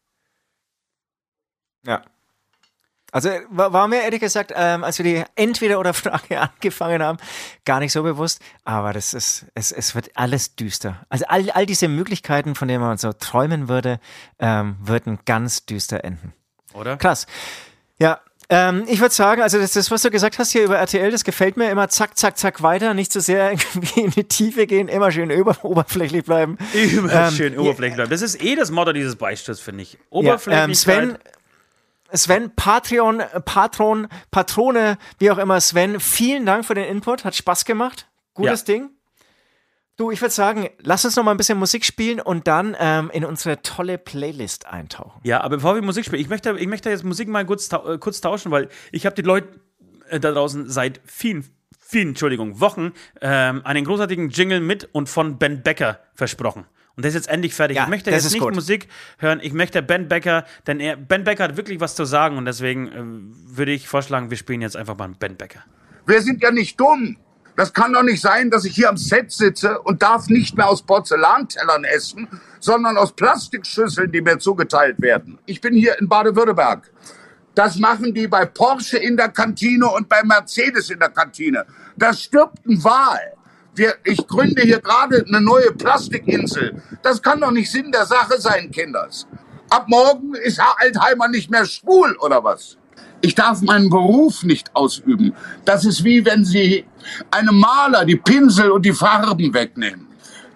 Ja. 1.85 2.01
Also 3.13 3.29
wa- 3.51 3.71
war 3.71 3.87
mir 3.87 4.01
ehrlich 4.01 4.19
gesagt, 4.19 4.51
ähm, 4.55 4.83
als 4.83 4.97
wir 4.97 5.05
die 5.05 5.23
Entweder-oder-Frage 5.35 6.41
angefangen 6.41 7.01
haben, 7.03 7.17
gar 7.63 7.79
nicht 7.79 7.91
so 7.93 8.01
bewusst. 8.03 8.41
Aber 8.65 8.91
das 8.91 9.13
ist, 9.13 9.45
es, 9.53 9.71
es 9.71 9.93
wird 9.95 10.09
alles 10.15 10.55
düster. 10.55 11.05
Also 11.09 11.25
all, 11.27 11.49
all 11.51 11.65
diese 11.67 11.87
Möglichkeiten, 11.87 12.55
von 12.55 12.67
denen 12.67 12.81
man 12.81 12.97
so 12.97 13.13
träumen 13.13 13.69
würde, 13.69 13.99
ähm, 14.39 14.75
würden 14.81 15.19
ganz 15.25 15.65
düster 15.65 16.03
enden. 16.03 16.33
Oder? 16.73 16.97
Krass. 16.97 17.27
Ja, 17.99 18.19
ähm, 18.49 18.83
ich 18.87 18.99
würde 18.99 19.13
sagen, 19.13 19.41
also 19.41 19.57
das, 19.59 19.71
das, 19.73 19.89
was 19.91 20.01
du 20.01 20.09
gesagt 20.09 20.37
hast 20.39 20.51
hier 20.51 20.63
über 20.63 20.77
RTL, 20.77 21.11
das 21.11 21.23
gefällt 21.23 21.55
mir 21.55 21.69
immer 21.69 21.87
zack, 21.89 22.17
zack, 22.17 22.37
zack 22.37 22.61
weiter, 22.61 22.93
nicht 22.93 23.11
zu 23.13 23.21
sehr 23.21 23.51
irgendwie 23.73 24.01
in 24.01 24.11
die 24.11 24.23
Tiefe 24.25 24.65
gehen, 24.67 24.87
immer 24.89 25.11
schön 25.11 25.29
über, 25.29 25.55
oberflächlich 25.63 26.25
bleiben. 26.25 26.57
Immer 26.73 27.13
Ähm, 27.27 27.31
schön 27.31 27.57
oberflächlich 27.59 27.95
bleiben. 27.95 28.09
Das 28.09 28.21
ist 28.23 28.43
eh 28.43 28.55
das 28.55 28.71
Motto 28.71 28.91
dieses 28.91 29.15
Beisturzes, 29.15 29.63
finde 29.63 29.83
ich. 29.83 29.93
Ja, 29.93 29.99
Oberflächlichkeit. 30.09 30.69
ähm, 30.69 30.73
Sven, 30.75 31.17
Sven, 32.13 32.51
Patreon, 32.55 33.21
Patron, 33.45 34.07
Patrone, 34.31 34.97
wie 35.19 35.31
auch 35.31 35.37
immer, 35.37 35.59
Sven, 35.59 35.99
vielen 35.99 36.45
Dank 36.45 36.65
für 36.65 36.75
den 36.75 36.85
Input, 36.85 37.25
hat 37.25 37.35
Spaß 37.35 37.65
gemacht. 37.65 38.07
Gutes 38.33 38.61
Ja. 38.61 38.73
Ding. 38.73 38.89
Du, 39.95 40.09
ich 40.09 40.19
würde 40.21 40.33
sagen, 40.33 40.69
lass 40.79 41.05
uns 41.05 41.15
noch 41.15 41.23
mal 41.23 41.31
ein 41.31 41.37
bisschen 41.37 41.59
Musik 41.59 41.85
spielen 41.85 42.19
und 42.19 42.47
dann 42.47 42.75
ähm, 42.79 43.11
in 43.13 43.23
unsere 43.25 43.61
tolle 43.61 43.99
Playlist 43.99 44.65
eintauchen. 44.65 45.21
Ja, 45.23 45.41
aber 45.41 45.57
bevor 45.57 45.75
wir 45.75 45.83
Musik 45.83 46.05
spielen, 46.05 46.21
ich 46.21 46.29
möchte, 46.29 46.51
ich 46.57 46.67
möchte 46.67 46.89
jetzt 46.89 47.03
Musik 47.03 47.27
mal 47.27 47.45
kurz, 47.45 47.69
tau- 47.69 47.87
äh, 47.93 47.97
kurz 47.99 48.19
tauschen, 48.19 48.51
weil 48.51 48.69
ich 48.91 49.05
habe 49.05 49.15
die 49.15 49.21
Leute 49.21 49.59
äh, 50.09 50.19
da 50.19 50.31
draußen 50.31 50.67
seit 50.67 50.99
vielen, 51.05 51.47
vielen, 51.79 52.09
Entschuldigung, 52.09 52.59
Wochen 52.59 52.93
ähm, 53.21 53.61
einen 53.65 53.85
großartigen 53.85 54.29
Jingle 54.29 54.61
mit 54.61 54.89
und 54.93 55.09
von 55.09 55.37
Ben 55.37 55.61
Becker 55.61 55.99
versprochen. 56.15 56.65
Und 56.95 57.03
der 57.03 57.09
ist 57.09 57.15
jetzt 57.15 57.29
endlich 57.29 57.55
fertig. 57.55 57.77
Ja, 57.77 57.83
ich 57.83 57.89
möchte 57.89 58.11
jetzt 58.11 58.31
nicht 58.31 58.39
gut. 58.39 58.53
Musik 58.53 58.87
hören, 59.17 59.39
ich 59.41 59.53
möchte 59.53 59.81
Ben 59.81 60.07
Becker, 60.07 60.45
denn 60.67 60.79
er, 60.79 60.95
Ben 60.95 61.23
Becker 61.23 61.45
hat 61.45 61.57
wirklich 61.57 61.79
was 61.79 61.95
zu 61.95 62.05
sagen 62.05 62.37
und 62.37 62.45
deswegen 62.45 62.87
äh, 62.87 63.55
würde 63.57 63.71
ich 63.71 63.87
vorschlagen, 63.87 64.29
wir 64.29 64.37
spielen 64.37 64.61
jetzt 64.61 64.77
einfach 64.77 64.97
mal 64.97 65.09
Ben 65.17 65.35
Becker. 65.35 65.63
Wir 66.05 66.21
sind 66.21 66.43
ja 66.43 66.51
nicht 66.51 66.79
dumm. 66.79 67.17
Das 67.55 67.71
kann 67.71 67.93
doch 67.93 68.03
nicht 68.03 68.21
sein, 68.21 68.49
dass 68.49 68.65
ich 68.65 68.73
hier 68.73 68.89
am 68.89 68.97
Set 68.97 69.31
sitze 69.31 69.79
und 69.81 70.01
darf 70.01 70.27
nicht 70.27 70.57
mehr 70.57 70.67
aus 70.67 70.81
Porzellantellern 70.83 71.83
essen, 71.83 72.27
sondern 72.59 72.97
aus 72.97 73.13
Plastikschüsseln, 73.15 74.11
die 74.11 74.21
mir 74.21 74.39
zugeteilt 74.39 74.99
werden. 74.99 75.37
Ich 75.45 75.61
bin 75.61 75.75
hier 75.75 75.99
in 75.99 76.09
Baden-Württemberg. 76.09 76.91
Das 77.53 77.77
machen 77.77 78.13
die 78.13 78.27
bei 78.27 78.45
Porsche 78.45 78.97
in 78.97 79.15
der 79.15 79.29
Kantine 79.29 79.87
und 79.87 80.09
bei 80.09 80.23
Mercedes 80.23 80.89
in 80.89 80.99
der 80.99 81.09
Kantine. 81.09 81.65
Da 81.95 82.11
stirbt 82.11 82.65
ein 82.65 82.83
Wal. 82.83 83.33
Wir, 83.75 83.95
ich 84.03 84.27
gründe 84.27 84.61
hier 84.61 84.79
gerade 84.79 85.25
eine 85.27 85.41
neue 85.41 85.71
Plastikinsel. 85.71 86.81
Das 87.01 87.21
kann 87.21 87.41
doch 87.41 87.51
nicht 87.51 87.71
Sinn 87.71 87.91
der 87.91 88.05
Sache 88.05 88.39
sein, 88.39 88.69
Kinders. 88.69 89.27
Ab 89.69 89.85
morgen 89.87 90.35
ist 90.35 90.59
Herr 90.59 90.75
Altheimer 90.79 91.27
nicht 91.27 91.49
mehr 91.49 91.65
schwul, 91.65 92.15
oder 92.19 92.43
was? 92.43 92.77
Ich 93.21 93.33
darf 93.33 93.61
meinen 93.61 93.89
Beruf 93.89 94.43
nicht 94.43 94.75
ausüben. 94.75 95.33
Das 95.65 95.85
ist 95.85 96.03
wie 96.03 96.23
wenn 96.25 96.45
Sie 96.45 96.85
einem 97.31 97.57
Maler 97.59 98.05
die 98.05 98.17
Pinsel 98.17 98.69
und 98.69 98.85
die 98.85 98.93
Farben 98.93 99.53
wegnehmen. 99.53 100.07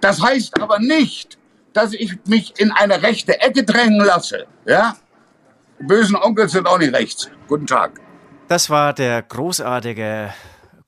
Das 0.01 0.21
heißt 0.21 0.61
aber 0.61 0.77
nicht, 0.77 1.37
dass 1.73 1.93
ich 1.93 2.17
mich 2.25 2.53
in 2.59 2.71
eine 2.71 3.01
rechte 3.01 3.39
Ecke 3.39 3.63
drängen 3.63 4.05
lasse. 4.05 4.45
Ja? 4.65 4.95
Bösen 5.79 6.15
Onkel 6.15 6.49
sind 6.49 6.67
auch 6.67 6.77
nicht 6.77 6.93
rechts. 6.93 7.29
Guten 7.47 7.65
Tag. 7.65 7.99
Das 8.47 8.69
war 8.69 8.93
der 8.93 9.21
großartige 9.23 10.33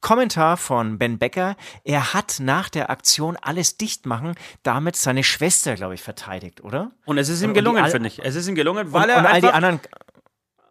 Kommentar 0.01 0.57
von 0.57 0.97
Ben 0.97 1.17
Becker. 1.17 1.55
Er 1.83 2.13
hat 2.13 2.37
nach 2.39 2.69
der 2.69 2.89
Aktion 2.89 3.37
alles 3.41 3.77
dicht 3.77 4.05
machen, 4.05 4.35
damit 4.63 4.95
seine 4.95 5.23
Schwester, 5.23 5.75
glaube 5.75 5.95
ich, 5.95 6.01
verteidigt, 6.01 6.63
oder? 6.63 6.91
Und 7.05 7.17
es 7.17 7.29
ist 7.29 7.41
ihm 7.41 7.49
Und 7.49 7.55
gelungen, 7.55 7.85
finde 7.87 8.07
ich. 8.07 8.19
Es 8.23 8.35
ist 8.35 8.47
ihm 8.47 8.55
gelungen, 8.55 8.87
Und, 8.87 8.93
weil 8.93 9.09
er 9.09 9.19
und 9.19 9.25
all 9.25 9.41
die 9.41 9.47
anderen 9.47 9.79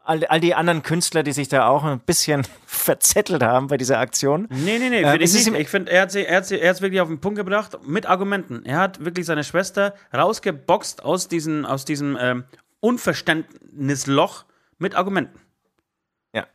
all, 0.09 0.25
all 0.25 0.41
die 0.41 0.55
anderen 0.55 0.83
Künstler, 0.83 1.23
die 1.23 1.33
sich 1.33 1.49
da 1.49 1.69
auch 1.69 1.85
ein 1.85 2.01
bisschen 2.01 2.47
verzettelt 2.67 3.43
haben 3.43 3.67
bei 3.67 3.77
dieser 3.77 3.99
Aktion. 3.99 4.49
Nee, 4.51 4.79
nee, 4.79 4.89
nee, 4.89 5.03
Ähm, 5.03 5.11
finde 5.11 5.25
es 5.25 5.35
ich 5.35 5.55
Ich 5.55 5.69
finde, 5.69 5.93
er 5.93 6.03
hat 6.03 6.13
sie, 6.13 6.25
er 6.25 6.39
hat 6.39 6.47
sie, 6.47 6.59
er 6.59 6.71
hat's 6.71 6.81
wirklich 6.81 7.01
auf 7.01 7.09
den 7.09 7.21
Punkt 7.21 7.37
gebracht 7.37 7.79
mit 7.87 8.07
Argumenten. 8.07 8.65
Er 8.65 8.79
hat 8.79 9.05
wirklich 9.05 9.27
seine 9.27 9.45
Schwester 9.45 9.95
rausgeboxt 10.15 11.05
aus, 11.05 11.29
diesen, 11.29 11.67
aus 11.67 11.85
diesem 11.85 12.17
ähm, 12.19 12.45
Unverständnisloch 12.81 14.47
mit 14.79 14.95
Argumenten. 14.95 15.39
Ja. 16.33 16.47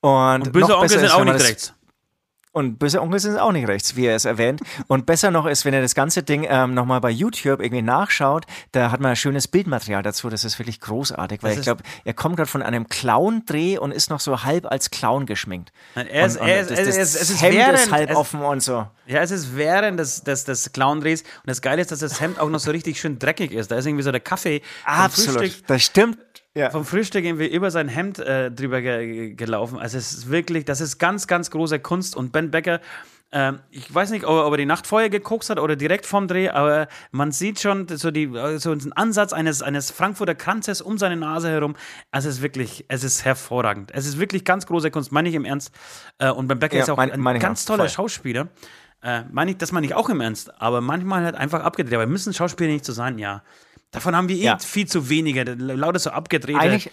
Und, 0.00 0.46
Und 0.46 0.52
böse 0.52 0.76
Onkel 0.76 0.98
sind 0.98 1.12
auch 1.12 1.24
nicht 1.24 1.40
rechts. 1.40 1.74
Und 2.52 2.78
böse 2.78 3.00
Onkel 3.00 3.18
sind 3.18 3.38
auch 3.38 3.50
nicht 3.52 3.66
rechts, 3.66 3.96
wie 3.96 4.04
er 4.04 4.14
es 4.14 4.26
erwähnt. 4.26 4.60
Und 4.86 5.06
besser 5.06 5.30
noch 5.30 5.46
ist, 5.46 5.64
wenn 5.64 5.72
er 5.72 5.80
das 5.80 5.94
ganze 5.94 6.22
Ding 6.22 6.46
ähm, 6.48 6.74
nochmal 6.74 7.00
bei 7.00 7.08
YouTube 7.10 7.60
irgendwie 7.62 7.80
nachschaut, 7.80 8.44
da 8.72 8.90
hat 8.90 9.00
man 9.00 9.10
ein 9.12 9.16
schönes 9.16 9.48
Bildmaterial 9.48 10.02
dazu. 10.02 10.28
Das 10.28 10.44
ist 10.44 10.58
wirklich 10.58 10.78
großartig, 10.80 11.42
weil 11.42 11.52
Das 11.52 11.60
ich 11.60 11.64
glaube, 11.64 11.82
er 12.04 12.12
kommt 12.12 12.36
gerade 12.36 12.50
von 12.50 12.60
einem 12.62 12.88
Clown-Dreh 12.88 13.78
und 13.78 13.90
ist 13.90 14.10
noch 14.10 14.20
so 14.20 14.42
halb 14.44 14.70
als 14.70 14.90
Clown 14.90 15.24
geschminkt. 15.24 15.72
Nein, 15.94 16.06
er 16.08 16.26
ist- 16.26 16.36
und, 16.36 16.42
und 16.42 16.48
er 16.48 16.60
ist- 16.60 16.70
das, 16.70 16.78
es 16.80 16.86
das 16.86 16.96
ist- 16.96 17.14
es 17.22 17.30
ist 17.30 17.42
Hemd 17.42 17.54
während- 17.56 17.78
ist 17.78 17.90
halb 17.90 18.10
es- 18.10 18.16
offen 18.16 18.40
und 18.42 18.62
so. 18.62 18.86
Ja, 19.06 19.20
es 19.22 19.30
ist 19.30 19.56
während 19.56 19.98
des, 19.98 20.22
des, 20.22 20.44
des 20.44 20.72
Clown-Drehs. 20.72 21.22
Und 21.22 21.28
das 21.46 21.62
Geile 21.62 21.80
ist, 21.80 21.90
dass 21.90 22.00
das 22.00 22.20
Hemd 22.20 22.38
auch 22.38 22.50
noch 22.50 22.60
so 22.60 22.70
richtig 22.70 23.00
schön 23.00 23.18
dreckig 23.18 23.52
ist. 23.52 23.70
Da 23.70 23.76
ist 23.76 23.86
irgendwie 23.86 24.04
so 24.04 24.12
der 24.12 24.20
Kaffee 24.20 24.60
Absolut. 24.84 25.62
Das 25.68 25.82
stimmt. 25.82 26.18
Ja. 26.54 26.68
vom 26.70 26.84
Frühstück 26.84 27.24
irgendwie 27.24 27.46
über 27.46 27.70
sein 27.70 27.88
Hemd 27.88 28.18
äh, 28.18 28.50
drüber 28.50 28.82
ge 28.82 29.32
gelaufen. 29.34 29.78
Also 29.78 29.96
es 29.96 30.12
ist 30.12 30.30
wirklich, 30.30 30.64
das 30.66 30.80
ist 30.82 30.98
ganz, 30.98 31.26
ganz 31.26 31.50
große 31.50 31.78
Kunst. 31.80 32.14
Und 32.14 32.30
Ben 32.32 32.50
Becker, 32.50 32.80
ähm, 33.32 33.60
ich 33.70 33.92
weiß 33.94 34.10
nicht, 34.10 34.26
ob 34.26 34.36
er, 34.36 34.46
ob 34.46 34.52
er 34.52 34.58
die 34.58 34.66
Nacht 34.66 34.86
vorher 34.86 35.08
gekokst 35.08 35.48
hat 35.48 35.58
oder 35.58 35.76
direkt 35.76 36.04
vom 36.04 36.28
Dreh, 36.28 36.50
aber 36.50 36.88
man 37.10 37.32
sieht 37.32 37.58
schon 37.60 37.88
so, 37.88 38.10
die, 38.10 38.30
so 38.58 38.72
einen 38.72 38.92
Ansatz 38.92 39.32
eines, 39.32 39.62
eines 39.62 39.90
Frankfurter 39.90 40.34
Kranzes 40.34 40.82
um 40.82 40.98
seine 40.98 41.16
Nase 41.16 41.48
herum. 41.50 41.74
Also 42.10 42.28
es 42.28 42.36
ist 42.36 42.42
wirklich, 42.42 42.84
es 42.88 43.02
ist 43.02 43.24
hervorragend. 43.24 43.90
Es 43.94 44.06
ist 44.06 44.18
wirklich 44.20 44.44
ganz 44.44 44.66
große 44.66 44.90
Kunst, 44.90 45.10
meine 45.10 45.30
ich 45.30 45.34
im 45.34 45.46
Ernst. 45.46 45.70
Äh, 46.18 46.30
und 46.30 46.48
Ben 46.48 46.58
Becker 46.58 46.76
Ja, 46.76 46.82
ist 46.82 46.90
auch 46.90 46.98
mein- 46.98 47.12
ein 47.26 47.38
ganz 47.40 47.64
toller 47.64 47.84
voll. 47.84 47.88
Schauspieler. 47.88 48.48
Äh, 49.02 49.22
meine 49.32 49.52
ich, 49.52 49.56
das 49.56 49.72
meine 49.72 49.86
ich 49.86 49.94
auch 49.94 50.10
im 50.10 50.20
Ernst. 50.20 50.60
Aber 50.60 50.82
manchmal 50.82 51.24
halt 51.24 51.34
einfach 51.34 51.62
abgedreht. 51.64 51.94
Aber 51.94 52.06
müssen 52.06 52.34
Schauspieler 52.34 52.70
nicht 52.70 52.84
so 52.84 52.92
sein, 52.92 53.18
ja. 53.18 53.42
Davon 53.92 54.16
haben 54.16 54.28
wir 54.28 54.36
eh 54.36 54.42
Ja. 54.44 54.58
viel 54.58 54.88
zu 54.88 55.08
wenige. 55.08 55.44
Lauter 55.44 55.98
so 56.00 56.10
abgedrehte. 56.10 56.58
Eigentlich, 56.58 56.90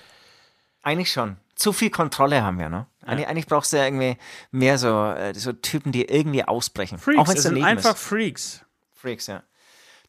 eigentlich 0.84 1.12
schon. 1.12 1.38
zu 1.56 1.74
viel 1.74 1.89
Kontrolle 1.89 2.43
haben 2.43 2.60
wir, 2.60 2.70
ne? 2.70 2.86
Eigentlich, 3.04 3.28
eigentlich 3.28 3.47
brauchst 3.47 3.74
du 3.74 3.78
ja 3.78 3.86
irgendwie 3.86 4.18
mehr 4.52 4.78
so, 4.78 5.06
äh, 5.12 5.34
so 5.34 5.52
Typen, 5.52 5.91
die 5.91 6.06
irgendwie 6.06 6.43
ausbrechen. 6.43 7.00
Freaks, 7.00 7.20
Auch 7.20 7.34
es 7.34 7.41
sind 7.43 7.64
einfach 7.64 7.95
ist. 7.95 8.04
Freaks. 8.04 8.66
Freaks, 8.93 9.28
ja. 9.28 9.41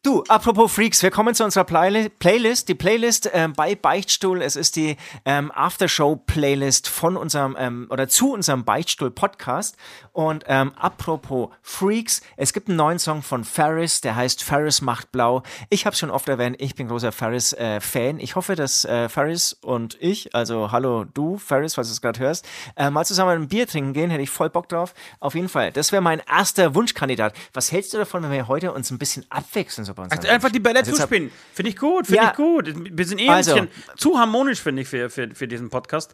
Du, 0.03 0.23
apropos 0.29 0.73
Freaks, 0.73 1.03
wir 1.03 1.11
kommen 1.11 1.35
zu 1.35 1.43
unserer 1.43 1.63
Play 1.63 2.09
Playlist. 2.09 2.69
Die 2.69 2.73
Playlist 2.75 3.29
ähm, 3.33 3.53
bei 3.53 3.75
Beichtstuhl, 3.75 4.41
es 4.41 4.55
ist 4.55 4.75
die 4.75 4.97
ähm, 5.25 5.51
Aftershow-Playlist 5.51 6.87
von 6.89 7.15
unserem 7.15 7.55
ähm, 7.59 7.87
oder 7.91 8.07
zu 8.07 8.33
unserem 8.33 8.65
Beichtstuhl-Podcast. 8.65 9.77
Und 10.13 10.43
ähm, 10.47 10.73
apropos 10.77 11.49
Freaks, 11.61 12.21
es 12.35 12.51
gibt 12.51 12.67
einen 12.67 12.77
neuen 12.77 12.99
Song 12.99 13.21
von 13.21 13.43
Ferris, 13.45 14.01
der 14.01 14.15
heißt 14.15 14.43
Ferris 14.43 14.81
macht 14.81 15.11
blau. 15.11 15.43
Ich 15.69 15.85
habe 15.85 15.95
schon 15.95 16.09
oft 16.09 16.27
erwähnt, 16.27 16.57
ich 16.59 16.75
bin 16.75 16.89
großer 16.89 17.11
Ferris-Fan. 17.11 18.19
ich 18.19 18.35
hoffe, 18.35 18.55
dass 18.55 18.83
äh, 18.85 19.07
Ferris 19.07 19.53
und 19.61 19.97
ich, 20.01 20.35
also 20.35 20.71
hallo 20.71 21.05
du, 21.05 21.37
Ferris, 21.37 21.75
falls 21.75 21.87
du 21.87 21.93
es 21.93 22.01
gerade 22.01 22.19
hörst, 22.19 22.45
äh, 22.75 22.89
mal 22.89 23.05
zusammen 23.05 23.43
ein 23.43 23.47
Bier 23.47 23.67
trinken 23.67 23.93
gehen, 23.93 24.09
hätte 24.09 24.21
ich 24.23 24.29
voll 24.29 24.49
Bock 24.49 24.67
drauf. 24.67 24.93
Auf 25.21 25.33
jeden 25.35 25.47
Fall, 25.49 25.71
das 25.71 25.91
wäre 25.93 26.01
mein 26.01 26.21
erster 26.29 26.75
Wunschkandidat. 26.75 27.33
Was 27.53 27.71
hältst 27.71 27.93
du 27.93 27.97
davon, 27.97 28.23
wenn 28.23 28.31
wir 28.31 28.47
heute 28.49 28.73
uns 28.73 28.91
ein 28.91 28.97
bisschen 28.99 29.25
abwechseln 29.29 29.85
so 29.85 29.93
bei 29.93 30.03
uns? 30.03 30.11
Also 30.11 30.27
einfach 30.27 30.51
die 30.51 30.59
Bälle 30.59 30.79
Also 30.79 30.93
zuspielen. 30.93 31.31
Finde 31.53 31.69
ich 31.69 31.77
gut, 31.77 32.07
finde 32.07 32.23
Ja. 32.23 32.29
ich 32.31 32.35
gut. 32.35 32.73
Wir 32.97 33.05
sind 33.05 33.19
eh 33.21 33.29
ein 33.29 33.35
Also. 33.35 33.51
bisschen 33.53 33.69
zu 33.95 34.19
harmonisch, 34.19 34.59
finde 34.61 34.81
ich, 34.81 34.89
für, 34.89 35.09
für, 35.09 35.33
für 35.33 35.47
diesen 35.47 35.69
Podcast. 35.69 36.13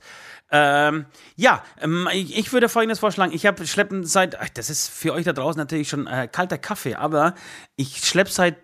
Ähm, 0.49 1.05
ja, 1.35 1.61
ähm, 1.81 2.07
ich, 2.13 2.37
ich 2.37 2.53
würde 2.53 2.69
folgendes 2.69 2.99
vorschlagen. 2.99 3.33
Ich 3.33 3.45
habe 3.45 3.65
schleppen 3.87 4.05
seit, 4.05 4.57
das 4.57 4.69
ist 4.69 4.89
für 4.89 5.13
euch 5.13 5.25
da 5.25 5.33
draußen 5.33 5.57
natürlich 5.57 5.89
schon 5.89 6.07
äh, 6.07 6.27
kalter 6.31 6.57
Kaffee, 6.57 6.95
aber 6.95 7.33
ich 7.75 8.05
schleppe 8.05 8.31
seit 8.31 8.55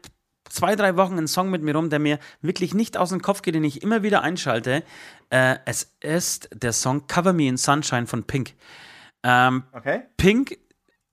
zwei, 0.50 0.76
drei 0.76 0.96
Wochen 0.98 1.18
einen 1.18 1.28
Song 1.28 1.50
mit 1.50 1.64
mir 1.64 1.76
rum, 1.76 1.90
der 1.90 2.00
mir 2.00 2.20
wirklich 2.42 2.74
nicht 2.74 2.98
aus 2.98 3.10
dem 3.10 3.22
Kopf 3.22 3.42
geht, 3.42 3.56
den 3.56 3.64
ich 3.64 3.82
immer 3.82 4.04
wieder 4.04 4.22
einschalte. 4.22 4.84
Äh, 5.30 5.58
es 5.66 5.96
ist 6.02 6.50
der 6.54 6.74
Song 6.74 7.08
Cover 7.08 7.34
Me 7.34 7.48
in 7.48 7.58
Sunshine 7.58 8.08
von 8.08 8.24
Pink. 8.24 8.54
Ähm, 9.24 9.64
Okay. 9.72 10.04
Pink 10.18 10.58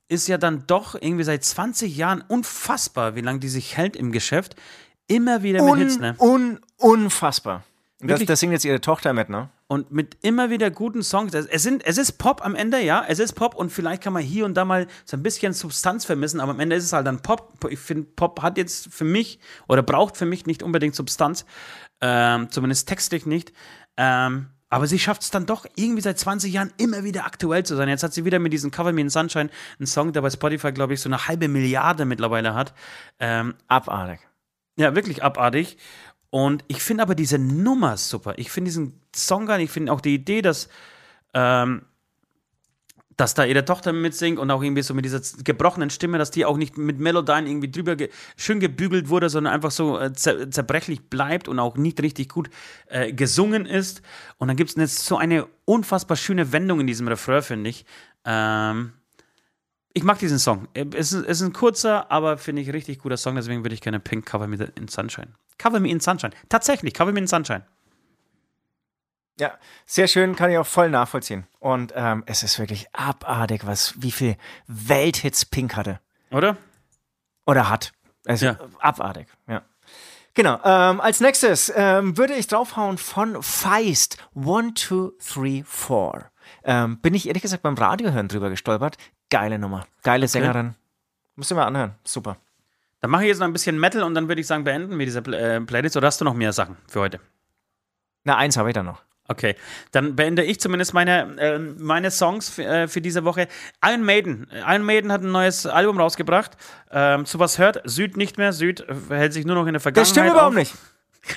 ist 0.09 0.27
ja 0.27 0.39
dann 0.39 0.67
doch 0.67 0.97
irgendwie 1.01 1.25
seit 1.25 1.45
20 1.45 1.97
Jahren 1.97 2.23
unfassbar, 2.27 3.15
wie 3.15 3.21
lange 3.21 3.39
die 3.39 3.49
sich 3.49 3.77
hält 3.77 3.95
im 3.95 4.11
Geschäft. 4.11 4.57
Immer 5.07 5.43
wieder 5.43 5.63
mit 5.63 5.73
Un, 5.73 5.79
Hits, 5.79 5.99
ne? 5.99 6.17
un, 6.19 6.61
unfassbar. 6.77 7.65
Das, 8.03 8.25
das 8.25 8.41
singt 8.41 8.53
jetzt 8.53 8.65
ihre 8.65 8.81
Tochter 8.81 9.13
mit, 9.13 9.29
ne? 9.29 9.51
Und 9.67 9.93
mit 9.93 10.17
immer 10.23 10.49
wieder 10.49 10.71
guten 10.71 11.03
Songs. 11.03 11.35
Es, 11.35 11.47
es, 11.47 11.63
sind, 11.63 11.85
es 11.87 11.99
ist 11.99 12.13
Pop 12.13 12.45
am 12.45 12.55
Ende, 12.55 12.83
ja. 12.83 13.05
Es 13.07 13.19
ist 13.19 13.35
Pop 13.35 13.55
und 13.55 13.71
vielleicht 13.71 14.03
kann 14.03 14.13
man 14.13 14.23
hier 14.23 14.47
und 14.47 14.55
da 14.55 14.65
mal 14.65 14.87
so 15.05 15.17
ein 15.17 15.23
bisschen 15.23 15.53
Substanz 15.53 16.05
vermissen, 16.05 16.41
aber 16.41 16.53
am 16.53 16.61
Ende 16.61 16.77
ist 16.77 16.85
es 16.85 16.93
halt 16.93 17.07
dann 17.07 17.21
Pop. 17.21 17.53
Ich 17.69 17.79
finde, 17.79 18.09
Pop 18.17 18.43
hat 18.43 18.57
jetzt 18.57 18.93
für 18.93 19.05
mich 19.05 19.39
oder 19.69 19.83
braucht 19.83 20.17
für 20.17 20.27
mich 20.27 20.47
nicht 20.47 20.63
unbedingt 20.63 20.95
Substanz. 20.95 21.45
Ähm, 22.01 22.51
zumindest 22.51 22.89
textlich 22.89 23.27
nicht. 23.27 23.53
Ähm, 23.99 24.47
aber 24.71 24.87
sie 24.87 24.99
schafft 24.99 25.23
es 25.23 25.31
dann 25.31 25.47
doch 25.47 25.67
irgendwie 25.75 26.01
seit 26.01 26.19
20 26.19 26.53
Jahren 26.53 26.73
immer 26.79 27.03
wieder 27.05 27.27
aktuell 27.27 27.65
zu 27.65 27.75
sein. 27.77 27.89
Jetzt 27.89 28.05
hat 28.05 28.15
sie 28.15 28.25
wieder 28.25 28.39
mit 28.39 28.53
diesem 28.53 28.71
Cover 28.71 28.93
Me 28.93 29.01
in 29.01 29.11
Sunshine 29.11 29.51
einen 29.79 29.87
Song, 29.87 30.13
der 30.13 30.23
bei 30.23 30.31
Spotify, 30.31 30.73
glaube 30.73 30.95
ich, 30.95 31.01
so 31.01 31.09
eine 31.09 31.27
halbe 31.27 31.49
Milliarde 31.49 32.05
mittlerweile 32.05 32.55
hat. 32.55 32.73
Ähm, 33.19 33.55
Abartig. 33.67 34.21
ja, 34.77 34.95
wirklich 34.95 35.23
abartig. 35.25 35.77
Und 36.31 36.65
ich 36.69 36.83
finde 36.83 37.03
aber 37.03 37.15
diese 37.15 37.39
Nummer 37.39 37.97
super. 37.97 38.35
Ich 38.37 38.51
finde 38.51 38.69
diesen 38.69 39.01
Song 39.15 39.47
geil. 39.47 39.61
Ich 39.61 39.71
finde 39.71 39.93
auch 39.93 40.01
die 40.01 40.15
Idee, 40.15 40.43
dass, 40.43 40.69
ähm, 41.35 41.83
dass 43.17 43.35
da 43.35 43.45
ihre 43.45 43.65
Tochter 43.65 43.93
mitsingt 43.93 44.39
und 44.39 44.51
auch 44.51 44.63
irgendwie 44.63 44.83
so 44.83 44.95
mit 44.95 45.05
dieser 45.05 45.21
gebrochenen 45.43 45.91
Stimme, 45.91 46.19
dass 46.19 46.31
die 46.31 46.45
auch 46.45 46.57
nicht 46.57 46.79
mit 46.79 47.01
Melodyne 47.01 47.49
irgendwie 47.49 47.71
drüber 47.71 47.97
ge 47.97 48.11
schön 48.37 48.61
gebügelt 48.61 49.09
wurde, 49.09 49.29
sondern 49.29 49.53
einfach 49.53 49.73
so 49.73 49.99
äh, 49.99 50.13
zer 50.13 50.51
zerbrechlich 50.51 51.11
bleibt 51.11 51.49
und 51.49 51.59
auch 51.59 51.77
nicht 51.77 52.01
richtig 52.01 52.29
gut 52.29 52.49
äh, 52.87 53.13
gesungen 53.13 53.67
ist. 53.67 54.01
Und 54.39 54.49
dann 54.49 54.57
gibt 54.57 54.77
es 54.77 55.05
so 55.05 55.19
eine 55.19 55.49
unfassbar 55.65 56.17
schöne 56.17 56.53
Wendung 56.53 56.81
in 56.81 56.87
diesem 56.87 57.09
Refrain, 57.09 57.43
finde 57.43 57.71
ich. 57.71 57.85
Ähm, 58.25 58.93
ich 59.93 60.05
mag 60.05 60.19
diesen 60.19 60.39
Song. 60.39 60.69
Es 60.75 61.13
ist, 61.13 61.25
es 61.27 61.41
ist 61.41 61.43
ein 61.43 61.53
kurzer, 61.53 62.11
aber 62.11 62.39
finde 62.39 62.63
ich 62.63 62.73
richtig 62.73 62.99
guter 63.01 63.17
Song, 63.17 63.35
deswegen 63.35 63.65
würde 63.65 63.75
ich 63.75 63.81
gerne 63.81 64.01
Pink 64.01 64.25
Cover 64.27 64.47
Me 64.47 64.57
in 64.77 64.89
Sunshine. 64.89 65.29
Cover 65.59 65.81
Me 65.81 65.89
in 65.91 66.01
Sunshine. 66.01 66.33
Tatsächlich, 66.49 66.95
Cover 66.95 67.13
Me 67.13 67.19
in 67.21 67.27
Sunshine. 67.27 67.65
Ja, 69.39 69.55
sehr 69.87 70.07
schön, 70.07 70.37
kann 70.37 70.51
ich 70.51 70.59
auch 70.59 70.67
voll 70.67 70.91
nachvollziehen. 70.91 71.47
Und 71.61 71.93
ähm, 71.97 72.23
es 72.27 72.43
ist 72.43 72.59
wirklich 72.59 72.89
abartig, 72.95 73.67
was, 73.67 73.95
wie 73.97 74.13
viel 74.13 74.37
Welthits 74.67 75.47
Pink 75.47 75.77
hatte. 75.77 75.99
Oder? 76.31 76.57
Oder 77.47 77.71
hat. 77.71 77.93
Also 78.27 78.47
Ja. 78.47 78.59
abartig, 78.81 79.29
ja. 79.49 79.63
Genau. 80.35 80.61
Ähm, 80.63 81.01
als 81.01 81.21
nächstes 81.21 81.73
ähm, 81.75 82.17
würde 82.17 82.35
ich 82.35 82.47
draufhauen 82.47 82.99
von 82.99 83.43
Feist. 83.43 84.19
One, 84.35 84.75
two, 84.75 85.13
three, 85.19 85.65
four. 85.67 86.31
Ähm, 86.63 86.99
bin 87.01 87.15
ich 87.15 87.27
ehrlich 87.27 87.43
gesagt 87.43 87.63
beim 87.63 87.75
Radiohören 87.75 88.29
drüber 88.29 88.51
gestolpert. 88.51 88.97
Geile 89.31 89.59
Nummer. 89.59 89.87
Geile 90.03 90.29
Sängerin. 90.29 90.75
Musst 91.37 91.51
du 91.51 91.55
mal 91.55 91.67
anhören. 91.67 91.95
Super. 92.05 92.37
Dann 93.01 93.11
mache 93.11 93.23
ich 93.23 93.29
jetzt 93.29 93.39
noch 93.39 93.47
ein 93.47 93.53
bisschen 93.53 93.79
Metal 93.81 94.03
und 94.03 94.15
dann 94.15 94.29
würde 94.29 94.41
ich 94.41 94.47
sagen, 94.47 94.65
beenden 94.65 94.99
wir 94.99 95.07
diese 95.07 95.21
äh, 95.21 95.61
Playlist. 95.61 95.97
Oder 95.97 96.09
hast 96.09 96.21
du 96.21 96.25
noch 96.25 96.35
mehr 96.35 96.53
Sachen 96.53 96.77
für 96.87 97.01
heute? 97.01 97.21
Na, 98.25 98.37
eins 98.37 98.57
habe 98.57 98.69
ich 98.69 98.75
da 98.75 98.83
noch. 98.83 99.01
Okay, 99.27 99.55
dann 99.93 100.17
beende 100.17 100.43
ich 100.43 100.59
zumindest 100.61 100.93
meine, 100.93 101.39
äh, 101.41 101.59
meine 101.59 102.11
Songs 102.11 102.49
für, 102.51 102.65
äh, 102.65 102.89
für 102.89 103.01
diese 103.01 103.25
Woche. 103.25 103.47
Iron 103.85 104.03
Maiden. 104.03 104.49
Iron 104.67 104.83
Maiden 104.83 105.13
hat 105.13 105.23
ein 105.23 105.31
neues 105.31 105.67
Album 105.67 105.99
rausgebracht. 106.01 106.57
Ähm, 106.91 107.25
zu 107.27 107.39
was 107.39 107.57
hört 107.57 107.81
Süd 107.85 108.17
nicht 108.17 108.39
mehr. 108.39 108.53
Süd 108.53 108.81
äh, 108.81 108.95
hält 109.11 109.33
sich 109.33 109.47
nur 109.47 109.55
noch 109.55 109.67
in 109.69 109.75
der 109.75 109.81
Vergangenheit 109.81 110.03
Das 110.03 110.11
stimmt 110.11 110.31
überhaupt 110.31 110.49
auf. 110.49 110.55
nicht. 110.55 110.75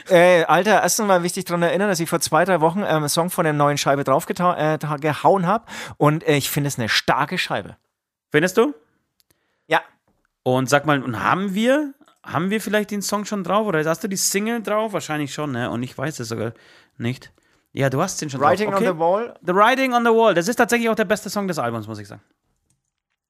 Äh, 0.10 0.44
Alter, 0.46 0.82
erstens 0.82 1.08
mal 1.08 1.24
wichtig 1.24 1.46
daran 1.46 1.62
erinnern, 1.62 1.90
dass 1.90 2.00
ich 2.00 2.10
vor 2.10 2.20
zwei, 2.20 2.46
drei 2.46 2.62
Wochen 2.62 2.80
ähm, 2.80 2.86
einen 2.86 3.10
Song 3.10 3.30
von 3.30 3.44
der 3.44 3.54
neuen 3.54 3.78
Scheibe 3.78 4.04
draufgehauen 4.04 4.58
äh, 5.44 5.48
habe. 5.48 5.66
Und 5.98 6.26
äh, 6.28 6.36
ich 6.36 6.50
finde 6.50 6.70
es 6.70 6.80
eine 6.80 6.90
starke 6.90 7.38
Scheibe. 7.38 7.78
Findest 8.32 8.58
du? 8.58 8.74
Ja. 9.68 9.82
Und 10.44 10.70
sag 10.70 10.86
mal, 10.86 11.04
und 11.04 11.22
haben 11.22 11.54
wir, 11.54 11.94
haben 12.24 12.50
wir 12.50 12.62
vielleicht 12.62 12.92
den 12.92 13.02
Song 13.02 13.26
schon 13.26 13.44
drauf? 13.44 13.68
Oder 13.68 13.84
hast 13.86 14.04
du 14.04 14.08
die 14.08 14.18
Single 14.18 14.64
drauf? 14.64 14.94
Wahrscheinlich 14.94 15.34
schon, 15.34 15.52
ne? 15.52 15.70
Und 15.70 15.84
ich 15.84 15.98
weiß 15.98 16.20
es 16.20 16.30
sogar 16.30 16.54
nicht. 16.98 17.32
Ja, 17.74 17.90
du 17.90 18.02
hast 18.02 18.22
den 18.22 18.30
schon 18.30 18.40
Writing 18.40 18.70
drauf. 18.70 18.80
on 18.80 18.86
the 18.86 19.00
Wall? 19.00 19.40
The 19.46 19.54
Writing 19.54 19.94
on 19.94 20.04
the 20.04 20.12
Wall. 20.12 20.34
Das 20.34 20.48
ist 20.48 20.56
tatsächlich 20.56 20.90
auch 20.90 20.96
der 20.96 21.06
beste 21.06 21.30
Song 21.30 21.48
des 21.48 21.60
Albums, 21.60 21.88
muss 21.88 22.00
ich 22.00 22.08
sagen. 22.08 22.22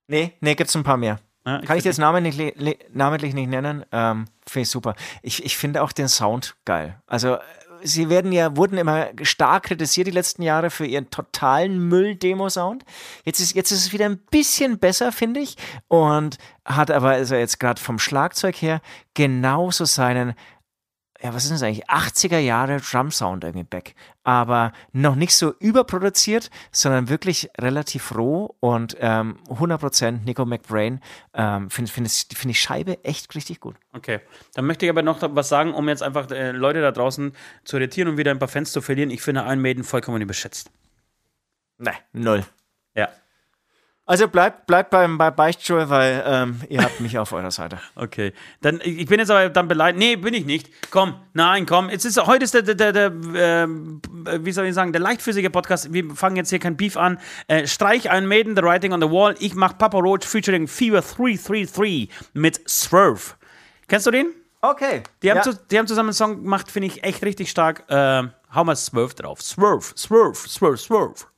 Nee, 0.08 0.34
nee, 0.42 0.54
gibt's 0.54 0.76
ein 0.76 0.84
paar 0.84 0.98
mehr. 0.98 1.20
Ja, 1.46 1.60
Kann 1.62 1.78
ich 1.78 1.84
jetzt 1.84 2.00
namentlich, 2.00 2.54
namentlich 2.94 3.34
nicht 3.34 3.50
nennen? 3.50 3.84
Ähm, 3.92 4.26
finde 4.48 4.64
ich 4.64 4.70
super. 4.70 4.96
Ich, 5.22 5.44
ich 5.44 5.58
finde 5.58 5.84
auch 5.84 5.92
den 5.92 6.08
Sound 6.08 6.56
geil. 6.64 7.02
Also, 7.06 7.36
äh, 7.36 7.40
sie 7.84 8.10
werden 8.10 8.32
ja, 8.32 8.56
wurden 8.56 8.78
immer 8.78 9.10
stark 9.24 9.64
kritisiert 9.64 10.08
die 10.08 10.12
letzten 10.12 10.42
Jahre 10.42 10.70
für 10.70 10.86
ihren 10.86 11.10
totalen 11.10 11.90
Müll-Demo-Sound. 11.90 12.86
Jetzt 13.26 13.42
ist, 13.42 13.56
jetzt 13.56 13.72
ist 13.72 13.88
es 13.88 13.94
wieder 13.94 14.06
ein 14.06 14.20
bisschen 14.32 14.80
besser, 14.80 15.12
finde 15.12 15.42
ich. 15.42 15.58
Und 15.90 16.38
hat 16.66 16.90
aber 16.92 17.10
also 17.10 17.36
jetzt 17.36 17.60
gerade 17.60 17.82
vom 17.82 18.00
Schlagzeug 18.00 18.56
her 18.62 18.82
genauso 19.14 19.84
seinen 19.84 20.34
ja, 21.24 21.34
was 21.34 21.46
ist 21.46 21.54
das 21.54 21.64
eigentlich? 21.64 21.90
80er 21.90 22.38
Jahre 22.38 22.82
Drum-Sound 22.82 23.46
irgendwie 23.46 23.64
back. 23.64 23.96
Aber 24.24 24.74
noch 24.92 25.16
nicht 25.16 25.34
so 25.34 25.54
überproduziert, 25.58 26.50
sondern 26.74 27.08
wirklich 27.08 27.50
relativ 27.58 28.14
roh 28.14 28.56
und 28.60 28.98
ähm, 29.00 29.38
100% 29.48 30.26
Nico 30.26 30.46
McBrain. 30.46 31.00
Ähm, 31.34 31.70
Finde 31.70 31.90
find, 31.90 32.12
find 32.12 32.52
ich 32.52 32.62
Scheibe 32.62 33.02
echt 33.06 33.34
richtig 33.36 33.62
gut. 33.62 33.76
Okay. 33.94 34.20
Dann 34.54 34.66
möchte 34.66 34.86
ich 34.86 34.90
aber 34.90 35.02
noch 35.02 35.20
was 35.22 35.48
sagen, 35.48 35.74
um 35.74 35.88
jetzt 35.88 36.04
einfach 36.04 36.30
äh, 36.30 36.52
Leute 36.52 36.82
da 36.82 36.92
draußen 36.92 37.34
zu 37.64 37.78
irritieren 37.78 38.10
und 38.10 38.18
wieder 38.18 38.32
ein 38.32 38.40
paar 38.40 38.50
Fans 38.50 38.74
zu 38.74 38.82
verlieren. 38.82 39.10
Ich 39.10 39.22
finde 39.22 39.42
Iron 39.42 39.62
Maiden 39.62 39.86
vollkommen 39.86 40.22
überschätzt. 40.22 40.72
Ne, 41.78 41.94
null. 42.12 42.46
Ja. 42.96 43.10
Also 44.06 44.28
bleibt 44.28 44.68
bleibt 44.68 44.90
beim 44.90 45.18
bei 45.18 45.32
Beichtstuhl, 45.32 45.90
weil 45.90 46.22
ähm, 46.26 46.60
ihr 46.68 46.84
habt 46.84 47.00
mich 47.00 47.18
auf 47.18 47.32
eurer 47.32 47.52
Seite. 47.52 47.80
Okay. 47.96 48.34
Dann, 48.62 48.82
ich 48.84 49.06
bin 49.06 49.20
jetzt 49.20 49.30
aber 49.30 49.50
dann 49.50 49.68
beleidigt. 49.68 50.00
Nee, 50.00 50.16
bin 50.16 50.34
ich 50.34 50.46
nicht. 50.46 50.70
Komm, 50.92 51.16
nein, 51.34 51.66
komm. 51.66 51.90
Jetzt 51.90 52.06
ist, 52.06 52.20
heute 52.26 52.44
ist 52.44 52.54
der, 52.54 52.64
der, 52.64 52.76
der, 52.76 52.92
der 52.92 53.12
ähm, 53.36 54.02
wie 54.40 54.52
soll 54.52 54.66
ich 54.66 54.74
sagen, 54.74 54.92
der 54.92 55.00
leichtfüßige 55.00 55.50
Podcast. 55.52 55.94
Wir 55.94 56.10
fangen 56.16 56.36
jetzt 56.36 56.50
hier 56.50 56.60
kein 56.60 56.76
Beef 56.76 56.98
an. 56.98 57.18
Äh, 57.48 57.66
Streich 57.68 58.06
Iron 58.06 58.26
Maiden, 58.26 58.56
The 58.56 58.64
Writing 58.64 58.92
on 58.92 59.02
the 59.02 59.10
Wall. 59.10 59.36
Ich 59.40 59.56
mach 59.56 59.78
Papa 59.78 60.00
Roach 60.00 60.26
featuring 60.26 60.68
Fever 60.68 61.02
333 61.02 62.10
mit 62.34 62.68
Swerve. 62.70 63.36
Kennst 63.88 64.08
du 64.08 64.12
den? 64.12 64.34
Okay. 64.62 65.04
Die 65.22 65.30
haben, 65.30 65.38
ja. 65.38 65.44
zu, 65.44 65.54
die 65.54 65.78
haben 65.78 65.88
zusammen 65.88 66.10
einen 66.10 66.14
Song 66.14 66.44
gemacht, 66.44 66.72
finde 66.72 66.88
ich 66.88 67.04
echt 67.04 67.24
richtig 67.24 67.50
stark. 67.50 67.84
Äh, 67.90 68.24
hau 68.54 68.64
mal 68.64 68.76
Swerve 68.76 69.14
drauf. 69.14 69.42
Swerve, 69.42 69.94
Swerve, 69.96 70.36
Swerve, 70.36 70.78
Swerve. 70.78 71.33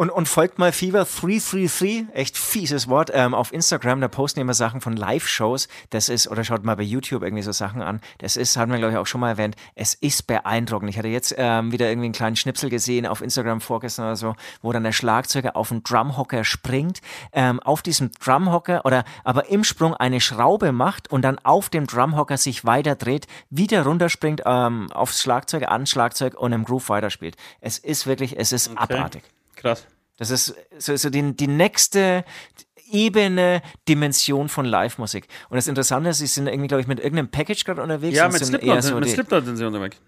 Und, 0.00 0.10
und 0.10 0.28
folgt 0.28 0.60
mal 0.60 0.70
Fever333, 0.70 2.12
echt 2.12 2.38
fieses 2.38 2.86
Wort, 2.86 3.10
ähm, 3.12 3.34
auf 3.34 3.52
Instagram, 3.52 4.00
da 4.00 4.06
posten 4.06 4.38
immer 4.38 4.54
Sachen 4.54 4.80
von 4.80 4.96
Live-Shows. 4.96 5.66
Das 5.90 6.08
ist, 6.08 6.28
oder 6.28 6.44
schaut 6.44 6.62
mal 6.62 6.76
bei 6.76 6.84
YouTube 6.84 7.24
irgendwie 7.24 7.42
so 7.42 7.50
Sachen 7.50 7.82
an. 7.82 8.00
Das 8.18 8.36
ist, 8.36 8.56
haben 8.56 8.70
wir 8.70 8.78
glaube 8.78 8.92
ich 8.92 8.98
auch 8.98 9.08
schon 9.08 9.20
mal 9.20 9.30
erwähnt, 9.30 9.56
es 9.74 9.94
ist 9.94 10.28
beeindruckend. 10.28 10.88
Ich 10.88 10.98
hatte 10.98 11.08
jetzt 11.08 11.34
ähm, 11.36 11.72
wieder 11.72 11.88
irgendwie 11.88 12.06
einen 12.06 12.12
kleinen 12.14 12.36
Schnipsel 12.36 12.70
gesehen 12.70 13.06
auf 13.06 13.20
Instagram 13.20 13.60
vorgestern 13.60 14.04
oder 14.04 14.14
so, 14.14 14.36
wo 14.62 14.70
dann 14.70 14.84
der 14.84 14.92
Schlagzeuger 14.92 15.56
auf 15.56 15.72
einen 15.72 15.82
Drumhocker 15.82 16.44
springt, 16.44 17.00
ähm, 17.32 17.58
auf 17.58 17.82
diesem 17.82 18.12
Drumhocker 18.20 18.84
oder 18.84 19.02
aber 19.24 19.50
im 19.50 19.64
Sprung 19.64 19.94
eine 19.94 20.20
Schraube 20.20 20.70
macht 20.70 21.10
und 21.10 21.22
dann 21.22 21.40
auf 21.40 21.70
dem 21.70 21.88
Drumhocker 21.88 22.36
sich 22.36 22.64
weiter 22.64 22.94
dreht, 22.94 23.26
wieder 23.50 23.82
runterspringt 23.82 24.42
ähm, 24.46 24.92
aufs 24.92 25.20
Schlagzeug, 25.20 25.64
ans 25.68 25.90
Schlagzeug 25.90 26.34
und 26.34 26.52
im 26.52 26.62
Groove 26.62 26.88
weiterspielt. 26.88 27.36
Es 27.60 27.78
ist 27.78 28.06
wirklich, 28.06 28.38
es 28.38 28.52
ist 28.52 28.70
Okay. 28.70 28.94
abartig. 28.94 29.24
Krass. 29.58 29.86
Das 30.16 30.30
ist 30.30 30.54
so, 30.78 30.96
so 30.96 31.10
die, 31.10 31.36
die 31.36 31.46
nächste 31.46 32.24
Ebene, 32.90 33.62
Dimension 33.88 34.48
von 34.48 34.64
Live-Musik. 34.64 35.28
Und 35.50 35.56
das 35.56 35.66
Interessante 35.66 36.10
ist, 36.10 36.18
sie 36.18 36.26
sind 36.26 36.46
irgendwie, 36.46 36.68
glaube 36.68 36.80
ich, 36.80 36.86
mit 36.86 36.98
irgendeinem 37.00 37.30
Package 37.30 37.64
gerade 37.64 37.82
unterwegs. 37.82 38.16
Ja, 38.16 38.28
mit 38.28 38.38
sind 38.38 38.48
Slipknot, 38.48 38.82
so 38.82 38.98
mit 38.98 39.08
Slipknot 39.10 39.44
sind 39.44 39.56
sie 39.56 39.64
unterwegs. 39.66 40.00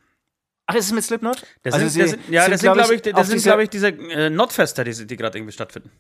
Ach, 0.67 0.75
ist 0.75 0.87
es 0.87 0.93
mit 0.93 1.05
Slipknot? 1.05 1.45
Das 1.63 1.75
Also 1.75 1.89
sind, 1.89 2.03
das 2.03 2.11
sind, 2.11 2.29
ja, 2.29 2.49
das 2.49 2.61
sind, 2.61 2.73
glaub 2.73 2.77
glaube 2.77 2.95
ich, 2.95 3.03
das 3.03 3.29
sind, 3.29 3.43
glaube 3.43 3.63
ich, 3.65 3.71
diese 3.71 3.89
äh, 3.89 4.31
Notfester, 4.31 4.85
die, 4.85 5.07
die 5.07 5.17
gerade 5.17 5.37
irgendwie 5.37 5.53
stattfinden. 5.53 5.91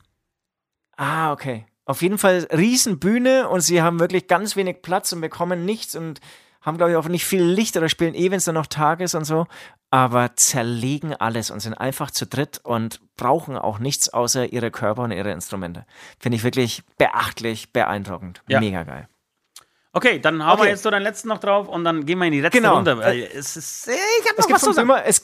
Ah, 0.96 1.32
okay. 1.32 1.66
Auf 1.84 2.03
jeden 2.03 2.18
Fall 2.18 2.46
Riesenbühne 2.53 3.48
und 3.48 3.62
sie 3.62 3.82
haben 3.82 3.98
wirklich 3.98 4.28
ganz 4.28 4.55
wenig 4.55 4.82
Platz 4.82 5.12
und 5.12 5.20
bekommen 5.20 5.64
nichts 5.64 5.96
und 5.96 6.20
haben, 6.61 6.76
glaube 6.76 6.92
ich, 6.92 6.96
auch 6.96 7.09
nicht 7.09 7.24
viel 7.24 7.42
Licht 7.42 7.76
oder 7.76 7.88
spielen 7.88 8.14
eh, 8.14 8.30
wenn 8.30 8.36
es 8.36 8.44
dann 8.44 8.55
noch 8.55 8.66
Tag 8.66 9.01
ist 9.01 9.14
und 9.14 9.24
so, 9.24 9.46
aber 9.91 10.36
zerlegen 10.36 11.14
alles 11.14 11.51
und 11.51 11.61
sind 11.61 11.74
einfach 11.74 12.11
zu 12.11 12.26
dritt 12.26 12.61
und 12.62 13.01
brauchen 13.16 13.57
auch 13.59 13.78
nichts 13.78 14.09
außer 14.09 14.53
ihre 14.53 14.70
Körper 14.70 15.03
und 15.03 15.11
ihre 15.12 15.32
Instrumente. 15.32 15.84
Finde 16.18 16.36
ich 16.36 16.45
wirklich 16.45 16.82
beachtlich, 16.99 17.72
beeindruckend. 17.72 18.43
Ja. 18.49 18.61
Mega 18.61 18.84
geil. 18.84 19.09
Okay, 19.93 20.20
dann 20.20 20.45
hauen 20.47 20.59
wir 20.59 20.62
Okay. 20.62 20.70
jetzt 20.70 20.84
so 20.84 20.91
den 20.91 21.03
letzten 21.03 21.28
noch 21.28 21.38
drauf 21.38 21.66
und 21.68 21.82
dann 21.84 22.07
gehen 22.07 22.18
wir 22.18 22.26
in 22.26 22.32
die 22.32 22.41
letzte 22.41 22.59
Genau. 22.61 22.76
Runde. 22.76 22.97
weil 22.99 23.22
Es 23.34 23.57
ist, 23.57 23.88
äh, 23.88 23.93
ich 24.22 24.28
habe 24.28 24.38
Es 24.38 24.45
noch 24.45 24.47
gibt, 24.47 24.53
was 24.55 24.62
zu 24.62 24.72
sagen. 24.72 24.91
Es, 25.05 25.20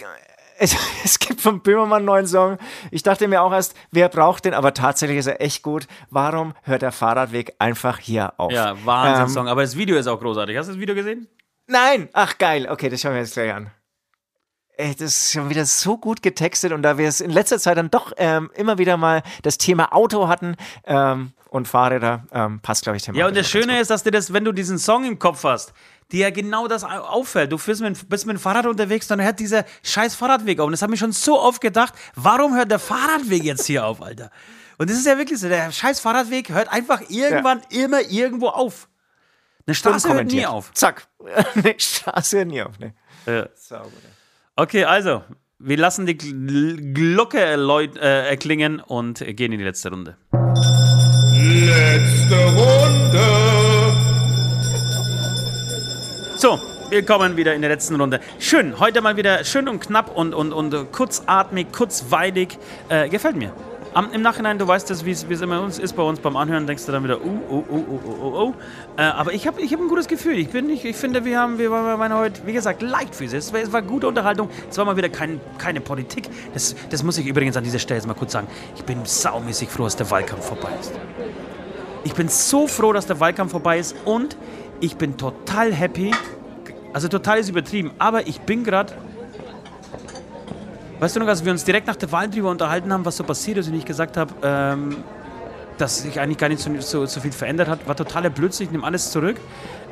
es, 0.59 0.77
es 1.05 1.19
gibt 1.21 1.41
von 1.41 1.63
Böhmermann 1.63 1.99
einen 1.99 2.07
neuen 2.07 2.27
Song. 2.27 2.59
Ich 2.91 3.05
dachte 3.05 3.29
mir 3.29 3.43
auch 3.43 3.53
erst, 3.53 3.77
wer 3.93 4.09
braucht 4.09 4.45
den, 4.45 4.55
aber 4.55 4.75
tatsächlich 4.75 5.19
ist 5.19 5.27
er 5.29 5.41
echt 5.41 5.63
gut. 5.63 5.87
Warum 6.11 6.55
hört 6.65 6.83
der 6.83 6.91
Fahrradweg 6.91 7.55
einfach 7.61 7.99
hier 7.99 8.33
auf? 8.39 8.51
Ja, 8.51 8.73
Ähm, 8.73 8.79
Wahnsinn-Song. 8.85 9.47
Aber 9.47 9.63
das 9.63 9.77
Video 9.77 9.97
ist 9.97 10.09
auch 10.09 10.19
großartig. 10.19 10.57
Hast 10.57 10.67
du 10.67 10.73
das 10.73 10.81
Video 10.81 10.97
gesehen? 10.97 11.29
Nein! 11.69 12.09
Ach 12.13 12.37
geil, 12.39 12.67
okay, 12.69 12.89
das 12.89 13.01
schauen 13.01 13.13
wir 13.15 13.21
jetzt 13.21 13.35
gleich 13.35 13.53
an. 13.55 13.71
Ey, 14.79 14.95
das 14.95 15.01
ist 15.17 15.33
schon 15.33 15.49
wieder 15.49 15.65
so 15.65 15.97
gut 15.97 16.23
getextet 16.23 16.73
und 16.73 16.83
da 16.83 16.99
wir 16.99 17.09
es 17.09 17.21
in 17.23 17.31
letzter 17.31 17.59
Zeit 17.59 17.79
dann 17.79 17.91
doch 17.91 18.13
ähm, 18.19 18.51
immer 18.55 18.77
wieder 18.77 18.97
mal 18.99 19.23
das 19.43 19.57
Thema 19.57 19.95
Auto 19.95 20.29
hatten 20.29 20.57
ähm, 20.85 21.33
und 21.49 21.67
Fahrräder, 21.67 22.25
ähm, 22.31 22.61
passt 22.61 22.83
glaube 22.83 22.99
ich 22.99 23.03
thematisch. 23.03 23.21
Ja, 23.21 23.27
und 23.27 23.37
das 23.37 23.49
Schöne 23.49 23.81
ist, 23.81 23.91
dass 23.91 24.03
dir 24.03 24.11
das, 24.11 24.33
wenn 24.35 24.45
du 24.45 24.53
diesen 24.53 24.79
Song 24.79 25.05
im 25.07 25.19
Kopf 25.19 25.45
hast, 25.45 25.73
dir 26.13 26.21
ja 26.29 26.31
genau 26.31 26.69
das 26.69 26.85
au- 26.85 26.89
auffällt. 26.89 27.53
Du 27.53 27.59
bist 27.59 27.81
mit, 27.81 28.09
bist 28.09 28.27
mit 28.27 28.37
dem 28.37 28.41
Fahrrad 28.41 28.67
unterwegs, 28.67 29.07
dann 29.07 29.21
hört 29.23 29.41
dieser 29.41 29.65
scheiß 29.83 30.15
Fahrradweg 30.15 30.61
auf. 30.61 30.67
Und 30.67 30.73
das 30.73 30.83
habe 30.83 30.93
ich 30.93 31.01
schon 31.01 31.13
so 31.13 31.41
oft 31.41 31.63
gedacht, 31.63 31.95
warum 32.15 32.55
hört 32.55 32.71
der 32.71 32.79
Fahrradweg 32.79 33.45
jetzt 33.45 33.65
hier 33.67 33.87
auf, 33.87 34.03
Alter? 34.03 34.31
Und 34.77 34.91
das 34.91 34.99
ist 34.99 35.07
ja 35.07 35.17
wirklich 35.17 35.41
so, 35.41 35.49
der 35.49 35.73
scheiß 35.73 36.01
Fahrradweg 36.01 36.51
hört 36.51 36.69
einfach 36.71 37.01
irgendwann 37.09 37.63
immer 37.71 38.03
irgendwo 38.03 38.49
auf. 38.49 38.89
Eine 39.67 39.75
Straße 39.75 40.13
hört 40.13 40.27
nie 40.27 40.45
auf. 40.47 40.71
Zack. 40.75 41.09
nee, 41.55 41.75
Straße 41.79 42.37
hört 42.39 42.49
nie 42.49 42.63
auf. 42.63 42.79
Nee. 42.79 42.93
Ja. 43.25 43.47
Sauber. 43.57 43.91
Okay, 44.59 44.85
also, 44.85 45.23
wir 45.59 45.77
lassen 45.77 46.07
die 46.07 46.15
Gl- 46.15 46.95
Glocke 46.95 47.39
äh, 47.39 48.31
erklingen 48.31 48.81
und 48.81 49.19
gehen 49.19 49.53
in 49.53 49.59
die 49.59 49.65
letzte 49.65 49.91
Runde. 49.91 50.17
Letzte 51.35 52.37
Runde. 52.57 53.21
So, 56.39 56.59
wir 56.89 57.05
kommen 57.05 57.37
wieder 57.37 57.55
in 57.55 57.61
der 57.61 57.69
letzten 57.69 58.01
Runde. 58.01 58.19
Schön, 58.39 58.81
heute 58.81 59.03
mal 59.03 59.19
wieder 59.19 59.45
schön 59.45 59.69
und 59.69 59.81
knapp 59.81 60.17
und, 60.17 60.33
und, 60.33 60.55
und 60.55 60.91
kurzatmig, 60.91 61.71
kurzweilig. 61.71 62.59
Äh, 62.89 63.11
gefällt 63.11 63.37
mir. 63.37 63.53
Am, 63.93 64.11
Im 64.13 64.23
Nachhinein, 64.23 64.59
du 64.59 64.67
weißt 64.67 64.89
das, 64.89 65.05
wie 65.05 65.11
es 65.11 65.29
wie 65.29 65.35
es 65.35 65.41
immer 65.43 65.61
uns 65.61 65.79
ist 65.79 65.95
bei 65.95 66.03
uns 66.03 66.19
beim 66.21 66.37
Anhören, 66.37 66.67
denkst 66.67 66.87
du 66.87 66.93
dann 66.93 67.05
wieder, 67.05 67.19
uh, 67.19 67.29
uh, 67.29 67.65
uh, 67.69 67.75
uh, 67.75 68.01
uh, 68.05 68.23
uh, 68.23 68.49
uh. 68.49 68.55
Äh, 68.97 69.03
aber 69.03 69.35
ich 69.35 69.47
habe 69.47 69.61
ich 69.61 69.73
hab 69.73 69.81
ein 69.81 69.89
gutes 69.89 70.09
Gefühl. 70.09 70.39
Ich, 70.39 70.49
bin, 70.49 70.71
ich, 70.71 70.85
ich 70.85 70.97
finde, 70.97 71.25
wir 71.25 71.39
haben, 71.39 71.59
wir 71.59 71.71
waren 71.71 72.15
heute, 72.15 72.47
wie 72.47 72.53
gesagt, 72.53 72.81
leichtfüßig. 72.81 73.39
Es 73.39 73.53
war, 73.53 73.61
es 73.61 73.73
war 73.73 73.83
gute 73.83 74.09
Unterhaltung. 74.09 74.49
Es 74.71 74.79
war 74.79 74.87
mal 74.87 74.97
wieder 74.97 75.11
kein, 75.11 75.41
keine 75.59 75.83
Politik. 75.83 76.29
Das, 76.55 76.75
das 76.89 77.03
muss 77.03 77.19
ich 77.19 77.27
übrigens 77.27 77.57
an 77.57 77.65
dieser 77.65 77.79
Stelle 77.79 77.99
jetzt 77.99 78.07
mal 78.07 78.15
kurz 78.15 78.33
sagen. 78.33 78.47
Ich 78.75 78.85
bin 78.85 79.05
saumäßig 79.05 79.69
froh, 79.69 79.85
dass 79.85 79.97
der 79.97 80.11
Wahlkampf 80.11 80.47
vorbei 80.47 80.71
ist. 80.81 80.93
Ich 82.05 82.15
bin 82.15 82.29
so 82.29 82.67
froh, 82.67 82.93
dass 82.93 83.07
der 83.07 83.21
Wahlkampf 83.21 83.51
vorbei 83.51 83.79
ist 83.79 83.97
und 84.05 84.37
ich 84.81 84.97
bin 84.97 85.17
total 85.17 85.73
happy. 85.73 86.13
Also 86.93 87.09
total 87.09 87.39
ist 87.39 87.51
übertrieben, 87.51 87.91
aber 87.99 88.27
ich 88.27 88.41
bin 88.41 88.65
gerade. 88.65 88.95
Weißt 91.01 91.15
du 91.15 91.21
noch, 91.21 91.29
als 91.29 91.45
wir 91.45 91.53
uns 91.53 91.65
direkt 91.65 91.87
nach 91.87 91.97
der 91.97 92.11
Wahl 92.13 92.31
drüber 92.31 92.51
unterhalten 92.51 92.91
haben, 92.91 93.05
was 93.05 93.19
so 93.19 93.25
passiert 93.25 93.59
ist 93.59 93.69
und 93.69 93.75
ich 93.75 93.85
gesagt 93.85 94.17
habe, 94.17 94.33
ähm, 94.43 94.97
dass 95.79 96.03
sich 96.03 96.21
eigentlich 96.21 96.39
gar 96.39 96.49
nicht 96.49 96.61
so, 96.61 96.71
so, 96.81 97.07
so 97.07 97.21
viel 97.21 97.33
verändert 97.33 97.69
hat, 97.69 97.87
war 97.87 97.97
totaler 97.97 98.31
Blödsinn. 98.31 98.67
Ich 98.67 98.73
nehme 98.73 98.85
alles 98.85 99.11
zurück. 99.11 99.37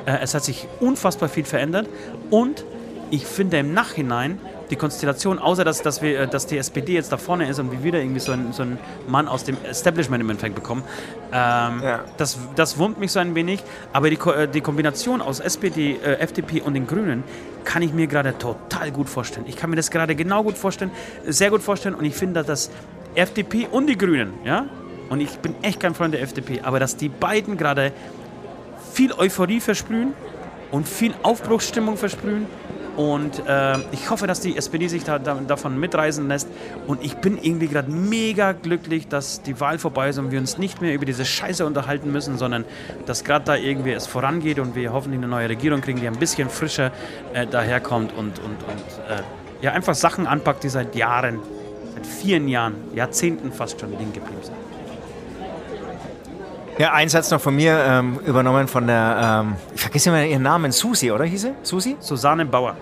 Äh, 0.05 0.17
es 0.21 0.33
hat 0.33 0.43
sich 0.43 0.67
unfassbar 0.79 1.29
viel 1.29 1.45
verändert 1.45 1.87
und 2.29 2.63
ich 3.11 3.25
finde 3.25 3.57
im 3.59 3.73
Nachhinein 3.73 4.39
die 4.71 4.75
Konstellation, 4.77 5.37
außer 5.37 5.63
dass, 5.63 5.83
dass, 5.83 6.01
wir, 6.01 6.21
äh, 6.21 6.27
dass 6.27 6.47
die 6.47 6.57
SPD 6.57 6.93
jetzt 6.93 7.11
da 7.11 7.17
vorne 7.17 7.47
ist 7.47 7.59
und 7.59 7.71
wir 7.71 7.83
wieder 7.83 7.99
irgendwie 7.99 8.19
so 8.19 8.31
einen, 8.31 8.51
so 8.51 8.63
einen 8.63 8.79
Mann 9.07 9.27
aus 9.27 9.43
dem 9.43 9.57
Establishment 9.63 10.21
im 10.21 10.29
Endeffekt 10.31 10.55
bekommen, 10.55 10.83
ähm, 11.31 11.81
Ja. 11.83 12.03
das, 12.17 12.39
das 12.55 12.79
wurmt 12.79 12.99
mich 12.99 13.11
so 13.11 13.19
ein 13.19 13.35
wenig. 13.35 13.63
Aber 13.93 14.09
die, 14.09 14.17
äh, 14.17 14.47
die 14.47 14.61
Kombination 14.61 15.21
aus 15.21 15.39
SPD, 15.39 15.97
äh, 16.03 16.15
FDP 16.15 16.61
und 16.61 16.73
den 16.73 16.87
Grünen 16.87 17.23
kann 17.63 17.83
ich 17.83 17.93
mir 17.93 18.07
gerade 18.07 18.35
total 18.39 18.91
gut 18.91 19.07
vorstellen. 19.07 19.45
Ich 19.47 19.55
kann 19.55 19.69
mir 19.69 19.75
das 19.75 19.91
gerade 19.91 20.15
genau 20.15 20.43
gut 20.43 20.57
vorstellen, 20.57 20.89
sehr 21.27 21.51
gut 21.51 21.61
vorstellen 21.61 21.93
und 21.93 22.05
ich 22.05 22.15
finde, 22.15 22.43
dass 22.43 22.71
FDP 23.13 23.67
und 23.71 23.87
die 23.87 23.97
Grünen, 23.97 24.33
ja, 24.43 24.65
und 25.09 25.19
ich 25.19 25.37
bin 25.39 25.55
echt 25.61 25.79
kein 25.79 25.93
Freund 25.93 26.13
der 26.13 26.21
FDP, 26.21 26.61
aber 26.61 26.79
dass 26.79 26.97
die 26.97 27.09
beiden 27.09 27.57
gerade 27.57 27.91
viel 28.93 29.13
Euphorie 29.13 29.59
versprühen 29.59 30.13
und 30.71 30.87
viel 30.87 31.13
Aufbruchsstimmung 31.23 31.97
versprühen. 31.97 32.47
Und 32.95 33.45
äh, 33.45 33.77
ich 33.91 34.09
hoffe, 34.09 34.25
dass 34.25 34.39
die 34.39 34.55
SPD 34.55 34.87
sich 34.87 35.03
da, 35.03 35.19
da, 35.19 35.35
davon 35.35 35.77
mitreißen 35.77 36.25
lässt. 36.29 36.47
Und 36.87 37.03
ich 37.03 37.15
bin 37.15 37.37
irgendwie 37.41 37.67
gerade 37.67 37.91
mega 37.91 38.53
glücklich, 38.53 39.09
dass 39.09 39.41
die 39.41 39.59
Wahl 39.59 39.79
vorbei 39.79 40.09
ist 40.09 40.17
und 40.17 40.31
wir 40.31 40.39
uns 40.39 40.57
nicht 40.57 40.81
mehr 40.81 40.93
über 40.93 41.05
diese 41.05 41.25
Scheiße 41.25 41.65
unterhalten 41.65 42.09
müssen, 42.11 42.37
sondern 42.37 42.63
dass 43.05 43.25
gerade 43.25 43.43
da 43.43 43.55
irgendwie 43.57 43.91
es 43.91 44.07
vorangeht 44.07 44.59
und 44.59 44.75
wir 44.75 44.93
hoffentlich 44.93 45.19
eine 45.19 45.27
neue 45.27 45.49
Regierung 45.49 45.81
kriegen, 45.81 45.99
die 45.99 46.07
ein 46.07 46.17
bisschen 46.17 46.49
frischer 46.49 46.91
äh, 47.33 47.45
daherkommt 47.45 48.13
und, 48.13 48.39
und, 48.39 48.63
und 48.63 49.09
äh, 49.09 49.23
ja, 49.61 49.73
einfach 49.73 49.95
Sachen 49.95 50.25
anpackt, 50.25 50.63
die 50.63 50.69
seit 50.69 50.95
Jahren, 50.95 51.39
seit 51.95 52.07
vielen 52.07 52.47
Jahren, 52.47 52.75
Jahrzehnten 52.93 53.51
fast 53.51 53.81
schon 53.81 53.91
liegen 53.91 54.13
geblieben 54.13 54.41
sind. 54.41 54.64
Ja, 56.77 56.91
ein 56.91 57.07
Satz 57.07 57.31
noch 57.31 57.39
von 57.39 57.55
mir, 57.55 57.85
ähm, 57.87 58.19
übernommen 58.25 58.67
von 58.67 58.85
der, 58.85 59.43
ähm, 59.45 59.55
ich 59.73 59.79
vergesse 59.79 60.09
immer 60.09 60.25
ihren 60.25 60.43
Namen, 60.43 60.73
Susi, 60.73 61.09
oder 61.09 61.23
hieß 61.23 61.41
sie? 61.41 61.53
Susi? 61.63 61.95
Susanne 62.01 62.45
Bauer. 62.45 62.75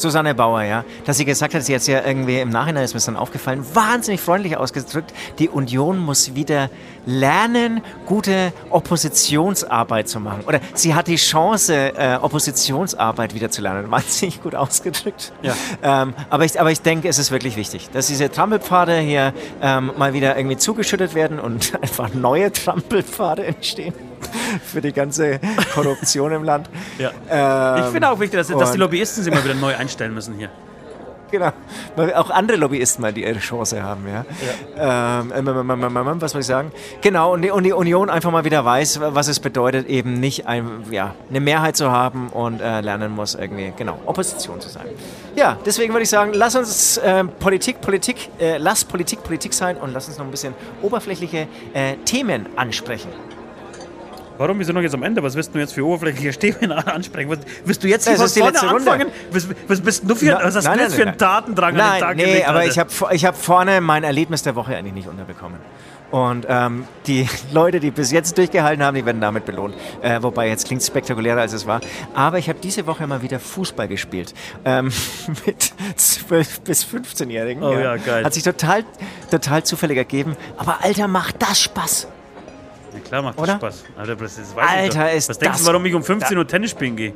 Susanne 0.00 0.34
Bauer, 0.34 0.62
ja. 0.62 0.84
Dass 1.04 1.16
sie 1.16 1.24
gesagt 1.24 1.54
hat, 1.54 1.62
sie 1.62 1.74
hat 1.74 1.86
ja 1.86 2.04
irgendwie 2.04 2.40
im 2.40 2.50
Nachhinein 2.50 2.84
ist 2.84 2.94
mir 2.94 3.00
dann 3.00 3.16
aufgefallen, 3.16 3.64
wahnsinnig 3.74 4.20
freundlich 4.20 4.56
ausgedrückt, 4.56 5.12
die 5.38 5.48
Union 5.48 5.98
muss 5.98 6.34
wieder 6.34 6.70
lernen, 7.06 7.82
gute 8.06 8.52
Oppositionsarbeit 8.70 10.08
zu 10.08 10.20
machen. 10.20 10.44
Oder 10.46 10.60
sie 10.74 10.94
hat 10.94 11.06
die 11.06 11.16
Chance, 11.16 11.92
äh, 11.96 12.16
Oppositionsarbeit 12.20 13.34
wieder 13.34 13.50
zu 13.50 13.62
lernen. 13.62 13.90
Wahnsinnig 13.90 14.42
gut 14.42 14.54
ausgedrückt. 14.54 15.32
Ja. 15.42 15.54
Ähm, 15.82 16.14
aber, 16.28 16.44
ich, 16.44 16.60
aber 16.60 16.70
ich 16.70 16.82
denke, 16.82 17.08
es 17.08 17.18
ist 17.18 17.30
wirklich 17.30 17.56
wichtig, 17.56 17.90
dass 17.92 18.06
diese 18.06 18.30
Trampelpfade 18.30 18.98
hier 18.98 19.32
ähm, 19.62 19.92
mal 19.96 20.12
wieder 20.12 20.36
irgendwie 20.36 20.56
zugeschüttet 20.56 21.14
werden 21.14 21.38
und 21.38 21.74
einfach 21.82 22.12
neue 22.14 22.52
Trampelpfade 22.52 23.44
entstehen 23.44 24.09
für 24.64 24.80
die 24.80 24.92
ganze 24.92 25.40
Korruption 25.74 26.32
im 26.32 26.44
Land. 26.44 26.68
Ja. 26.98 27.10
Ähm, 27.28 27.84
Ich 27.84 27.90
finde 27.92 28.10
auch 28.10 28.18
wichtig, 28.20 28.38
dass, 28.38 28.48
dass 28.48 28.72
die 28.72 28.78
Lobbyisten 28.78 29.22
sich 29.22 29.32
mal 29.32 29.44
wieder 29.44 29.54
neu 29.54 29.74
einstellen 29.76 30.14
müssen 30.14 30.34
hier. 30.36 30.50
Genau. 31.30 31.50
Weil 31.96 32.14
auch 32.14 32.30
andere 32.30 32.56
Lobbyisten 32.56 33.02
mal 33.02 33.12
die 33.12 33.22
ihre 33.22 33.38
Chance 33.38 33.82
haben, 33.82 34.06
ja. 34.08 34.24
Ähm, 34.76 35.32
ähm, 35.36 35.48
ähm, 35.48 35.70
ähm, 35.70 35.96
ähm, 35.96 36.20
was 36.20 36.32
soll 36.32 36.40
ich 36.40 36.46
sagen? 36.46 36.72
Genau, 37.00 37.32
und 37.34 37.42
die, 37.42 37.50
und 37.50 37.64
die 37.64 37.72
Union 37.72 38.10
einfach 38.10 38.30
mal 38.30 38.44
wieder 38.44 38.64
weiß, 38.64 39.00
was 39.00 39.28
es 39.28 39.40
bedeutet, 39.40 39.86
eben 39.88 40.14
nicht 40.14 40.46
ein, 40.46 40.84
ja, 40.90 41.14
eine 41.28 41.40
Mehrheit 41.40 41.76
zu 41.76 41.90
haben 41.90 42.28
und 42.30 42.60
äh, 42.60 42.80
lernen 42.80 43.12
muss, 43.12 43.34
irgendwie, 43.34 43.72
genau, 43.76 43.98
Opposition 44.06 44.60
zu 44.60 44.68
sein. 44.68 44.86
Ja, 45.36 45.56
deswegen 45.64 45.92
würde 45.92 46.02
ich 46.02 46.10
sagen, 46.10 46.32
lass 46.34 46.56
uns 46.56 47.00
ähm, 47.04 47.30
Politik, 47.38 47.80
Politik, 47.80 48.28
äh, 48.40 48.58
lass 48.58 48.84
Politik 48.84 49.22
Politik 49.22 49.54
sein 49.54 49.76
und 49.76 49.92
lass 49.92 50.08
uns 50.08 50.18
noch 50.18 50.24
ein 50.24 50.30
bisschen 50.30 50.54
oberflächliche 50.82 51.46
äh, 51.74 51.96
Themen 52.04 52.46
ansprechen. 52.56 53.10
Warum? 54.40 54.58
Wir 54.58 54.64
sind 54.64 54.74
noch 54.74 54.80
jetzt 54.80 54.94
am 54.94 55.02
Ende. 55.02 55.22
Was 55.22 55.34
wirst 55.34 55.54
du 55.54 55.58
jetzt 55.58 55.74
für 55.74 55.84
oberflächliche 55.84 56.32
Stäbe 56.32 56.74
ansprechen? 56.86 57.28
Was, 57.28 57.40
wirst 57.66 57.84
du 57.84 57.88
jetzt 57.88 58.08
hier 58.08 58.16
die 58.16 58.40
vorne 58.40 58.58
anfangen? 58.58 59.08
Was, 59.30 59.46
was 59.68 59.80
bist 59.82 60.02
du 60.08 60.14
für, 60.14 60.30
Na- 60.30 60.44
was 60.44 60.56
hast 60.56 60.64
nein, 60.64 60.78
du 60.78 60.84
jetzt 60.84 60.92
nein, 60.92 60.98
für 60.98 61.04
nein, 61.04 61.08
einen 61.08 61.18
Datendrang 61.18 61.68
an 61.72 61.76
den 61.76 61.86
Nein, 61.86 62.00
Tag 62.00 62.16
nee, 62.16 62.24
gelegt? 62.24 62.48
aber 62.48 62.58
Alter? 62.60 62.70
ich 62.70 62.78
habe 62.78 63.14
ich 63.14 63.24
hab 63.26 63.36
vorne 63.36 63.82
mein 63.82 64.02
Erlebnis 64.02 64.42
der 64.42 64.56
Woche 64.56 64.74
eigentlich 64.74 64.94
nicht 64.94 65.08
unterbekommen. 65.08 65.58
Und 66.10 66.46
ähm, 66.48 66.84
die 67.06 67.28
Leute, 67.52 67.80
die 67.80 67.90
bis 67.90 68.12
jetzt 68.12 68.38
durchgehalten 68.38 68.82
haben, 68.82 68.94
die 68.94 69.04
werden 69.04 69.20
damit 69.20 69.44
belohnt. 69.44 69.74
Äh, 70.00 70.22
wobei 70.22 70.48
jetzt 70.48 70.66
klingt 70.66 70.82
spektakulärer, 70.82 71.42
als 71.42 71.52
es 71.52 71.66
war. 71.66 71.82
Aber 72.14 72.38
ich 72.38 72.48
habe 72.48 72.60
diese 72.60 72.86
Woche 72.86 73.06
mal 73.06 73.20
wieder 73.20 73.40
Fußball 73.40 73.88
gespielt. 73.88 74.32
Ähm, 74.64 74.86
mit 75.44 75.70
12- 75.98 76.62
bis 76.64 76.86
15-Jährigen. 76.86 77.62
Oh 77.62 77.74
ja, 77.78 77.96
geil. 77.98 78.24
Hat 78.24 78.32
sich 78.32 78.42
total, 78.42 78.84
total 79.30 79.64
zufällig 79.64 79.98
ergeben. 79.98 80.34
Aber 80.56 80.82
Alter, 80.82 81.08
macht 81.08 81.42
das 81.42 81.60
Spaß. 81.60 82.08
Ja, 83.10 83.18
klar 83.18 83.22
macht 83.22 83.38
das 83.38 83.42
Oder? 83.44 83.56
Spaß. 83.56 83.84
Alter, 83.98 84.16
das, 84.16 84.36
das 84.36 84.56
weiß 84.56 84.64
ich 84.64 84.78
Alter, 84.98 85.12
ist 85.12 85.28
Was 85.28 85.38
denkst 85.38 85.56
das- 85.58 85.62
du, 85.66 85.72
warum 85.72 85.84
ich 85.86 85.94
um 85.94 86.02
15 86.02 86.38
Uhr 86.38 86.46
Tennis 86.46 86.70
spielen 86.70 86.96
gehe? 86.96 87.12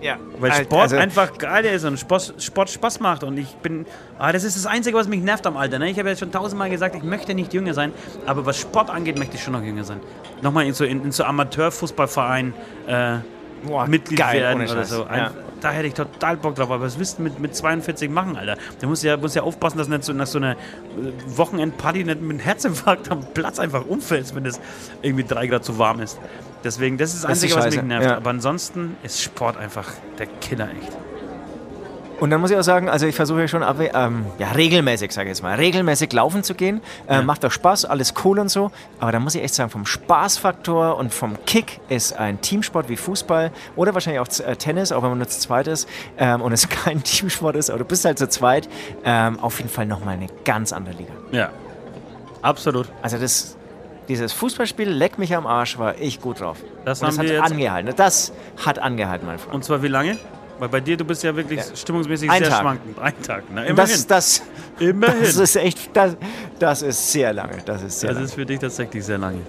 Ja. 0.00 0.18
Weil 0.38 0.50
Al- 0.52 0.64
Sport 0.64 0.82
also- 0.82 0.96
einfach 0.96 1.36
geil 1.38 1.64
ist 1.64 1.84
und 1.84 1.98
Sport, 1.98 2.34
Sport 2.38 2.70
Spaß 2.70 3.00
macht. 3.00 3.24
Und 3.24 3.38
ich 3.38 3.48
bin. 3.56 3.86
Ah, 4.18 4.30
das 4.30 4.44
ist 4.44 4.56
das 4.56 4.66
Einzige, 4.66 4.96
was 4.96 5.08
mich 5.08 5.20
nervt 5.22 5.46
am 5.46 5.56
Alter. 5.56 5.78
Ne? 5.78 5.90
Ich 5.90 5.98
habe 5.98 6.08
ja 6.08 6.16
schon 6.16 6.30
tausendmal 6.30 6.70
gesagt, 6.70 6.94
ich 6.94 7.02
möchte 7.02 7.34
nicht 7.34 7.52
jünger 7.54 7.74
sein. 7.74 7.92
Aber 8.26 8.46
was 8.46 8.58
Sport 8.60 8.90
angeht, 8.90 9.18
möchte 9.18 9.36
ich 9.36 9.42
schon 9.42 9.54
noch 9.54 9.62
jünger 9.62 9.84
sein. 9.84 10.00
Nochmal 10.42 10.66
in 10.66 10.74
so, 10.74 10.84
in, 10.84 11.02
in 11.02 11.12
so 11.12 11.24
Amateurfußballverein 11.24 12.54
äh, 12.86 13.16
Boah, 13.66 13.86
Mitglied 13.86 14.18
geil, 14.18 14.40
werden 14.40 14.62
oder 14.70 14.84
so. 14.84 15.06
Ja. 15.10 15.32
Da 15.66 15.72
hätte 15.72 15.88
ich 15.88 15.94
total 15.94 16.36
Bock 16.36 16.54
drauf. 16.54 16.70
Aber 16.70 16.84
was 16.84 16.96
willst 16.96 17.18
du 17.18 17.22
mit, 17.22 17.40
mit 17.40 17.56
42 17.56 18.08
machen, 18.08 18.36
Alter? 18.36 18.56
Du 18.80 18.86
musst 18.86 19.02
ja, 19.02 19.16
musst 19.16 19.34
ja 19.34 19.42
aufpassen, 19.42 19.78
dass 19.78 19.88
du 19.88 19.94
nicht 19.94 20.04
so 20.04 20.12
nach 20.12 20.28
so 20.28 20.38
einer 20.38 20.52
äh, 20.52 20.56
Wochenendparty 21.26 22.04
nicht 22.04 22.20
mit 22.20 22.30
einem 22.30 22.38
Herzinfarkt 22.38 23.10
am 23.10 23.26
Platz 23.34 23.58
einfach 23.58 23.84
umfällst, 23.84 24.36
wenn 24.36 24.46
es 24.46 24.60
irgendwie 25.02 25.24
drei 25.24 25.48
Grad 25.48 25.64
zu 25.64 25.76
warm 25.76 25.98
ist. 25.98 26.20
Deswegen, 26.62 26.98
das 26.98 27.14
ist 27.14 27.24
das 27.24 27.30
Einzige, 27.30 27.56
was 27.56 27.74
mich 27.74 27.82
nervt. 27.82 28.06
ja. 28.06 28.16
Aber 28.16 28.30
ansonsten 28.30 28.96
ist 29.02 29.20
Sport 29.20 29.56
einfach 29.56 29.90
der 30.20 30.26
Killer, 30.26 30.68
echt. 30.70 30.96
Und 32.18 32.30
dann 32.30 32.40
muss 32.40 32.50
ich 32.50 32.56
auch 32.56 32.62
sagen, 32.62 32.88
also 32.88 33.06
ich 33.06 33.14
versuche 33.14 33.40
ja 33.42 33.48
schon 33.48 33.62
ähm, 33.62 34.24
ja, 34.38 34.52
regelmäßig, 34.52 35.12
sage 35.12 35.26
ich 35.28 35.32
jetzt 35.36 35.42
mal, 35.42 35.54
regelmäßig 35.56 36.10
laufen 36.14 36.42
zu 36.42 36.54
gehen. 36.54 36.80
Äh, 37.08 37.20
Macht 37.20 37.44
auch 37.44 37.50
Spaß, 37.50 37.84
alles 37.84 38.14
cool 38.24 38.38
und 38.38 38.48
so. 38.48 38.70
Aber 39.00 39.12
da 39.12 39.20
muss 39.20 39.34
ich 39.34 39.42
echt 39.42 39.54
sagen, 39.54 39.68
vom 39.68 39.84
Spaßfaktor 39.84 40.96
und 40.96 41.12
vom 41.12 41.36
Kick 41.44 41.78
ist 41.90 42.14
ein 42.18 42.40
Teamsport 42.40 42.88
wie 42.88 42.96
Fußball 42.96 43.50
oder 43.76 43.92
wahrscheinlich 43.92 44.20
auch 44.20 44.46
äh, 44.46 44.56
Tennis, 44.56 44.92
auch 44.92 45.02
wenn 45.02 45.10
man 45.10 45.18
nur 45.18 45.28
zu 45.28 45.38
zweit 45.40 45.66
ist 45.66 45.86
ähm, 46.16 46.40
und 46.40 46.52
es 46.52 46.68
kein 46.70 47.02
Teamsport 47.02 47.54
ist, 47.54 47.68
aber 47.68 47.80
du 47.80 47.84
bist 47.84 48.04
halt 48.06 48.18
zu 48.18 48.28
zweit, 48.30 48.66
ähm, 49.04 49.38
auf 49.40 49.58
jeden 49.58 49.68
Fall 49.70 49.84
nochmal 49.84 50.14
eine 50.14 50.28
ganz 50.46 50.72
andere 50.72 50.94
Liga. 50.96 51.12
Ja, 51.32 51.50
absolut. 52.40 52.88
Also 53.02 53.18
das, 53.18 53.56
dieses 54.08 54.32
Fußballspiel, 54.32 54.88
leck 54.88 55.18
mich 55.18 55.34
am 55.36 55.46
Arsch, 55.46 55.78
war 55.78 55.98
ich 55.98 56.20
gut 56.22 56.40
drauf. 56.40 56.58
Das 56.86 57.02
und 57.02 57.08
haben 57.08 57.16
das 57.16 57.18
hat 57.18 57.26
wir 57.26 57.34
jetzt- 57.34 57.52
angehalten. 57.52 57.92
Das 57.94 58.32
hat 58.64 58.78
angehalten, 58.78 59.26
mein 59.26 59.38
Freund. 59.38 59.54
Und 59.56 59.64
zwar 59.64 59.82
wie 59.82 59.88
lange? 59.88 60.16
Weil 60.58 60.68
bei 60.70 60.80
dir, 60.80 60.96
du 60.96 61.04
bist 61.04 61.22
ja 61.22 61.34
wirklich 61.36 61.60
Ja. 61.60 61.76
stimmungsmäßig 61.76 62.30
Ein 62.30 62.38
sehr 62.42 62.50
Tag. 62.50 62.60
schwankend. 62.62 62.98
Ein 62.98 63.22
Tag, 63.22 63.42
Und 63.50 63.58
immerhin. 63.58 63.76
das, 63.76 64.06
das, 64.06 64.42
immerhin. 64.78 65.20
das 65.22 65.36
ist 65.36 65.56
echt, 65.56 65.90
das, 65.94 66.16
das 66.58 66.82
ist 66.82 67.12
sehr 67.12 67.32
lange. 67.32 67.58
Das 67.66 67.82
ist 67.82 68.00
sehr 68.00 68.08
Das 68.08 68.14
lange. 68.14 68.24
ist 68.26 68.34
für 68.34 68.46
dich 68.46 68.58
tatsächlich 68.60 69.04
sehr 69.04 69.18
lange. 69.18 69.40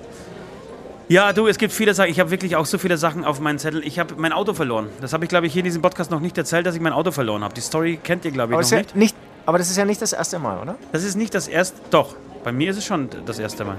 Ja, 1.10 1.32
du, 1.32 1.48
es 1.48 1.58
gibt 1.58 1.72
viele 1.72 1.94
Sachen. 1.94 2.10
Ich 2.12 2.20
habe 2.20 2.32
wirklich 2.32 2.58
auch 2.58 2.66
so 2.66 2.78
viele 2.78 2.98
Sachen 2.98 3.24
auf 3.24 3.40
meinen 3.40 3.60
Zettel. 3.60 3.82
Ich 3.88 3.98
habe 4.00 4.16
mein 4.18 4.34
Auto 4.34 4.54
verloren. 4.54 4.90
Das 5.00 5.14
habe 5.14 5.24
ich, 5.24 5.30
glaube 5.30 5.48
ich, 5.48 5.54
hier 5.54 5.62
in 5.62 5.66
diesem 5.66 5.82
Podcast 5.82 6.12
noch 6.12 6.20
nicht 6.20 6.38
erzählt, 6.38 6.66
dass 6.66 6.76
ich 6.76 6.82
mein 6.82 6.92
Auto 6.92 7.12
verloren 7.12 7.44
habe. 7.46 7.54
Die 7.54 7.62
Story 7.62 7.98
kennt 8.04 8.26
ihr, 8.26 8.32
glaube 8.32 8.52
ich, 8.52 8.58
Aber, 8.58 8.64
noch 8.64 8.72
nicht. 8.78 8.92
ja 8.92 8.98
nicht, 8.98 9.16
aber 9.46 9.58
das 9.58 9.70
ist 9.70 9.78
ja 9.78 9.86
nicht 9.86 10.02
das 10.02 10.12
erste 10.12 10.38
Mal, 10.40 10.60
oder? 10.62 10.76
Das 10.92 11.06
ist 11.06 11.16
nicht 11.16 11.34
das 11.34 11.48
erste. 11.48 11.80
Doch, 11.92 12.16
bei 12.44 12.52
mir 12.52 12.70
ist 12.72 12.78
es 12.78 12.84
schon 12.86 13.08
das 13.26 13.40
erste 13.40 13.64
Mal. 13.64 13.78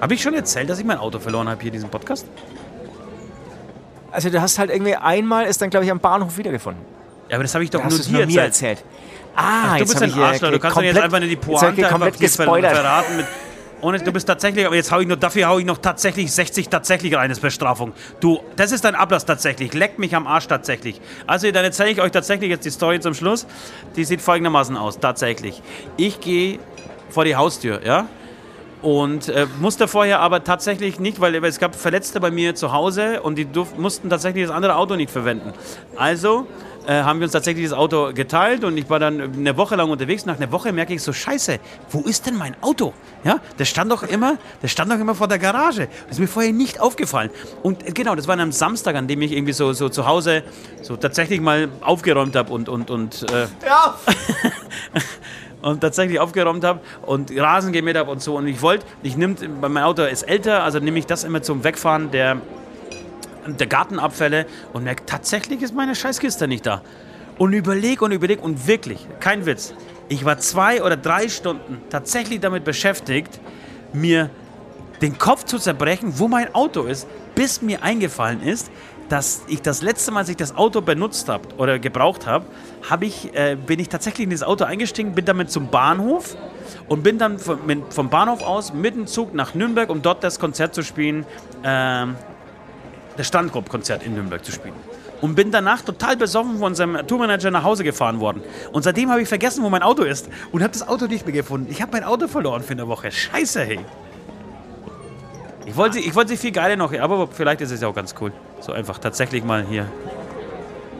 Habe 0.00 0.14
ich 0.14 0.22
schon 0.22 0.32
erzählt, 0.32 0.70
dass 0.70 0.78
ich 0.78 0.86
mein 0.86 0.96
Auto 0.98 1.18
verloren 1.18 1.46
habe 1.48 1.60
hier 1.60 1.68
in 1.68 1.74
diesem 1.74 1.90
Podcast? 1.90 2.26
Also 4.14 4.30
du 4.30 4.40
hast 4.40 4.58
halt 4.58 4.70
irgendwie 4.70 4.94
einmal 4.94 5.44
ist 5.46 5.60
dann, 5.60 5.70
glaube 5.70 5.84
ich, 5.84 5.90
am 5.92 6.00
Bahnhof 6.00 6.36
wiedergefunden. 6.38 6.82
Ja, 7.28 7.36
aber 7.36 7.42
das 7.44 7.54
habe 7.54 7.64
ich 7.64 7.70
doch 7.70 7.82
hast 7.82 7.90
nur 7.90 8.00
es 8.00 8.06
dir 8.06 8.12
nur 8.18 8.26
mir 8.26 8.40
erzählt. 8.42 8.78
erzählt. 8.78 8.84
Ah, 9.36 9.72
du 9.74 9.78
jetzt 9.80 9.90
bist 9.90 10.02
ein 10.02 10.12
Arschloch. 10.22 10.50
Du 10.52 10.58
kannst 10.60 10.76
doch 10.76 10.82
jetzt 10.82 10.92
komplett- 10.94 11.02
einfach 11.04 11.18
nicht 11.20 11.32
die 11.32 11.36
Pointe 11.36 11.82
komplett 11.88 12.18
gespoilert. 12.20 12.72
verraten. 12.76 13.16
Mit, 13.16 13.26
ohne, 13.80 13.98
du 13.98 14.12
bist 14.12 14.26
tatsächlich, 14.26 14.64
aber 14.64 14.76
jetzt 14.76 14.90
hau 14.92 15.00
ich 15.00 15.08
noch, 15.08 15.16
dafür 15.16 15.48
hau 15.48 15.58
ich 15.58 15.66
noch 15.66 15.76
tatsächlich 15.78 16.32
60 16.32 16.68
tatsächlich 16.68 17.14
rein 17.16 17.28
als 17.28 17.40
Bestrafung. 17.40 17.92
Du, 18.20 18.40
das 18.56 18.72
ist 18.72 18.84
dein 18.84 18.94
Ablass 18.94 19.26
tatsächlich. 19.26 19.74
Leck 19.74 19.98
mich 19.98 20.14
am 20.16 20.26
Arsch 20.26 20.46
tatsächlich. 20.46 21.00
Also, 21.26 21.50
dann 21.50 21.64
erzähle 21.64 21.90
ich 21.90 22.00
euch 22.00 22.12
tatsächlich 22.12 22.48
jetzt 22.50 22.64
die 22.64 22.70
Story 22.70 23.00
zum 23.00 23.12
Schluss. 23.14 23.46
Die 23.96 24.04
sieht 24.04 24.22
folgendermaßen 24.22 24.76
aus, 24.76 25.00
tatsächlich. 25.00 25.60
Ich 25.96 26.20
gehe 26.20 26.60
vor 27.10 27.24
die 27.24 27.36
Haustür, 27.36 27.84
ja? 27.84 28.06
Und 28.84 29.30
äh, 29.30 29.46
musste 29.60 29.88
vorher 29.88 30.20
aber 30.20 30.44
tatsächlich 30.44 31.00
nicht, 31.00 31.18
weil 31.18 31.34
es 31.46 31.58
gab 31.58 31.74
Verletzte 31.74 32.20
bei 32.20 32.30
mir 32.30 32.54
zu 32.54 32.70
Hause 32.70 33.22
und 33.22 33.36
die 33.36 33.46
durf, 33.46 33.78
mussten 33.78 34.10
tatsächlich 34.10 34.46
das 34.46 34.54
andere 34.54 34.76
Auto 34.76 34.94
nicht 34.94 35.10
verwenden. 35.10 35.54
Also 35.96 36.46
äh, 36.86 37.02
haben 37.02 37.18
wir 37.18 37.24
uns 37.24 37.32
tatsächlich 37.32 37.64
das 37.64 37.72
Auto 37.72 38.12
geteilt 38.12 38.62
und 38.62 38.76
ich 38.76 38.90
war 38.90 38.98
dann 38.98 39.22
eine 39.22 39.56
Woche 39.56 39.74
lang 39.76 39.90
unterwegs. 39.90 40.26
Nach 40.26 40.36
einer 40.36 40.52
Woche 40.52 40.70
merke 40.70 40.92
ich 40.92 41.02
so, 41.02 41.14
scheiße, 41.14 41.60
wo 41.88 42.00
ist 42.00 42.26
denn 42.26 42.36
mein 42.36 42.54
Auto? 42.60 42.92
Ja, 43.24 43.40
das 43.56 43.68
stand 43.68 43.90
doch 43.90 44.02
immer, 44.02 44.36
das 44.60 44.70
stand 44.70 44.92
doch 44.92 44.98
immer 44.98 45.14
vor 45.14 45.28
der 45.28 45.38
Garage. 45.38 45.88
Das 46.02 46.16
ist 46.16 46.18
mir 46.18 46.28
vorher 46.28 46.52
nicht 46.52 46.78
aufgefallen. 46.78 47.30
Und 47.62 47.88
äh, 47.88 47.92
genau, 47.92 48.14
das 48.14 48.28
war 48.28 48.34
an 48.34 48.40
einem 48.40 48.52
Samstag, 48.52 48.96
an 48.96 49.08
dem 49.08 49.22
ich 49.22 49.32
irgendwie 49.32 49.54
so, 49.54 49.72
so 49.72 49.88
zu 49.88 50.06
Hause 50.06 50.42
so 50.82 50.98
tatsächlich 50.98 51.40
mal 51.40 51.70
aufgeräumt 51.80 52.36
habe 52.36 52.52
und, 52.52 52.68
und, 52.68 52.90
und 52.90 53.22
äh, 53.32 53.46
Ja, 53.64 53.94
und 55.64 55.80
tatsächlich 55.80 56.20
aufgeräumt 56.20 56.62
habe 56.62 56.80
und 57.02 57.34
Rasen 57.36 57.72
gemäht 57.72 57.96
habe 57.96 58.10
und 58.10 58.20
so. 58.20 58.36
Und 58.36 58.46
ich 58.46 58.60
wollte, 58.60 58.84
ich 59.02 59.16
nehme, 59.16 59.34
mein 59.60 59.82
Auto 59.82 60.02
ist 60.02 60.22
älter, 60.22 60.62
also 60.62 60.78
nehme 60.78 60.98
ich 60.98 61.06
das 61.06 61.24
immer 61.24 61.42
zum 61.42 61.64
Wegfahren 61.64 62.10
der, 62.10 62.36
der 63.46 63.66
Gartenabfälle 63.66 64.44
und 64.74 64.84
merke, 64.84 65.06
tatsächlich 65.06 65.62
ist 65.62 65.74
meine 65.74 65.94
Scheißkiste 65.94 66.46
nicht 66.48 66.66
da. 66.66 66.82
Und 67.38 67.54
überleg 67.54 68.02
und 68.02 68.12
überleg 68.12 68.42
und 68.42 68.66
wirklich, 68.66 69.06
kein 69.20 69.46
Witz, 69.46 69.74
ich 70.08 70.26
war 70.26 70.38
zwei 70.38 70.82
oder 70.82 70.98
drei 70.98 71.28
Stunden 71.30 71.80
tatsächlich 71.88 72.40
damit 72.40 72.64
beschäftigt, 72.64 73.40
mir 73.94 74.28
den 75.00 75.16
Kopf 75.16 75.44
zu 75.44 75.58
zerbrechen, 75.58 76.18
wo 76.18 76.28
mein 76.28 76.54
Auto 76.54 76.82
ist, 76.82 77.08
bis 77.34 77.62
mir 77.62 77.82
eingefallen 77.82 78.42
ist, 78.42 78.70
dass 79.08 79.42
ich 79.48 79.62
das 79.62 79.82
letzte 79.82 80.12
Mal, 80.12 80.20
als 80.20 80.28
ich 80.28 80.36
das 80.36 80.56
Auto 80.56 80.80
benutzt 80.80 81.28
habe 81.28 81.48
oder 81.58 81.78
gebraucht 81.78 82.26
habe, 82.26 82.46
hab 82.88 83.02
ich, 83.02 83.34
äh, 83.34 83.56
bin 83.56 83.78
ich 83.78 83.88
tatsächlich 83.88 84.24
in 84.24 84.30
das 84.30 84.42
Auto 84.42 84.64
eingestiegen, 84.64 85.14
bin 85.14 85.24
damit 85.24 85.50
zum 85.50 85.68
Bahnhof 85.68 86.36
und 86.88 87.02
bin 87.02 87.18
dann 87.18 87.38
vom, 87.38 87.58
vom 87.90 88.08
Bahnhof 88.08 88.42
aus 88.42 88.72
mit 88.72 88.94
dem 88.94 89.06
Zug 89.06 89.34
nach 89.34 89.54
Nürnberg, 89.54 89.90
um 89.90 90.02
dort 90.02 90.24
das 90.24 90.38
Konzert 90.38 90.74
zu 90.74 90.82
spielen, 90.82 91.26
ähm, 91.62 92.16
das 93.16 93.26
Standgrupp-Konzert 93.28 94.04
in 94.04 94.14
Nürnberg 94.14 94.44
zu 94.44 94.52
spielen. 94.52 94.74
Und 95.20 95.36
bin 95.36 95.50
danach 95.50 95.80
total 95.80 96.16
besoffen 96.16 96.58
von 96.58 96.68
unserem 96.68 97.06
Tourmanager 97.06 97.50
nach 97.50 97.62
Hause 97.62 97.84
gefahren 97.84 98.20
worden. 98.20 98.42
Und 98.72 98.82
seitdem 98.82 99.10
habe 99.10 99.22
ich 99.22 99.28
vergessen, 99.28 99.62
wo 99.64 99.70
mein 99.70 99.82
Auto 99.82 100.02
ist. 100.02 100.28
Und 100.52 100.62
habe 100.62 100.72
das 100.72 100.86
Auto 100.86 101.06
nicht 101.06 101.24
mehr 101.24 101.32
gefunden. 101.32 101.68
Ich 101.70 101.80
habe 101.80 101.92
mein 101.92 102.04
Auto 102.04 102.28
verloren 102.28 102.62
für 102.62 102.72
eine 102.72 102.88
Woche. 102.88 103.10
Scheiße, 103.10 103.62
hey. 103.64 103.80
Ich 105.66 105.76
wollte, 105.76 105.98
ich 105.98 106.14
wollte 106.14 106.30
sie 106.30 106.36
viel 106.36 106.52
geiler 106.52 106.76
noch, 106.76 106.92
aber 106.98 107.26
vielleicht 107.28 107.60
ist 107.60 107.70
es 107.70 107.80
ja 107.80 107.88
auch 107.88 107.94
ganz 107.94 108.14
cool. 108.20 108.32
So 108.60 108.72
einfach 108.72 108.98
tatsächlich 108.98 109.44
mal 109.44 109.64
hier. 109.64 109.86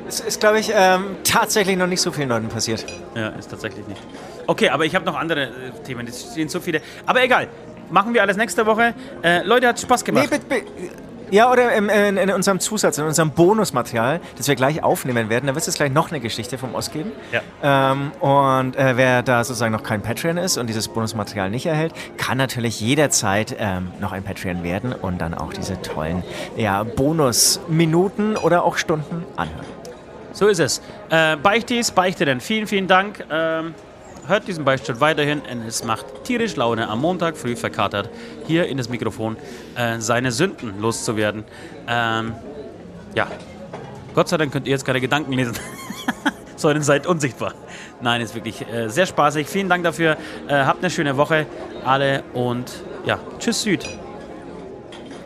es 0.08 0.20
ist, 0.20 0.40
glaube 0.40 0.58
ich, 0.60 0.70
ähm, 0.74 1.16
tatsächlich 1.24 1.76
noch 1.76 1.86
nicht 1.86 2.00
so 2.00 2.10
vielen 2.12 2.28
Leuten 2.30 2.48
passiert. 2.48 2.84
Ja, 3.14 3.28
ist 3.30 3.50
tatsächlich 3.50 3.86
nicht. 3.86 4.00
Okay, 4.46 4.68
aber 4.70 4.84
ich 4.84 4.94
habe 4.94 5.04
noch 5.04 5.16
andere 5.16 5.44
äh, 5.44 5.50
Themen. 5.86 6.06
Es 6.06 6.32
stehen 6.32 6.48
so 6.48 6.60
viele. 6.60 6.80
Aber 7.06 7.22
egal. 7.22 7.48
Machen 7.90 8.14
wir 8.14 8.22
alles 8.22 8.36
nächste 8.38 8.64
Woche. 8.64 8.94
Äh, 9.22 9.42
Leute, 9.42 9.68
hat 9.68 9.78
Spaß 9.78 10.00
Nee, 10.02 10.06
gemacht. 10.06 10.30
bitte, 10.30 10.46
bitte. 10.46 10.66
Ja, 11.30 11.50
oder 11.50 11.72
in, 11.72 11.88
in 11.88 12.30
unserem 12.30 12.60
Zusatz, 12.60 12.98
in 12.98 13.04
unserem 13.04 13.30
Bonusmaterial, 13.30 14.20
das 14.36 14.48
wir 14.48 14.54
gleich 14.54 14.82
aufnehmen 14.82 15.28
werden, 15.28 15.46
da 15.46 15.54
wird 15.54 15.66
es 15.66 15.74
gleich 15.74 15.92
noch 15.92 16.10
eine 16.10 16.20
Geschichte 16.20 16.58
vom 16.58 16.74
Ost 16.74 16.92
geben. 16.92 17.12
Ja. 17.32 17.92
Ähm, 17.92 18.12
und 18.20 18.76
äh, 18.76 18.96
wer 18.96 19.22
da 19.22 19.42
sozusagen 19.42 19.72
noch 19.72 19.82
kein 19.82 20.02
Patreon 20.02 20.36
ist 20.36 20.58
und 20.58 20.68
dieses 20.68 20.88
Bonusmaterial 20.88 21.50
nicht 21.50 21.66
erhält, 21.66 21.94
kann 22.16 22.38
natürlich 22.38 22.80
jederzeit 22.80 23.56
ähm, 23.58 23.90
noch 24.00 24.12
ein 24.12 24.22
Patreon 24.22 24.62
werden 24.62 24.92
und 24.92 25.20
dann 25.20 25.34
auch 25.34 25.52
diese 25.52 25.80
tollen 25.82 26.22
ja, 26.56 26.82
Bonusminuten 26.82 28.36
oder 28.36 28.64
auch 28.64 28.76
Stunden 28.76 29.24
anhören. 29.36 29.66
So 30.32 30.48
ist 30.48 30.58
es. 30.58 30.82
Äh, 31.10 31.36
Beichtis, 31.36 31.92
Beichteten, 31.92 32.40
vielen, 32.40 32.66
vielen 32.66 32.88
Dank. 32.88 33.24
Ähm, 33.30 33.74
hört 34.26 34.48
diesen 34.48 34.64
Beichtstuhl 34.64 35.00
weiterhin. 35.00 35.42
Es 35.66 35.84
macht 35.84 36.24
tierisch 36.24 36.56
Laune, 36.56 36.88
am 36.88 37.00
Montag 37.00 37.36
früh 37.36 37.56
verkatert 37.56 38.10
hier 38.46 38.66
in 38.66 38.78
das 38.78 38.88
Mikrofon 38.88 39.36
äh, 39.76 40.00
seine 40.00 40.32
Sünden 40.32 40.80
loszuwerden. 40.80 41.44
Ähm, 41.88 42.34
ja. 43.14 43.26
Gott 44.14 44.28
sei 44.28 44.36
Dank 44.36 44.52
könnt 44.52 44.66
ihr 44.66 44.70
jetzt 44.70 44.84
keine 44.84 45.00
Gedanken 45.00 45.32
lesen. 45.32 45.54
Sondern 46.56 46.82
seid 46.82 47.06
unsichtbar. 47.06 47.54
Nein, 48.00 48.20
ist 48.20 48.34
wirklich 48.34 48.66
äh, 48.68 48.88
sehr 48.88 49.06
spaßig. 49.06 49.48
Vielen 49.48 49.68
Dank 49.68 49.82
dafür. 49.82 50.16
Äh, 50.46 50.64
habt 50.64 50.78
eine 50.80 50.90
schöne 50.90 51.16
Woche, 51.16 51.46
alle. 51.84 52.22
Und 52.32 52.70
ja, 53.04 53.18
tschüss 53.38 53.62
Süd. 53.62 53.86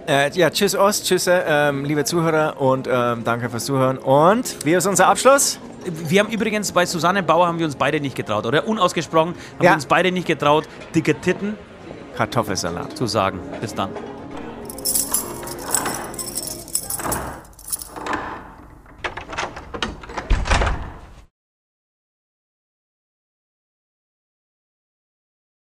Äh, 0.09 0.31
ja, 0.33 0.49
tschüss 0.49 0.75
Ost, 0.75 1.05
tschüss, 1.05 1.27
äh, 1.27 1.43
ähm, 1.47 1.85
liebe 1.85 2.03
Zuhörer 2.03 2.59
und 2.59 2.89
ähm, 2.91 3.25
danke 3.25 3.51
fürs 3.51 3.66
Zuhören. 3.66 3.99
Und 3.99 4.65
wie 4.65 4.73
ist 4.73 4.87
unser 4.87 5.07
Abschluss? 5.07 5.59
Wir 5.93 6.20
haben 6.20 6.31
übrigens 6.31 6.73
bei 6.73 6.86
Susanne 6.86 7.23
Bauer 7.23 7.47
haben 7.47 7.59
wir 7.59 7.66
uns 7.66 7.77
beide 7.77 8.01
nicht 8.01 8.16
getraut, 8.16 8.47
oder? 8.47 8.66
Unausgesprochen 8.66 9.31
haben 9.35 9.65
Ja. 9.65 9.70
wir 9.70 9.74
uns 9.74 9.86
beide 9.86 10.12
nicht 10.12 10.27
getraut, 10.27 10.69
dicke 10.94 11.15
Titten 11.15 11.56
Kartoffelsalat. 12.16 12.97
zu 12.97 13.06
sagen. 13.06 13.40
Bis 13.60 13.74
dann. 13.74 13.90